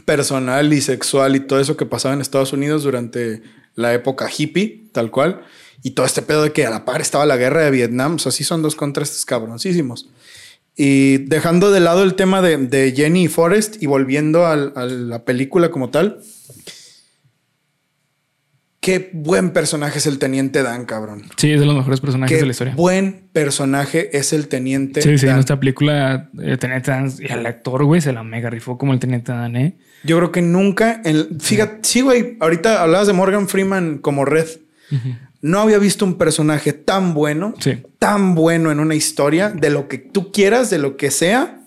personal 0.06 0.72
y 0.72 0.82
sexual 0.82 1.36
y 1.36 1.42
todo 1.42 1.60
eso 1.60 1.76
que 1.76 1.86
pasaba 1.86 2.14
en 2.14 2.22
Estados 2.22 2.54
Unidos 2.54 2.84
durante 2.84 3.42
la 3.76 3.94
época 3.94 4.30
hippie, 4.36 4.90
tal 4.92 5.12
cual. 5.12 5.42
Y 5.84 5.92
todo 5.92 6.06
este 6.06 6.22
pedo 6.22 6.44
de 6.44 6.52
que 6.52 6.66
a 6.66 6.70
la 6.70 6.86
par 6.86 7.02
estaba 7.02 7.26
la 7.26 7.38
guerra 7.38 7.62
de 7.64 7.72
Vietnam. 7.72 8.16
O 8.16 8.20
sea, 8.20 8.32
sí 8.32 8.44
son 8.44 8.62
dos 8.62 8.76
contrastes 8.76 9.26
cabroncísimos. 9.26 10.10
Y 10.76 11.18
dejando 11.18 11.72
de 11.72 11.80
lado 11.80 12.04
el 12.04 12.16
tema 12.16 12.42
de, 12.42 12.58
de 12.58 12.94
Jenny 12.96 13.24
y 13.24 13.28
Forrest 13.28 13.82
y 13.82 13.88
volviendo 13.88 14.46
a 14.46 14.56
la 14.56 15.26
película 15.26 15.72
como 15.72 15.90
tal, 15.90 16.22
qué 18.88 19.10
buen 19.12 19.50
personaje 19.52 19.98
es 19.98 20.08
el 20.08 20.18
Teniente 20.18 20.64
Dan, 20.64 20.86
cabrón. 20.86 21.24
Sí, 21.36 21.52
es 21.52 21.60
de 21.60 21.66
los 21.66 21.76
mejores 21.76 22.00
personajes 22.00 22.34
Qué 22.36 22.40
de 22.40 22.46
la 22.46 22.52
historia. 22.52 22.74
buen 22.76 23.28
personaje 23.34 24.18
es 24.18 24.32
el 24.32 24.48
Teniente 24.48 25.02
Sí, 25.02 25.18
sí, 25.18 25.26
en 25.26 25.32
Dan. 25.34 25.40
esta 25.40 25.60
película, 25.60 26.30
eh, 26.42 26.56
Teniente 26.56 26.92
Dan 26.92 27.12
y 27.20 27.30
el 27.30 27.46
actor, 27.46 27.84
güey, 27.84 28.00
se 28.00 28.14
la 28.14 28.24
mega 28.24 28.50
rifó 28.50 28.78
como 28.78 28.94
el 28.94 29.00
Teniente 29.00 29.34
Dan, 29.34 29.58
¿eh? 29.58 29.78
Yo 30.06 30.16
creo 30.18 30.32
que 30.32 30.42
nunca, 30.42 31.02
en- 31.04 31.38
fíjate, 31.40 31.80
sí, 31.84 32.00
güey, 32.00 32.38
ahorita 32.40 32.82
hablabas 32.82 33.08
de 33.08 33.14
Morgan 33.14 33.50
Freeman 33.50 33.98
como 33.98 34.24
Red. 34.24 34.48
No 35.42 35.60
había 35.60 35.80
visto 35.80 36.06
un 36.06 36.18
personaje 36.18 36.72
tan 36.74 37.14
bueno, 37.14 37.54
Sí. 37.60 37.84
tan 38.00 38.36
bueno 38.36 38.72
en 38.72 38.80
una 38.80 38.96
historia, 38.96 39.50
de 39.50 39.70
lo 39.70 39.88
que 39.90 39.98
tú 39.98 40.32
quieras, 40.32 40.70
de 40.70 40.78
lo 40.80 40.96
que 40.98 41.12
sea. 41.12 41.60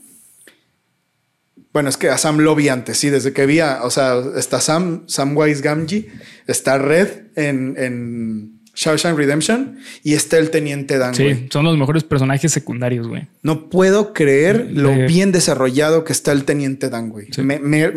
Bueno, 1.73 1.89
es 1.89 1.97
que 1.97 2.09
a 2.09 2.19
Sam 2.19 2.39
lo 2.39 2.55
vi 2.57 2.69
antes, 2.69 2.99
sí, 2.99 3.11
desde 3.11 3.33
que 3.33 3.47
vi 3.47 3.61
a, 3.61 3.81
o 3.85 3.91
sea, 3.91 4.15
está 4.37 4.61
Sam, 4.61 5.05
Samwise 5.07 5.63
Gamgee, 5.63 6.09
está 6.49 6.79
Red 6.79 7.09
en, 7.37 7.75
en 7.79 8.61
Shawshank 8.75 9.17
Redemption 9.17 9.79
y 10.03 10.15
está 10.15 10.39
el 10.39 10.51
Teniente 10.51 10.99
Dan, 10.99 11.15
Sí, 11.15 11.47
son 11.51 11.65
los 11.65 11.77
mejores 11.79 12.03
personajes 12.03 12.51
secundarios, 12.51 13.07
güey. 13.07 13.29
No 13.43 13.69
puedo 13.71 14.13
creer 14.13 14.71
lo 14.73 14.93
bien 15.07 15.31
desarrollado 15.33 16.03
que 16.03 16.13
está 16.13 16.33
el 16.33 16.45
Teniente 16.45 16.89
Dan, 16.89 17.11
güey. 17.11 17.29
Sí. 17.31 17.43
Me- 17.43 17.61
me- 17.61 17.93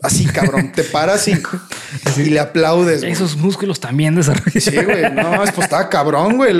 así, 0.00 0.24
cabrón. 0.26 0.72
te 0.74 0.84
paras 0.84 1.26
y, 1.28 1.32
y 2.18 2.24
le 2.30 2.40
aplaudes. 2.40 3.02
Esos 3.02 3.36
músculos 3.36 3.78
también 3.80 4.14
desarrollados. 4.14 4.64
Sí, 4.64 4.76
güey. 4.76 5.12
No, 5.12 5.42
es, 5.44 5.52
pues 5.52 5.64
estaba 5.64 5.88
cabrón, 5.90 6.36
güey. 6.38 6.54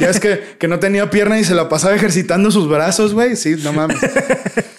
Ya 0.00 0.10
es 0.10 0.18
que, 0.20 0.40
que 0.58 0.66
no 0.68 0.78
tenía 0.80 1.10
pierna 1.10 1.38
y 1.38 1.44
se 1.44 1.54
la 1.54 1.68
pasaba 1.68 1.94
ejercitando 1.94 2.50
sus 2.50 2.68
brazos, 2.68 3.14
güey. 3.14 3.36
Sí, 3.36 3.54
no 3.62 3.72
mames. 3.72 3.98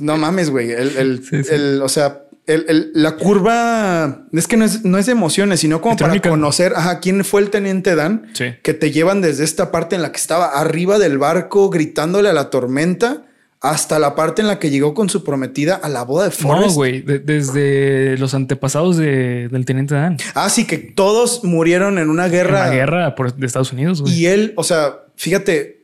No 0.00 0.16
mames, 0.16 0.50
güey. 0.50 0.70
El, 0.72 0.96
el- 0.96 1.24
Sí, 1.24 1.44
sí. 1.44 1.50
el- 1.54 1.80
o 1.82 1.88
sea, 1.88 2.22
el- 2.46 2.64
el- 2.68 2.90
la 2.94 3.16
curva 3.16 4.26
es 4.32 4.46
que 4.46 4.56
no 4.56 4.64
es, 4.64 4.84
no 4.84 4.98
es 4.98 5.06
de 5.06 5.12
emociones, 5.12 5.60
sino 5.60 5.80
como 5.80 5.96
para 5.96 6.18
conocer 6.20 6.72
ajá, 6.76 7.00
quién 7.00 7.24
fue 7.24 7.42
el 7.42 7.50
teniente 7.50 7.94
Dan 7.94 8.28
Sí. 8.34 8.46
que 8.62 8.72
te 8.74 8.90
llevan 8.90 9.20
desde 9.20 9.44
esta 9.44 9.70
parte 9.70 9.96
en 9.96 10.02
la 10.02 10.12
que 10.12 10.16
estaba 10.18 10.46
arriba 10.46 10.98
del 10.98 11.18
barco 11.18 11.68
gritándole 11.70 12.28
a 12.28 12.32
la 12.32 12.50
tormenta 12.50 13.24
hasta 13.60 13.98
la 13.98 14.14
parte 14.14 14.40
en 14.40 14.46
la 14.46 14.60
que 14.60 14.70
llegó 14.70 14.94
con 14.94 15.08
su 15.10 15.24
prometida 15.24 15.74
a 15.74 15.88
la 15.88 16.04
boda 16.04 16.26
de 16.26 16.30
Forrest. 16.30 16.68
No, 16.68 16.74
güey, 16.74 17.02
de- 17.02 17.18
desde 17.18 18.16
los 18.16 18.32
antepasados 18.32 18.96
de- 18.96 19.48
del 19.48 19.64
Teniente 19.64 19.96
Dan. 19.96 20.16
Ah, 20.34 20.48
sí, 20.48 20.64
que 20.64 20.78
todos 20.78 21.42
murieron 21.42 21.98
en 21.98 22.08
una 22.08 22.26
En 22.26 22.32
guerra. 22.32 22.66
la 22.68 22.70
guerra 22.74 23.14
por, 23.16 23.34
de 23.34 23.44
Estados 23.46 23.72
Unidos, 23.72 24.00
güey. 24.00 24.14
Y 24.14 24.26
él, 24.26 24.52
o 24.56 24.62
sea, 24.62 25.00
fíjate, 25.16 25.77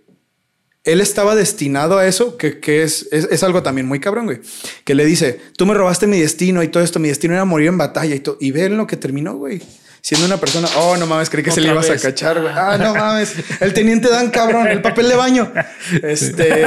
él 0.84 1.00
estaba 1.00 1.34
destinado 1.34 1.98
a 1.98 2.06
eso, 2.06 2.36
que, 2.36 2.60
que 2.60 2.82
es, 2.82 3.08
es, 3.10 3.26
es 3.30 3.42
algo 3.42 3.62
también 3.62 3.86
muy 3.86 4.00
cabrón, 4.00 4.26
güey. 4.26 4.40
Que 4.84 4.94
le 4.94 5.04
dice, 5.06 5.40
tú 5.56 5.64
me 5.64 5.74
robaste 5.74 6.06
mi 6.06 6.20
destino 6.20 6.62
y 6.62 6.68
todo 6.68 6.82
esto, 6.82 7.00
mi 7.00 7.08
destino 7.08 7.34
era 7.34 7.46
morir 7.46 7.68
en 7.68 7.78
batalla 7.78 8.14
y 8.14 8.20
todo. 8.20 8.36
Y 8.38 8.50
ve 8.50 8.64
en 8.66 8.76
lo 8.76 8.86
que 8.86 8.96
terminó, 8.96 9.34
güey. 9.36 9.62
Siendo 10.02 10.26
una 10.26 10.36
persona, 10.36 10.68
oh, 10.76 10.98
no 10.98 11.06
mames, 11.06 11.30
creí 11.30 11.42
que 11.42 11.50
se 11.50 11.62
le 11.62 11.68
ibas 11.68 11.88
a 11.88 11.96
cachar, 11.96 12.38
güey. 12.38 12.52
Ah, 12.54 12.76
no 12.78 12.94
mames, 12.94 13.34
el 13.60 13.72
teniente 13.72 14.10
Dan, 14.10 14.30
cabrón, 14.30 14.66
el 14.66 14.82
papel 14.82 15.08
de 15.08 15.16
baño. 15.16 15.50
Este, 16.02 16.64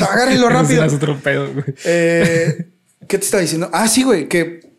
agárrenlo 0.00 0.48
rápido. 0.48 0.82
es 0.84 0.92
otro 0.94 1.18
pedo, 1.20 1.52
güey. 1.52 1.64
Eh, 1.84 2.68
¿Qué 3.06 3.18
te 3.18 3.24
estaba 3.24 3.42
diciendo? 3.42 3.68
Ah, 3.74 3.88
sí, 3.88 4.02
güey, 4.02 4.28
que 4.28 4.71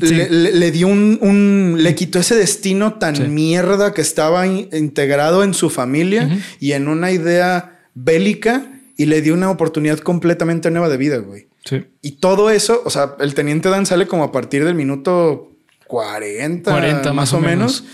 Sí. 0.00 0.14
le, 0.14 0.30
le- 0.30 0.52
le 0.52 0.70
dio 0.70 0.86
un, 0.88 1.18
un- 1.20 1.76
le 1.82 1.94
quitó 1.94 2.18
ese 2.18 2.34
destino 2.36 2.94
tan 2.94 3.16
Sí. 3.16 3.22
mierda 3.24 3.92
que 3.94 4.00
estaba 4.00 4.46
in- 4.46 4.68
integrado 4.72 5.42
en 5.42 5.54
su 5.54 5.70
familia 5.70 6.38
y 6.60 6.72
en 6.72 6.88
una 6.88 7.10
idea 7.10 7.80
bélica 7.94 8.70
y 8.96 9.06
le 9.06 9.22
dio 9.22 9.34
una 9.34 9.50
oportunidad 9.50 9.98
completamente 9.98 10.70
nueva 10.70 10.88
de 10.88 10.96
vida, 10.96 11.16
güey. 11.18 11.48
Sí. 11.64 11.84
Y 12.00 12.12
todo 12.12 12.50
eso, 12.50 12.80
o 12.84 12.90
sea, 12.90 13.16
el 13.20 13.34
teniente 13.34 13.68
Dan 13.68 13.86
sale 13.86 14.06
como 14.06 14.24
a 14.24 14.32
partir 14.32 14.64
del 14.64 14.74
minuto 14.74 15.50
40, 15.88 16.70
40 16.70 17.12
más, 17.12 17.32
o 17.32 17.40
menos. 17.40 17.84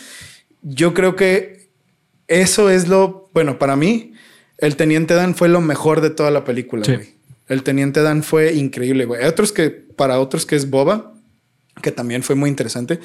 Yo 0.63 0.95
creo 0.95 1.17
que 1.17 1.71
eso 2.29 2.71
es 2.71 2.89
lo, 2.89 3.31
bueno, 3.35 3.59
para 3.59 3.77
mí, 3.77 4.13
el 4.59 4.77
teniente 4.77 5.15
Dan 5.15 5.35
fue 5.35 5.49
lo 5.49 5.61
mejor 5.61 6.01
de 6.01 6.11
toda 6.11 6.31
la 6.31 6.45
película, 6.45 6.85
Sí. 6.85 6.95
güey. 6.95 7.15
El 7.49 7.63
teniente 7.63 8.01
Dan 8.03 8.23
fue 8.23 8.55
increíble, 8.55 9.05
güey. 9.05 9.23
Hay 9.23 9.29
otros 9.29 9.53
que, 9.53 9.71
para 9.71 10.19
otros 10.21 10.47
que 10.47 10.57
es 10.57 10.71
Boba, 10.71 11.14
que 11.83 11.93
también 11.93 12.23
fue 12.23 12.35
muy 12.35 12.51
interesante. 12.51 13.01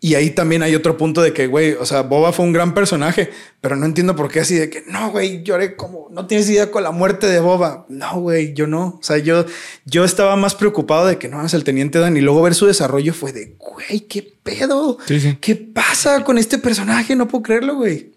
Y 0.00 0.14
ahí 0.14 0.30
también 0.30 0.62
hay 0.62 0.76
otro 0.76 0.96
punto 0.96 1.22
de 1.22 1.32
que, 1.32 1.48
güey, 1.48 1.72
o 1.72 1.84
sea, 1.84 2.02
Boba 2.02 2.32
fue 2.32 2.44
un 2.44 2.52
gran 2.52 2.72
personaje, 2.72 3.30
pero 3.60 3.74
no 3.74 3.84
entiendo 3.84 4.14
por 4.14 4.30
qué 4.30 4.40
así 4.40 4.54
de 4.54 4.70
que, 4.70 4.84
no, 4.86 5.10
güey, 5.10 5.42
lloré 5.42 5.74
como, 5.74 6.08
no 6.12 6.26
tienes 6.26 6.48
idea 6.48 6.70
con 6.70 6.84
la 6.84 6.92
muerte 6.92 7.26
de 7.26 7.40
Boba. 7.40 7.84
No, 7.88 8.20
güey, 8.20 8.54
yo 8.54 8.68
no. 8.68 8.98
O 9.00 9.02
sea, 9.02 9.18
yo, 9.18 9.44
yo 9.86 10.04
estaba 10.04 10.36
más 10.36 10.54
preocupado 10.54 11.08
de 11.08 11.18
que 11.18 11.28
no 11.28 11.44
es 11.44 11.52
el 11.52 11.64
teniente 11.64 11.98
Dan 11.98 12.16
y 12.16 12.20
luego 12.20 12.42
ver 12.42 12.54
su 12.54 12.66
desarrollo 12.66 13.12
fue 13.12 13.32
de, 13.32 13.56
güey, 13.58 14.00
qué 14.08 14.22
pedo. 14.22 14.98
Sí, 15.04 15.18
sí. 15.18 15.36
¿Qué 15.40 15.56
pasa 15.56 16.22
con 16.22 16.38
este 16.38 16.58
personaje? 16.58 17.16
No 17.16 17.26
puedo 17.26 17.42
creerlo, 17.42 17.74
güey. 17.74 18.12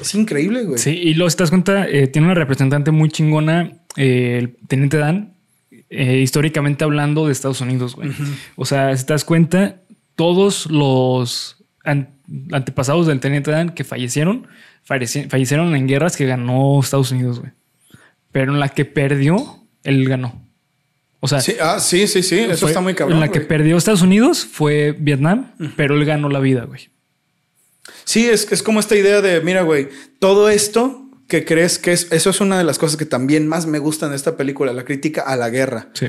Es 0.00 0.14
increíble, 0.14 0.62
güey. 0.62 0.78
Sí, 0.78 0.90
y 0.90 1.14
luego, 1.14 1.30
si 1.30 1.36
te 1.36 1.42
das 1.42 1.50
cuenta, 1.50 1.88
eh, 1.88 2.06
tiene 2.06 2.28
una 2.28 2.34
representante 2.36 2.92
muy 2.92 3.08
chingona, 3.08 3.72
eh, 3.96 4.36
el 4.38 4.56
Teniente 4.68 4.98
Dan, 4.98 5.34
eh, 5.90 6.18
históricamente 6.18 6.84
hablando 6.84 7.26
de 7.26 7.32
Estados 7.32 7.60
Unidos, 7.60 7.94
güey. 7.96 8.10
O 8.56 8.64
sea, 8.64 8.96
si 8.96 9.04
te 9.06 9.12
das 9.12 9.24
cuenta, 9.24 9.80
todos 10.16 10.66
los 10.66 11.56
an- 11.84 12.10
antepasados 12.52 13.06
del 13.06 13.20
Teniente 13.20 13.50
Dan 13.50 13.70
que 13.70 13.84
fallecieron, 13.84 14.46
falleci- 14.88 15.28
fallecieron 15.30 15.74
en 15.74 15.86
guerras 15.86 16.16
que 16.16 16.26
ganó 16.26 16.80
Estados 16.80 17.10
Unidos, 17.12 17.40
güey. 17.40 17.52
Pero 18.32 18.52
en 18.52 18.60
la 18.60 18.68
que 18.68 18.84
perdió, 18.84 19.62
él 19.84 20.06
ganó. 20.08 20.42
O 21.20 21.26
sea, 21.28 21.40
Sí, 21.40 21.54
ah, 21.60 21.80
sí, 21.80 22.06
sí, 22.06 22.22
sí. 22.22 22.38
Eso 22.38 22.58
fue- 22.60 22.70
está 22.70 22.80
muy 22.80 22.94
cabrón. 22.94 23.16
En 23.16 23.20
la 23.20 23.30
que 23.32 23.40
perdió 23.40 23.76
Estados 23.76 24.02
Unidos 24.02 24.44
fue 24.44 24.92
Vietnam, 24.98 25.52
pero 25.76 25.94
él 25.94 26.04
ganó 26.04 26.28
la 26.28 26.38
vida, 26.38 26.64
güey. 26.64 26.90
Sí, 28.04 28.26
es, 28.26 28.50
es 28.52 28.62
como 28.62 28.80
esta 28.80 28.94
idea 28.96 29.20
de, 29.20 29.40
mira, 29.40 29.62
güey, 29.62 29.88
todo 30.18 30.48
esto 30.48 31.07
que 31.28 31.44
crees 31.44 31.78
que 31.78 31.92
es, 31.92 32.08
eso 32.10 32.30
es 32.30 32.40
una 32.40 32.58
de 32.58 32.64
las 32.64 32.78
cosas 32.78 32.96
que 32.96 33.06
también 33.06 33.46
más 33.46 33.66
me 33.66 33.78
gustan 33.78 34.10
de 34.10 34.16
esta 34.16 34.36
película, 34.36 34.72
la 34.72 34.84
crítica 34.84 35.22
a 35.22 35.36
la 35.36 35.50
guerra. 35.50 35.88
Sí. 35.92 36.08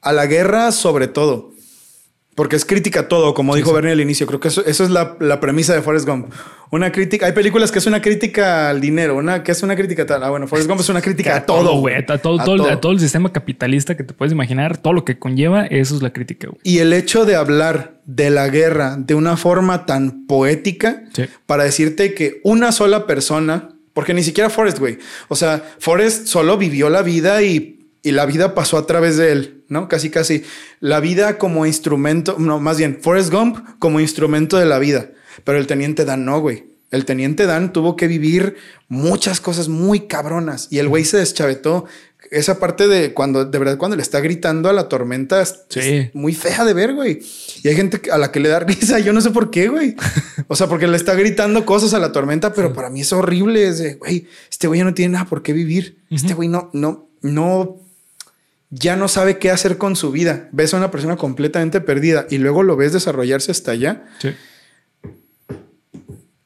A 0.00 0.12
la 0.12 0.26
guerra 0.26 0.72
sobre 0.72 1.06
todo. 1.06 1.52
Porque 2.34 2.56
es 2.56 2.64
crítica 2.64 3.00
a 3.00 3.08
todo, 3.08 3.32
como 3.32 3.54
dijo 3.54 3.72
Bernie 3.72 3.92
al 3.92 4.00
inicio. 4.00 4.26
Creo 4.26 4.40
que 4.40 4.48
eso, 4.48 4.64
eso 4.66 4.82
es 4.82 4.90
la, 4.90 5.16
la 5.20 5.38
premisa 5.38 5.72
de 5.72 5.82
Forrest 5.82 6.04
Gump. 6.08 6.32
Una 6.72 6.90
crítica. 6.90 7.26
Hay 7.26 7.32
películas 7.32 7.70
que 7.70 7.78
es 7.78 7.86
una 7.86 8.02
crítica 8.02 8.70
al 8.70 8.80
dinero, 8.80 9.14
una 9.16 9.44
que 9.44 9.52
es 9.52 9.62
una 9.62 9.76
crítica 9.76 10.04
tal. 10.04 10.20
Ah, 10.24 10.30
bueno, 10.30 10.48
Forrest 10.48 10.68
Gump 10.68 10.80
es 10.80 10.88
una 10.88 11.00
crítica 11.00 11.36
a 11.36 11.46
todo, 11.46 11.78
güey. 11.78 11.94
A 11.94 12.04
todo, 12.06 12.16
A 12.16 12.18
todo, 12.44 12.56
todo. 12.56 12.68
a 12.70 12.80
todo 12.80 12.90
el 12.90 12.98
sistema 12.98 13.32
capitalista 13.32 13.96
que 13.96 14.02
te 14.02 14.14
puedes 14.14 14.32
imaginar, 14.32 14.78
todo 14.78 14.92
lo 14.94 15.04
que 15.04 15.16
conlleva, 15.16 15.64
eso 15.66 15.94
es 15.94 16.02
la 16.02 16.12
crítica, 16.12 16.48
güey. 16.48 16.58
Y 16.64 16.78
el 16.78 16.92
hecho 16.92 17.24
de 17.24 17.36
hablar 17.36 18.00
de 18.04 18.30
la 18.30 18.48
guerra 18.48 18.96
de 18.98 19.14
una 19.14 19.36
forma 19.36 19.86
tan 19.86 20.26
poética 20.26 21.04
Sí. 21.12 21.26
para 21.46 21.62
decirte 21.62 22.14
que 22.14 22.40
una 22.42 22.72
sola 22.72 23.06
persona, 23.06 23.73
porque 23.94 24.12
ni 24.12 24.22
siquiera 24.22 24.50
Forrest, 24.50 24.78
güey. 24.78 24.98
O 25.28 25.36
sea, 25.36 25.64
Forrest 25.78 26.26
solo 26.26 26.58
vivió 26.58 26.90
la 26.90 27.02
vida 27.02 27.42
y, 27.42 27.80
la 28.02 28.26
vida 28.26 28.54
pasó 28.54 28.76
a 28.76 28.86
través 28.86 29.16
de 29.16 29.32
él, 29.32 29.64
¿no? 29.68 29.88
Casi, 29.88 30.10
casi. 30.10 30.44
La 30.80 31.00
vida 31.00 31.38
como 31.38 31.64
instrumento, 31.64 32.36
no, 32.38 32.60
más 32.60 32.76
bien, 32.76 32.98
Forrest 33.00 33.32
Gump 33.32 33.56
como 33.78 33.98
instrumento 33.98 34.58
de 34.58 34.66
la 34.66 34.78
vida. 34.78 35.10
Pero 35.42 35.56
el 35.56 35.66
teniente 35.66 36.04
Dan 36.04 36.26
no, 36.26 36.38
güey. 36.40 36.66
El 36.90 37.06
teniente 37.06 37.46
Dan 37.46 37.72
tuvo 37.72 37.96
que 37.96 38.06
vivir 38.06 38.56
muchas 38.88 39.40
cosas 39.40 39.68
muy 39.68 40.00
cabronas 40.00 40.68
y 40.70 40.80
el 40.80 40.88
güey 40.88 41.04
se 41.04 41.16
deschavetó. 41.16 41.86
Esa 42.30 42.58
parte 42.58 42.88
de 42.88 43.12
cuando, 43.12 43.44
de 43.44 43.58
verdad, 43.58 43.76
cuando 43.76 43.96
le 43.96 44.02
está 44.02 44.20
gritando 44.20 44.68
a 44.68 44.72
la 44.72 44.88
tormenta 44.88 45.42
es, 45.42 45.60
Sí. 45.68 46.10
muy 46.14 46.34
fea 46.34 46.64
de 46.64 46.72
ver, 46.72 46.94
güey. 46.94 47.20
Y 47.62 47.68
hay 47.68 47.76
gente 47.76 48.10
a 48.10 48.18
la 48.18 48.32
que 48.32 48.40
le 48.40 48.48
da 48.48 48.58
risa. 48.60 48.98
Yo 48.98 49.12
no 49.12 49.20
sé 49.20 49.30
por 49.30 49.50
qué, 49.50 49.68
güey. 49.68 49.94
O 50.48 50.56
sea, 50.56 50.66
porque 50.68 50.86
le 50.86 50.96
está 50.96 51.14
gritando 51.14 51.64
cosas 51.66 51.94
a 51.94 51.98
la 51.98 52.12
tormenta, 52.12 52.52
pero 52.54 52.72
para 52.72 52.90
mí 52.90 53.02
es 53.02 53.12
horrible. 53.12 53.66
Es 53.68 53.78
de, 53.78 53.94
güey, 53.94 54.26
este 54.50 54.66
güey 54.66 54.78
ya 54.78 54.84
no 54.84 54.94
tiene 54.94 55.12
nada 55.12 55.26
por 55.26 55.42
qué 55.42 55.52
vivir. 55.52 55.98
Este 56.10 56.34
güey 56.34 56.48
no, 56.48 56.70
no, 56.72 57.08
no, 57.22 57.80
ya 58.70 58.96
no 58.96 59.08
sabe 59.08 59.38
qué 59.38 59.50
hacer 59.50 59.76
con 59.78 59.94
su 59.96 60.10
vida. 60.10 60.48
Ves 60.52 60.74
a 60.74 60.78
una 60.78 60.90
persona 60.90 61.16
completamente 61.16 61.80
perdida 61.80 62.26
y 62.30 62.38
luego 62.38 62.62
lo 62.62 62.76
ves 62.76 62.92
desarrollarse 62.92 63.50
hasta 63.52 63.70
allá. 63.72 64.04
Sí. 64.20 64.30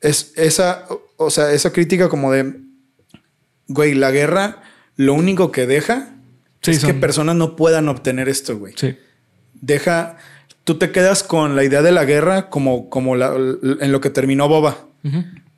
Es 0.01 0.33
esa, 0.37 0.87
o 1.17 1.31
sea, 1.31 1.53
esa 1.53 1.73
crítica 1.73 2.09
como 2.09 2.31
de, 2.33 2.55
güey, 3.67 3.95
la 3.95 4.11
guerra 4.11 4.63
lo 4.99 5.15
único 5.15 5.51
que 5.51 5.67
deja 5.67 6.11
Sí, 6.61 6.73
es 6.73 6.81
que 6.81 6.89
son- 6.91 7.01
personas 7.01 7.37
no 7.37 7.57
puedan 7.57 7.89
obtener 7.89 8.29
esto, 8.29 8.59
güey. 8.59 8.75
Sí. 8.77 8.97
Deja, 9.55 10.19
tú 10.65 10.75
te 10.77 10.91
quedas 10.91 11.23
con 11.23 11.57
la 11.57 11.65
idea 11.65 11.81
de 11.83 11.93
la 11.93 12.05
guerra 12.05 12.51
como, 12.51 12.91
como 12.91 13.17
la- 13.17 13.33
en 13.35 13.91
lo 13.93 14.01
que 14.01 14.11
terminó 14.11 14.49
Boba. 14.49 14.77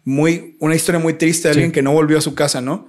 Muy, 0.05 0.57
una 0.61 0.75
historia 0.77 0.99
muy 1.01 1.15
triste 1.15 1.49
de 1.49 1.55
Sí. 1.55 1.59
alguien 1.61 1.73
que 1.73 1.83
no 1.83 1.93
volvió 1.93 2.19
a 2.19 2.21
su 2.21 2.35
casa, 2.35 2.61
¿no? 2.61 2.89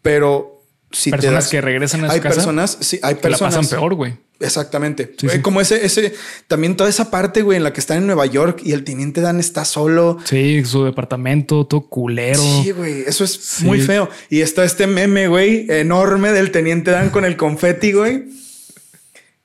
Pero 0.00 0.61
si 0.92 1.10
Personas 1.10 1.44
das- 1.44 1.50
que 1.50 1.60
regresan 1.60 2.04
a 2.04 2.08
su 2.08 2.12
hay 2.14 2.20
casa 2.20 2.34
personas, 2.36 2.78
sí, 2.80 2.98
hay 3.02 3.14
que 3.16 3.22
la 3.22 3.28
personas 3.28 3.54
pasan 3.56 3.68
peor, 3.68 3.94
güey. 3.94 4.14
Exactamente. 4.40 5.14
Como 5.40 5.60
ese, 5.60 5.86
ese, 5.86 6.14
también 6.48 6.76
toda 6.76 6.90
esa 6.90 7.10
parte, 7.12 7.42
güey, 7.42 7.58
en 7.58 7.62
la 7.64 7.72
que 7.72 7.78
están 7.78 7.98
en 7.98 8.06
Nueva 8.06 8.26
York 8.26 8.60
y 8.64 8.72
el 8.72 8.82
teniente 8.82 9.20
Dan 9.20 9.38
está 9.38 9.64
solo. 9.64 10.18
Sí, 10.24 10.64
su 10.64 10.84
departamento, 10.84 11.64
todo 11.66 11.82
culero. 11.88 12.42
Sí, 12.42 12.72
güey, 12.72 13.02
eso 13.06 13.22
es 13.22 13.62
muy 13.62 13.80
feo. 13.80 14.08
Y 14.30 14.40
está 14.40 14.64
este 14.64 14.88
meme, 14.88 15.28
güey, 15.28 15.66
enorme 15.68 16.32
del 16.32 16.50
teniente 16.50 16.90
Dan 16.90 17.10
con 17.10 17.24
el 17.24 17.36
confeti, 17.36 17.92
güey. 17.92 18.24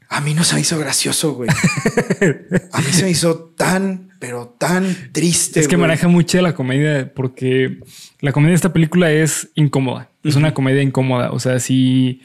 A 0.10 0.22
mí 0.22 0.34
no 0.34 0.44
se 0.44 0.56
me 0.56 0.62
hizo 0.62 0.80
gracioso, 0.80 1.34
güey. 1.34 1.50
A 2.72 2.80
mí 2.82 2.88
se 2.92 3.04
me 3.04 3.10
hizo 3.12 3.54
tan, 3.58 4.12
pero 4.20 4.56
tan 4.58 5.12
triste. 5.12 5.60
Es 5.60 5.68
que 5.68 5.78
maneja 5.78 6.08
mucho 6.08 6.42
la 6.42 6.56
comedia 6.56 7.12
porque 7.14 7.78
la 8.22 8.32
comedia 8.32 8.52
de 8.52 8.56
esta 8.56 8.74
película 8.74 9.12
es 9.12 9.50
incómoda. 9.56 10.10
Es 10.28 10.36
una 10.36 10.54
comedia 10.54 10.82
incómoda. 10.82 11.32
O 11.32 11.40
sea, 11.40 11.60
si 11.60 12.22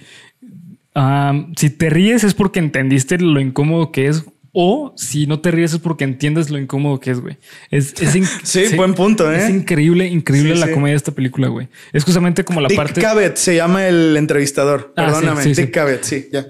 si 1.56 1.70
te 1.70 1.90
ríes 1.90 2.24
es 2.24 2.34
porque 2.34 2.58
entendiste 2.58 3.18
lo 3.18 3.40
incómodo 3.40 3.92
que 3.92 4.08
es. 4.08 4.24
O 4.54 4.92
si 4.98 5.26
no 5.26 5.40
te 5.40 5.50
ríes 5.50 5.72
es 5.72 5.78
porque 5.78 6.04
entiendes 6.04 6.50
lo 6.50 6.58
incómodo 6.58 7.00
que 7.00 7.10
es, 7.10 7.20
güey. 7.20 7.38
Es, 7.70 7.94
sí, 8.42 8.76
buen 8.76 8.92
punto, 8.92 9.32
¿eh? 9.32 9.44
Es 9.44 9.48
increíble, 9.48 10.06
increíble 10.06 10.54
la 10.56 10.70
comedia 10.70 10.92
de 10.92 10.98
esta 10.98 11.12
película, 11.12 11.48
güey. 11.48 11.68
Es 11.94 12.04
justamente 12.04 12.44
como 12.44 12.60
la 12.60 12.68
Dick 12.68 12.76
parte. 12.76 13.00
Cabot 13.00 13.34
se 13.36 13.56
llama 13.56 13.88
el 13.88 14.14
entrevistador. 14.14 14.92
Ah, 14.94 15.06
Perdóname, 15.06 15.42
Dick 15.42 15.70
Cabot, 15.70 16.02
sí, 16.02 16.28
ya. 16.30 16.46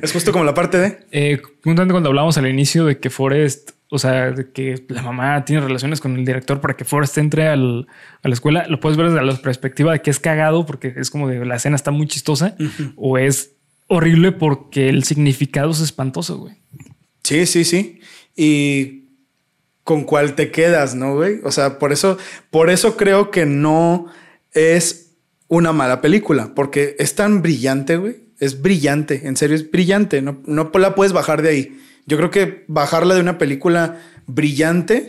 es 0.00 0.12
justo 0.12 0.30
como 0.30 0.44
la 0.44 0.54
parte 0.54 0.78
de. 0.78 0.98
Eh, 1.10 1.40
cuando 1.64 2.08
hablamos 2.08 2.38
al 2.38 2.46
inicio 2.46 2.84
de 2.84 2.98
que 2.98 3.10
Forrest 3.10 3.70
o 3.88 3.98
sea, 3.98 4.32
de 4.32 4.50
que 4.50 4.84
la 4.88 5.02
mamá 5.02 5.44
tiene 5.44 5.62
relaciones 5.62 6.00
con 6.00 6.16
el 6.16 6.24
director 6.24 6.60
para 6.60 6.76
que 6.76 6.84
Forrest 6.84 7.18
entre 7.18 7.46
al, 7.46 7.86
a 8.22 8.28
la 8.28 8.34
escuela, 8.34 8.66
lo 8.68 8.80
puedes 8.80 8.96
ver 8.96 9.10
desde 9.10 9.24
la 9.24 9.36
perspectiva 9.36 9.92
de 9.92 10.02
que 10.02 10.10
es 10.10 10.18
cagado 10.18 10.66
porque 10.66 10.92
es 10.96 11.10
como 11.10 11.28
de 11.28 11.44
la 11.44 11.56
escena 11.56 11.76
está 11.76 11.92
muy 11.92 12.06
chistosa 12.06 12.56
o 12.96 13.16
es 13.18 13.52
horrible 13.86 14.32
porque 14.32 14.88
el 14.88 15.04
significado 15.04 15.70
es 15.70 15.80
espantoso, 15.80 16.38
güey. 16.38 16.56
Sí, 17.22 17.46
sí, 17.46 17.64
sí. 17.64 18.00
Y 18.34 19.06
con 19.84 20.04
cuál 20.04 20.34
te 20.34 20.50
quedas, 20.50 20.96
¿no, 20.96 21.14
güey? 21.14 21.40
O 21.44 21.52
sea, 21.52 21.78
por 21.78 21.92
eso, 21.92 22.18
por 22.50 22.70
eso 22.70 22.96
creo 22.96 23.30
que 23.30 23.46
no 23.46 24.06
es 24.52 25.14
una 25.48 25.72
mala 25.72 26.00
película, 26.00 26.52
porque 26.54 26.96
es 26.98 27.14
tan 27.14 27.40
brillante, 27.42 27.96
güey. 27.96 28.26
Es 28.38 28.60
brillante, 28.60 29.26
en 29.26 29.36
serio, 29.36 29.56
es 29.56 29.70
brillante. 29.70 30.20
No, 30.22 30.42
no 30.44 30.70
la 30.74 30.94
puedes 30.94 31.12
bajar 31.12 31.40
de 31.40 31.48
ahí. 31.48 31.80
Yo 32.06 32.16
creo 32.16 32.30
que 32.30 32.64
bajarla 32.68 33.14
de 33.14 33.20
una 33.20 33.38
película 33.38 34.00
brillante 34.26 35.06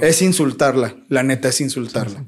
es 0.00 0.22
insultarla. 0.22 0.96
La 1.08 1.22
neta 1.22 1.48
es 1.48 1.60
insultarla. 1.60 2.24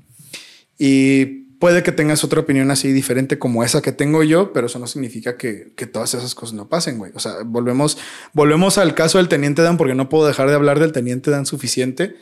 Y 0.79 1.41
Puede 1.61 1.83
que 1.83 1.93
tengas 1.93 2.25
otra 2.25 2.41
opinión 2.41 2.71
así 2.71 2.91
diferente 2.91 3.39
como 3.39 3.63
esa 3.63 3.83
que 3.83 3.93
tengo 3.93 4.23
yo, 4.23 4.55
pero 4.55 4.67
eso 4.67 4.79
no 4.79 4.87
significa 4.87 5.37
que, 5.37 5.75
todas 5.93 6.15
esas 6.15 6.35
cosas 6.35 6.55
no 6.55 6.71
pasen, 6.71 6.97
güey. 6.97 7.13
O 7.15 7.21
sea, 7.21 7.43
volvemos, 7.45 7.99
volvemos 8.33 8.79
al 8.79 8.95
caso 8.95 9.19
del 9.19 9.29
Teniente 9.29 9.61
Dan 9.61 9.77
porque 9.77 9.95
no 9.95 10.09
puedo 10.09 10.27
dejar 10.27 10.49
de 10.49 10.55
hablar 10.55 10.81
del 10.81 10.93
Teniente 10.93 11.31
Dan 11.31 11.45
suficiente. 11.45 12.17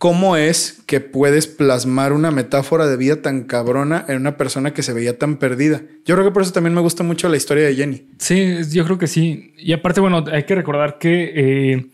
¿Cómo 0.00 0.38
es 0.38 0.82
que 0.86 1.00
puedes 1.00 1.46
plasmar 1.46 2.14
una 2.14 2.30
metáfora 2.30 2.86
de 2.86 2.96
vida 2.96 3.20
tan 3.20 3.42
cabrona 3.42 4.02
en 4.08 4.16
una 4.16 4.38
persona 4.38 4.72
que 4.72 4.82
se 4.82 4.94
veía 4.94 5.18
tan 5.18 5.36
perdida? 5.36 5.82
Yo 6.06 6.14
creo 6.14 6.24
que 6.24 6.32
por 6.32 6.40
eso 6.40 6.52
también 6.52 6.72
me 6.72 6.80
gusta 6.80 7.02
mucho 7.02 7.28
la 7.28 7.36
historia 7.36 7.66
de 7.66 7.74
Jenny. 7.74 8.06
Sí, 8.16 8.56
yo 8.70 8.86
creo 8.86 8.96
que 8.96 9.06
sí. 9.06 9.52
Y 9.58 9.74
aparte, 9.74 10.00
bueno, 10.00 10.24
hay 10.32 10.44
que 10.44 10.54
recordar 10.54 10.96
que 10.96 11.32
eh, 11.36 11.86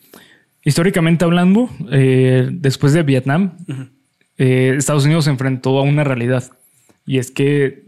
históricamente 0.63 1.25
hablando, 1.25 1.69
eh, 1.91 2.49
después 2.53 2.93
de 2.93 3.03
Vietnam, 3.03 3.57
eh, 4.39 4.77
Estados 4.79 5.05
Unidos 5.05 5.25
se 5.25 5.31
enfrentó 5.31 5.77
a 5.77 5.83
una 5.83 6.05
realidad. 6.05 6.45
Y 7.07 7.19
es 7.19 7.33
que, 7.33 7.87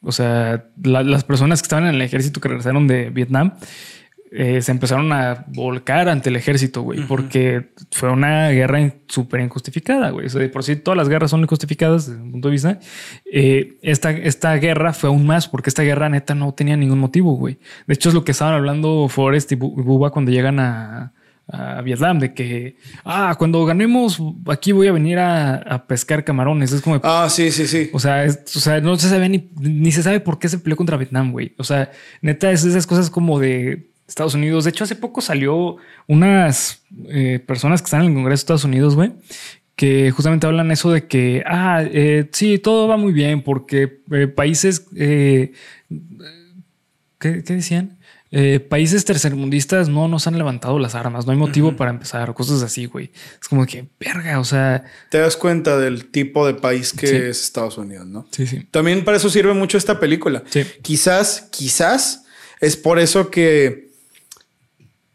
o 0.00 0.10
sea, 0.10 0.64
las 0.82 1.22
personas 1.22 1.62
que 1.62 1.66
estaban 1.66 1.86
en 1.86 1.94
el 1.94 2.02
ejército 2.02 2.40
que 2.40 2.48
regresaron 2.48 2.88
de 2.88 3.10
Vietnam 3.10 3.52
eh, 4.32 4.60
se 4.60 4.72
empezaron 4.72 5.12
a 5.12 5.44
volcar 5.48 6.08
ante 6.08 6.30
el 6.30 6.36
ejército, 6.36 6.82
güey, 6.82 7.06
porque 7.06 7.70
fue 7.92 8.10
una 8.10 8.50
guerra 8.50 8.92
súper 9.06 9.40
injustificada, 9.40 10.10
güey. 10.10 10.26
O 10.26 10.28
sea, 10.28 10.50
por 10.50 10.64
sí 10.64 10.76
todas 10.76 10.98
las 10.98 11.08
guerras 11.08 11.30
son 11.30 11.40
injustificadas 11.42 12.08
desde 12.08 12.20
un 12.20 12.32
punto 12.32 12.48
de 12.48 12.52
vista. 12.52 12.80
Eh, 13.30 13.78
esta, 13.82 14.10
esta 14.10 14.54
guerra 14.56 14.92
fue 14.92 15.08
aún 15.08 15.26
más 15.26 15.48
porque 15.48 15.70
esta 15.70 15.82
guerra 15.82 16.08
neta 16.08 16.34
no 16.34 16.52
tenía 16.54 16.76
ningún 16.76 16.98
motivo, 16.98 17.34
güey. 17.36 17.58
De 17.86 17.94
hecho, 17.94 18.08
es 18.08 18.14
lo 18.14 18.24
que 18.24 18.32
estaban 18.32 18.54
hablando 18.54 19.08
Forrest 19.08 19.52
y 19.52 19.54
Buba 19.54 20.10
cuando 20.10 20.32
llegan 20.32 20.58
a, 20.58 21.12
a 21.48 21.80
Vietnam 21.82 22.18
de 22.18 22.34
que, 22.34 22.76
ah, 23.04 23.34
cuando 23.38 23.64
ganemos 23.64 24.20
aquí 24.46 24.72
voy 24.72 24.88
a 24.88 24.92
venir 24.92 25.18
a, 25.18 25.84
pescar 25.86 26.24
camarones. 26.24 26.72
Es 26.72 26.82
como, 26.82 27.00
ah, 27.04 27.28
sí, 27.30 27.52
sí, 27.52 27.66
sí. 27.66 27.90
O 27.92 28.00
sea, 28.00 28.26
o 28.26 28.58
sea, 28.58 28.80
no 28.80 28.96
se 28.98 29.08
sabe 29.08 29.28
ni, 29.28 29.50
ni 29.60 29.92
se 29.92 30.02
sabe 30.02 30.20
por 30.20 30.38
qué 30.38 30.48
se 30.48 30.58
peleó 30.58 30.76
contra 30.76 30.96
Vietnam, 30.96 31.32
güey. 31.32 31.54
O 31.58 31.64
sea, 31.64 31.90
neta, 32.20 32.50
es 32.50 32.64
esas 32.64 32.86
cosas 32.86 33.10
como 33.10 33.38
de 33.38 33.90
Estados 34.06 34.34
Unidos. 34.34 34.64
De 34.64 34.70
hecho, 34.70 34.84
hace 34.84 34.96
poco 34.96 35.20
salió 35.20 35.76
unas 36.06 36.82
eh, 37.08 37.40
personas 37.44 37.80
que 37.82 37.86
están 37.86 38.02
en 38.02 38.08
el 38.08 38.14
Congreso 38.14 38.40
de 38.40 38.42
Estados 38.42 38.64
Unidos, 38.64 38.94
güey, 38.94 39.12
que 39.74 40.10
justamente 40.10 40.46
hablan 40.46 40.70
eso 40.70 40.90
de 40.90 41.06
que, 41.06 41.42
ah, 41.46 41.82
eh, 41.84 42.28
sí, 42.32 42.58
todo 42.58 42.88
va 42.88 42.96
muy 42.96 43.12
bien 43.12 43.42
porque 43.42 44.00
eh, 44.10 44.26
países, 44.26 44.80
¿qué, 44.80 45.52
¿qué 47.18 47.42
decían? 47.42 47.96
Eh, 48.32 48.58
países 48.58 49.04
tercermundistas 49.04 49.88
no 49.88 50.08
nos 50.08 50.26
han 50.26 50.36
levantado 50.36 50.80
las 50.80 50.96
armas, 50.96 51.26
no 51.26 51.32
hay 51.32 51.38
motivo 51.38 51.76
para 51.76 51.92
empezar, 51.92 52.34
cosas 52.34 52.60
así, 52.62 52.86
güey. 52.86 53.12
Es 53.40 53.48
como 53.48 53.64
que, 53.66 53.86
verga, 54.00 54.40
o 54.40 54.44
sea... 54.44 54.84
Te 55.10 55.18
das 55.18 55.36
cuenta 55.36 55.78
del 55.78 56.10
tipo 56.10 56.44
de 56.46 56.54
país 56.54 56.92
que 56.92 57.30
es 57.30 57.44
Estados 57.44 57.78
Unidos, 57.78 58.06
¿no? 58.06 58.26
Sí, 58.32 58.46
sí. 58.46 58.66
También 58.70 59.04
para 59.04 59.16
eso 59.16 59.30
sirve 59.30 59.54
mucho 59.54 59.78
esta 59.78 60.00
película. 60.00 60.42
Sí. 60.50 60.64
Quizás, 60.82 61.48
quizás 61.52 62.24
es 62.60 62.76
por 62.76 62.98
eso 62.98 63.30
que 63.30 63.85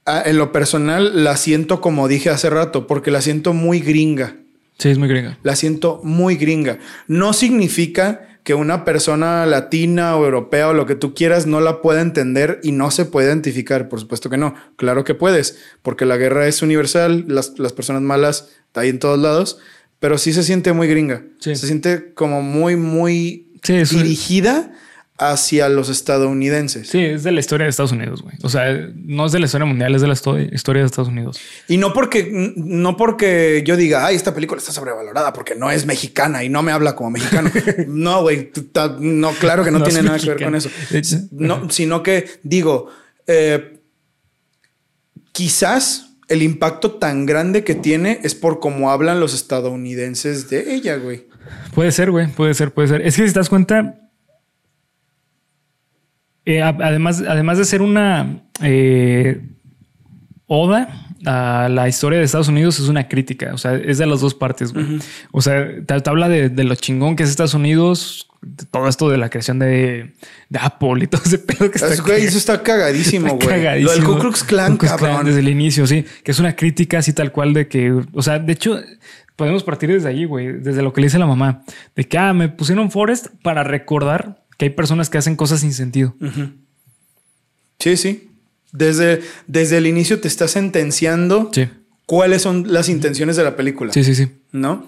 en 0.05 0.37
lo 0.37 0.51
personal 0.51 1.23
la 1.23 1.37
siento 1.37 1.81
como 1.81 2.07
dije 2.07 2.29
hace 2.29 2.49
rato, 2.49 2.87
porque 2.87 3.11
la 3.11 3.21
siento 3.21 3.53
muy 3.53 3.79
gringa. 3.79 4.37
Sí, 4.77 4.89
es 4.89 4.97
muy 4.97 5.07
gringa. 5.07 5.37
La 5.43 5.55
siento 5.55 6.01
muy 6.03 6.35
gringa. 6.37 6.79
No 7.07 7.33
significa 7.33 8.27
que 8.43 8.55
una 8.55 8.83
persona 8.83 9.45
latina 9.45 10.15
o 10.15 10.25
europea 10.25 10.69
o 10.69 10.73
lo 10.73 10.87
que 10.87 10.95
tú 10.95 11.13
quieras 11.13 11.45
no 11.45 11.61
la 11.61 11.81
pueda 11.81 12.01
entender 12.01 12.59
y 12.63 12.71
no 12.71 12.89
se 12.89 13.05
puede 13.05 13.27
identificar. 13.27 13.89
Por 13.89 13.99
supuesto 13.99 14.29
que 14.29 14.37
no. 14.37 14.55
Claro 14.77 15.03
que 15.03 15.13
puedes, 15.13 15.59
porque 15.83 16.05
la 16.05 16.17
guerra 16.17 16.47
es 16.47 16.63
universal, 16.63 17.25
las, 17.27 17.59
las 17.59 17.73
personas 17.73 18.01
malas 18.01 18.49
hay 18.73 18.89
en 18.89 18.99
todos 18.99 19.19
lados, 19.19 19.59
pero 19.99 20.17
sí 20.17 20.33
se 20.33 20.43
siente 20.43 20.73
muy 20.73 20.87
gringa. 20.87 21.23
Se 21.39 21.55
siente 21.55 22.13
como 22.13 22.41
muy, 22.41 22.75
muy 22.75 23.47
dirigida 23.63 24.71
hacia 25.21 25.69
los 25.69 25.89
estadounidenses. 25.89 26.89
Sí, 26.89 26.99
es 26.99 27.21
de 27.21 27.31
la 27.31 27.39
historia 27.39 27.65
de 27.65 27.69
Estados 27.69 27.91
Unidos, 27.91 28.23
güey. 28.23 28.35
O 28.41 28.49
sea, 28.49 28.75
no 28.95 29.27
es 29.27 29.31
de 29.31 29.39
la 29.39 29.45
historia 29.45 29.67
mundial, 29.67 29.93
es 29.93 30.01
de 30.01 30.07
la 30.07 30.13
historia 30.13 30.81
de 30.81 30.85
Estados 30.87 31.09
Unidos. 31.09 31.39
Y 31.67 31.77
no 31.77 31.93
porque, 31.93 32.27
no 32.55 32.97
porque 32.97 33.61
yo 33.63 33.77
diga, 33.77 34.03
ay, 34.03 34.15
esta 34.15 34.33
película 34.33 34.57
está 34.57 34.71
sobrevalorada 34.71 35.31
porque 35.31 35.53
no 35.53 35.69
es 35.69 35.85
mexicana 35.85 36.43
y 36.43 36.49
no 36.49 36.63
me 36.63 36.71
habla 36.71 36.95
como 36.95 37.11
mexicano. 37.11 37.51
no, 37.87 38.23
güey, 38.23 38.51
no, 38.99 39.31
claro 39.33 39.63
que 39.63 39.69
no, 39.69 39.83
tiene 39.83 40.01
nada 40.01 40.17
que 40.17 40.29
ver 40.29 40.43
con 40.43 40.55
eso. 40.55 40.71
No, 41.29 41.69
sino 41.69 42.01
que 42.01 42.25
digo, 42.41 42.87
eh, 43.27 43.79
quizás 45.33 46.15
el 46.29 46.41
impacto 46.41 46.93
tan 46.93 47.27
grande 47.27 47.63
que 47.63 47.75
tiene 47.75 48.21
es 48.23 48.33
por 48.33 48.59
cómo 48.59 48.89
hablan 48.89 49.19
los 49.19 49.35
estadounidenses 49.35 50.49
de 50.49 50.73
ella, 50.73 50.95
güey. 50.95 51.27
Puede 51.75 51.91
ser, 51.91 52.09
güey, 52.09 52.25
puede 52.25 52.55
ser, 52.55 52.73
puede 52.73 52.87
ser. 52.87 53.01
Es 53.01 53.15
que 53.15 53.27
si 53.27 53.33
te 53.33 53.39
das 53.39 53.49
cuenta, 53.49 54.01
eh, 56.45 56.61
además, 56.61 57.23
además 57.27 57.57
de 57.57 57.65
ser 57.65 57.81
una 57.81 58.41
eh, 58.61 59.41
oda 60.47 61.07
a 61.25 61.69
la 61.69 61.87
historia 61.87 62.17
de 62.17 62.25
Estados 62.25 62.47
Unidos, 62.47 62.79
es 62.79 62.87
una 62.87 63.07
crítica. 63.07 63.53
O 63.53 63.57
sea, 63.57 63.75
es 63.75 63.99
de 63.99 64.07
las 64.07 64.21
dos 64.21 64.33
partes. 64.33 64.73
O 65.31 65.41
sea, 65.41 65.67
te, 65.85 66.09
habla 66.09 66.29
de, 66.29 66.63
lo 66.63 66.75
chingón 66.75 67.15
que 67.15 67.23
es 67.23 67.29
Estados 67.29 67.53
Unidos, 67.53 68.27
todo 68.71 68.87
esto 68.87 69.07
de 69.09 69.17
la 69.17 69.29
creación 69.29 69.59
de, 69.59 70.13
Apple 70.59 71.03
y 71.03 71.07
todo 71.07 71.21
ese 71.23 71.37
pedo 71.37 71.69
que 71.69 71.77
está. 71.77 71.93
eso 71.93 72.37
está 72.37 72.63
cagadísimo, 72.63 73.37
güey. 73.37 73.83
Lo 73.83 73.91
del 73.91 74.03
Ku 74.03 74.17
Klux 74.17 74.43
Klan, 74.43 74.77
cabrón. 74.77 75.25
desde 75.25 75.41
el 75.41 75.49
inicio, 75.49 75.85
sí. 75.85 76.05
Que 76.23 76.31
es 76.31 76.39
una 76.39 76.55
crítica 76.55 76.99
así 76.99 77.13
tal 77.13 77.31
cual 77.31 77.53
de 77.53 77.67
que, 77.67 77.93
o 78.13 78.21
sea, 78.23 78.39
de 78.39 78.53
hecho, 78.53 78.81
podemos 79.35 79.63
partir 79.63 79.91
desde 79.91 80.09
allí, 80.09 80.25
güey, 80.25 80.53
desde 80.53 80.81
lo 80.81 80.91
que 80.91 81.01
le 81.01 81.07
dice 81.07 81.19
la 81.19 81.27
mamá, 81.27 81.61
de 81.95 82.07
que, 82.07 82.17
ah, 82.17 82.33
me 82.33 82.49
pusieron 82.49 82.89
Forest 82.89 83.27
para 83.43 83.63
recordar 83.63 84.40
que 84.61 84.65
hay 84.65 84.69
personas 84.69 85.09
que 85.09 85.17
hacen 85.17 85.35
cosas 85.35 85.61
sin 85.61 85.73
sentido. 85.73 86.13
Sí, 87.79 87.97
sí. 87.97 88.29
Desde, 88.71 89.21
desde 89.47 89.77
el 89.79 89.87
inicio 89.87 90.21
te 90.21 90.27
está 90.27 90.47
sentenciando 90.47 91.49
cuáles 92.05 92.43
son 92.43 92.71
las 92.71 92.87
intenciones 92.87 93.35
de 93.37 93.43
la 93.43 93.55
película. 93.55 93.91
Sí, 93.91 94.03
sí, 94.03 94.13
sí. 94.13 94.27
¿No? 94.51 94.87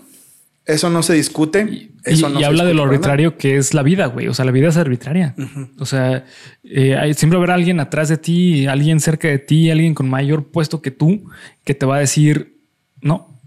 Eso 0.67 0.91
no 0.91 1.01
se 1.01 1.15
discute. 1.15 1.61
Y, 1.63 1.91
eso 2.03 2.29
no 2.29 2.39
y 2.39 2.43
habla 2.43 2.65
de 2.65 2.75
lo 2.75 2.83
arbitrario 2.83 3.35
que 3.35 3.57
es 3.57 3.73
la 3.73 3.81
vida, 3.81 4.05
güey. 4.05 4.27
O 4.27 4.35
sea, 4.35 4.45
la 4.45 4.51
vida 4.51 4.67
es 4.67 4.77
arbitraria. 4.77 5.33
O 5.79 5.87
sea, 5.87 6.23
eh, 6.63 6.95
hay, 6.95 7.15
siempre 7.15 7.39
habrá 7.39 7.55
alguien 7.55 7.79
atrás 7.79 8.09
de 8.09 8.17
ti, 8.17 8.67
alguien 8.67 8.99
cerca 8.99 9.27
de 9.27 9.39
ti, 9.39 9.71
alguien 9.71 9.95
con 9.95 10.07
mayor 10.07 10.51
puesto 10.51 10.83
que 10.83 10.91
tú, 10.91 11.31
que 11.63 11.73
te 11.73 11.87
va 11.87 11.95
a 11.95 11.99
decir 11.99 12.59
no. 13.01 13.41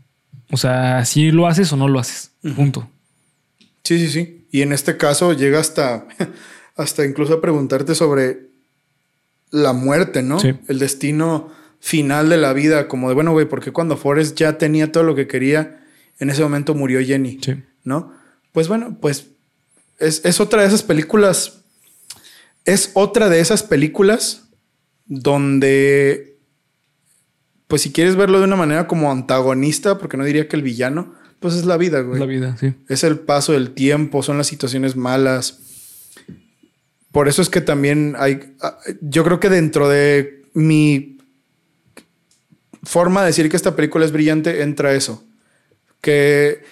O 0.51 0.57
sea, 0.57 1.05
si 1.05 1.31
lo 1.31 1.47
haces 1.47 1.73
o 1.73 1.77
no 1.77 1.87
lo 1.87 2.01
haces. 2.01 2.33
Punto. 2.57 2.91
Sí, 3.85 4.01
sí, 4.01 4.09
sí. 4.09 4.36
Y 4.51 4.63
en 4.63 4.73
este 4.73 4.97
caso 4.97 5.33
llega 5.33 5.59
hasta, 5.61 6.07
hasta 6.77 7.05
incluso 7.05 7.35
a 7.35 7.41
preguntarte 7.41 7.95
sobre 7.95 8.49
la 9.51 9.73
muerte, 9.73 10.23
¿no? 10.23 10.41
Sí. 10.41 10.55
El 10.69 10.79
destino 10.79 11.51
final 11.81 12.29
de 12.29 12.37
la 12.37 12.53
vida, 12.53 12.89
como 12.89 13.09
de, 13.09 13.15
bueno, 13.15 13.33
güey, 13.33 13.47
porque 13.47 13.73
cuando 13.73 13.97
Forrest 13.97 14.37
ya 14.37 14.59
tenía 14.59 14.91
todo 14.91 15.05
lo 15.05 15.15
que 15.15 15.27
quería, 15.29 15.85
en 16.19 16.31
ese 16.31 16.43
momento 16.43 16.75
murió 16.75 17.01
Jenny, 17.01 17.39
Sí. 17.43 17.63
¿no? 17.85 18.13
Pues 18.53 18.69
bueno, 18.69 18.99
pues 19.01 19.29
es, 19.99 20.25
es 20.25 20.41
otra 20.41 20.63
de 20.63 20.69
esas 20.69 20.83
películas, 20.83 21.61
es 22.65 22.91
otra 22.95 23.29
de 23.29 23.41
esas 23.41 23.63
películas 23.63 24.49
donde, 25.05 26.39
pues 27.69 27.83
si 27.83 27.93
quieres 27.93 28.17
verlo 28.17 28.39
de 28.39 28.45
una 28.45 28.57
manera 28.57 28.87
como 28.89 29.13
antagonista, 29.13 29.99
porque 29.99 30.17
no 30.17 30.25
diría 30.25 30.49
que 30.49 30.57
el 30.57 30.63
villano, 30.63 31.15
pues 31.47 31.61
es 31.61 31.65
la 31.65 31.77
vida, 31.77 32.01
güey. 32.01 32.19
La 32.19 32.27
vida, 32.27 32.57
sí. 32.59 32.75
Es 32.89 33.05
el 33.05 33.21
paso 33.21 33.53
del 33.53 33.71
tiempo, 33.71 34.25
son 34.25 34.37
las 34.37 34.49
situaciones 34.49 34.97
malas. 34.97 35.61
Por 37.13 37.29
eso 37.29 37.41
es 37.41 37.49
que 37.49 37.61
también 37.61 38.17
hay, 38.19 38.57
ah, 38.61 38.79
yo 39.01 39.23
creo 39.23 39.39
que 39.39 39.49
dentro 39.49 39.89
de 39.89 40.43
mi 40.55 41.19
forma 42.83 43.21
de 43.21 43.29
decir 43.29 43.49
que 43.49 43.57
esta 43.57 43.77
película 43.77 44.05
es 44.05 44.11
brillante 44.11 44.63
entra 44.63 44.93
eso. 44.95 45.23
Que 46.01 46.65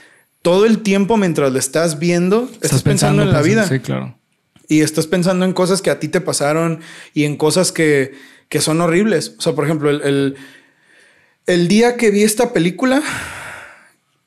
todo 0.42 0.66
el 0.66 0.80
tiempo 0.80 1.16
mientras 1.16 1.52
la 1.52 1.60
estás 1.60 2.00
viendo, 2.00 2.50
estás, 2.60 2.82
pensando, 2.82 3.22
en 3.22 3.30
la 3.30 3.40
vida. 3.40 3.68
Sí, 3.68 3.78
claro. 3.78 4.18
Y 4.68 4.80
estás 4.80 5.06
pensando 5.06 5.44
en 5.44 5.52
cosas 5.52 5.82
que 5.82 5.90
a 5.90 6.00
ti 6.00 6.08
te 6.08 6.20
pasaron 6.20 6.80
y 7.12 7.26
en 7.26 7.36
cosas 7.36 7.70
que, 7.70 8.12
que 8.48 8.60
son 8.60 8.80
horribles. 8.80 9.36
O 9.38 9.40
sea, 9.40 9.52
por 9.52 9.66
ejemplo, 9.66 9.88
el, 9.88 10.02
el, 10.02 10.36
el 11.46 11.68
día 11.68 11.96
que 11.96 12.10
vi 12.10 12.24
esta 12.24 12.52
película, 12.52 13.04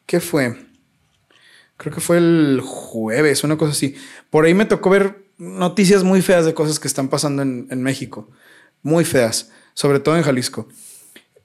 ¿qué 0.08 0.20
fue? 0.20 0.56
Creo 1.78 1.94
que 1.94 2.02
fue 2.02 2.18
el 2.18 2.62
jueves, 2.66 3.44
una 3.44 3.56
cosa 3.56 3.74
así. 3.74 3.96
Por 4.32 4.46
ahí 4.46 4.56
me 4.56 4.66
tocó 4.66 4.90
ver 4.90 5.28
noticias 5.38 6.04
muy 6.04 6.24
feas 6.24 6.46
de 6.46 6.56
cosas 6.56 6.80
que 6.80 6.88
están 6.88 7.08
pasando 7.10 7.44
en, 7.44 7.68
en 7.70 7.84
México. 7.84 8.32
Muy 8.82 9.06
feas, 9.06 9.52
sobre 9.76 10.00
todo 10.00 10.18
en 10.18 10.24
Jalisco. 10.24 10.68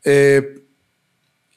Eh, 0.05 0.63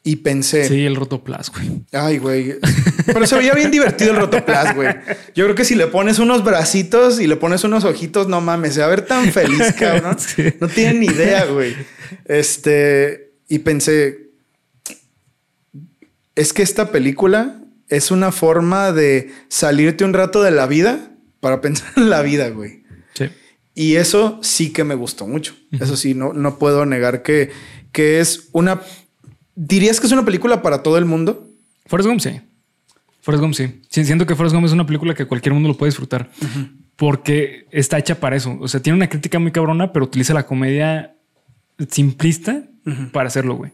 y 0.07 0.17
pensé, 0.17 0.67
Sí, 0.67 0.85
el 0.85 0.95
rotoplas, 0.95 1.51
güey. 1.51 1.83
Ay, 1.91 2.19
güey. 2.19 2.59
Pero 3.07 3.25
se 3.25 3.35
veía 3.37 3.55
bien 3.55 3.71
divertido 3.71 4.11
el 4.11 4.17
rotoplas, 4.17 4.75
güey. 4.75 4.89
Yo 5.33 5.45
creo 5.45 5.55
que 5.55 5.65
si 5.65 5.73
le 5.73 5.87
pones 5.87 6.19
unos 6.19 6.43
bracitos 6.43 7.19
y 7.19 7.25
le 7.25 7.37
pones 7.37 7.63
unos 7.63 7.85
ojitos, 7.85 8.27
no 8.27 8.39
mames, 8.39 8.75
se 8.75 8.81
va 8.81 8.85
a 8.85 8.89
ver 8.89 9.01
tan 9.01 9.31
feliz, 9.31 9.73
cabrón. 9.79 10.15
Sí. 10.19 10.43
No 10.59 10.67
tienen 10.67 10.99
ni 10.99 11.07
idea, 11.07 11.45
güey. 11.45 11.75
Este, 12.25 13.33
y 13.47 13.59
pensé, 13.59 14.24
es 16.35 16.53
que 16.53 16.61
esta 16.61 16.91
película 16.91 17.61
es 17.87 18.11
una 18.11 18.31
forma 18.31 18.91
de 18.91 19.31
salirte 19.47 20.03
un 20.03 20.13
rato 20.13 20.41
de 20.41 20.51
la 20.51 20.67
vida 20.67 21.11
para 21.39 21.61
pensar 21.61 21.91
en 21.97 22.09
la 22.09 22.21
vida, 22.21 22.49
güey. 22.49 22.83
Sí. 23.13 23.25
Y 23.73 23.95
eso 23.95 24.39
sí 24.41 24.71
que 24.71 24.83
me 24.83 24.95
gustó 24.95 25.27
mucho. 25.27 25.55
Eso 25.71 25.97
sí, 25.97 26.13
no, 26.13 26.33
no 26.33 26.57
puedo 26.57 26.85
negar 26.85 27.23
que, 27.23 27.51
que 27.91 28.19
es 28.19 28.49
una... 28.53 28.81
¿Dirías 29.55 29.99
que 29.99 30.07
es 30.07 30.13
una 30.13 30.25
película 30.25 30.61
para 30.61 30.83
todo 30.83 30.97
el 30.97 31.05
mundo? 31.05 31.49
Forrest 31.85 32.09
Gump, 32.09 32.21
sí. 32.21 32.41
Forrest 33.21 33.41
Gump, 33.41 33.53
sí. 33.53 33.81
Siento 33.89 34.25
que 34.25 34.35
Forrest 34.35 34.53
Gump 34.53 34.65
es 34.65 34.71
una 34.71 34.85
película 34.85 35.13
que 35.13 35.25
cualquier 35.25 35.53
mundo 35.53 35.69
lo 35.69 35.77
puede 35.77 35.89
disfrutar. 35.89 36.29
Porque 36.95 37.67
está 37.71 37.97
hecha 37.97 38.19
para 38.19 38.35
eso. 38.35 38.57
O 38.59 38.67
sea, 38.67 38.81
tiene 38.81 38.97
una 38.97 39.09
crítica 39.09 39.39
muy 39.39 39.51
cabrona, 39.51 39.91
pero 39.91 40.05
utiliza 40.05 40.33
la 40.33 40.45
comedia 40.45 41.15
simplista 41.89 42.63
para 43.11 43.27
hacerlo, 43.27 43.55
güey. 43.55 43.71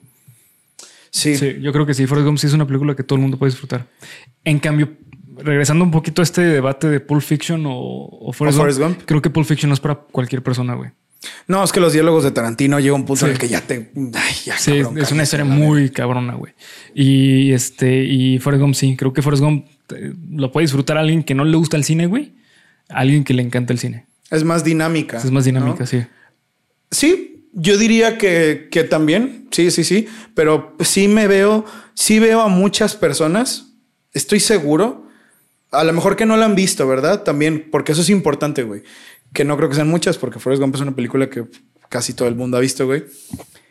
Sí. 1.11 1.35
Sí, 1.35 1.57
yo 1.61 1.71
creo 1.73 1.85
que 1.85 1.93
sí. 1.93 2.07
Forrest 2.07 2.25
Gump 2.25 2.37
sí 2.39 2.47
es 2.47 2.53
una 2.53 2.65
película 2.65 2.95
que 2.95 3.03
todo 3.03 3.17
el 3.17 3.21
mundo 3.21 3.37
puede 3.37 3.51
disfrutar. 3.51 3.85
En 4.43 4.59
cambio, 4.59 4.97
regresando 5.37 5.83
un 5.83 5.91
poquito 5.91 6.21
a 6.21 6.23
este 6.23 6.41
debate 6.41 6.87
de 6.89 6.99
Pulp 6.99 7.21
Fiction 7.21 7.65
o, 7.65 7.73
o 7.73 8.33
Forrest, 8.33 8.57
Gump, 8.57 8.79
Gump. 8.79 9.01
creo 9.05 9.21
que 9.21 9.29
Pulp 9.29 9.45
Fiction 9.45 9.69
no 9.69 9.73
es 9.73 9.79
para 9.79 9.95
cualquier 9.95 10.41
persona, 10.41 10.73
güey. 10.73 10.91
No, 11.47 11.63
es 11.63 11.71
que 11.71 11.79
los 11.79 11.93
diálogos 11.93 12.23
de 12.23 12.31
Tarantino 12.31 12.79
llega 12.79 12.95
un 12.95 13.05
punto 13.05 13.25
en 13.25 13.33
el 13.33 13.37
que 13.37 13.47
ya 13.47 13.61
te... 13.61 13.91
Ay, 13.95 14.33
ya, 14.43 14.57
Sí, 14.57 14.77
cabrón, 14.81 14.97
es 14.97 15.11
una 15.11 15.23
historia 15.23 15.45
muy 15.45 15.91
cabrona, 15.91 16.33
güey. 16.33 16.53
Y 16.95 17.51
este, 17.51 18.03
y 18.05 18.39
Forrest 18.39 18.61
Gump, 18.61 18.73
sí, 18.73 18.95
creo 18.95 19.13
que 19.13 19.21
Forrest 19.21 19.43
Gump 19.43 19.67
eh, 19.95 20.13
lo 20.31 20.51
puede 20.51 20.63
disfrutar 20.63 20.97
a 20.97 21.01
alguien 21.01 21.23
que 21.23 21.35
no 21.35 21.45
le 21.45 21.55
gusta 21.57 21.77
el 21.77 21.83
cine, 21.83 22.07
güey. 22.07 22.33
A 22.89 22.99
alguien 22.99 23.23
que 23.23 23.35
le 23.35 23.43
encanta 23.43 23.71
el 23.71 23.77
cine. 23.77 24.07
Es 24.31 24.43
más 24.43 24.63
dinámica. 24.63 25.17
Es 25.17 25.29
más 25.29 25.45
dinámica, 25.45 25.81
¿no? 25.81 25.85
sí. 25.85 26.03
Sí, 26.89 27.30
yo 27.53 27.77
diría 27.77 28.17
que, 28.17 28.67
que 28.71 28.83
también. 28.83 29.47
Sí, 29.51 29.71
sí, 29.71 29.83
sí. 29.83 30.07
Pero 30.35 30.75
sí 30.79 31.07
me 31.07 31.27
veo, 31.27 31.65
sí 31.93 32.19
veo 32.19 32.41
a 32.41 32.47
muchas 32.47 32.95
personas. 32.95 33.73
Estoy 34.13 34.39
seguro. 34.39 35.07
A 35.71 35.83
lo 35.83 35.93
mejor 35.93 36.15
que 36.15 36.25
no 36.25 36.35
la 36.37 36.45
han 36.45 36.55
visto, 36.55 36.87
¿verdad? 36.87 37.23
También, 37.23 37.67
porque 37.71 37.93
eso 37.93 38.01
es 38.01 38.09
importante, 38.09 38.63
güey. 38.63 38.83
Que 39.33 39.45
no 39.45 39.55
creo 39.57 39.69
que 39.69 39.75
sean 39.75 39.87
muchas, 39.89 40.17
porque 40.17 40.39
Forrest 40.39 40.61
Gump 40.61 40.75
es 40.75 40.81
una 40.81 40.95
película 40.95 41.29
que 41.29 41.45
casi 41.89 42.13
todo 42.13 42.27
el 42.27 42.35
mundo 42.35 42.57
ha 42.57 42.59
visto, 42.61 42.85
güey. 42.85 43.05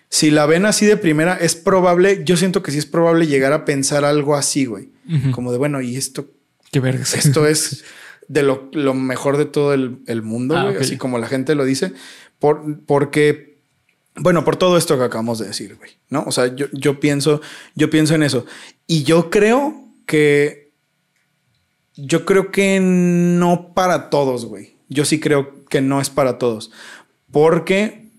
Si 0.09 0.31
la 0.31 0.47
ven 0.47 0.65
así 0.67 0.87
de 0.87 0.97
primera, 0.97 1.37
es 1.37 1.55
probable, 1.55 2.23
yo 2.25 2.37
siento 2.37 2.63
que 2.63 2.73
sí 2.73 2.79
es 2.79 2.87
probable 2.87 3.27
llegar 3.27 3.53
a 3.53 3.65
pensar 3.65 4.05
algo 4.05 4.35
así, 4.35 4.65
güey. 4.65 4.91
Ujú. 5.09 5.31
Como 5.31 5.53
de, 5.53 5.59
bueno, 5.59 5.81
¿y 5.83 5.97
esto 5.97 6.31
Qué 6.73 6.81
vergas. 6.81 7.15
esto 7.15 7.47
es 7.47 7.85
de 8.29 8.43
lo, 8.43 8.69
lo 8.73 8.95
mejor 8.95 9.37
de 9.37 9.45
todo 9.45 9.73
el, 9.75 9.99
el 10.07 10.23
mundo, 10.23 10.57
Ah, 10.57 10.63
güey, 10.65 10.77
ok. 10.77 10.83
así 10.83 10.97
como 10.97 11.19
la 11.19 11.29
gente 11.29 11.55
lo 11.55 11.65
dice, 11.65 11.93
por, 12.39 12.85
porque, 12.87 13.50
bueno, 14.17 14.45
por 14.45 14.57
todo 14.57 14.77
esto 14.77 14.99
que 14.99 15.05
acabamos 15.05 15.39
de 15.39 15.47
decir, 15.47 15.77
güey, 15.77 15.93
¿no? 16.09 16.25
O 16.27 16.33
sea, 16.33 16.55
yo, 16.55 16.67
yo 16.73 17.01
pienso, 17.01 17.41
yo 17.75 17.91
pienso 17.91 18.15
en 18.15 18.23
eso. 18.23 18.45
Y 18.87 19.05
yo 19.05 19.31
creo 19.31 19.89
que, 20.07 20.73
yo 21.97 22.25
creo 22.25 22.51
que 22.51 22.81
no 22.81 23.73
para 23.75 24.11
todos, 24.11 24.47
güey. 24.47 24.77
Yo 24.89 25.05
sí 25.05 25.21
creo 25.21 25.65
que 25.67 25.81
no 25.81 26.01
es 26.01 26.11
para 26.11 26.39
todos, 26.39 26.73
porque 27.31 28.11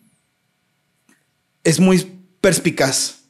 es 1.64 1.80
muy 1.80 2.20
perspicaz. 2.40 3.24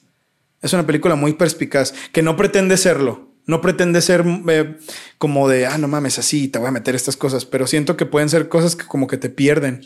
Es 0.62 0.74
una 0.74 0.86
película 0.86 1.16
muy 1.16 1.34
perspicaz, 1.34 1.93
que 2.12 2.22
no 2.22 2.38
pretende 2.38 2.78
serlo. 2.78 3.32
No 3.47 3.59
pretende 3.59 4.01
ser 4.01 4.24
eh, 4.49 4.78
como 5.18 5.49
de, 5.49 5.66
ah, 5.66 5.80
no 5.80 5.88
mames, 5.88 6.20
así 6.20 6.47
te 6.47 6.59
voy 6.59 6.68
a 6.68 6.72
meter 6.72 6.95
estas 6.95 7.18
cosas, 7.18 7.45
pero 7.45 7.66
siento 7.66 7.97
que 7.97 8.05
pueden 8.05 8.30
ser 8.30 8.47
cosas 8.47 8.76
que 8.76 8.86
como 8.86 9.07
que 9.07 9.18
te 9.18 9.30
pierden. 9.30 9.82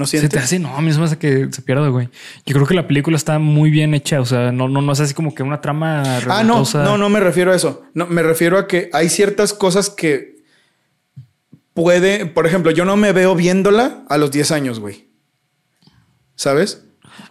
¿No 0.00 0.06
Se 0.06 0.18
sientes? 0.18 0.30
te 0.30 0.38
hace, 0.38 0.58
no, 0.58 0.74
a 0.74 0.80
mí 0.80 0.90
se 0.92 0.98
me 0.98 1.04
hace 1.04 1.18
que 1.18 1.48
se 1.50 1.60
pierda, 1.60 1.86
güey. 1.88 2.08
Yo 2.46 2.54
creo 2.54 2.66
que 2.66 2.72
la 2.72 2.88
película 2.88 3.18
está 3.18 3.38
muy 3.38 3.68
bien 3.68 3.92
hecha. 3.92 4.18
O 4.18 4.24
sea, 4.24 4.50
no, 4.50 4.66
no, 4.66 4.80
no 4.80 4.92
es 4.92 5.00
así 5.00 5.12
como 5.12 5.34
que 5.34 5.42
una 5.42 5.60
trama. 5.60 6.02
Ah, 6.26 6.42
no, 6.42 6.64
no, 6.72 6.96
no 6.96 7.08
me 7.10 7.20
refiero 7.20 7.52
a 7.52 7.54
eso. 7.54 7.82
No, 7.92 8.06
me 8.06 8.22
refiero 8.22 8.56
a 8.56 8.66
que 8.66 8.88
hay 8.94 9.10
ciertas 9.10 9.52
cosas 9.52 9.90
que 9.90 10.42
puede, 11.74 12.24
por 12.24 12.46
ejemplo, 12.46 12.70
yo 12.70 12.86
no 12.86 12.96
me 12.96 13.12
veo 13.12 13.34
viéndola 13.34 14.04
a 14.08 14.16
los 14.16 14.30
10 14.30 14.52
años, 14.52 14.80
güey. 14.80 15.10
¿Sabes? 16.34 16.82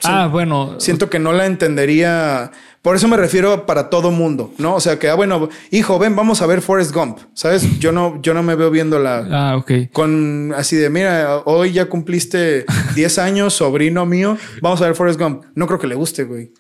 Ah, 0.04 0.28
bueno. 0.32 0.76
Siento 0.80 1.10
que 1.10 1.18
no 1.18 1.34
la 1.34 1.48
entendería. 1.48 2.52
Por 2.90 2.96
eso 2.96 3.08
me 3.08 3.18
refiero 3.18 3.68
para 3.68 3.92
todo 3.92 4.10
mundo, 4.10 4.52
¿no? 4.58 4.74
O 4.74 4.80
sea 4.80 4.98
que, 4.98 5.10
ah, 5.10 5.14
bueno, 5.14 5.48
hijo, 5.70 6.00
ven, 6.00 6.16
vamos 6.16 6.42
a 6.42 6.48
ver 6.48 6.60
Forrest 6.64 6.92
Gump. 6.92 7.20
¿Sabes? 7.36 7.78
Yo 7.78 7.92
no, 7.92 8.20
yo 8.24 8.34
no 8.34 8.42
me 8.42 8.56
veo 8.56 8.72
viéndola 8.72 9.28
Ah, 9.32 9.58
ok. 9.58 9.92
con 9.94 10.52
así 10.58 10.76
de, 10.76 10.90
mira, 10.90 11.38
hoy 11.46 11.72
ya 11.72 11.86
cumpliste 11.86 12.66
10 12.96 13.20
años, 13.20 13.54
sobrino 13.54 14.08
mío, 14.08 14.40
vamos 14.64 14.82
a 14.82 14.86
ver 14.86 14.96
Forrest 14.96 15.20
Gump. 15.22 15.44
No 15.54 15.68
creo 15.68 15.78
que 15.78 15.86
le 15.86 15.94
guste, 15.94 16.24
güey. 16.24 16.52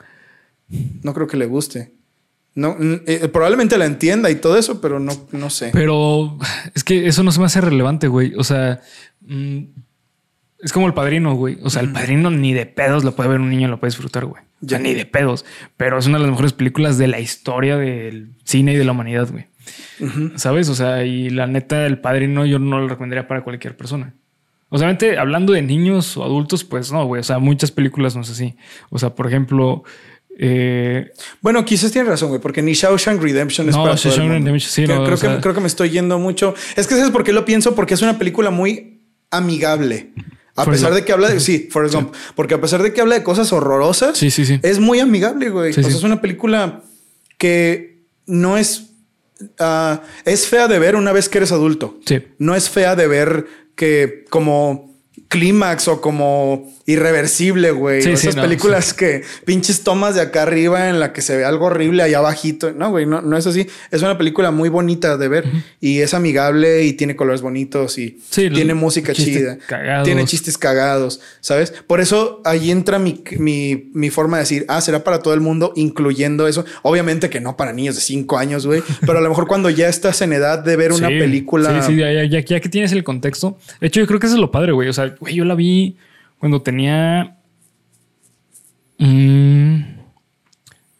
No 1.02 1.16
creo 1.16 1.26
que 1.26 1.36
le 1.38 1.48
guste. 1.48 1.94
No, 2.54 2.76
n- 2.80 3.02
eh, 3.08 3.28
probablemente 3.28 3.76
la 3.80 3.86
entienda 3.86 4.30
y 4.30 4.36
todo 4.36 4.56
eso, 4.56 4.80
pero 4.82 5.00
no, 5.00 5.14
no 5.32 5.50
sé. 5.50 5.72
Pero 5.74 6.38
es 6.76 6.84
que 6.84 7.08
eso 7.08 7.24
no 7.24 7.32
se 7.32 7.40
me 7.40 7.48
hace 7.48 7.60
relevante, 7.60 8.08
güey. 8.08 8.36
O 8.36 8.44
sea, 8.44 8.82
mm, 9.22 9.62
es 10.62 10.74
como 10.74 10.88
el 10.88 10.94
padrino, 10.94 11.34
güey. 11.36 11.58
O 11.64 11.70
sea, 11.70 11.82
el 11.82 11.92
padrino 11.92 12.30
ni 12.32 12.54
de 12.54 12.66
pedos 12.66 13.04
lo 13.04 13.16
puede 13.16 13.30
ver 13.30 13.40
un 13.40 13.50
niño, 13.50 13.68
lo 13.68 13.80
puede 13.80 13.90
disfrutar, 13.92 14.26
güey. 14.26 14.42
O 14.64 14.68
sea, 14.68 14.78
Ya. 14.78 14.84
ni 14.84 14.94
de 14.94 15.06
pedos. 15.06 15.46
Pero 15.78 15.98
es 16.00 16.06
una 16.08 16.18
de 16.18 16.24
las 16.24 16.32
mejores 16.32 16.54
películas 16.54 16.98
de 16.98 17.08
la 17.08 17.20
historia 17.20 17.78
del 17.78 18.30
cine 18.44 18.74
y 18.74 18.76
de 18.78 18.84
la 18.84 18.92
humanidad, 18.92 19.30
güey. 19.32 19.46
¿Sabes? 20.36 20.68
O 20.70 20.76
sea, 20.76 21.06
y 21.06 21.30
la 21.30 21.46
neta, 21.48 21.86
el 21.86 22.00
padrino 22.00 22.46
yo 22.46 22.60
no 22.60 22.80
lo 22.80 22.88
recomendaría 22.88 23.28
para 23.28 23.44
cualquier 23.44 23.78
persona. 23.78 24.14
Obviamente, 24.70 25.18
hablando 25.18 25.54
de 25.54 25.62
niños 25.62 26.16
o 26.18 26.24
adultos, 26.24 26.64
pues 26.64 26.92
no, 26.92 27.06
güey. 27.06 27.22
O 27.22 27.24
sea, 27.24 27.40
muchas 27.40 27.72
películas 27.72 28.16
no 28.16 28.22
es 28.22 28.30
así. 28.30 28.56
O 28.90 29.00
sea, 29.00 29.16
por 29.16 29.28
ejemplo, 29.28 29.84
eh, 30.38 31.12
Bueno, 31.42 31.66
quizás 31.66 31.92
tienes 31.92 32.10
razón, 32.10 32.30
güey, 32.30 32.42
porque 32.42 32.62
ni 32.62 32.74
Shawshank 32.74 33.22
Redemption 33.22 33.68
es 33.70 33.76
No, 33.76 33.84
para 33.84 33.96
todo 33.96 34.04
el 34.04 34.10
Shawshank 34.10 34.32
mundo. 34.32 34.46
Redemption, 34.46 34.72
sí, 34.72 34.84
creo, 34.86 34.96
no, 34.98 35.04
creo 35.04 35.14
o 35.16 35.18
sea- 35.18 35.36
que, 35.36 35.42
creo 35.42 35.54
que 35.54 35.62
me 35.62 35.68
estoy 35.68 35.90
yendo 35.90 36.20
mucho. 36.20 36.54
Es 36.76 36.88
que 36.88 36.96
sabes 36.96 37.12
por 37.12 37.24
qué 37.24 37.34
lo 37.34 37.46
pienso, 37.46 37.76
porque 37.76 37.94
es 37.96 38.02
una 38.02 38.18
película 38.18 38.50
muy 38.52 39.02
amigable. 39.32 40.12
A 40.62 40.66
pesar 40.66 40.94
de 40.94 41.06
que 41.06 41.12
habla 41.12 41.30
de 41.30 41.40
sí, 41.40 41.70
Forrest 41.72 41.96
Gump, 41.96 42.14
porque 42.36 42.54
a 42.54 42.62
pesar 42.62 42.84
de 42.84 42.94
que 42.94 43.02
habla 43.02 43.16
de 43.16 43.24
cosas 43.24 43.52
horrorosas, 43.54 44.18
sí, 44.18 44.32
sí, 44.32 44.46
sí. 44.46 44.60
es 44.62 44.80
muy 44.80 45.00
amigable, 45.00 45.50
güey. 45.50 45.74
Sí, 45.74 45.80
o 45.80 45.84
sea, 45.84 45.92
sí. 45.92 45.98
es 45.98 46.04
una 46.04 46.22
película 46.22 46.84
que 47.38 48.04
no 48.26 48.58
es 48.58 48.90
ah, 49.60 50.02
es 50.26 50.48
fea 50.48 50.68
de 50.68 50.80
ver 50.80 50.96
una 50.96 51.12
vez 51.12 51.30
que 51.30 51.40
eres 51.40 51.52
adulto. 51.52 52.00
Sí. 52.06 52.22
No 52.38 52.56
es 52.56 52.70
fea 52.70 52.96
de 52.96 53.08
ver 53.08 53.46
que 53.76 54.26
como 54.30 54.89
clímax 55.30 55.88
o 55.88 56.02
como 56.02 56.70
irreversible, 56.86 57.70
güey. 57.72 58.02
Sí, 58.02 58.08
sí, 58.18 58.28
Esas 58.28 58.36
no, 58.36 58.42
películas 58.42 58.96
que 58.96 59.22
pinches 59.46 59.84
tomas 59.84 60.16
de 60.16 60.22
acá 60.22 60.42
arriba 60.42 60.90
en 60.90 61.00
la 61.00 61.14
que 61.14 61.22
se 61.22 61.38
ve 61.38 61.46
algo 61.46 61.66
horrible 61.68 62.02
allá 62.02 62.18
abajito. 62.18 62.72
No, 62.74 62.90
güey, 62.90 63.06
no, 63.06 63.22
no 63.22 63.38
es 63.38 63.46
así. 63.46 63.68
Es 63.92 64.02
una 64.02 64.18
película 64.18 64.50
muy 64.50 64.70
bonita 64.70 65.16
de 65.18 65.28
ver 65.28 65.46
y 65.80 66.00
es 66.00 66.16
amigable 66.16 66.84
y 66.84 66.94
tiene 66.94 67.16
colores 67.16 67.42
bonitos 67.42 67.98
y 68.00 68.20
tiene 68.32 68.74
música 68.74 69.14
chida. 69.14 69.60
cagados. 69.68 70.06
Tiene 70.06 70.26
chistes 70.26 70.58
cagados, 70.58 71.22
¿sabes? 71.42 71.74
Por 71.86 72.02
eso 72.02 72.42
ahí 72.44 72.72
entra 72.72 72.98
mi, 72.98 73.24
mi, 73.38 73.92
mi 73.94 74.10
forma 74.10 74.38
de 74.38 74.44
decir, 74.44 74.66
ah, 74.68 74.82
será 74.82 75.04
para 75.04 75.20
todo 75.20 75.36
el 75.36 75.42
mundo, 75.42 75.74
incluyendo 75.76 76.48
eso. 76.48 76.66
Obviamente 76.82 77.30
que 77.30 77.40
no 77.40 77.56
para 77.56 77.72
niños 77.72 77.94
de 77.96 78.02
cinco 78.02 78.40
años, 78.40 78.66
güey, 78.66 78.82
pero 79.06 79.20
a 79.20 79.22
lo 79.22 79.30
mejor 79.30 79.46
cuando 79.48 79.70
ya 79.70 79.88
estás 79.90 80.24
en 80.24 80.34
edad 80.34 80.58
de 80.64 80.76
ver 80.76 80.92
una 80.92 81.08
película. 81.10 81.84
Sí, 81.84 81.94
sí, 81.94 82.00
ya, 82.00 82.12
ya- 82.12 82.24
ya- 82.26 82.40
ya 82.44 82.60
que 82.60 82.70
tienes 82.70 82.92
el 82.94 83.04
contexto. 83.04 83.58
De 83.80 83.88
hecho, 83.88 84.00
yo 84.00 84.08
creo 84.08 84.20
que 84.20 84.26
eso 84.26 84.36
es 84.36 84.42
lo 84.42 84.50
padre, 84.50 84.72
güey. 84.72 84.90
O 84.90 84.94
sea, 84.94 85.16
güey, 85.20 85.36
yo 85.36 85.46
la 85.46 85.56
vi 85.56 85.98
cuando 86.40 86.62
tenía. 86.62 87.38
mm, 88.98 89.76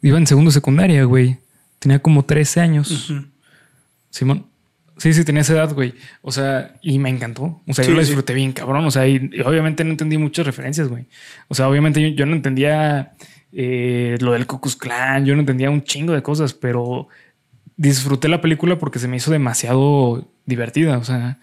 iba 0.02 0.18
en 0.18 0.28
segundo 0.28 0.52
secundaria, 0.52 1.04
güey. 1.04 1.38
Tenía 1.80 2.00
como 2.00 2.24
13 2.26 2.62
años. 2.62 3.14
Simón. 4.10 4.46
Sí, 4.98 5.14
sí, 5.14 5.24
tenía 5.24 5.42
esa 5.44 5.54
edad, 5.54 5.74
güey. 5.74 5.94
O 6.22 6.32
sea, 6.32 6.76
y 6.82 7.00
me 7.00 7.10
encantó. 7.10 7.62
O 7.66 7.74
sea, 7.74 7.86
Sí, 7.86 7.92
yo 7.92 7.96
la 7.98 8.04
sí. 8.04 8.08
disfruté 8.10 8.34
bien, 8.34 8.52
cabrón. 8.52 8.86
O 8.86 8.92
sea, 8.92 9.08
y, 9.08 9.30
y 9.32 9.40
obviamente 9.42 9.86
no 9.86 9.92
entendí 9.92 10.18
muchas 10.18 10.46
referencias, 10.46 10.90
güey. 10.90 11.06
O 11.48 11.56
sea, 11.56 11.70
obviamente 11.70 12.02
yo, 12.02 12.10
yo 12.10 12.26
no 12.26 12.36
entendía 12.36 13.14
eh, 13.54 14.18
lo 14.20 14.34
del 14.34 14.46
Klux 14.46 14.76
Klan, 14.76 15.26
yo 15.26 15.36
no 15.36 15.40
entendía 15.40 15.70
un 15.70 15.84
chingo 15.84 16.12
de 16.12 16.22
cosas, 16.22 16.54
pero 16.54 17.08
disfruté 17.78 18.28
la 18.28 18.42
película 18.42 18.78
porque 18.78 19.00
se 19.00 19.08
me 19.08 19.16
hizo 19.16 19.32
demasiado 19.32 20.28
divertida. 20.46 20.98
O 20.98 21.06
sea, 21.06 21.40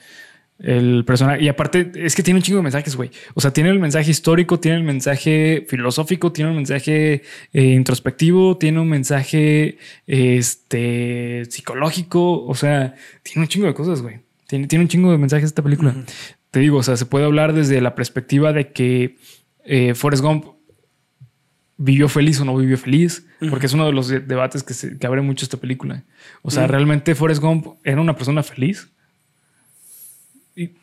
el 0.59 1.05
personaje. 1.05 1.43
Y 1.45 1.49
aparte, 1.49 1.93
es 1.97 2.15
que 2.15 2.23
tiene 2.23 2.39
un 2.39 2.43
chingo 2.43 2.59
de 2.59 2.63
mensajes, 2.63 2.97
güey. 2.97 3.11
O 3.35 3.41
sea, 3.41 3.53
tiene 3.53 3.69
el 3.71 3.79
mensaje 3.79 4.11
histórico, 4.11 4.59
tiene 4.59 4.79
el 4.79 4.85
mensaje 4.85 5.67
filosófico, 5.69 6.33
tiene 6.33 6.51
un 6.51 6.57
mensaje 6.57 7.23
eh, 7.53 7.63
introspectivo, 7.65 8.57
tiene 8.57 8.81
un 8.81 8.89
mensaje 8.89 9.77
este, 10.07 11.45
psicológico. 11.51 12.45
O 12.45 12.55
sea, 12.55 12.95
tiene 13.23 13.43
un 13.43 13.49
chingo 13.49 13.67
de 13.67 13.75
cosas, 13.75 14.03
güey. 14.03 14.21
Tiene, 14.49 14.67
tiene 14.67 14.85
un 14.85 14.89
chingo 14.89 15.11
de 15.11 15.19
mensajes 15.19 15.47
esta 15.47 15.63
película. 15.63 15.95
Te 16.51 16.61
digo, 16.61 16.79
o 16.79 16.83
sea, 16.83 16.97
se 16.97 17.05
puede 17.07 17.25
hablar 17.27 17.53
desde 17.53 17.81
la 17.81 17.95
perspectiva 17.95 18.53
de 18.53 18.73
que 18.73 19.17
eh, 19.65 19.95
Forrest 19.95 20.23
Gump 20.23 20.47
vivió 21.77 22.09
feliz 22.09 22.41
o 22.41 22.45
no 22.45 22.57
vivió 22.57 22.79
feliz, 22.79 23.27
porque 23.51 23.67
es 23.67 23.75
uno 23.75 23.85
de 23.85 23.93
los 23.93 24.09
de- 24.09 24.21
debates 24.21 24.63
que, 24.63 24.73
se, 24.73 24.99
que 24.99 25.07
abre 25.07 25.21
mucho 25.21 25.45
esta 25.45 25.59
película. 25.59 26.05
O 26.43 26.51
sea, 26.51 26.67
¿realmente 26.67 27.15
Forrest 27.15 27.43
Gump 27.43 27.67
era 27.85 28.01
una 28.01 28.17
persona 28.17 28.43
feliz? 28.43 28.89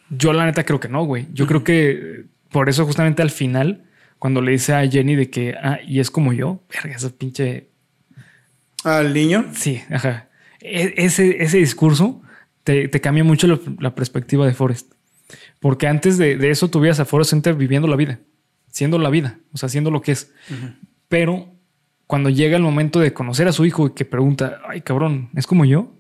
Yo 0.10 0.34
la 0.34 0.46
neta 0.46 0.64
creo 0.66 0.80
que 0.80 0.88
no, 0.90 1.04
güey. 1.04 1.28
Yo 1.34 1.48
creo 1.48 1.64
que 1.64 1.90
eh, 1.92 2.26
por 2.52 2.70
eso 2.70 2.86
justamente 2.86 3.22
al 3.22 3.32
final, 3.32 3.84
cuando 4.20 4.42
le 4.42 4.52
dice 4.52 4.74
a 4.74 4.88
Jenny 4.88 5.16
de 5.16 5.30
que, 5.30 5.56
ah, 5.62 5.80
y 5.86 6.00
es 6.00 6.12
como 6.12 6.34
yo, 6.34 6.62
verga, 6.74 6.96
esa 6.96 7.10
pinche... 7.10 7.70
Al 8.84 9.14
niño. 9.14 9.46
Sí, 9.54 9.82
ajá. 9.90 10.30
E- 10.60 10.94
ese, 10.98 11.42
ese 11.44 11.58
discurso 11.58 12.22
te, 12.64 12.88
te 12.88 13.02
cambia 13.02 13.24
mucho 13.24 13.48
la, 13.48 13.60
la 13.80 13.96
perspectiva 13.96 14.46
de 14.46 14.54
Forrest. 14.54 14.94
Porque 15.60 15.88
antes 15.88 16.18
de, 16.18 16.38
de 16.38 16.50
eso 16.52 16.70
tuvieras 16.70 17.00
a 17.00 17.06
Forrest 17.06 17.32
Center 17.32 17.56
viviendo 17.56 17.88
la 17.88 17.96
vida, 17.96 18.20
siendo 18.68 19.00
la 19.00 19.10
vida, 19.10 19.40
o 19.54 19.58
sea, 19.58 19.70
siendo 19.70 19.90
lo 19.90 20.02
que 20.02 20.12
es. 20.12 20.32
Pero 21.08 21.50
cuando 22.08 22.30
llega 22.30 22.58
el 22.58 22.62
momento 22.64 23.00
de 23.00 23.14
conocer 23.14 23.48
a 23.48 23.54
su 23.54 23.66
hijo 23.66 23.88
y 23.88 23.94
que 23.94 24.06
pregunta, 24.06 24.60
ay 24.68 24.82
cabrón, 24.82 25.30
¿es 25.36 25.48
como 25.48 25.66
yo? 25.66 25.96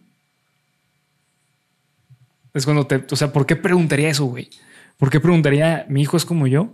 Es 2.53 2.65
cuando 2.65 2.85
te, 2.85 3.03
o 3.09 3.15
sea, 3.15 3.31
¿por 3.33 3.45
qué 3.45 3.55
preguntaría 3.55 4.09
eso, 4.09 4.25
güey? 4.25 4.49
¿Por 4.97 5.09
qué 5.09 5.19
preguntaría, 5.19 5.85
mi 5.89 6.01
hijo 6.01 6.17
es 6.17 6.25
como 6.25 6.45
yo? 6.47 6.73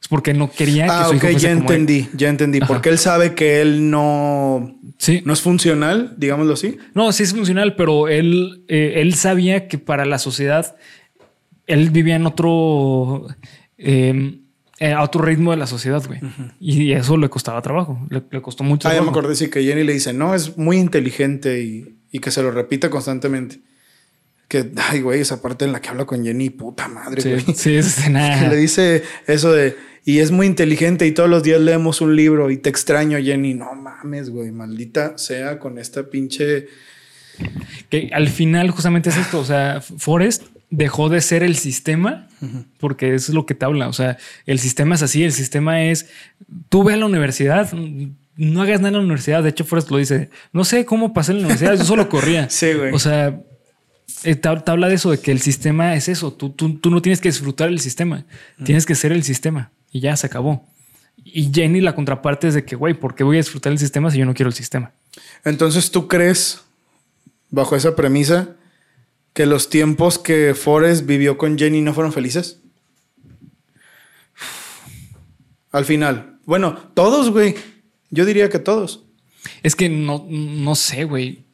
Es 0.00 0.08
porque 0.08 0.34
no 0.34 0.50
quería 0.50 0.86
que 0.86 0.90
Ah, 0.90 1.04
su 1.04 1.10
ok, 1.10 1.14
hijo 1.16 1.26
fuese 1.28 1.38
ya 1.40 1.54
como 1.54 1.70
él. 1.70 1.76
entendí, 1.76 2.08
ya 2.16 2.28
entendí. 2.28 2.58
Ajá. 2.58 2.66
Porque 2.66 2.88
él 2.88 2.98
sabe 2.98 3.34
que 3.34 3.60
él 3.62 3.88
no, 3.90 4.76
Sí. 4.98 5.22
no 5.24 5.32
es 5.32 5.40
funcional, 5.40 6.14
digámoslo 6.18 6.54
así. 6.54 6.76
No, 6.94 7.12
sí 7.12 7.22
es 7.22 7.32
funcional, 7.32 7.76
pero 7.76 8.08
él, 8.08 8.64
eh, 8.66 8.94
él 8.96 9.14
sabía 9.14 9.68
que 9.68 9.78
para 9.78 10.04
la 10.04 10.18
sociedad 10.18 10.74
él 11.68 11.90
vivía 11.90 12.16
en 12.16 12.26
otro, 12.26 13.28
eh, 13.78 14.40
eh, 14.80 14.92
a 14.92 15.02
otro 15.04 15.22
ritmo 15.22 15.52
de 15.52 15.56
la 15.58 15.68
sociedad, 15.68 16.02
güey. 16.04 16.18
Y 16.58 16.90
eso 16.92 17.16
le 17.16 17.28
costaba 17.28 17.62
trabajo, 17.62 18.04
le, 18.10 18.24
le 18.28 18.42
costó 18.42 18.64
mucho 18.64 18.88
Ah, 18.88 18.94
ya 18.94 19.02
me 19.02 19.10
acordé, 19.10 19.36
sí, 19.36 19.48
que 19.50 19.62
Jenny 19.62 19.84
le 19.84 19.92
dice, 19.92 20.12
no, 20.12 20.34
es 20.34 20.58
muy 20.58 20.78
inteligente 20.78 21.62
y, 21.62 21.96
y 22.10 22.18
que 22.18 22.32
se 22.32 22.42
lo 22.42 22.50
repite 22.50 22.90
constantemente. 22.90 23.60
Que, 24.52 24.70
ay, 24.90 25.00
güey, 25.00 25.20
esa 25.22 25.40
parte 25.40 25.64
en 25.64 25.72
la 25.72 25.80
que 25.80 25.88
habla 25.88 26.04
con 26.04 26.22
Jenny, 26.22 26.50
puta 26.50 26.86
madre, 26.88 27.22
Sí, 27.22 27.30
güey. 27.30 27.56
sí, 27.56 27.74
es 27.74 27.94
Que 28.04 28.08
le 28.08 28.10
nada. 28.10 28.50
dice 28.54 29.02
eso 29.26 29.50
de, 29.50 29.74
y 30.04 30.18
es 30.18 30.30
muy 30.30 30.46
inteligente 30.46 31.06
y 31.06 31.12
todos 31.12 31.30
los 31.30 31.42
días 31.42 31.58
leemos 31.58 32.02
un 32.02 32.14
libro 32.16 32.50
y 32.50 32.58
te 32.58 32.68
extraño, 32.68 33.16
Jenny. 33.18 33.54
No 33.54 33.74
mames, 33.74 34.28
güey, 34.28 34.50
maldita 34.52 35.16
sea 35.16 35.58
con 35.58 35.78
esta 35.78 36.02
pinche... 36.10 36.66
Que 37.88 38.10
al 38.12 38.28
final 38.28 38.70
justamente 38.70 39.08
es 39.08 39.16
esto, 39.16 39.38
o 39.40 39.44
sea, 39.46 39.80
Forrest 39.80 40.42
dejó 40.68 41.08
de 41.08 41.20
ser 41.22 41.42
el 41.42 41.56
sistema 41.56 42.28
porque 42.78 43.14
eso 43.14 43.32
es 43.32 43.34
lo 43.34 43.46
que 43.46 43.54
te 43.54 43.64
habla, 43.64 43.88
o 43.88 43.92
sea, 43.94 44.18
el 44.46 44.58
sistema 44.58 44.96
es 44.96 45.02
así, 45.02 45.22
el 45.24 45.32
sistema 45.32 45.82
es, 45.84 46.06
tú 46.68 46.84
ve 46.84 46.92
a 46.94 46.96
la 46.98 47.06
universidad, 47.06 47.72
no 48.36 48.62
hagas 48.62 48.80
nada 48.80 48.88
en 48.88 48.94
la 48.94 49.00
universidad, 49.00 49.42
de 49.42 49.48
hecho 49.50 49.64
Forrest 49.64 49.90
lo 49.90 49.96
dice, 49.96 50.28
no 50.52 50.64
sé 50.64 50.84
cómo 50.84 51.14
pasé 51.14 51.32
en 51.32 51.38
la 51.38 51.46
universidad, 51.46 51.74
yo 51.78 51.84
solo 51.84 52.08
corría. 52.08 52.48
Sí, 52.50 52.72
güey. 52.74 52.92
O 52.92 52.98
sea, 52.98 53.40
eh, 54.24 54.36
te, 54.36 54.48
habla 54.48 54.88
de 54.88 54.94
eso, 54.94 55.10
de 55.10 55.18
que 55.18 55.32
el 55.32 55.40
sistema 55.40 55.94
es 55.94 56.08
eso, 56.08 56.32
tú, 56.32 56.50
tú, 56.50 56.78
tú 56.78 56.90
no 56.90 57.02
tienes 57.02 57.20
que 57.20 57.28
disfrutar 57.28 57.68
el 57.68 57.80
sistema, 57.80 58.24
tienes 58.64 58.86
que 58.86 58.94
ser 58.94 59.12
el 59.12 59.22
sistema 59.24 59.72
y 59.90 60.00
ya 60.00 60.16
se 60.16 60.26
acabó. 60.26 60.66
Y 61.24 61.52
Jenny 61.52 61.80
la 61.80 61.94
contraparte 61.94 62.48
es 62.48 62.54
de 62.54 62.64
que, 62.64 62.76
güey, 62.76 62.94
¿por 62.94 63.14
qué 63.14 63.24
voy 63.24 63.36
a 63.36 63.40
disfrutar 63.40 63.72
el 63.72 63.78
sistema 63.78 64.10
si 64.10 64.18
yo 64.18 64.24
no 64.24 64.34
quiero 64.34 64.48
el 64.48 64.54
sistema? 64.54 64.92
Entonces, 65.44 65.90
¿tú 65.90 66.08
crees, 66.08 66.62
bajo 67.50 67.76
esa 67.76 67.94
premisa, 67.94 68.56
que 69.32 69.46
los 69.46 69.70
tiempos 69.70 70.18
que 70.18 70.54
Forrest 70.54 71.06
vivió 71.06 71.38
con 71.38 71.58
Jenny 71.58 71.80
no 71.80 71.94
fueron 71.94 72.12
felices? 72.12 72.58
Al 75.70 75.84
final. 75.84 76.38
Bueno, 76.44 76.76
todos, 76.94 77.30
güey. 77.30 77.54
Yo 78.10 78.26
diría 78.26 78.50
que 78.50 78.58
todos. 78.58 79.04
Es 79.62 79.74
que 79.74 79.88
no, 79.88 80.26
no 80.28 80.74
sé, 80.74 81.04
güey. 81.04 81.44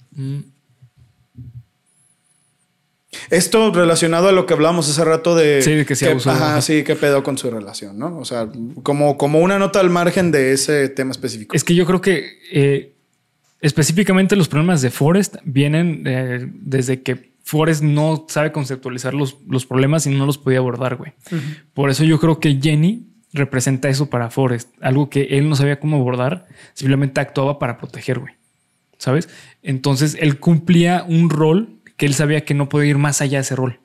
Esto 3.31 3.73
relacionado 3.73 4.29
a 4.29 4.33
lo 4.33 4.47
que 4.47 4.55
hablamos 4.55 4.89
hace 4.89 5.05
rato 5.05 5.35
de... 5.35 5.63
Sí, 5.63 5.85
que 5.85 5.97
se 5.97 6.11
abusó. 6.11 6.31
Ajá, 6.31 6.53
Ajá. 6.53 6.63
sí, 6.63 6.85
qué 6.85 6.97
pedo 6.97 7.23
con 7.23 7.39
su 7.39 7.51
relación, 7.51 7.99
¿no? 7.99 8.19
O 8.19 8.25
sea, 8.25 8.49
como, 8.83 9.17
como 9.17 9.41
una 9.41 9.59
nota 9.59 9.81
al 9.81 9.91
margen 9.91 10.31
de 10.31 10.53
ese 10.53 10.89
tema 10.89 11.11
específico. 11.11 11.57
Es 11.57 11.65
que 11.65 11.75
yo 11.75 11.87
creo 11.87 12.01
que 12.01 12.39
eh, 12.53 12.95
específicamente 13.61 14.37
los 14.37 14.49
problemas 14.49 14.83
de 14.83 14.91
Forrest 14.91 15.37
vienen 15.45 16.03
eh, 16.07 16.47
desde 16.53 17.03
que 17.03 17.33
Forrest 17.43 17.83
no 17.83 18.27
sabe 18.29 18.53
conceptualizar 18.53 19.15
los, 19.15 19.39
los 19.49 19.65
problemas 19.65 20.07
y 20.07 20.11
no 20.11 20.27
los 20.27 20.37
podía 20.37 20.59
abordar, 20.59 20.97
güey. 20.97 21.15
Por 21.73 21.89
eso 21.89 22.05
yo 22.05 22.21
creo 22.21 22.41
que 22.41 22.59
Jenny 22.61 23.07
representa 23.33 23.89
eso 23.89 24.11
para 24.11 24.31
Forrest, 24.31 24.71
algo 24.81 25.09
que 25.09 25.23
él 25.39 25.49
no 25.49 25.57
sabía 25.57 25.81
cómo 25.81 25.97
abordar, 25.97 26.47
simplemente 26.75 27.21
actuaba 27.21 27.59
para 27.59 27.79
proteger, 27.79 28.19
güey. 28.19 28.35
¿Sabes? 28.99 29.29
Entonces 29.63 30.17
él 30.21 30.41
cumplía 30.41 31.05
un 31.09 31.31
rol 31.31 31.78
que 31.99 32.07
él 32.07 32.15
sabía 32.15 32.47
que 32.47 32.55
no 32.55 32.71
podía 32.71 32.91
ir 32.91 32.99
más 32.99 33.21
allá 33.21 33.39
de 33.39 33.43
ese 33.43 33.57
rol. 33.57 33.81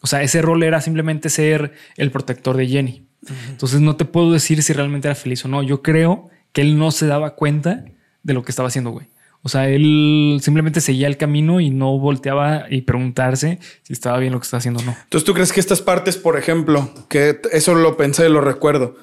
O 0.00 0.08
sea, 0.08 0.22
ese 0.22 0.42
rol 0.42 0.64
era 0.64 0.80
simplemente 0.80 1.28
ser 1.28 1.72
el 1.96 2.10
protector 2.10 2.56
de 2.56 2.66
Jenny. 2.66 3.06
Entonces 3.48 3.80
no 3.80 3.96
te 3.96 4.04
puedo 4.04 4.32
decir 4.32 4.62
si 4.62 4.72
realmente 4.72 5.06
era 5.06 5.14
feliz 5.14 5.44
o 5.44 5.48
no. 5.48 5.62
Yo 5.62 5.82
creo 5.82 6.30
que 6.52 6.62
él 6.62 6.78
no 6.78 6.90
se 6.90 7.06
daba 7.06 7.34
cuenta 7.34 7.84
de 8.22 8.34
lo 8.34 8.42
que 8.42 8.50
estaba 8.50 8.68
haciendo, 8.68 8.90
güey. 8.90 9.06
O 9.42 9.48
sea, 9.48 9.68
él 9.68 10.40
simplemente 10.42 10.80
seguía 10.80 11.06
el 11.06 11.16
camino 11.16 11.60
y 11.60 11.70
no 11.70 11.98
volteaba 11.98 12.66
y 12.70 12.82
preguntarse 12.82 13.58
si 13.82 13.92
estaba 13.92 14.18
bien 14.18 14.32
lo 14.32 14.40
que 14.40 14.44
estaba 14.44 14.58
haciendo 14.58 14.80
o 14.80 14.84
no. 14.84 14.96
Entonces, 15.04 15.24
¿tú 15.24 15.34
crees 15.34 15.52
que 15.52 15.60
estas 15.60 15.80
partes, 15.80 16.16
por 16.16 16.36
ejemplo, 16.36 16.92
que 17.08 17.40
eso 17.52 17.74
lo 17.74 17.96
pensé, 17.96 18.28
lo 18.28 18.40
recuerdo, 18.40 18.96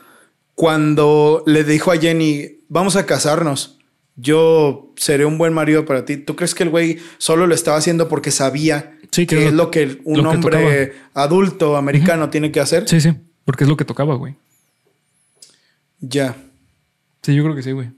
cuando 0.56 1.44
le 1.46 1.64
dijo 1.64 1.92
a 1.92 1.98
Jenny, 1.98 2.60
vamos 2.68 2.96
a 2.96 3.06
casarnos, 3.06 3.75
yo 4.16 4.94
seré 4.96 5.26
un 5.26 5.38
buen 5.38 5.54
marido 5.54 5.86
para 5.86 6.06
ti, 6.06 6.18
¿tú 6.18 6.36
crees 6.36 6.56
que 6.56 6.64
el 6.64 6.70
güey 6.70 7.00
solo 7.18 7.48
lo 7.48 7.54
estaba 7.56 7.78
haciendo 7.78 8.08
porque 8.08 8.32
sabía 8.32 8.98
Sí, 9.12 9.26
que 9.28 9.36
que 9.38 9.46
es 9.48 9.52
lo- 9.54 9.66
lo 9.66 9.72
que 9.72 10.00
un 10.04 10.18
lo 10.24 10.30
que 10.32 10.36
hombre 10.38 10.94
adulto 11.14 11.76
americano 11.78 12.30
tiene 12.30 12.52
que 12.52 12.60
hacer? 12.60 12.88
Sí, 12.88 13.02
sí, 13.02 13.14
porque 13.44 13.64
es 13.66 13.70
lo 13.70 13.78
que 13.78 13.86
tocaba, 13.86 14.16
güey. 14.16 14.36
Ya. 16.00 16.36
Sí, 17.24 17.34
yo 17.36 17.44
creo 17.44 17.56
que 17.56 17.64
sí, 17.64 17.72
güey. 17.72 17.90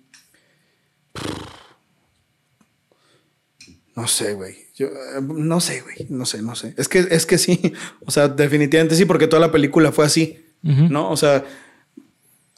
No 3.96 4.08
sé, 4.08 4.34
güey. 4.34 4.56
Yo 4.76 4.88
eh, 4.88 5.22
no 5.22 5.60
sé, 5.60 5.82
güey. 5.82 5.96
No 6.10 6.26
sé, 6.26 6.42
no 6.42 6.56
sé. 6.56 6.74
Es 6.78 6.88
que, 6.88 7.00
es 7.10 7.26
que 7.26 7.38
sí. 7.38 7.74
O 8.06 8.12
sea, 8.12 8.28
definitivamente 8.28 8.96
sí, 8.96 9.06
porque 9.06 9.28
toda 9.28 9.40
la 9.40 9.52
película 9.52 9.92
fue 9.92 10.06
así. 10.06 10.44
¿No? 10.64 11.12
O 11.12 11.16
sea, 11.18 11.46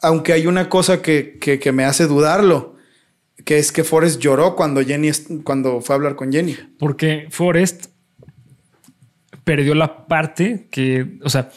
aunque 0.00 0.32
hay 0.32 0.46
una 0.48 0.68
cosa 0.68 1.00
que, 1.00 1.38
que, 1.38 1.60
que 1.60 1.70
me 1.70 1.84
hace 1.84 2.06
dudarlo, 2.08 2.69
que 3.50 3.58
es 3.58 3.72
que 3.72 3.82
Forrest 3.82 4.20
lloró 4.20 4.54
cuando 4.54 4.80
Jenny 4.80 5.10
cuando 5.42 5.80
fue 5.80 5.94
a 5.94 5.96
hablar 5.96 6.14
con 6.14 6.30
Jenny. 6.30 6.54
Porque 6.78 7.26
Forrest 7.30 7.86
perdió 9.42 9.74
la 9.74 10.06
parte 10.06 10.68
que, 10.70 11.18
o 11.24 11.28
sea, 11.28 11.50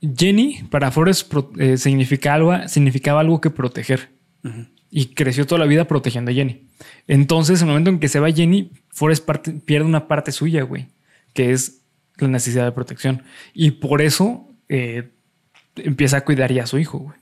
Jenny 0.00 0.60
para 0.70 0.92
Forrest 0.92 1.28
eh, 1.58 1.78
significaba, 1.78 2.68
significaba 2.68 3.18
algo 3.22 3.40
que 3.40 3.50
proteger. 3.50 4.10
Y 4.88 5.06
creció 5.14 5.48
toda 5.48 5.58
la 5.58 5.66
vida 5.66 5.88
protegiendo 5.88 6.30
a 6.30 6.34
Jenny. 6.34 6.68
Entonces, 7.08 7.60
en 7.60 7.66
el 7.66 7.72
momento 7.72 7.90
en 7.90 7.98
que 7.98 8.06
se 8.06 8.20
va 8.20 8.30
Jenny, 8.30 8.70
Forrest 8.90 9.24
parte- 9.24 9.50
pierde 9.50 9.84
una 9.84 10.06
parte 10.06 10.30
suya, 10.30 10.62
güey, 10.62 10.86
que 11.34 11.50
es 11.50 11.80
la 12.18 12.28
necesidad 12.28 12.66
de 12.66 12.70
protección. 12.70 13.24
Y 13.52 13.72
por 13.72 14.00
eso 14.00 14.48
eh, 14.68 15.10
empieza 15.74 16.18
a 16.18 16.24
cuidar 16.24 16.52
ya 16.52 16.62
a 16.62 16.66
su 16.68 16.78
hijo, 16.78 16.98
güey. 16.98 17.16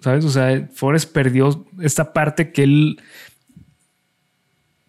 ¿Sabes? 0.00 0.24
O 0.24 0.30
sea, 0.30 0.68
Forrest 0.72 1.12
perdió 1.12 1.66
esta 1.80 2.12
parte 2.12 2.52
que 2.52 2.62
él. 2.62 3.00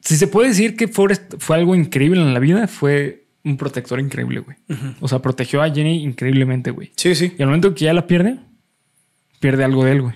Si 0.02 0.18
se 0.18 0.28
puede 0.28 0.50
decir 0.50 0.76
que 0.76 0.88
Forrest 0.88 1.36
fue 1.40 1.58
algo 1.58 1.76
increíble 1.76 2.22
en 2.22 2.34
la 2.34 2.40
vida, 2.40 2.68
fue 2.68 3.28
un 3.44 3.58
protector 3.58 4.00
increíble, 4.00 4.42
güey. 4.42 4.58
O 5.00 5.08
sea, 5.08 5.20
protegió 5.20 5.62
a 5.62 5.70
Jenny 5.70 6.04
increíblemente, 6.04 6.72
güey. 6.72 6.92
Sí, 6.96 7.16
sí. 7.16 7.34
Y 7.38 7.42
al 7.42 7.48
momento 7.48 7.74
que 7.74 7.86
ya 7.86 7.94
la 7.94 8.08
pierde, 8.08 8.40
pierde 9.40 9.64
algo 9.64 9.84
de 9.84 9.92
él, 9.92 10.02
güey. 10.02 10.16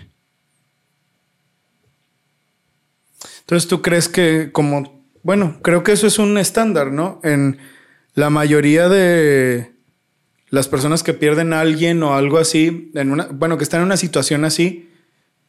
Entonces, 3.42 3.68
¿tú 3.68 3.82
crees 3.82 4.08
que 4.08 4.52
como, 4.52 5.06
bueno, 5.22 5.60
creo 5.62 5.84
que 5.84 5.92
eso 5.92 6.08
es 6.08 6.18
un 6.18 6.38
estándar, 6.38 6.92
¿no? 6.92 7.20
En 7.24 7.58
la 8.14 8.30
mayoría 8.30 8.90
de 8.90 9.73
las 10.54 10.68
personas 10.68 11.02
que 11.02 11.16
pierden 11.16 11.52
a 11.52 11.62
alguien 11.62 12.04
o 12.04 12.14
algo 12.14 12.38
así, 12.38 12.92
en 12.94 13.12
una, 13.12 13.26
bueno, 13.26 13.58
que 13.58 13.64
están 13.64 13.80
en 13.80 13.88
una 13.88 13.98
situación 13.98 14.46
así, 14.46 14.88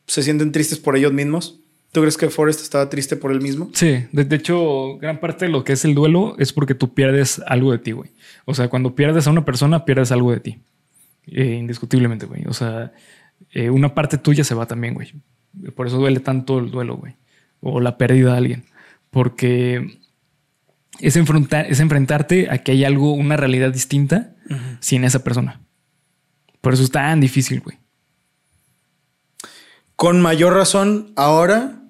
se 0.07 0.23
sienten 0.23 0.51
tristes 0.51 0.79
por 0.79 0.97
ellos 0.97 1.13
mismos. 1.13 1.61
¿Tú 1.93 2.01
crees 2.01 2.17
que 2.17 2.31
Forrest 2.31 2.63
estaba 2.63 2.89
triste 2.89 3.15
por 3.15 3.31
él 3.31 3.43
mismo? 3.43 3.69
Sí, 3.75 4.07
de, 4.13 4.35
hecho, 4.35 4.97
gran 4.97 5.21
parte 5.21 5.45
de 5.45 5.51
lo 5.51 5.63
que 5.63 5.75
es 5.75 5.85
el 5.85 5.95
duelo 5.95 6.37
es 6.39 6.55
porque 6.55 6.75
tú 6.75 6.95
pierdes 6.95 7.43
algo 7.47 7.71
de 7.71 7.81
ti, 7.81 7.93
güey. 7.93 8.13
O 8.47 8.55
sea, 8.55 8.69
cuando 8.69 8.95
pierdes 8.95 9.27
a 9.27 9.31
una 9.31 9.45
persona, 9.45 9.85
pierdes 9.85 10.11
algo 10.11 10.33
de 10.33 10.41
ti. 10.41 10.59
Eh, 11.27 11.57
indiscutiblemente, 11.61 12.25
güey. 12.25 12.47
O 12.47 12.55
sea, 12.55 12.91
eh, 13.51 13.69
una 13.69 13.93
parte 13.95 14.17
tuya 14.17 14.43
se 14.43 14.55
va 14.55 14.65
también, 14.65 14.95
güey. 14.95 15.13
Por 15.77 15.87
eso 15.87 15.99
duele 15.99 16.21
tanto 16.21 16.61
el 16.61 16.71
duelo, 16.71 16.97
güey. 16.97 17.15
O 17.61 17.79
la 17.79 17.99
pérdida 17.99 18.33
de 18.33 18.39
alguien. 18.39 18.65
Porque 19.11 19.99
es, 21.01 21.17
enfrentar, 21.17 21.67
es 21.69 21.81
enfrentarte 21.81 22.51
a 22.51 22.59
que 22.59 22.73
hay 22.73 22.85
algo, 22.85 23.13
una 23.13 23.37
realidad 23.37 23.73
distinta 23.73 24.35
sin 24.81 25.05
esa 25.05 25.25
persona. 25.25 25.61
Por 26.61 26.75
eso 26.75 26.83
es 26.83 26.91
tan 26.91 27.21
difícil, 27.21 27.61
güey. 27.61 27.79
Con 29.97 30.21
mayor 30.21 30.55
razón, 30.55 31.13
ahora 31.17 31.83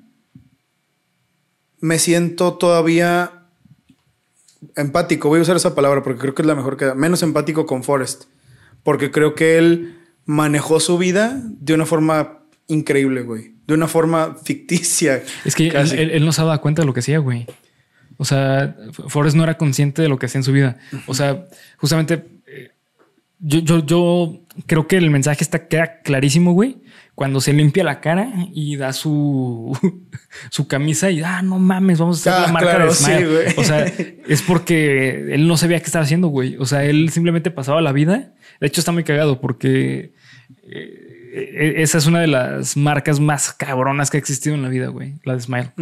me 1.81 1.99
siento 1.99 2.55
todavía 2.55 3.45
empático. 4.77 5.29
Voy 5.29 5.39
a 5.39 5.43
usar 5.43 5.57
esa 5.57 5.75
palabra 5.75 6.03
porque 6.03 6.21
creo 6.21 6.35
que 6.35 6.43
es 6.43 6.47
la 6.47 6.55
mejor 6.55 6.77
que 6.77 6.87
da. 6.87 6.95
Menos 6.95 7.23
empático 7.23 7.67
con 7.67 7.83
Forrest. 7.83 8.25
Porque 8.83 9.11
creo 9.11 9.35
que 9.35 9.59
él 9.59 9.99
manejó 10.27 10.81
su 10.81 10.99
vida 10.99 11.41
de 11.43 11.75
una 11.75 11.87
forma 11.87 12.41
increíble, 12.67 13.23
güey. 13.23 13.55
De 13.67 13.75
una 13.75 13.89
forma 13.89 14.37
ficticia. 14.43 15.23
Es 15.45 15.55
que 15.55 15.69
él, 15.69 16.11
él 16.11 16.25
no 16.27 16.33
se 16.33 16.43
daba 16.43 16.61
cuenta 16.61 16.83
de 16.83 16.87
lo 16.87 16.95
que 16.95 17.01
hacía, 17.01 17.19
güey. 17.19 17.47
O 18.17 18.25
sea, 18.25 18.77
Forrest 19.09 19.37
no 19.37 19.43
era 19.45 19.57
consciente 19.59 20.03
de 20.03 20.09
lo 20.09 20.19
que 20.19 20.27
hacía 20.27 20.39
en 20.39 20.45
su 20.45 20.53
vida. 20.53 20.77
O 21.07 21.15
sea, 21.15 21.45
justamente 21.79 22.25
eh, 22.47 22.71
yo, 23.39 23.61
yo, 23.61 23.85
yo 23.85 24.41
creo 24.67 24.87
que 24.87 24.97
el 24.97 25.11
mensaje 25.11 25.43
está 25.43 25.67
queda 25.69 26.01
clarísimo, 26.03 26.53
güey. 26.53 26.83
Cuando 27.15 27.41
se 27.41 27.53
limpia 27.53 27.85
la 27.85 28.01
cara 28.01 28.33
y 28.53 28.77
da 28.77 28.93
su, 28.93 29.77
su 30.51 30.67
camisa 30.67 31.11
y 31.11 31.23
ah, 31.23 31.43
no 31.43 31.59
mames, 31.59 31.99
vamos 32.01 32.19
a 32.27 32.31
hacer 32.31 32.43
Ah, 32.43 32.47
la 32.47 32.53
marca 32.53 32.71
claro, 32.71 32.87
de 32.87 32.95
Smile. 32.95 33.19
sí, 33.19 33.25
güey. 33.25 33.47
o 33.57 33.65
sea, 33.65 33.85
es 34.29 34.43
porque 34.43 35.33
él 35.35 35.47
no 35.47 35.57
sabía 35.57 35.79
qué 35.79 35.87
estaba 35.87 36.05
haciendo, 36.05 36.29
güey. 36.29 36.57
O 36.59 36.67
sea, 36.67 36.85
él 36.85 37.11
simplemente 37.11 37.51
pasaba 37.51 37.81
la 37.81 37.93
vida. 37.93 38.35
De 38.61 38.67
hecho, 38.67 38.81
está 38.81 38.91
muy 38.93 39.05
cagado 39.05 39.41
porque 39.41 40.15
eh, 40.65 41.04
esa 41.37 41.99
es 41.99 42.07
una 42.07 42.21
de 42.21 42.29
las 42.29 42.77
marcas 42.77 43.19
más 43.19 43.53
cabronas 43.53 44.11
que 44.11 44.17
ha 44.17 44.21
existido 44.21 44.55
en 44.55 44.63
la 44.63 44.69
vida, 44.69 44.89
güey, 44.89 45.15
la 45.25 45.35
de 45.35 45.41
Smile. 45.41 45.73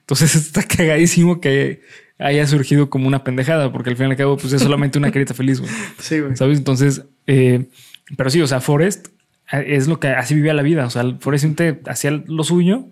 Entonces 0.00 0.34
está 0.36 0.62
cagadísimo 0.62 1.40
que 1.40 1.82
haya 2.18 2.46
surgido 2.46 2.90
como 2.90 3.08
una 3.08 3.24
pendejada, 3.24 3.72
porque 3.72 3.90
al 3.90 3.96
fin 3.96 4.06
y 4.06 4.10
al 4.10 4.16
cabo, 4.16 4.36
pues 4.36 4.52
es 4.52 4.62
solamente 4.62 4.98
una 4.98 5.10
carita 5.10 5.34
feliz, 5.34 5.60
güey. 5.60 5.72
Sí, 5.98 6.20
güey. 6.20 6.36
¿Sabes? 6.36 6.58
Entonces, 6.58 7.02
eh, 7.26 7.68
pero 8.16 8.30
sí, 8.30 8.40
o 8.40 8.46
sea, 8.46 8.60
Forrest 8.60 9.08
es 9.50 9.88
lo 9.88 9.98
que 9.98 10.08
así 10.08 10.34
vivía 10.34 10.54
la 10.54 10.62
vida. 10.62 10.86
O 10.86 10.90
sea, 10.90 11.02
Forrest 11.18 11.42
siempre 11.42 11.80
hacía 11.86 12.10
lo 12.10 12.44
suyo, 12.44 12.86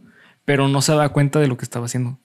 pero 0.45 0.67
no 0.67 0.83
se 0.83 0.93
daba 0.93 1.11
cuenta 1.11 1.39
de 1.39 1.47
lo 1.47 1.57
que 1.57 1.65
estaba 1.65 1.87
haciendo. 1.87 2.19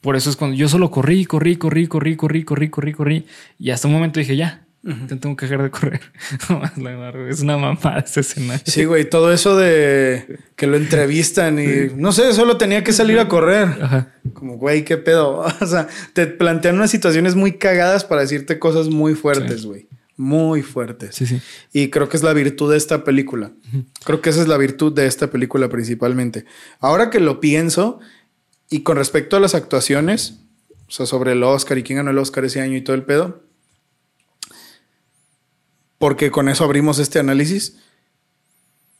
Por 0.00 0.16
eso 0.16 0.30
es 0.30 0.36
cuando 0.36 0.56
yo 0.56 0.68
solo 0.68 0.90
corrí, 0.90 1.24
corrí, 1.24 1.56
corrí, 1.56 1.86
corrí, 1.86 2.16
corrí, 2.16 2.44
corrí, 2.44 2.70
corrí, 2.70 2.92
corrí. 2.92 3.26
Y 3.58 3.70
hasta 3.70 3.88
un 3.88 3.94
momento 3.94 4.18
dije, 4.18 4.36
ya, 4.36 4.66
ya 4.82 5.16
tengo 5.18 5.36
que 5.36 5.46
dejar 5.46 5.62
de 5.62 5.70
correr. 5.70 6.00
es 7.28 7.40
una 7.40 7.58
mamada 7.58 8.00
ese 8.00 8.20
escenario. 8.20 8.64
Sí, 8.64 8.84
güey, 8.84 9.08
todo 9.08 9.32
eso 9.32 9.56
de 9.56 10.38
que 10.56 10.66
lo 10.66 10.76
entrevistan 10.76 11.58
y 11.58 11.94
no 11.94 12.12
sé, 12.12 12.32
solo 12.32 12.56
tenía 12.56 12.82
que 12.82 12.92
salir 12.92 13.18
a 13.18 13.28
correr. 13.28 13.68
Ajá. 13.82 14.14
Como, 14.32 14.56
güey, 14.56 14.84
qué 14.84 14.96
pedo. 14.96 15.44
O 15.60 15.66
sea, 15.66 15.88
te 16.14 16.26
plantean 16.26 16.76
unas 16.76 16.90
situaciones 16.90 17.36
muy 17.36 17.58
cagadas 17.58 18.04
para 18.04 18.22
decirte 18.22 18.58
cosas 18.58 18.88
muy 18.88 19.14
fuertes, 19.14 19.66
güey. 19.66 19.86
Muy 20.16 20.62
fuertes. 20.62 21.14
Sí, 21.14 21.26
sí. 21.26 21.40
Y 21.72 21.88
creo 21.90 22.08
que 22.08 22.16
es 22.16 22.22
la 22.22 22.32
virtud 22.32 22.70
de 22.70 22.76
esta 22.76 23.04
película. 23.04 23.52
Creo 24.04 24.20
que 24.20 24.30
esa 24.30 24.40
es 24.40 24.48
la 24.48 24.56
virtud 24.56 24.92
de 24.92 25.06
esta 25.06 25.30
película 25.30 25.68
principalmente. 25.68 26.44
Ahora 26.78 27.10
que 27.10 27.20
lo 27.20 27.40
pienso, 27.40 28.00
y 28.70 28.82
con 28.82 28.96
respecto 28.96 29.36
a 29.36 29.40
las 29.40 29.54
actuaciones, 29.54 30.40
o 30.88 30.90
sea, 30.90 31.06
sobre 31.06 31.32
el 31.32 31.42
Oscar 31.42 31.78
y 31.78 31.82
quién 31.82 31.98
ganó 31.98 32.10
el 32.10 32.18
Oscar 32.18 32.44
ese 32.44 32.60
año 32.60 32.76
y 32.76 32.82
todo 32.82 32.96
el 32.96 33.04
pedo, 33.04 33.42
porque 36.00 36.30
con 36.30 36.48
eso 36.48 36.64
abrimos 36.64 36.98
este 36.98 37.18
análisis, 37.18 37.76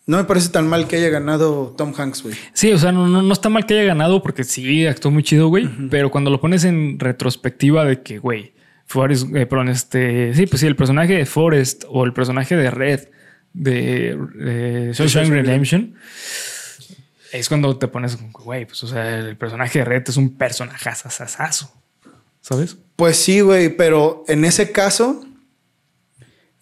no 0.04 0.18
me 0.18 0.24
parece 0.24 0.50
tan 0.50 0.68
mal 0.68 0.86
que 0.86 0.96
haya 0.96 1.08
ganado 1.08 1.74
Tom 1.78 1.94
Hanks, 1.96 2.22
güey. 2.22 2.34
Sí, 2.52 2.70
o 2.72 2.78
sea, 2.78 2.92
no, 2.92 3.08
no, 3.08 3.22
no 3.22 3.32
está 3.32 3.48
mal 3.48 3.64
que 3.64 3.72
haya 3.72 3.84
ganado 3.84 4.22
porque 4.22 4.44
sí 4.44 4.86
actuó 4.86 5.10
muy 5.10 5.22
chido, 5.22 5.48
güey. 5.48 5.66
Pero 5.88 6.10
cuando 6.10 6.30
lo 6.30 6.42
pones 6.42 6.64
en 6.64 6.98
retrospectiva 7.00 7.86
de 7.86 8.02
que, 8.02 8.18
güey, 8.18 8.52
Forrest, 8.84 9.34
eh, 9.34 9.46
perdón, 9.46 9.70
este, 9.70 10.34
sí, 10.34 10.44
pues 10.44 10.60
sí, 10.60 10.66
el 10.66 10.76
personaje 10.76 11.14
de 11.14 11.24
Forrest 11.24 11.84
o 11.88 12.04
el 12.04 12.12
personaje 12.12 12.54
de 12.54 12.70
Red 12.70 13.08
de, 13.54 14.18
de 14.34 14.92
Shawshank 14.92 15.08
Shawshank 15.14 15.30
Redemption 15.30 15.94
es 17.32 17.48
cuando 17.48 17.78
te 17.78 17.88
pones, 17.88 18.18
güey, 18.32 18.66
pues, 18.66 18.82
o 18.84 18.88
sea, 18.88 19.20
el 19.20 19.38
personaje 19.38 19.78
de 19.78 19.84
Red 19.86 20.02
es 20.06 20.18
un 20.18 20.36
personaje 20.36 20.90
sasasazo, 20.94 21.72
¿sabes? 22.42 22.76
Pues 22.96 23.16
sí, 23.16 23.40
güey, 23.40 23.74
pero 23.74 24.22
en 24.28 24.44
ese 24.44 24.70
caso 24.70 25.24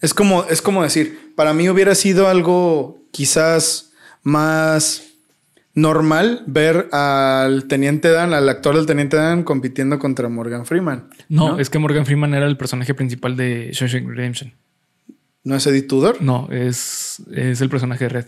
es 0.01 0.13
como, 0.13 0.45
es 0.45 0.61
como 0.61 0.83
decir, 0.83 1.33
para 1.35 1.53
mí 1.53 1.69
hubiera 1.69 1.95
sido 1.95 2.27
algo 2.27 2.99
quizás 3.11 3.91
más 4.23 5.03
normal 5.73 6.43
ver 6.47 6.89
al 6.91 7.67
Teniente 7.67 8.09
Dan, 8.09 8.33
al 8.33 8.47
actor 8.49 8.75
del 8.75 8.85
Teniente 8.85 9.17
Dan 9.17 9.43
compitiendo 9.43 9.99
contra 9.99 10.29
Morgan 10.29 10.65
Freeman. 10.65 11.09
No, 11.27 11.59
es 11.59 11.69
que 11.69 11.79
Morgan 11.79 12.05
Freeman 12.05 12.33
era 12.33 12.45
el 12.45 12.57
personaje 12.57 12.93
principal 12.93 13.35
de 13.35 13.69
Shawshank 13.73 14.07
Redemption. 14.07 14.53
¿No 15.43 15.55
es 15.55 15.65
Eddie 15.67 15.83
Tudor? 15.83 16.21
No, 16.21 16.47
es, 16.51 17.21
es 17.33 17.61
el 17.61 17.69
personaje 17.69 18.05
de 18.05 18.09
Red. 18.09 18.25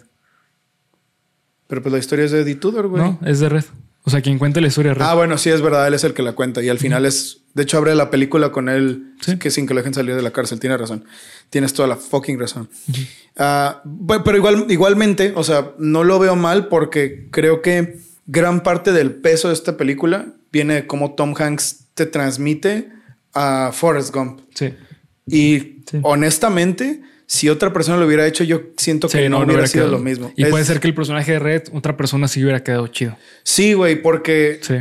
Pero 1.67 1.81
pues 1.81 1.93
la 1.93 1.99
historia 1.99 2.25
es 2.25 2.31
de 2.31 2.41
Eddie 2.41 2.55
Tudor, 2.55 2.87
güey. 2.87 3.03
No, 3.03 3.19
es 3.25 3.39
de 3.39 3.49
Red. 3.49 3.65
O 4.03 4.09
sea, 4.09 4.21
quien 4.21 4.39
cuenta 4.39 4.59
la 4.61 4.67
historia 4.67 4.91
de 4.91 4.95
Red. 4.95 5.05
Ah, 5.05 5.13
bueno, 5.13 5.37
sí, 5.37 5.49
es 5.49 5.61
verdad, 5.61 5.87
él 5.87 5.93
es 5.93 6.03
el 6.03 6.13
que 6.13 6.23
la 6.23 6.33
cuenta. 6.33 6.63
Y 6.63 6.69
al 6.69 6.79
final 6.79 7.05
es. 7.05 7.40
De 7.53 7.63
hecho, 7.63 7.77
abre 7.77 7.95
la 7.95 8.09
película 8.09 8.51
con 8.51 8.69
él, 8.69 9.13
Sí. 9.21 9.37
que 9.37 9.51
sin 9.51 9.67
que 9.67 9.73
lo 9.73 9.79
dejen 9.81 9.93
salir 9.93 10.15
de 10.15 10.21
la 10.21 10.31
cárcel. 10.31 10.59
Tiene 10.59 10.77
razón. 10.77 11.05
Tienes 11.49 11.73
toda 11.73 11.87
la 11.87 11.97
fucking 11.97 12.39
razón. 12.39 12.69
Ah, 13.37 13.81
bu- 13.85 14.21
pero 14.23 14.37
igual, 14.37 14.65
igualmente, 14.69 15.33
o 15.35 15.43
sea, 15.43 15.71
no 15.77 16.03
lo 16.03 16.19
veo 16.19 16.35
mal 16.35 16.67
porque 16.67 17.27
creo 17.31 17.61
que 17.61 17.97
gran 18.27 18.63
parte 18.63 18.91
del 18.91 19.11
peso 19.13 19.47
de 19.49 19.53
esta 19.53 19.77
película 19.77 20.27
viene 20.51 20.75
de 20.75 20.87
cómo 20.87 21.15
Tom 21.15 21.33
Hanks 21.37 21.85
te 21.93 22.05
transmite 22.05 22.89
a 23.33 23.71
Forrest 23.73 24.13
Gump. 24.13 24.41
Sí. 24.53 24.73
Y 25.27 25.83
Sí. 25.89 25.99
honestamente, 26.03 27.01
si 27.25 27.49
otra 27.49 27.71
persona 27.73 27.97
lo 27.97 28.05
hubiera 28.05 28.25
hecho, 28.27 28.43
yo 28.43 28.61
siento 28.77 29.07
que 29.07 29.23
Sí, 29.23 29.29
no, 29.29 29.39
hubiera, 29.39 29.65
sido 29.67 29.87
lo 29.87 29.99
mismo. 29.99 30.31
Y 30.35 30.43
Es- 30.43 30.49
puede 30.49 30.65
ser 30.65 30.79
que 30.79 30.87
el 30.87 30.93
personaje 30.95 31.31
de 31.33 31.39
Red, 31.39 31.63
otra 31.73 31.95
persona 31.97 32.27
sí 32.27 32.41
hubiera 32.43 32.63
quedado 32.63 32.87
chido. 32.87 33.17
Sí, 33.43 33.73
güey, 33.73 34.01
porque 34.01 34.59
Sí. 34.61 34.75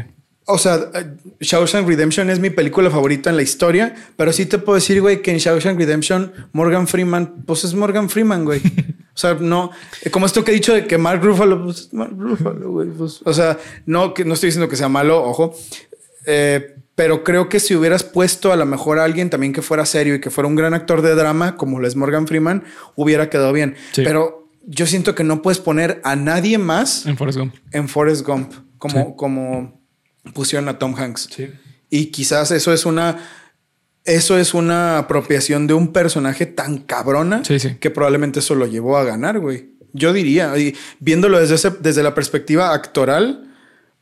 O 0.53 0.59
sea, 0.59 0.91
eh, 0.95 1.07
Shawshank 1.41 1.87
Redemption 1.89 2.29
es 2.31 2.39
mi 2.41 2.51
película 2.51 2.91
favorita 2.91 3.31
en 3.31 3.37
la 3.37 3.43
historia, 3.43 3.95
pero 4.17 4.33
sí 4.33 4.47
te 4.47 4.59
puedo 4.59 4.77
decir, 4.77 5.01
güey, 5.01 5.23
que 5.23 5.31
en 5.31 5.39
Shawshank 5.39 5.79
Redemption 5.79 6.33
Morgan 6.53 6.87
Freeman, 6.89 7.43
pues 7.47 7.65
es 7.65 7.75
Morgan 7.75 8.09
Freeman, 8.11 8.45
güey. 8.45 8.61
O 9.13 9.19
sea, 9.21 9.35
no, 9.35 9.71
eh, 10.03 10.09
como 10.11 10.25
esto 10.25 10.45
que 10.45 10.51
he 10.53 10.55
dicho 10.55 10.73
de 10.73 10.87
que 10.87 10.97
Mark 10.97 11.21
Ruffalo, 11.23 11.63
pues 11.65 11.81
es 11.81 11.93
Mark 11.93 12.13
Ruffalo, 12.17 12.71
güey. 12.71 12.89
pues, 12.89 13.21
o 13.25 13.35
sea, 13.35 13.59
no, 13.85 14.15
que 14.15 14.25
no 14.25 14.33
estoy 14.35 14.47
diciendo 14.47 14.69
que 14.69 14.77
sea 14.77 14.89
malo, 14.89 15.23
ojo, 15.23 15.55
Eh, 16.27 16.77
pero 16.95 17.25
creo 17.25 17.49
que 17.49 17.61
si 17.61 17.75
hubieras 17.75 18.03
puesto 18.05 18.53
a 18.53 18.57
lo 18.57 18.65
mejor 18.67 18.99
a 18.99 19.05
alguien 19.05 19.29
también 19.29 19.53
que 19.53 19.63
fuera 19.63 19.85
serio 19.85 20.15
y 20.15 20.21
que 20.21 20.31
fuera 20.31 20.49
un 20.49 20.55
gran 20.55 20.75
actor 20.75 21.03
de 21.03 21.15
drama, 21.15 21.57
como 21.57 21.81
lo 21.81 21.89
es 21.89 21.97
Morgan 21.97 22.27
Freeman, 22.27 22.63
hubiera 22.95 23.29
quedado 23.31 23.53
bien. 23.53 23.75
Sí. 23.93 24.03
Pero 24.05 24.49
yo 24.65 24.87
siento 24.87 25.15
que 25.15 25.25
no 25.25 25.43
puedes 25.43 25.59
poner 25.59 26.01
a 26.05 26.15
nadie 26.17 26.57
más 26.59 27.05
En 27.07 27.17
Forrest 27.17 27.39
Gump. 27.39 27.55
en 27.73 27.89
Forrest 27.89 28.27
Gump, 28.27 28.53
como, 28.79 28.95
Sí. 29.07 29.13
como 29.17 29.80
pusieron 30.35 30.69
a 30.69 30.79
Tom 30.79 30.95
Hanks. 30.97 31.29
Sí. 31.35 31.49
Y 31.91 32.07
quizás 32.07 32.51
eso 32.51 32.73
es 32.73 32.87
una 32.87 33.19
eso 34.05 34.39
es 34.39 34.55
una 34.55 34.97
apropiación 34.99 35.67
de 35.67 35.75
un 35.75 35.93
personaje 35.93 36.47
tan 36.47 36.79
cabrona 36.79 37.45
Sí, 37.45 37.59
sí. 37.61 37.77
que 37.79 37.91
probablemente 37.91 38.39
eso 38.41 38.55
lo 38.55 38.67
llevó 38.67 38.97
a 38.97 39.05
ganar, 39.05 39.39
güey. 39.41 39.73
Yo 39.93 40.13
diría, 40.15 40.57
y 40.57 40.75
viéndolo 41.01 41.39
desde, 41.39 41.57
ese- 41.57 41.77
desde 41.81 42.03
la 42.03 42.15
perspectiva 42.15 42.73
actoral, 42.73 43.53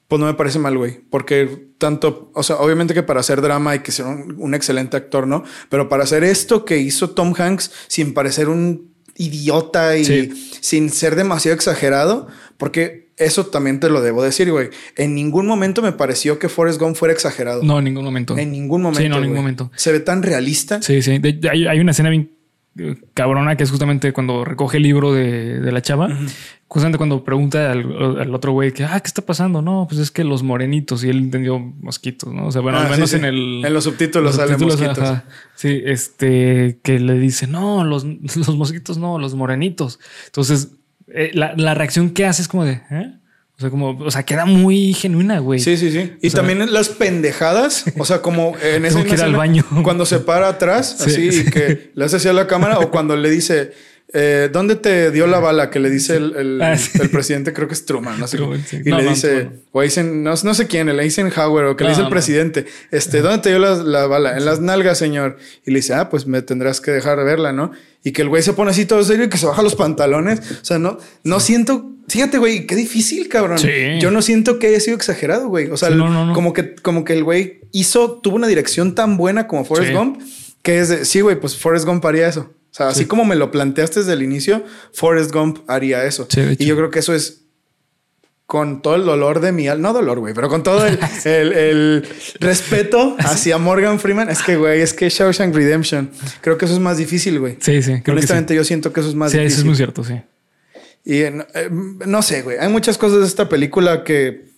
pues 0.07 0.21
no 0.21 0.27
me 0.27 0.35
parece 0.35 0.59
mal, 0.61 0.79
güey. 0.79 1.01
Porque 1.11 1.73
tanto, 1.79 2.31
o 2.35 2.43
sea, 2.45 2.57
obviamente 2.57 2.95
que 2.95 3.03
para 3.03 3.21
hacer 3.21 3.41
drama 3.43 3.73
hay 3.73 3.81
que 3.81 3.91
ser 3.91 4.07
un, 4.07 4.37
un 4.39 4.55
excelente 4.55 4.97
actor, 4.97 5.27
¿no? 5.27 5.43
Pero 5.69 5.89
para 5.89 6.05
hacer 6.05 6.23
esto 6.25 6.65
que 6.65 6.79
hizo 6.79 7.11
Tom 7.11 7.35
Hanks 7.37 7.73
sin 7.89 8.15
parecer 8.15 8.49
un 8.49 8.95
idiota 9.17 9.97
y 9.97 10.05
Sí. 10.05 10.51
sin 10.61 10.91
ser 10.91 11.17
demasiado 11.17 11.57
exagerado, 11.57 12.29
porque 12.57 13.08
eso 13.19 13.47
también 13.47 13.81
te 13.81 13.89
lo 13.91 14.01
debo 14.01 14.23
decir, 14.23 14.51
güey. 14.51 14.71
En 14.97 15.15
ningún 15.15 15.47
momento 15.47 15.83
me 15.83 15.93
pareció 15.93 16.39
que 16.39 16.49
Forrest 16.49 16.81
Gump 16.81 16.97
fuera 16.97 17.13
exagerado. 17.13 17.63
No, 17.63 17.79
en 17.79 17.85
ningún 17.85 18.05
momento. 18.05 18.37
En 18.39 18.53
ningún 18.53 18.83
momento. 18.83 19.03
Sí, 19.03 19.09
no, 19.09 19.17
en 19.17 19.23
ningún 19.23 19.39
momento. 19.39 19.71
Se 19.77 19.93
ve 19.93 20.01
tan 20.01 20.23
realista. 20.23 20.81
Sí, 20.83 21.03
sí. 21.03 21.19
De- 21.19 21.33
de- 21.33 21.51
hay, 21.51 21.67
hay 21.67 21.81
una 21.81 21.91
escena 21.93 22.11
bien 22.11 22.33
eh, 22.79 22.95
cabrona 23.15 23.57
que 23.57 23.65
es 23.65 23.71
justamente 23.71 24.13
cuando 24.13 24.45
recoge 24.45 24.77
el 24.77 24.85
libro 24.85 25.13
de, 25.13 25.59
de 25.61 25.73
la 25.73 25.83
chava. 25.83 26.09
Justamente 26.71 26.99
cuando 26.99 27.25
pregunta 27.25 27.73
al, 27.73 28.19
al 28.21 28.35
otro 28.35 28.53
güey 28.53 28.73
que, 28.73 28.85
ah, 28.85 29.01
¿qué 29.01 29.07
está 29.07 29.23
pasando? 29.23 29.63
No, 29.63 29.87
pues 29.89 30.01
es 30.01 30.11
que 30.11 30.23
los 30.23 30.43
morenitos 30.43 31.03
y 31.03 31.09
él 31.09 31.17
entendió 31.17 31.59
mosquitos, 31.59 32.33
¿no? 32.33 32.47
O 32.49 32.53
sea, 32.53 32.61
bueno, 32.61 32.77
Ah, 32.79 32.85
al 32.85 32.91
menos 32.91 33.09
sí. 33.11 33.17
en 33.17 33.25
el. 33.25 33.65
En 33.65 33.73
los 33.73 33.85
subtítulos 33.85 34.37
salen 34.37 34.59
subtítulos, 34.59 34.81
mosquitos. 34.81 35.11
ajá. 35.11 35.25
Sí, 35.57 35.81
este, 35.85 36.79
que 36.83 37.01
le 37.01 37.19
dice, 37.19 37.47
no, 37.47 37.85
los, 37.85 38.05
los 38.37 38.55
mosquitos 38.57 38.99
no, 38.99 39.19
los 39.19 39.35
morenitos. 39.35 39.99
Entonces, 40.27 40.69
eh, 41.15 41.31
la, 41.35 41.55
la 41.57 41.75
reacción 41.75 42.11
que 42.11 42.27
hace 42.27 42.43
es 42.43 42.49
como 42.49 42.65
de, 42.65 42.81
¿eh? 42.91 43.15
O 43.57 43.61
sea, 43.61 43.71
como, 43.71 43.91
o 43.91 44.11
sea, 44.13 44.23
queda 44.23 44.45
muy 44.47 44.93
genuina, 44.95 45.41
güey. 45.41 45.59
Sí, 45.59 45.77
sí, 45.77 45.91
sí. 45.91 46.13
Y 46.23 46.29
O 46.29 46.31
sea- 46.31 46.39
también 46.41 46.73
las 46.73 46.91
pendejadas, 46.91 47.85
o 47.99 48.05
sea, 48.05 48.23
como 48.23 48.55
en 48.63 48.85
esa 48.87 48.99
Tengo 48.99 49.09
que 49.09 49.15
ir 49.17 49.21
al 49.23 49.31
escena, 49.31 49.39
baño. 49.39 49.65
Cuando 49.83 50.07
se 50.07 50.21
para 50.21 50.49
atrás, 50.49 50.97
Sí, 51.01 51.11
así, 51.11 51.33
sí. 51.33 51.45
y 51.47 51.51
que 51.51 51.91
le 51.95 52.05
hace 52.05 52.17
así 52.17 52.29
a 52.29 52.33
la 52.33 52.47
cámara, 52.47 52.79
o 52.79 52.91
cuando 52.91 53.17
le 53.17 53.29
dice, 53.31 53.73
eh, 54.15 54.49
¿dónde 54.53 54.77
te 54.77 55.11
dio 55.11 55.27
la 55.27 55.39
bala? 55.39 55.69
Que 55.71 55.81
le 55.81 55.91
dice 55.91 56.17
el, 56.17 56.35
el- 56.37 56.63
Ah, 56.63 56.77
sí. 56.79 56.99
el 57.01 57.11
presidente, 57.11 57.53
creo 57.53 57.69
que 57.69 57.75
es 57.75 57.85
Truman, 57.85 58.19
no 58.19 58.27
sé. 58.27 58.37
Truman, 58.39 58.65
sí. 58.67 58.79
Y 58.85 58.89
No, 58.91 58.99
le 58.99 59.09
dice, 59.11 59.51
o 59.73 59.83
dicen, 59.83 60.23
no, 60.23 60.35
no 60.43 60.55
sé 60.55 60.67
quién, 60.67 60.95
le 60.95 61.03
dicen 61.03 61.31
Howard, 61.37 61.67
o 61.69 61.77
que 61.77 61.85
le 61.85 61.91
dice 61.91 62.03
el 62.03 62.09
presidente, 62.09 62.67
este, 62.91 63.21
¿dónde 63.21 63.39
te 63.43 63.51
dio 63.51 63.59
la, 63.59 63.75
la 63.77 64.07
bala? 64.07 64.37
En 64.37 64.45
las 64.45 64.61
nalgas, 64.61 64.97
señor. 64.99 65.37
Y 65.67 65.71
le 65.73 65.77
dice, 65.81 65.95
ah, 65.95 66.09
pues 66.09 66.27
me 66.27 66.41
tendrás 66.43 66.81
que 66.81 66.91
dejar 66.91 67.19
de 67.19 67.25
verla, 67.25 67.53
¿no? 67.53 67.71
Y 68.03 68.13
que 68.13 68.23
el 68.23 68.29
güey 68.29 68.43
se 68.43 68.53
pone 68.55 68.71
así 68.71 68.87
todo 68.87 69.03
serio 69.05 69.25
y 69.27 69.29
que 69.29 69.37
se 69.39 69.47
baja 69.47 69.61
los 69.63 69.75
pantalones. 69.75 70.41
O 70.63 70.65
sea, 70.65 70.79
no, 70.79 70.99
no 71.25 71.41
siento. 71.41 71.91
Fíjate, 72.09 72.39
güey, 72.39 72.67
qué 72.67 72.75
difícil, 72.77 73.29
cabrón. 73.29 73.59
Sí. 73.59 73.69
Yo 74.01 74.11
no 74.11 74.23
siento 74.23 74.59
que 74.59 74.69
haya 74.69 74.81
sido 74.81 74.97
exagerado, 74.97 75.49
güey. 75.49 75.69
O 75.71 75.77
sea, 75.77 75.89
Sí, 75.89 75.93
el- 75.93 75.99
no, 75.99 76.09
no, 76.09 76.25
no. 76.27 76.33
como 76.33 76.55
que, 76.55 76.75
como 76.77 77.05
que 77.05 77.13
el 77.13 77.23
güey 77.25 77.61
hizo, 77.73 78.13
tuvo 78.23 78.37
una 78.37 78.47
dirección 78.47 78.95
tan 78.95 79.19
buena 79.19 79.47
como 79.47 79.67
Forrest 79.67 79.91
Sí. 79.91 79.95
Gump, 79.95 80.23
que 80.63 80.79
es 80.81 80.89
de, 80.89 81.05
sí, 81.05 81.21
güey, 81.21 81.39
pues 81.39 81.57
Forrest 81.59 81.85
Gump 81.85 82.03
haría 82.07 82.29
eso. 82.29 82.51
Sea, 82.79 82.89
así 82.89 83.01
Sí. 83.01 83.07
como 83.07 83.25
me 83.27 83.37
lo 83.37 83.51
planteaste 83.51 84.01
desde 84.01 84.15
el 84.15 84.23
inicio, 84.23 84.65
Forrest 84.93 85.33
Gump 85.33 85.59
haría 85.69 86.05
eso. 86.05 86.27
Sí, 86.31 86.41
y 86.59 86.65
yo 86.65 86.77
creo 86.77 86.91
que 86.91 87.01
eso 87.01 87.13
es 87.15 87.43
con 88.47 88.81
todo 88.81 88.95
el 88.95 89.05
dolor 89.05 89.41
de 89.41 89.53
mi 89.53 89.69
alma, 89.69 89.89
no 89.89 89.93
dolor, 89.93 90.21
güey, 90.21 90.33
pero 90.33 90.49
con 90.49 90.63
todo 90.63 90.87
el, 90.87 90.99
el- 91.27 91.53
el 91.53 92.09
respeto 92.41 93.15
hacia 93.21 93.59
Morgan 93.59 94.01
Freeman. 94.01 94.31
Es 94.31 94.43
que, 94.43 94.57
güey, 94.57 94.81
es 94.81 94.95
que 94.95 95.11
Shawshank 95.11 95.55
Redemption. 95.55 96.11
Creo 96.41 96.57
que 96.57 96.65
eso 96.65 96.73
es 96.73 96.81
más 96.81 96.97
difícil, 96.97 97.39
güey. 97.41 97.59
Sí, 97.61 97.83
sí. 97.83 97.91
creo 97.91 98.05
que 98.05 98.11
Honestamente, 98.13 98.55
yo 98.55 98.65
siento 98.65 98.91
que 98.93 99.01
eso 99.01 99.09
es 99.11 99.15
más 99.15 99.33
sí. 99.33 99.37
Sí, 99.37 99.41
eso 99.45 99.45
difícil. 99.45 99.61
es 99.61 99.67
muy 99.67 99.77
cierto, 99.77 100.03
sí. 100.05 100.15
Y 101.05 101.23
eh, 101.23 101.31
no, 101.31 101.47
eh, 101.55 101.69
no 101.71 102.23
sé, 102.23 102.41
güey. 102.43 102.57
Hay 102.59 102.69
muchas 102.71 102.97
cosas 102.97 103.21
de 103.21 103.27
esta 103.27 103.49
película 103.51 104.03
que. 104.05 104.49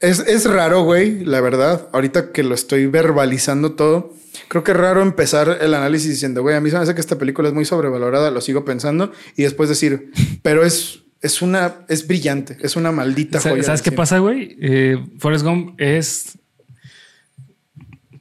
Es, 0.00 0.18
es 0.20 0.44
raro, 0.44 0.82
güey, 0.82 1.24
la 1.24 1.40
verdad. 1.40 1.88
Ahorita 1.92 2.32
que 2.32 2.42
lo 2.42 2.54
estoy 2.54 2.86
verbalizando 2.86 3.72
todo, 3.72 4.12
creo 4.48 4.62
que 4.64 4.72
es 4.72 4.76
raro 4.76 5.02
empezar 5.02 5.58
el 5.60 5.74
análisis 5.74 6.10
diciendo, 6.10 6.42
güey, 6.42 6.56
a 6.56 6.60
mí 6.60 6.70
se 6.70 6.76
me 6.76 6.82
hace 6.82 6.94
que 6.94 7.00
esta 7.00 7.18
película 7.18 7.48
es 7.48 7.54
muy 7.54 7.64
sobrevalorada, 7.64 8.30
lo 8.30 8.40
sigo 8.40 8.64
pensando, 8.64 9.12
y 9.36 9.42
después 9.42 9.68
decir, 9.68 10.10
pero 10.42 10.64
es, 10.64 11.00
es 11.20 11.42
una, 11.42 11.76
es 11.88 12.06
brillante, 12.06 12.56
es 12.60 12.76
una 12.76 12.92
maldita 12.92 13.40
joya. 13.40 13.62
¿Sabes 13.62 13.82
qué 13.82 13.90
cine. 13.90 13.96
pasa, 13.96 14.18
güey? 14.18 14.56
Eh, 14.60 15.04
Forrest 15.18 15.44
Gump 15.44 15.80
es 15.80 16.38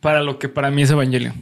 para 0.02 0.22
lo 0.22 0.38
que 0.40 0.50
para 0.50 0.72
mí 0.72 0.84
es 0.84 0.92
Evangelio. 0.92 1.34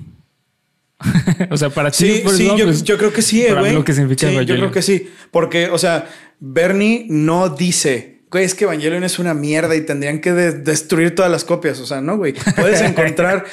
o 1.49 1.57
sea, 1.57 1.69
para 1.69 1.91
ti, 1.91 1.97
Sí, 1.97 2.21
Forrest 2.23 2.37
sí, 2.41 2.47
Gump 2.47 2.59
yo, 2.59 2.69
es- 2.69 2.83
yo 2.83 2.97
creo 2.97 3.11
que 3.13 3.21
sí, 3.21 3.43
eh, 3.45 3.53
güey. 3.53 3.73
lo 3.73 3.83
que 3.83 3.93
significa 3.93 4.27
Sí, 4.29 4.45
yo 4.45 4.55
creo 4.55 4.71
que 4.71 4.81
sí. 4.81 5.09
Porque, 5.31 5.69
o 5.69 5.77
sea, 5.77 6.07
Bernie 6.39 7.05
no 7.09 7.49
dice, 7.49 8.12
güey, 8.33 8.43
es 8.43 8.53
que 8.55 8.65
Evangelion 8.65 9.05
es 9.05 9.17
una 9.19 9.33
mierda 9.33 9.73
y 9.77 9.81
tendrían 9.81 10.19
que 10.19 10.33
de- 10.33 10.51
destruir 10.51 11.15
todas 11.15 11.31
las 11.31 11.45
copias. 11.45 11.79
O 11.79 11.85
sea, 11.85 12.01
no, 12.01 12.17
güey. 12.17 12.33
Puedes 12.57 12.81
encontrar, 12.81 13.45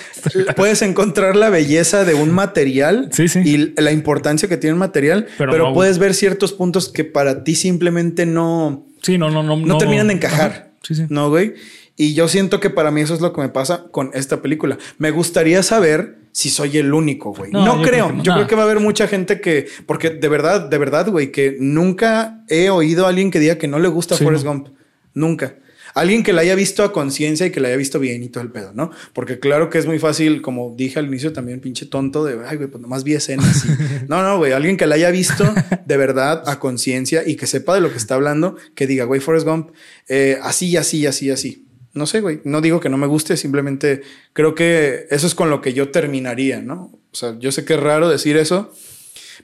puedes 0.56 0.82
encontrar 0.82 1.36
la 1.36 1.50
belleza 1.50 2.04
de 2.04 2.14
un 2.14 2.32
material 2.32 3.08
Sí, 3.12 3.28
sí. 3.28 3.40
y 3.44 3.80
la 3.80 3.92
importancia 3.92 4.48
que 4.48 4.56
tiene 4.56 4.74
un 4.74 4.80
material, 4.80 5.26
Pero 5.38 5.52
pero, 5.52 5.68
no- 5.68 5.74
puedes 5.74 5.98
ver 5.98 6.14
ciertos 6.14 6.52
puntos 6.52 6.88
que 6.88 7.04
para 7.04 7.44
ti 7.44 7.54
simplemente 7.54 8.26
no, 8.26 8.86
Sí, 9.02 9.16
no, 9.18 9.30
no, 9.30 9.42
no. 9.44 9.56
no, 9.56 9.78
terminan 9.78 10.08
de 10.08 10.14
encajar. 10.14 10.50
Ajá. 10.50 10.66
Sí, 10.82 10.94
sí. 10.94 11.04
No, 11.10 11.28
güey. 11.28 11.54
Y 11.96 12.14
yo 12.14 12.28
siento 12.28 12.60
que 12.60 12.70
para 12.70 12.90
mí 12.90 13.02
eso 13.02 13.12
es 13.14 13.20
lo 13.20 13.34
que 13.34 13.42
me 13.42 13.50
pasa 13.50 13.84
con 13.90 14.10
esta 14.14 14.40
película. 14.40 14.78
Me 14.96 15.10
gustaría 15.10 15.62
saber 15.62 16.16
si 16.32 16.50
soy 16.50 16.78
el 16.78 16.92
único, 16.94 17.32
güey. 17.34 17.50
No, 17.50 17.64
No, 17.64 17.76
yo 17.76 17.82
creo 17.82 17.90
creo. 17.90 18.06
que 18.08 18.12
no. 18.14 18.22
Yo 18.22 18.32
No. 18.32 18.36
creo 18.38 18.46
que 18.48 18.54
va 18.54 18.62
a 18.62 18.64
haber 18.66 18.80
mucha 18.80 19.06
gente 19.08 19.40
que, 19.40 19.66
porque 19.86 20.10
de 20.10 20.28
verdad, 20.28 20.68
de 20.68 20.78
verdad, 20.78 21.08
güey, 21.08 21.32
que 21.32 21.56
nunca 21.58 22.44
he 22.48 22.70
oído 22.70 23.06
a 23.06 23.08
alguien 23.08 23.30
que 23.30 23.38
diga 23.40 23.56
que 23.58 23.68
no 23.68 23.78
le 23.78 23.88
gusta 23.88 24.16
Sí, 24.16 24.24
Forrest 24.24 24.44
no. 24.44 24.52
Gump. 24.52 24.68
Nunca. 25.14 25.56
Alguien 25.92 26.22
que 26.22 26.32
la 26.32 26.42
haya 26.42 26.54
visto 26.54 26.84
a 26.84 26.92
conciencia 26.92 27.46
y 27.46 27.50
que 27.50 27.58
la 27.58 27.66
haya 27.66 27.76
visto 27.76 27.98
bien 27.98 28.22
y 28.22 28.28
todo 28.28 28.44
el 28.44 28.52
pedo, 28.52 28.70
¿no? 28.72 28.92
Porque 29.12 29.40
claro 29.40 29.70
que 29.70 29.78
es 29.78 29.86
muy 29.86 29.98
fácil, 29.98 30.40
como 30.40 30.72
dije 30.76 31.00
al 31.00 31.06
inicio, 31.06 31.32
también 31.32 31.58
pinche 31.58 31.84
tonto 31.84 32.24
de, 32.24 32.38
ay, 32.46 32.58
güey, 32.58 32.68
pues 32.70 32.80
nomás 32.80 33.02
vi 33.02 33.14
escenas. 33.14 33.64
y-". 33.64 33.68
no, 34.08 34.22
no, 34.22 34.38
güey, 34.38 34.52
alguien 34.52 34.76
que 34.76 34.86
la 34.86 34.94
haya 34.94 35.10
visto 35.10 35.52
de 35.84 35.96
verdad 35.96 36.44
a 36.46 36.60
conciencia 36.60 37.26
y 37.26 37.34
que 37.34 37.48
sepa 37.48 37.74
de 37.74 37.80
lo 37.80 37.90
que 37.90 37.96
está 37.98 38.14
hablando, 38.14 38.54
que 38.76 38.86
diga, 38.86 39.02
güey, 39.04 39.20
Forrest 39.20 39.44
Gump, 39.48 39.70
eh, 40.08 40.38
así, 40.44 40.76
así, 40.76 41.06
así, 41.06 41.28
así. 41.28 41.66
No 41.92 42.06
sé, 42.06 42.20
güey, 42.20 42.40
no 42.44 42.60
digo 42.60 42.78
que 42.80 42.88
no 42.88 42.96
me 42.96 43.06
guste, 43.08 43.36
simplemente 43.36 44.02
creo 44.32 44.54
que 44.54 45.06
eso 45.10 45.26
es 45.26 45.34
con 45.34 45.50
lo 45.50 45.60
que 45.60 45.72
yo 45.72 45.90
terminaría, 45.90 46.60
¿no? 46.60 46.92
O 47.12 47.14
sea, 47.16 47.36
yo 47.38 47.50
sé 47.50 47.64
que 47.64 47.74
es 47.74 47.80
raro 47.80 48.08
decir 48.08 48.36
eso, 48.36 48.72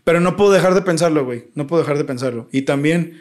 pero 0.05 0.21
no 0.21 0.37
puedo 0.37 0.53
dejar 0.53 0.75
de 0.75 0.83
pensarlo, 0.83 1.25
güey, 1.25 1.47
no 1.55 1.67
puedo 1.67 1.83
dejar 1.83 1.99
de 1.99 2.05
pensarlo. 2.05 2.49
Y 2.53 2.63
también 2.63 3.21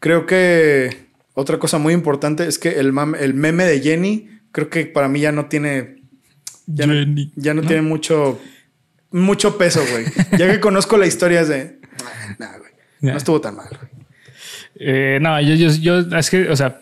creo 0.00 0.26
que 0.26 1.06
otra 1.34 1.58
cosa 1.58 1.78
muy 1.78 1.94
importante 1.94 2.46
es 2.48 2.58
que 2.58 2.80
el, 2.80 2.92
el 3.20 3.34
meme 3.34 3.64
de 3.64 3.80
Jenny, 3.80 4.28
creo 4.50 4.68
que 4.70 4.86
para 4.86 5.08
mí 5.08 5.20
ya 5.20 5.30
no 5.32 5.46
tiene 5.46 6.02
ya 6.66 6.86
no, 6.86 6.94
Jenny. 6.94 7.32
ya 7.36 7.54
no 7.54 7.62
tiene 7.62 7.82
mucho, 7.82 8.40
mucho 9.12 9.56
peso, 9.56 9.84
güey. 9.92 10.04
Ya 10.38 10.50
que 10.50 10.58
conozco 10.60 10.96
la 10.96 11.06
historia 11.06 11.44
de, 11.44 11.78
nah, 12.38 12.58
güey, 12.58 12.70
Ya. 13.00 13.12
no 13.12 13.18
estuvo 13.18 13.40
tan 13.40 13.54
mal, 13.56 13.68
güey. 13.68 13.90
Eh, 14.76 15.18
no, 15.20 15.40
yo, 15.40 15.54
yo, 15.54 15.68
yo, 16.00 16.18
es 16.18 16.30
que, 16.30 16.48
o 16.48 16.56
sea, 16.56 16.80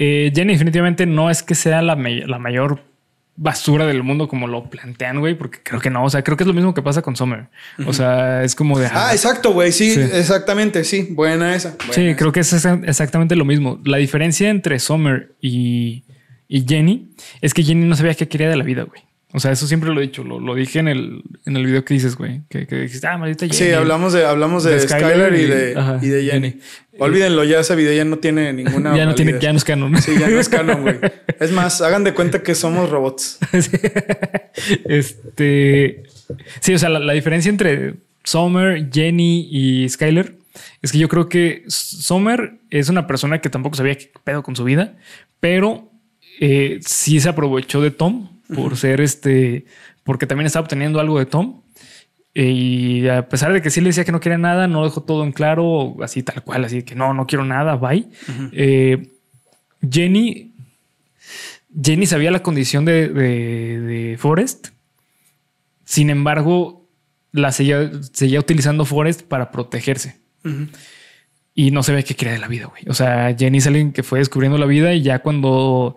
eh, 0.00 0.32
Jenny 0.34 0.54
definitivamente 0.54 1.06
no 1.06 1.30
es 1.30 1.42
que 1.44 1.54
sea 1.54 1.80
la, 1.82 1.94
may- 1.94 2.22
la 2.26 2.38
mayor 2.40 2.82
basura 3.36 3.86
del 3.86 4.02
mundo 4.02 4.28
como 4.28 4.46
lo 4.48 4.64
plantean, 4.68 5.20
güey, 5.20 5.34
porque 5.34 5.60
creo 5.62 5.80
que 5.80 5.88
no, 5.88 6.04
o 6.04 6.10
sea, 6.10 6.22
creo 6.22 6.36
que 6.36 6.42
es 6.44 6.46
lo 6.48 6.52
mismo 6.52 6.74
que 6.74 6.82
pasa 6.82 7.00
con 7.02 7.16
Summer. 7.16 7.46
O 7.86 7.92
sea, 7.94 8.42
es 8.42 8.54
como 8.54 8.78
de... 8.78 8.88
Ah, 8.92 9.10
exacto, 9.12 9.52
güey, 9.52 9.72
sí, 9.72 9.92
Sí. 9.94 10.00
exactamente, 10.00 10.84
sí, 10.84 11.06
buena 11.10 11.54
esa. 11.54 11.74
buena 11.78 11.92
Sí, 11.94 12.06
esa. 12.08 12.16
creo 12.18 12.32
que 12.32 12.40
es 12.40 12.52
exa- 12.52 12.82
exactamente 12.86 13.36
lo 13.36 13.44
mismo. 13.46 13.80
La 13.84 13.96
diferencia 13.98 14.50
entre 14.50 14.78
Summer 14.78 15.32
y, 15.40 16.02
y 16.48 16.66
Jenny 16.68 17.12
es 17.40 17.54
que 17.54 17.62
Jenny 17.62 17.86
no 17.86 17.94
sabía 17.96 18.14
qué 18.14 18.26
quería 18.28 18.50
de 18.50 18.56
la 18.56 18.64
vida, 18.64 18.82
güey. 18.82 19.02
O 19.32 19.38
sea, 19.38 19.52
eso 19.52 19.66
siempre 19.68 19.90
lo 19.94 20.00
he 20.00 20.02
dicho, 20.02 20.24
lo, 20.24 20.40
lo 20.40 20.56
dije 20.56 20.80
en 20.80 20.88
el, 20.88 21.22
en 21.46 21.56
el 21.56 21.64
video 21.64 21.84
que 21.84 21.94
dices, 21.94 22.16
güey, 22.16 22.40
que, 22.48 22.66
que 22.66 22.74
dijiste, 22.80 23.06
ah, 23.06 23.16
maldita 23.16 23.46
Jenny. 23.46 23.56
Sí, 23.56 23.70
hablamos 23.72 24.12
de, 24.12 24.26
hablamos 24.26 24.64
de, 24.64 24.72
De 24.72 24.80
Skyler, 24.80 25.34
y 25.34 25.42
y- 25.42 25.44
de, 25.46 25.74
ajá, 25.78 25.98
y 26.02 26.08
de 26.08 26.24
Jenny. 26.24 26.50
Jenny. 26.50 26.62
Olvídenlo, 26.98 27.44
ya 27.44 27.60
ese 27.60 27.76
video 27.76 27.92
ya 27.92 28.04
no 28.04 28.18
tiene 28.18 28.52
ninguna. 28.52 28.96
ya 28.96 29.06
no 29.06 29.14
tiene, 29.14 29.38
ya 29.40 29.52
no 29.52 29.58
es 29.58 29.64
canon. 29.64 29.96
Sí, 30.02 30.12
ya 30.18 30.28
no 30.28 30.40
es 30.40 30.48
canon, 30.48 30.82
güey. 30.82 30.98
Es 31.40 31.52
más, 31.52 31.80
hagan 31.80 32.02
de 32.04 32.12
cuenta 32.12 32.42
que 32.42 32.54
somos 32.54 32.90
robots. 32.90 33.38
Este. 34.84 36.02
Sí, 36.60 36.74
o 36.74 36.78
sea, 36.78 36.88
la, 36.88 36.98
la 36.98 37.12
diferencia 37.12 37.48
entre 37.48 37.94
Summer, 38.24 38.88
Jenny 38.92 39.48
y 39.50 39.88
Skyler 39.88 40.36
es 40.82 40.92
que 40.92 40.98
yo 40.98 41.08
creo 41.08 41.28
que 41.28 41.64
Summer 41.68 42.54
es 42.70 42.88
una 42.88 43.06
persona 43.06 43.40
que 43.40 43.48
tampoco 43.50 43.76
sabía 43.76 43.96
qué 43.96 44.10
pedo 44.24 44.42
con 44.42 44.56
su 44.56 44.64
vida, 44.64 44.96
pero 45.38 45.90
eh, 46.40 46.80
sí 46.84 47.20
se 47.20 47.28
aprovechó 47.28 47.80
de 47.80 47.90
Tom 47.90 48.39
por 48.54 48.76
ser 48.76 49.00
este, 49.00 49.64
porque 50.04 50.26
también 50.26 50.46
estaba 50.46 50.64
obteniendo 50.64 51.00
algo 51.00 51.18
de 51.18 51.26
Tom. 51.26 51.62
Eh, 52.34 52.44
Y 52.50 53.08
a 53.08 53.28
pesar 53.28 53.52
de 53.52 53.60
que 53.60 53.70
sí 53.70 53.80
le 53.80 53.88
decía 53.88 54.04
que 54.04 54.12
no 54.12 54.20
quería 54.20 54.38
nada, 54.38 54.68
no 54.68 54.84
dejó 54.84 55.02
todo 55.02 55.24
en 55.24 55.32
claro, 55.32 55.96
así 56.02 56.22
tal 56.22 56.42
cual, 56.44 56.64
así 56.64 56.82
que 56.82 56.94
no, 56.94 57.12
no 57.14 57.26
quiero 57.26 57.44
nada, 57.44 57.76
bye. 57.76 58.06
Eh, 58.52 59.08
Jenny 59.90 60.52
Jenny 61.82 62.06
sabía 62.06 62.30
la 62.30 62.42
condición 62.42 62.84
de, 62.84 63.08
de, 63.08 63.80
de 63.80 64.16
Forrest. 64.18 64.68
Sin 65.84 66.10
embargo, 66.10 66.88
la 67.32 67.52
seguía, 67.52 67.90
seguía 68.12 68.40
utilizando 68.40 68.84
Forrest 68.84 69.22
para 69.22 69.50
protegerse. 69.50 70.16
Y 71.54 71.70
no 71.70 71.82
sabía 71.82 72.02
qué 72.02 72.14
quería 72.14 72.32
de 72.34 72.40
la 72.40 72.48
vida, 72.48 72.66
güey. 72.66 72.82
O 72.88 72.94
sea, 72.94 73.34
Jenny 73.36 73.58
es 73.58 73.66
alguien 73.66 73.92
que 73.92 74.02
fue 74.02 74.18
descubriendo 74.20 74.56
la 74.58 74.66
vida 74.66 74.94
y 74.94 75.02
ya 75.02 75.18
cuando 75.20 75.96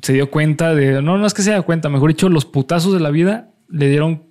se 0.00 0.14
dio 0.14 0.30
cuenta 0.30 0.74
de, 0.74 1.02
no, 1.02 1.18
no 1.18 1.26
es 1.26 1.34
que 1.34 1.42
se 1.42 1.50
dio 1.50 1.62
cuenta, 1.64 1.88
mejor 1.88 2.10
dicho, 2.10 2.28
los 2.28 2.44
putazos 2.44 2.92
de 2.94 3.00
la 3.00 3.10
vida 3.10 3.50
le 3.68 3.88
dieron, 3.88 4.22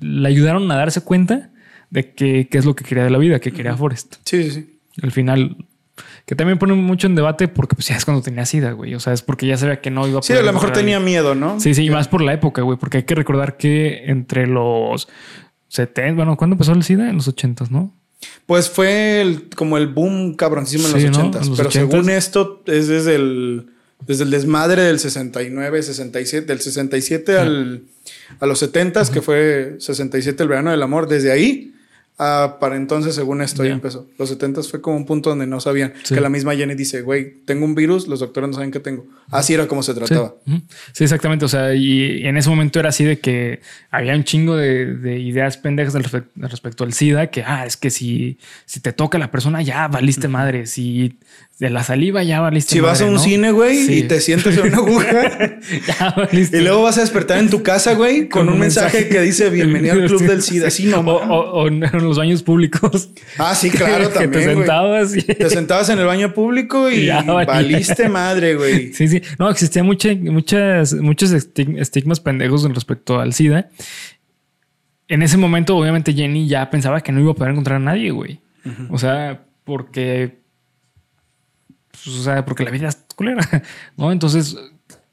le 0.00 0.28
ayudaron 0.28 0.70
a 0.70 0.76
darse 0.76 1.00
cuenta 1.00 1.50
de 1.90 2.12
que, 2.12 2.48
qué 2.48 2.58
es 2.58 2.64
lo 2.64 2.74
que 2.76 2.84
quería 2.84 3.04
de 3.04 3.10
la 3.10 3.18
vida, 3.18 3.40
que 3.40 3.52
quería 3.52 3.76
Forrest. 3.76 4.16
Sí, 4.24 4.44
sí, 4.44 4.50
sí. 4.50 4.80
Al 5.02 5.10
final, 5.12 5.56
que 6.26 6.34
también 6.34 6.58
pone 6.58 6.74
mucho 6.74 7.06
en 7.06 7.14
debate 7.14 7.48
porque 7.48 7.74
pues 7.74 7.88
ya 7.88 7.96
es 7.96 8.04
cuando 8.04 8.22
tenía 8.22 8.46
sida, 8.46 8.72
güey. 8.72 8.94
O 8.94 9.00
sea, 9.00 9.12
es 9.12 9.22
porque 9.22 9.46
ya 9.46 9.56
sabía 9.56 9.80
que 9.80 9.90
no 9.90 10.06
iba 10.06 10.20
a 10.20 10.22
Sí, 10.22 10.32
a 10.32 10.42
lo 10.42 10.52
mejor 10.52 10.72
tenía 10.72 11.00
miedo, 11.00 11.34
¿no? 11.34 11.60
Sí, 11.60 11.74
sí, 11.74 11.84
y 11.84 11.90
más 11.90 12.08
por 12.08 12.20
la 12.22 12.32
época, 12.32 12.62
güey, 12.62 12.78
porque 12.78 12.98
hay 12.98 13.02
que 13.04 13.14
recordar 13.14 13.56
que 13.56 14.04
entre 14.06 14.46
los 14.46 15.08
70, 15.68 16.14
bueno, 16.14 16.36
¿cuándo 16.36 16.54
empezó 16.54 16.72
el 16.72 16.82
SIDA? 16.82 17.10
En 17.10 17.16
los 17.16 17.28
80, 17.28 17.66
¿no? 17.70 17.92
Pues 18.46 18.70
fue 18.70 19.20
el, 19.20 19.50
como 19.50 19.76
el 19.76 19.88
boom 19.88 20.34
cabroncísimo 20.34 20.88
en 20.88 21.00
Sí, 21.00 21.06
los 21.08 21.18
¿no? 21.18 21.24
80 21.28 21.38
En 21.40 21.48
los 21.50 21.56
Pero 21.58 21.68
80s. 21.70 21.72
según 21.72 22.10
esto, 22.10 22.62
es 22.66 22.88
desde 22.88 23.16
el, 23.16 23.66
desde 24.06 24.24
el 24.24 24.30
desmadre 24.30 24.82
del 24.82 24.98
69, 24.98 25.82
67, 25.82 26.46
del 26.46 26.60
67 26.60 27.38
al, 27.38 27.82
a 28.40 28.46
los 28.46 28.58
70 28.58 29.02
que 29.12 29.22
fue 29.22 29.76
67 29.78 30.42
el 30.42 30.48
verano 30.48 30.70
del 30.70 30.82
amor. 30.82 31.08
Desde 31.08 31.32
ahí, 31.32 31.72
ah, 32.18 32.58
para 32.60 32.76
entonces, 32.76 33.14
según 33.14 33.40
esto, 33.40 33.64
ya 33.64 33.72
empezó. 33.72 34.06
Los 34.18 34.28
70 34.28 34.62
fue 34.64 34.80
como 34.82 34.96
un 34.98 35.06
punto 35.06 35.30
donde 35.30 35.46
no 35.46 35.58
sabían. 35.60 35.94
Sí. 36.02 36.14
Que 36.14 36.20
la 36.20 36.28
misma 36.28 36.54
Jenny 36.54 36.74
dice, 36.74 37.00
güey, 37.00 37.36
tengo 37.46 37.64
un 37.64 37.74
virus, 37.74 38.06
los 38.06 38.20
doctores 38.20 38.48
no 38.50 38.54
saben 38.54 38.70
qué 38.70 38.80
tengo. 38.80 39.06
Así 39.30 39.54
era 39.54 39.66
como 39.66 39.82
se 39.82 39.94
trataba. 39.94 40.34
Sí, 40.92 41.04
exactamente. 41.04 41.44
O 41.46 41.48
sea, 41.48 41.74
y 41.74 42.26
en 42.26 42.36
ese 42.36 42.50
momento 42.50 42.78
era 42.80 42.90
así 42.90 43.04
de 43.04 43.18
que 43.20 43.60
había 43.90 44.14
un 44.14 44.24
chingo 44.24 44.54
de, 44.54 44.94
de 44.96 45.18
ideas 45.18 45.56
pendejas 45.56 45.94
al 45.94 46.04
respe- 46.04 46.26
al 46.42 46.50
respecto 46.50 46.84
al 46.84 46.92
SIDA, 46.92 47.28
que, 47.28 47.42
ah, 47.42 47.64
es 47.64 47.76
que 47.78 47.88
si, 47.90 48.38
si 48.66 48.80
te 48.80 48.92
toca 48.92 49.18
la 49.18 49.30
persona, 49.30 49.62
ya 49.62 49.88
valiste 49.88 50.28
madre. 50.28 50.66
Si 50.66 51.18
de 51.60 51.70
la 51.70 51.84
saliva, 51.84 52.24
ya 52.24 52.40
valiste 52.40 52.72
Si 52.72 52.80
vas 52.80 53.00
a 53.00 53.04
un 53.06 53.14
¿no? 53.14 53.18
cine, 53.20 53.52
güey, 53.52 53.76
Sí. 53.76 53.98
y 53.98 54.02
te 54.02 54.20
sientes 54.20 54.58
en 54.58 54.66
una 54.66 54.76
aguja 54.78 55.58
ya 55.86 56.28
y 56.32 56.60
luego 56.60 56.82
vas 56.82 56.98
a 56.98 57.02
despertar 57.02 57.38
en 57.38 57.48
tu 57.48 57.62
casa, 57.62 57.94
güey, 57.94 58.28
con, 58.28 58.48
un 58.48 58.58
mensaje, 58.58 59.08
que 59.08 59.20
dice 59.20 59.50
bienvenido 59.50 59.94
al 59.94 60.06
club 60.06 60.22
del 60.22 60.42
SIDA. 60.42 60.66
Así 60.66 60.86
no 60.86 60.98
o, 61.00 61.12
o- 61.14 61.62
o 61.62 61.68
en 61.68 61.80
los 61.80 62.18
baños 62.18 62.42
públicos. 62.42 63.10
Ah, 63.38 63.54
sí, 63.54 63.70
claro, 63.70 64.08
que 64.12 64.18
te 64.18 64.24
también, 64.24 64.44
güey. 64.44 64.56
sentabas 64.56 65.16
y... 65.16 65.22
Te 65.22 65.48
sentabas 65.48 65.88
en 65.90 66.00
el 66.00 66.06
baño 66.06 66.34
público 66.34 66.90
y 66.90 67.06
Ya 67.06 67.22
valiste 67.22 68.08
madre, 68.08 68.56
güey. 68.56 68.92
Sí, 68.92 69.06
sí. 69.06 69.22
No, 69.38 69.48
existía 69.48 69.84
mucha, 69.84 70.08
muchas, 70.14 70.92
muchos 70.94 71.32
estig- 71.32 71.78
estigmas 71.80 72.18
pendejos 72.18 72.64
respecto 72.74 73.20
al 73.20 73.32
SIDA. 73.32 73.68
En 75.06 75.22
ese 75.22 75.36
momento, 75.36 75.76
obviamente, 75.76 76.12
Jenny 76.14 76.48
ya 76.48 76.68
pensaba 76.70 77.00
que 77.00 77.12
no 77.12 77.20
iba 77.20 77.30
a 77.30 77.34
poder 77.34 77.52
encontrar 77.52 77.76
a 77.76 77.84
nadie, 77.84 78.10
güey. 78.10 78.40
O 78.90 78.98
sea, 78.98 79.44
porque. 79.64 80.42
Pues, 82.04 82.16
o 82.16 82.22
sea, 82.22 82.44
porque 82.44 82.64
la 82.64 82.70
vida 82.70 82.88
es 82.88 83.04
culera, 83.16 83.46
¿no? 83.96 84.12
Entonces, 84.12 84.56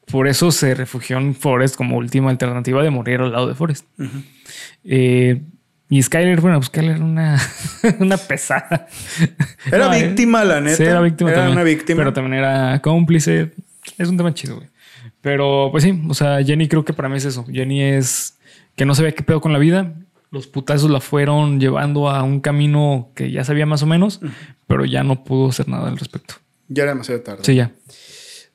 por 0.10 0.28
eso 0.28 0.52
se 0.52 0.76
refugió 0.76 1.18
en 1.18 1.34
Forrest 1.36 1.76
como 1.76 1.98
última 1.98 2.30
alternativa 2.30 2.84
de 2.84 2.90
morir 2.90 3.22
al 3.22 3.32
lado 3.32 3.48
de 3.48 3.56
Forrest. 3.56 3.86
Eh, 4.84 5.42
y 5.90 6.02
Skyler, 6.02 6.40
bueno, 6.42 6.58
pues 6.58 6.68
Skyler 6.68 6.96
era 6.96 7.06
una, 7.06 7.40
una 8.00 8.18
pesada. 8.18 8.88
Era 9.66 9.78
No, 9.88 9.94
eh, 9.94 10.08
víctima, 10.08 10.44
la 10.44 10.62
neta. 10.62 10.78
Sí, 10.78 10.84
era 10.84 11.02
víctima 11.02 11.32
Era 11.32 11.40
también. 11.40 11.58
una 11.58 11.64
víctima. 11.64 11.98
Pero 11.98 12.14
también 12.14 12.34
era 12.36 12.82
cómplice. 12.82 13.52
Es 13.98 14.10
un 14.10 14.18
tema 14.18 14.34
chido, 14.34 14.56
güey. 14.56 14.68
Pero 15.22 15.70
pues 15.72 15.84
sí, 15.84 16.02
o 16.08 16.14
sea, 16.14 16.44
Jenny 16.44 16.68
creo 16.68 16.84
que 16.84 16.94
para 16.94 17.08
mí 17.10 17.18
es 17.18 17.26
eso. 17.26 17.46
Jenny 17.46 17.82
es 17.82 18.38
que 18.76 18.86
no 18.86 18.96
sabía 18.96 19.12
qué 19.12 19.24
pedo 19.24 19.40
con 19.42 19.54
la 19.54 19.60
vida. 19.60 19.94
Los 20.32 20.48
putazos 20.48 20.90
la 20.90 21.02
fueron 21.02 21.60
llevando 21.60 22.10
a 22.10 22.24
un 22.24 22.40
camino 22.40 23.10
que 23.14 23.30
ya 23.30 23.44
sabía 23.44 23.66
más 23.66 23.84
o 23.84 23.86
menos, 23.86 24.22
pero 24.66 24.86
ya 24.86 25.04
no 25.04 25.24
pudo 25.26 25.50
hacer 25.50 25.68
nada 25.68 25.90
al 25.90 25.98
respecto. 25.98 26.36
Ya 26.72 26.84
era 26.84 26.94
demasiado 26.94 27.22
tarde. 27.22 27.44
Sí, 27.44 27.56
ya. 27.56 27.72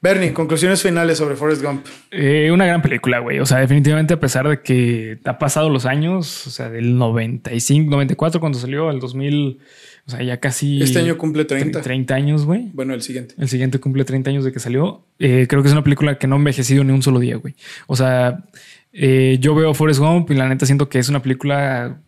Bernie, 0.01 0.33
conclusiones 0.33 0.83
finales 0.83 1.19
sobre 1.19 1.37
Forrest 1.37 1.63
Gump. 1.63 1.87
Eh, 2.11 2.51
una 2.53 2.67
gran 2.67 2.81
película, 2.81 3.19
güey. 3.19 3.41
O 3.41 3.47
sea, 3.47 3.59
definitivamente 3.59 4.15
a 4.15 4.21
pesar 4.21 4.49
de 4.49 4.61
que 4.61 5.19
ha 5.25 5.39
pasado 5.39 5.69
los 5.69 5.85
años, 5.85 6.47
o 6.47 6.51
sea, 6.51 6.71
del 6.71 6.97
95, 6.97 7.91
94 7.91 8.41
cuando 8.41 8.59
salió, 8.59 8.89
al 8.89 9.01
2000, 9.01 9.59
o 10.07 10.11
sea, 10.11 10.23
ya 10.23 10.39
casi... 10.39 10.83
Este 10.83 10.99
año 10.99 11.19
cumple 11.19 11.45
30. 11.45 11.81
30 11.81 12.15
años, 12.15 12.45
güey. 12.45 12.71
Bueno, 12.73 12.95
el 12.95 13.03
siguiente. 13.03 13.35
El 13.39 13.49
siguiente 13.49 13.81
cumple 13.81 14.05
30 14.05 14.31
años 14.31 14.45
de 14.45 14.53
que 14.53 14.61
salió. 14.61 15.05
Eh, 15.19 15.47
creo 15.49 15.63
que 15.63 15.69
es 15.69 15.73
una 15.73 15.85
película 15.85 16.19
que 16.19 16.27
no 16.27 16.37
ha 16.37 16.39
envejecido 16.39 16.85
ni 16.85 16.93
un 16.93 17.03
solo 17.03 17.19
día, 17.19 17.37
güey. 17.37 17.55
O 17.87 17.97
sea, 17.97 18.45
eh, 18.93 19.39
yo 19.41 19.55
veo 19.55 19.75
Forrest 19.75 20.01
Gump 20.01 20.31
y 20.31 20.35
la 20.35 20.49
neta 20.49 20.67
siento 20.67 20.89
que 20.89 20.99
es 20.99 21.09
una 21.09 21.21
película... 21.23 22.01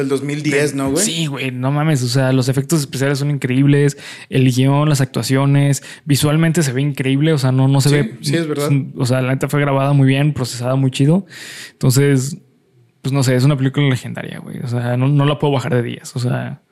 Del 0.00 0.08
2010, 0.08 0.74
¿no, 0.74 0.90
güey? 0.90 1.04
Sí, 1.04 1.26
güey, 1.26 1.50
no 1.50 1.70
mames. 1.70 2.02
O 2.02 2.08
sea, 2.08 2.32
los 2.32 2.48
efectos 2.48 2.80
especiales 2.80 3.18
son 3.18 3.30
increíbles. 3.30 3.96
El 4.28 4.50
guion, 4.52 4.88
las 4.88 5.00
actuaciones, 5.00 5.82
visualmente 6.04 6.62
se 6.62 6.72
ve 6.72 6.82
increíble. 6.82 7.32
O 7.32 7.38
sea, 7.38 7.52
no, 7.52 7.68
no 7.68 7.80
se 7.80 7.88
Sí, 7.90 7.94
ve... 7.96 8.14
sí, 8.22 8.36
es 8.36 8.46
verdad. 8.46 8.70
O 8.96 9.06
sea, 9.06 9.20
la 9.22 9.32
neta 9.32 9.48
fue 9.48 9.60
grabada 9.60 9.92
muy 9.92 10.08
bien, 10.08 10.32
procesada 10.32 10.74
muy 10.76 10.90
chido. 10.90 11.26
Entonces, 11.72 12.36
pues 13.02 13.12
no 13.12 13.22
sé, 13.22 13.34
es 13.36 13.44
una 13.44 13.56
película 13.56 13.88
legendaria, 13.88 14.38
güey. 14.40 14.58
O 14.60 14.68
sea, 14.68 14.96
no, 14.96 15.08
no 15.08 15.24
la 15.26 15.38
puedo 15.38 15.52
bajar 15.52 15.74
de 15.74 15.82
días. 15.82 16.14
O 16.16 16.18
sea... 16.18 16.62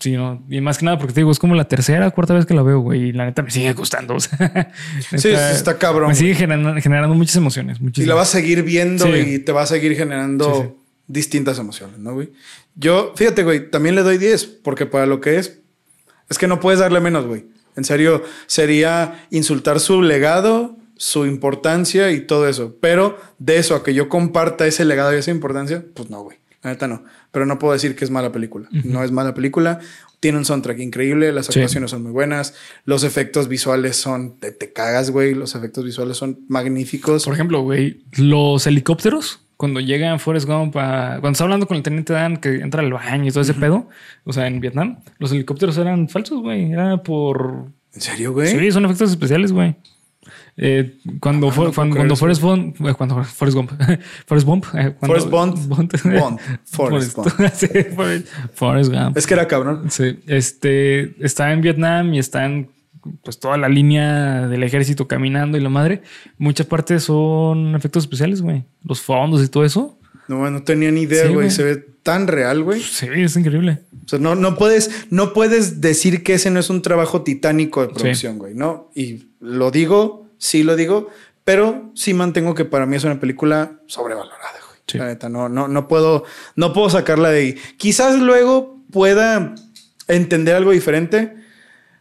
Sí, 0.00 0.12
no. 0.12 0.44
Y 0.50 0.60
más 0.60 0.76
que 0.76 0.84
nada 0.84 0.98
porque 0.98 1.14
te 1.14 1.20
digo, 1.20 1.30
es 1.32 1.38
como 1.38 1.54
la 1.54 1.64
tercera, 1.66 2.10
cuarta 2.10 2.34
vez 2.34 2.44
que 2.44 2.52
la 2.52 2.62
veo, 2.62 2.80
güey. 2.80 3.04
Y 3.08 3.12
la 3.12 3.24
neta 3.24 3.40
me 3.42 3.50
sigue 3.50 3.72
gustando. 3.72 4.16
O 4.16 4.20
sea, 4.20 4.70
Sí, 5.16 5.28
está 5.30 5.78
cabrón, 5.78 6.08
Me 6.10 6.14
sigue 6.14 6.34
generando, 6.34 6.78
generando 6.82 7.14
muchas 7.14 7.36
emociones. 7.36 7.78
Y 7.80 7.84
Muchísimas. 7.84 8.08
la 8.08 8.14
vas 8.14 8.28
a 8.28 8.32
seguir 8.38 8.62
viendo 8.64 9.06
Sí. 9.06 9.12
y 9.12 9.38
te 9.38 9.50
va 9.50 9.62
a 9.62 9.66
seguir 9.66 9.96
generando 9.96 10.54
Sí, 10.54 10.60
sí. 10.62 10.74
Distintas 11.08 11.58
emociones, 11.58 11.98
¿no, 11.98 12.14
güey? 12.14 12.30
Yo, 12.76 13.12
fíjate, 13.16 13.42
güey, 13.42 13.70
también 13.70 13.94
le 13.96 14.02
doy 14.02 14.18
10, 14.18 14.44
porque 14.62 14.86
para 14.86 15.06
lo 15.06 15.20
que 15.20 15.38
es, 15.38 15.58
es 16.28 16.38
que 16.38 16.46
no 16.46 16.60
puedes 16.60 16.78
darle 16.80 17.00
menos, 17.00 17.26
güey. 17.26 17.46
En 17.76 17.84
serio, 17.84 18.22
sería 18.46 19.26
insultar 19.30 19.80
su 19.80 20.02
legado, 20.02 20.76
su 20.96 21.26
importancia 21.26 22.10
y 22.12 22.20
todo 22.20 22.48
eso. 22.48 22.76
Pero 22.80 23.18
de 23.38 23.58
eso 23.58 23.74
a 23.74 23.82
que 23.84 23.94
yo 23.94 24.08
comparta 24.08 24.66
ese 24.66 24.84
legado 24.84 25.14
y 25.14 25.18
esa 25.18 25.30
importancia, 25.30 25.84
pues 25.94 26.10
no, 26.10 26.22
güey. 26.22 26.38
La 26.62 26.70
neta 26.70 26.88
no. 26.88 27.04
Pero 27.30 27.46
no 27.46 27.58
puedo 27.60 27.72
decir 27.72 27.94
que 27.94 28.04
es 28.04 28.10
mala 28.10 28.32
película. 28.32 28.68
No 28.72 29.04
es 29.04 29.12
mala 29.12 29.32
película. 29.32 29.78
Tiene 30.18 30.38
un 30.38 30.44
soundtrack 30.44 30.80
increíble, 30.80 31.30
las 31.30 31.46
Sí. 31.46 31.52
actuaciones 31.60 31.92
son 31.92 32.02
muy 32.02 32.10
buenas, 32.10 32.54
los 32.84 33.04
efectos 33.04 33.46
visuales 33.46 33.96
son, 33.96 34.36
te, 34.40 34.50
te 34.50 34.72
cagas, 34.72 35.10
güey, 35.12 35.34
los 35.34 35.54
efectos 35.54 35.84
visuales 35.84 36.16
son 36.16 36.40
magníficos. 36.48 37.24
Por 37.24 37.34
ejemplo, 37.34 37.60
güey, 37.62 38.02
los 38.16 38.66
helicópteros, 38.66 39.40
cuando 39.58 39.80
llegan 39.80 40.18
Forrest 40.20 40.46
Gump 40.46 40.74
a- 40.78 41.18
Cuando 41.20 41.32
está 41.32 41.44
hablando 41.44 41.66
con 41.66 41.76
el 41.76 41.82
teniente 41.82 42.14
Dan 42.14 42.38
que 42.38 42.60
entra 42.60 42.80
al 42.80 42.90
baño 42.92 43.26
y 43.26 43.30
todo 43.30 43.42
ese 43.42 43.52
pedo, 43.54 43.88
o 44.24 44.32
sea, 44.32 44.46
en 44.46 44.60
Vietnam, 44.60 45.00
los 45.18 45.30
helicópteros 45.32 45.76
eran 45.76 46.08
falsos, 46.08 46.40
güey. 46.40 46.72
Era 46.72 46.96
por... 47.02 47.66
¿En 47.94 48.00
serio, 48.00 48.32
güey? 48.32 48.48
Sí, 48.48 48.72
son 48.72 48.86
efectos 48.86 49.10
especiales, 49.10 49.52
güey. 49.52 49.74
Eh, 50.60 50.96
cuando, 51.20 51.48
Ah, 51.50 51.54
no 51.56 51.72
cuando. 51.94 52.16
Forrest 52.16 52.42
Gump, 52.42 52.76
eh, 52.86 52.92
cuando 52.94 53.22
Forrest 53.24 53.56
Gump, 53.56 53.70
Forrest 54.26 54.46
Gump, 54.46 54.64
eh, 54.74 54.94
Forrest 55.00 55.28
Bond. 55.30 55.68
Bond. 55.68 56.40
Forrest 56.64 57.16
Sí, 57.54 57.68
Forrest, 57.94 58.26
Forrest 58.54 58.92
Gump. 58.92 59.16
Es 59.16 59.26
que 59.26 59.34
era 59.34 59.46
cabrón. 59.48 59.90
Sí, 59.90 60.18
este 60.26 61.14
está 61.24 61.52
en 61.52 61.60
Vietnam 61.62 62.12
y 62.12 62.18
está 62.18 62.44
en 62.44 62.68
pues 63.22 63.38
toda 63.38 63.56
la 63.56 63.68
línea 63.68 64.48
del 64.48 64.62
ejército 64.62 65.08
caminando 65.08 65.58
y 65.58 65.60
la 65.60 65.68
madre. 65.68 66.02
Muchas 66.38 66.66
partes 66.66 67.04
son 67.04 67.74
efectos 67.74 68.04
especiales, 68.04 68.42
güey. 68.42 68.64
Los 68.82 69.00
fondos 69.00 69.42
y 69.44 69.48
todo 69.48 69.64
eso. 69.64 69.98
No, 70.28 70.48
no 70.50 70.62
tenía 70.62 70.90
ni 70.90 71.02
idea, 71.02 71.28
güey. 71.28 71.50
Se 71.50 71.62
ve 71.64 71.76
tan 72.02 72.26
real, 72.26 72.62
güey. 72.62 72.80
Sí, 72.80 73.06
es 73.14 73.36
increíble. 73.36 73.82
O 74.04 74.08
sea, 74.08 74.18
no, 74.18 74.34
no 74.34 74.56
puedes, 74.56 75.06
no 75.10 75.32
puedes 75.32 75.80
decir 75.80 76.22
que 76.22 76.34
ese 76.34 76.50
no 76.50 76.60
es 76.60 76.70
un 76.70 76.82
trabajo 76.82 77.22
titánico 77.22 77.82
de 77.82 77.92
producción, 77.92 78.38
güey, 78.38 78.54
¿no? 78.54 78.90
Y 78.94 79.26
lo 79.40 79.70
digo, 79.70 80.26
sí 80.38 80.62
lo 80.62 80.76
digo, 80.76 81.08
pero 81.44 81.90
sí 81.94 82.14
mantengo 82.14 82.54
que 82.54 82.64
para 82.64 82.86
mí 82.86 82.96
es 82.96 83.04
una 83.04 83.20
película 83.20 83.80
sobrevalorada, 83.86 84.58
güey. 84.66 84.80
Sí. 84.86 84.98
La 84.98 85.06
neta, 85.06 85.28
no, 85.28 85.48
no, 85.48 85.68
no 85.68 85.88
puedo, 85.88 86.24
no 86.56 86.72
puedo 86.72 86.90
sacarla 86.90 87.30
de 87.30 87.38
ahí. 87.38 87.56
Quizás 87.76 88.18
luego 88.18 88.82
pueda 88.90 89.54
entender 90.08 90.54
algo 90.54 90.72
diferente, 90.72 91.36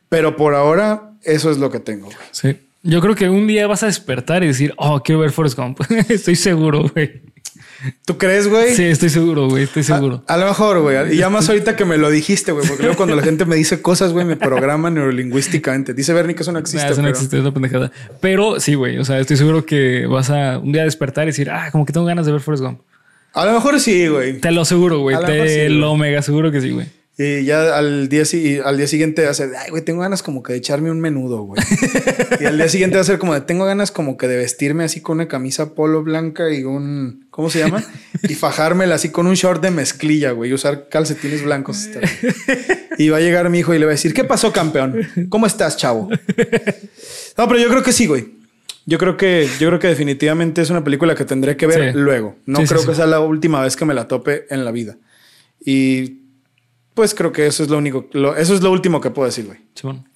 pero 0.09 0.35
por 0.35 0.55
ahora 0.55 1.11
eso 1.23 1.51
es 1.51 1.57
lo 1.57 1.69
que 1.71 1.79
tengo, 1.79 2.05
güey. 2.05 2.17
Sí. 2.31 2.55
Yo 2.83 3.01
creo 3.01 3.15
que 3.15 3.27
un 3.29 3.47
día 3.47 3.67
vas 3.67 3.83
a 3.83 3.87
despertar 3.87 4.43
y 4.43 4.47
decir, 4.47 4.73
oh, 4.77 5.01
quiero 5.03 5.19
ver 5.21 5.31
Forrest 5.31 5.57
Gump. 5.57 5.79
estoy 6.09 6.35
seguro, 6.35 6.89
güey. 6.93 7.21
¿Tú 8.05 8.17
crees, 8.17 8.47
güey? 8.47 8.73
Sí, 8.73 8.85
estoy 8.85 9.09
seguro, 9.09 9.49
güey. 9.49 9.63
Estoy 9.65 9.83
seguro. 9.83 10.23
a 10.27 10.37
lo 10.37 10.47
mejor, 10.47 10.81
güey. 10.81 11.13
Y 11.13 11.17
ya 11.17 11.29
más 11.29 11.47
ahorita 11.47 11.75
que 11.75 11.85
me 11.85 11.97
lo 11.97 12.09
dijiste, 12.09 12.51
güey. 12.51 12.65
Porque 12.67 12.83
luego 12.83 12.97
cuando 12.97 13.15
la 13.15 13.21
gente 13.21 13.45
me 13.45 13.55
dice 13.55 13.81
cosas, 13.81 14.13
güey, 14.13 14.25
me 14.25 14.35
programa 14.35 14.89
neurolingüísticamente. 14.89 15.93
Dice 15.93 16.13
Bernie 16.13 16.35
que 16.35 16.41
eso 16.41 16.51
no 16.51 16.59
existe. 16.59 16.85
Nah, 16.85 16.91
eso 16.93 17.01
no 17.01 17.07
pero- 17.07 17.15
existe, 17.15 17.37
es 17.37 17.41
una 17.41 17.53
pendejada. 17.53 17.91
Pero 18.19 18.59
sí, 18.59 18.73
güey. 18.73 18.97
O 18.97 19.05
sea, 19.05 19.19
estoy 19.19 19.37
seguro 19.37 19.65
que 19.65 20.07
vas 20.07 20.29
a 20.29 20.57
un 20.57 20.71
día 20.71 20.83
despertar 20.85 21.25
y 21.25 21.27
decir, 21.27 21.51
ah, 21.51 21.69
como 21.71 21.85
que 21.85 21.93
tengo 21.93 22.05
ganas 22.05 22.25
de 22.25 22.31
ver 22.31 22.41
Forrest 22.41 22.63
Gump. 22.63 22.79
A 23.33 23.45
lo 23.45 23.53
mejor 23.53 23.79
sí, 23.79 24.07
güey. 24.07 24.39
Te 24.39 24.51
lo 24.51 24.61
aseguro, 24.61 24.99
güey. 24.99 25.15
Lo 25.15 25.23
Te 25.23 25.67
sí, 25.67 25.73
lo 25.73 25.95
mega 25.97 26.21
seguro 26.23 26.51
que 26.51 26.61
sí, 26.61 26.71
güey. 26.71 26.87
Y 27.19 27.45
ya 27.45 27.75
al 27.75 28.09
día, 28.09 28.23
al 28.63 28.77
día 28.77 28.85
siguiente 28.85 29.23
va 29.23 29.31
a 29.31 29.33
ser, 29.33 29.49
ay, 29.57 29.71
güey, 29.71 29.83
tengo 29.83 30.01
ganas 30.01 30.21
como 30.21 30.43
que 30.43 30.53
de 30.53 30.59
echarme 30.59 30.91
un 30.91 30.99
menudo, 30.99 31.41
güey. 31.43 31.59
y 32.39 32.45
al 32.45 32.57
día 32.57 32.69
siguiente 32.69 32.97
va 32.97 33.01
a 33.01 33.05
ser 33.05 33.17
como 33.17 33.33
de, 33.33 33.41
tengo 33.41 33.65
ganas 33.65 33.91
como 33.91 34.17
que 34.17 34.27
de 34.27 34.37
vestirme 34.37 34.83
así 34.83 35.01
con 35.01 35.17
una 35.17 35.27
camisa 35.27 35.73
polo 35.73 36.03
blanca 36.03 36.51
y 36.51 36.63
un, 36.63 37.25
¿cómo 37.31 37.49
se 37.49 37.57
llama? 37.59 37.83
y 38.21 38.35
fajármela 38.35 38.93
así 38.95 39.09
con 39.09 39.25
un 39.25 39.33
short 39.33 39.63
de 39.63 39.71
mezclilla, 39.71 40.29
güey, 40.31 40.51
y 40.51 40.53
usar 40.53 40.89
calcetines 40.89 41.43
blancos. 41.43 41.89
Y 42.99 43.09
va 43.09 43.17
a 43.17 43.21
llegar 43.21 43.49
mi 43.49 43.59
hijo 43.59 43.73
y 43.73 43.79
le 43.79 43.85
va 43.85 43.91
a 43.91 43.95
decir, 43.95 44.13
¿qué 44.13 44.23
pasó, 44.23 44.51
campeón? 44.53 45.01
¿Cómo 45.29 45.47
estás, 45.47 45.75
chavo? 45.77 46.09
No, 47.37 47.47
pero 47.47 47.57
yo 47.59 47.69
creo 47.69 47.81
que 47.83 47.93
sí, 47.93 48.05
güey. 48.07 48.37
Yo 48.85 48.97
creo 48.99 49.17
que, 49.17 49.47
yo 49.59 49.67
creo 49.67 49.79
que 49.79 49.87
definitivamente 49.87 50.61
es 50.61 50.69
una 50.69 50.83
película 50.83 51.13
que 51.15 51.25
tendré 51.25 51.57
que 51.57 51.67
ver 51.67 51.93
Sí. 51.93 51.99
luego. 51.99 52.35
No 52.45 52.59
sí, 52.59 52.65
creo 52.67 52.81
sí. 52.81 52.87
que 52.87 52.95
sea 52.95 53.05
la 53.05 53.19
última 53.19 53.61
vez 53.61 53.75
que 53.75 53.85
me 53.85 53.93
la 53.93 54.07
tope 54.07 54.45
en 54.49 54.63
la 54.63 54.71
vida. 54.71 54.97
Y 55.63 56.26
pues 56.97 57.13
creo 57.13 57.31
que 57.31 57.45
eso 57.45 57.61
es 57.63 57.69
lo 57.69 57.77
único, 57.77 58.07
lo- 58.11 58.35
eso 58.35 58.55
es 58.55 58.61
lo 58.61 58.71
último 58.71 58.99
que 58.99 59.11
puedo 59.11 59.27
decir, 59.27 59.45
güey. 59.45 59.59
Simón. 59.75 60.09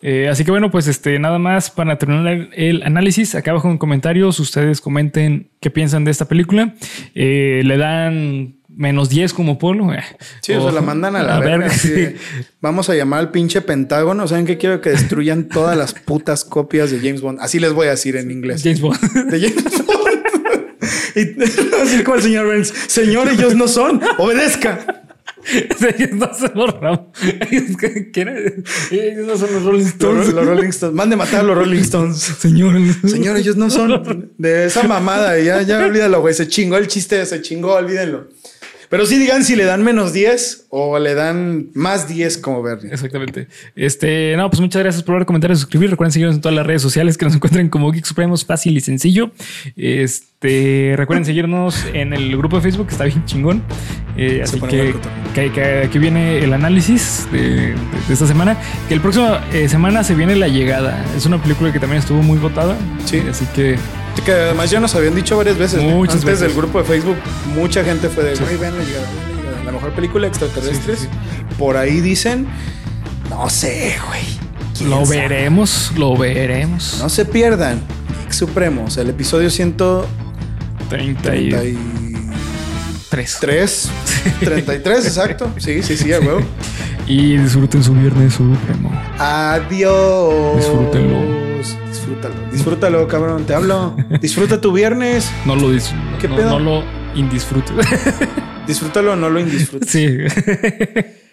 Eh, 0.00 0.28
así 0.30 0.44
que 0.44 0.52
bueno, 0.52 0.70
pues 0.70 0.86
este, 0.86 1.18
nada 1.18 1.40
más 1.40 1.68
para 1.70 1.98
terminar 1.98 2.48
el, 2.54 2.82
análisis. 2.84 3.34
Acá 3.34 3.50
abajo 3.50 3.68
en 3.68 3.76
comentarios, 3.76 4.38
ustedes 4.38 4.80
comenten 4.80 5.50
qué 5.60 5.70
piensan 5.70 6.04
de 6.04 6.12
esta 6.12 6.26
película. 6.26 6.74
Eh, 7.16 7.62
le 7.64 7.76
dan 7.76 8.54
menos 8.68 9.08
10 9.08 9.34
como 9.34 9.58
polo. 9.58 9.92
eh, 9.92 10.04
Sí, 10.40 10.52
o, 10.52 10.62
sea, 10.62 10.70
la 10.70 10.80
mandan 10.80 11.16
a 11.16 11.24
la, 11.24 11.40
verga. 11.40 11.68
de, 11.68 12.16
Vamos 12.60 12.88
a 12.88 12.94
llamar 12.94 13.18
al 13.18 13.30
pinche 13.32 13.60
Pentágono. 13.60 14.28
¿Saben 14.28 14.46
qué 14.46 14.56
quiero? 14.56 14.80
Que 14.80 14.90
destruyan 14.90 15.48
todas 15.48 15.76
las 15.76 15.92
putas 15.92 16.44
copias 16.44 16.92
de 16.92 16.98
James 17.00 17.20
Bond. 17.20 17.40
Así 17.40 17.58
les 17.58 17.72
voy 17.72 17.88
a 17.88 17.90
decir 17.90 18.14
en 18.16 18.30
inglés. 18.30 18.62
James 18.62 18.80
Bond. 18.80 19.00
De 19.30 19.40
James 19.40 19.84
Bond. 19.84 19.98
y 21.16 21.42
así 21.82 22.04
como 22.04 22.16
el 22.16 22.22
señor 22.22 22.46
Burns. 22.46 22.72
Señor, 22.86 23.28
ellos 23.28 23.56
no 23.56 23.66
son. 23.66 24.00
Obedezca. 24.18 24.97
Ellos 28.90 29.26
no 29.26 29.36
son 29.36 29.54
los 29.54 29.62
los 29.62 29.64
Rolling 29.64 29.78
Los, 29.80 29.88
Stones. 29.88 30.32
los 30.32 30.46
Rolling 30.46 30.68
Stones. 30.68 30.94
Mande 30.94 31.16
matar 31.16 31.40
a 31.40 31.42
los 31.42 31.56
Rolling 31.56 31.80
Stones. 31.80 32.18
Señores. 32.18 32.96
Señor, 33.06 33.36
ellos 33.36 33.56
no 33.56 33.70
son 33.70 34.32
de 34.36 34.66
esa 34.66 34.82
mamada. 34.82 35.38
Ya, 35.40 35.62
ya 35.62 35.84
olvídalo, 35.84 36.20
güey. 36.20 36.34
Se 36.34 36.48
chingó 36.48 36.76
el 36.76 36.86
chiste, 36.88 37.24
se 37.26 37.40
chingó, 37.42 37.74
olvídenlo. 37.74 38.28
Pero 38.90 39.04
sí 39.06 39.18
digan 39.18 39.44
si 39.44 39.54
le 39.56 39.64
dan 39.64 39.84
menos 39.84 40.12
10 40.12 40.66
o 40.70 40.98
le 40.98 41.14
dan 41.14 41.68
más 41.74 42.08
10 42.08 42.38
como 42.38 42.62
Bernie. 42.62 42.92
Exactamente. 42.92 43.48
Este, 43.76 44.34
no, 44.36 44.48
pues 44.50 44.60
muchas 44.60 44.82
gracias 44.82 45.02
por 45.02 45.16
ver, 45.16 45.26
comentar 45.26 45.50
y 45.50 45.56
suscribir. 45.56 45.90
Recuerden 45.90 46.12
seguirnos 46.12 46.36
en 46.36 46.40
todas 46.40 46.56
las 46.56 46.66
redes 46.66 46.82
sociales 46.82 47.18
que 47.18 47.24
nos 47.26 47.34
encuentren 47.34 47.68
como 47.68 47.90
Geek 47.92 48.04
Supremos, 48.04 48.44
fácil 48.44 48.76
y 48.76 48.80
sencillo. 48.80 49.30
Este, 49.76 50.94
recuerden 50.96 51.24
seguirnos 51.24 51.84
en 51.92 52.12
el 52.12 52.36
grupo 52.36 52.56
de 52.56 52.62
Facebook, 52.62 52.86
que 52.86 52.92
está 52.92 53.04
bien 53.04 53.24
chingón. 53.26 53.62
Eh, 54.16 54.40
así 54.42 54.60
que, 54.60 54.94
que, 55.34 55.52
que 55.52 55.62
aquí 55.84 55.98
viene 55.98 56.38
el 56.38 56.52
análisis 56.52 57.26
de, 57.30 57.40
de- 57.40 57.74
de 58.08 58.12
esta 58.14 58.26
semana. 58.26 58.56
Que 58.88 58.94
el 58.94 59.00
próximo 59.00 59.36
eh, 59.52 59.68
semana 59.68 60.02
se 60.04 60.14
viene 60.14 60.34
La 60.36 60.48
Llegada. 60.48 61.04
Es 61.16 61.26
una 61.26 61.40
película 61.42 61.72
que 61.72 61.78
también 61.80 62.00
estuvo 62.00 62.22
muy 62.22 62.38
votada. 62.38 62.76
Sí. 63.04 63.22
Así 63.28 63.44
que 63.54 63.76
Que 64.24 64.32
además 64.32 64.70
ya 64.70 64.80
nos 64.80 64.94
habían 64.94 65.14
dicho 65.14 65.36
varias 65.36 65.56
veces. 65.56 65.80
Antes 65.82 66.24
veces. 66.24 66.40
del 66.40 66.54
grupo 66.54 66.78
de 66.78 66.84
Facebook, 66.84 67.16
mucha 67.54 67.84
gente 67.84 68.08
fue 68.08 68.24
de, 68.24 68.36
"Güey, 68.36 68.56
vean 68.56 68.76
la 68.76 68.84
llegada, 68.84 69.06
vean 69.10 69.36
la 69.36 69.42
llegada". 69.42 69.64
La 69.64 69.72
mejor 69.72 69.92
película 69.92 70.26
extraterrestres. 70.26 71.00
Sí, 71.00 71.06
sí, 71.06 71.54
Por 71.58 71.76
ahí 71.76 72.00
dicen, 72.00 72.46
no 73.30 73.48
sé, 73.48 73.96
güey. 74.06 74.22
¿Quién 74.76 74.90
lo 74.90 75.04
sabe?". 75.06 75.18
veremos, 75.18 75.92
lo 75.96 76.16
veremos. 76.16 76.98
No 77.00 77.08
se 77.08 77.24
pierdan. 77.24 77.80
Geek 78.22 78.32
Supremos, 78.32 78.96
el 78.98 79.10
episodio 79.10 79.50
133. 79.50 81.76
33. 83.10 83.90
33, 84.40 85.06
exacto. 85.06 85.50
Sí, 85.56 85.82
sí, 85.82 85.96
sí, 85.96 86.12
a 86.12 86.20
huevo. 86.20 86.40
Y 87.06 87.38
disfruten 87.38 87.82
su 87.82 87.94
viernes 87.94 88.34
supremo. 88.34 88.92
Adiós. 89.18 90.56
Disfrútenlo. 90.56 91.47
Disfrútalo. 92.08 92.34
Disfrútalo, 92.50 93.08
cabrón. 93.08 93.44
Te 93.44 93.54
hablo. 93.54 93.94
Disfruta 94.20 94.60
tu 94.60 94.72
viernes. 94.72 95.30
No 95.44 95.56
lo 95.56 95.70
dis 95.70 95.92
¿Qué 96.20 96.28
no, 96.28 96.36
pedo? 96.36 96.58
no 96.58 96.80
lo 96.80 96.84
indisfrutes. 97.14 97.74
Disfrútalo 98.66 99.16
no 99.16 99.28
lo 99.30 99.40
indisfrutes. 99.40 99.90
sí. 99.90 100.06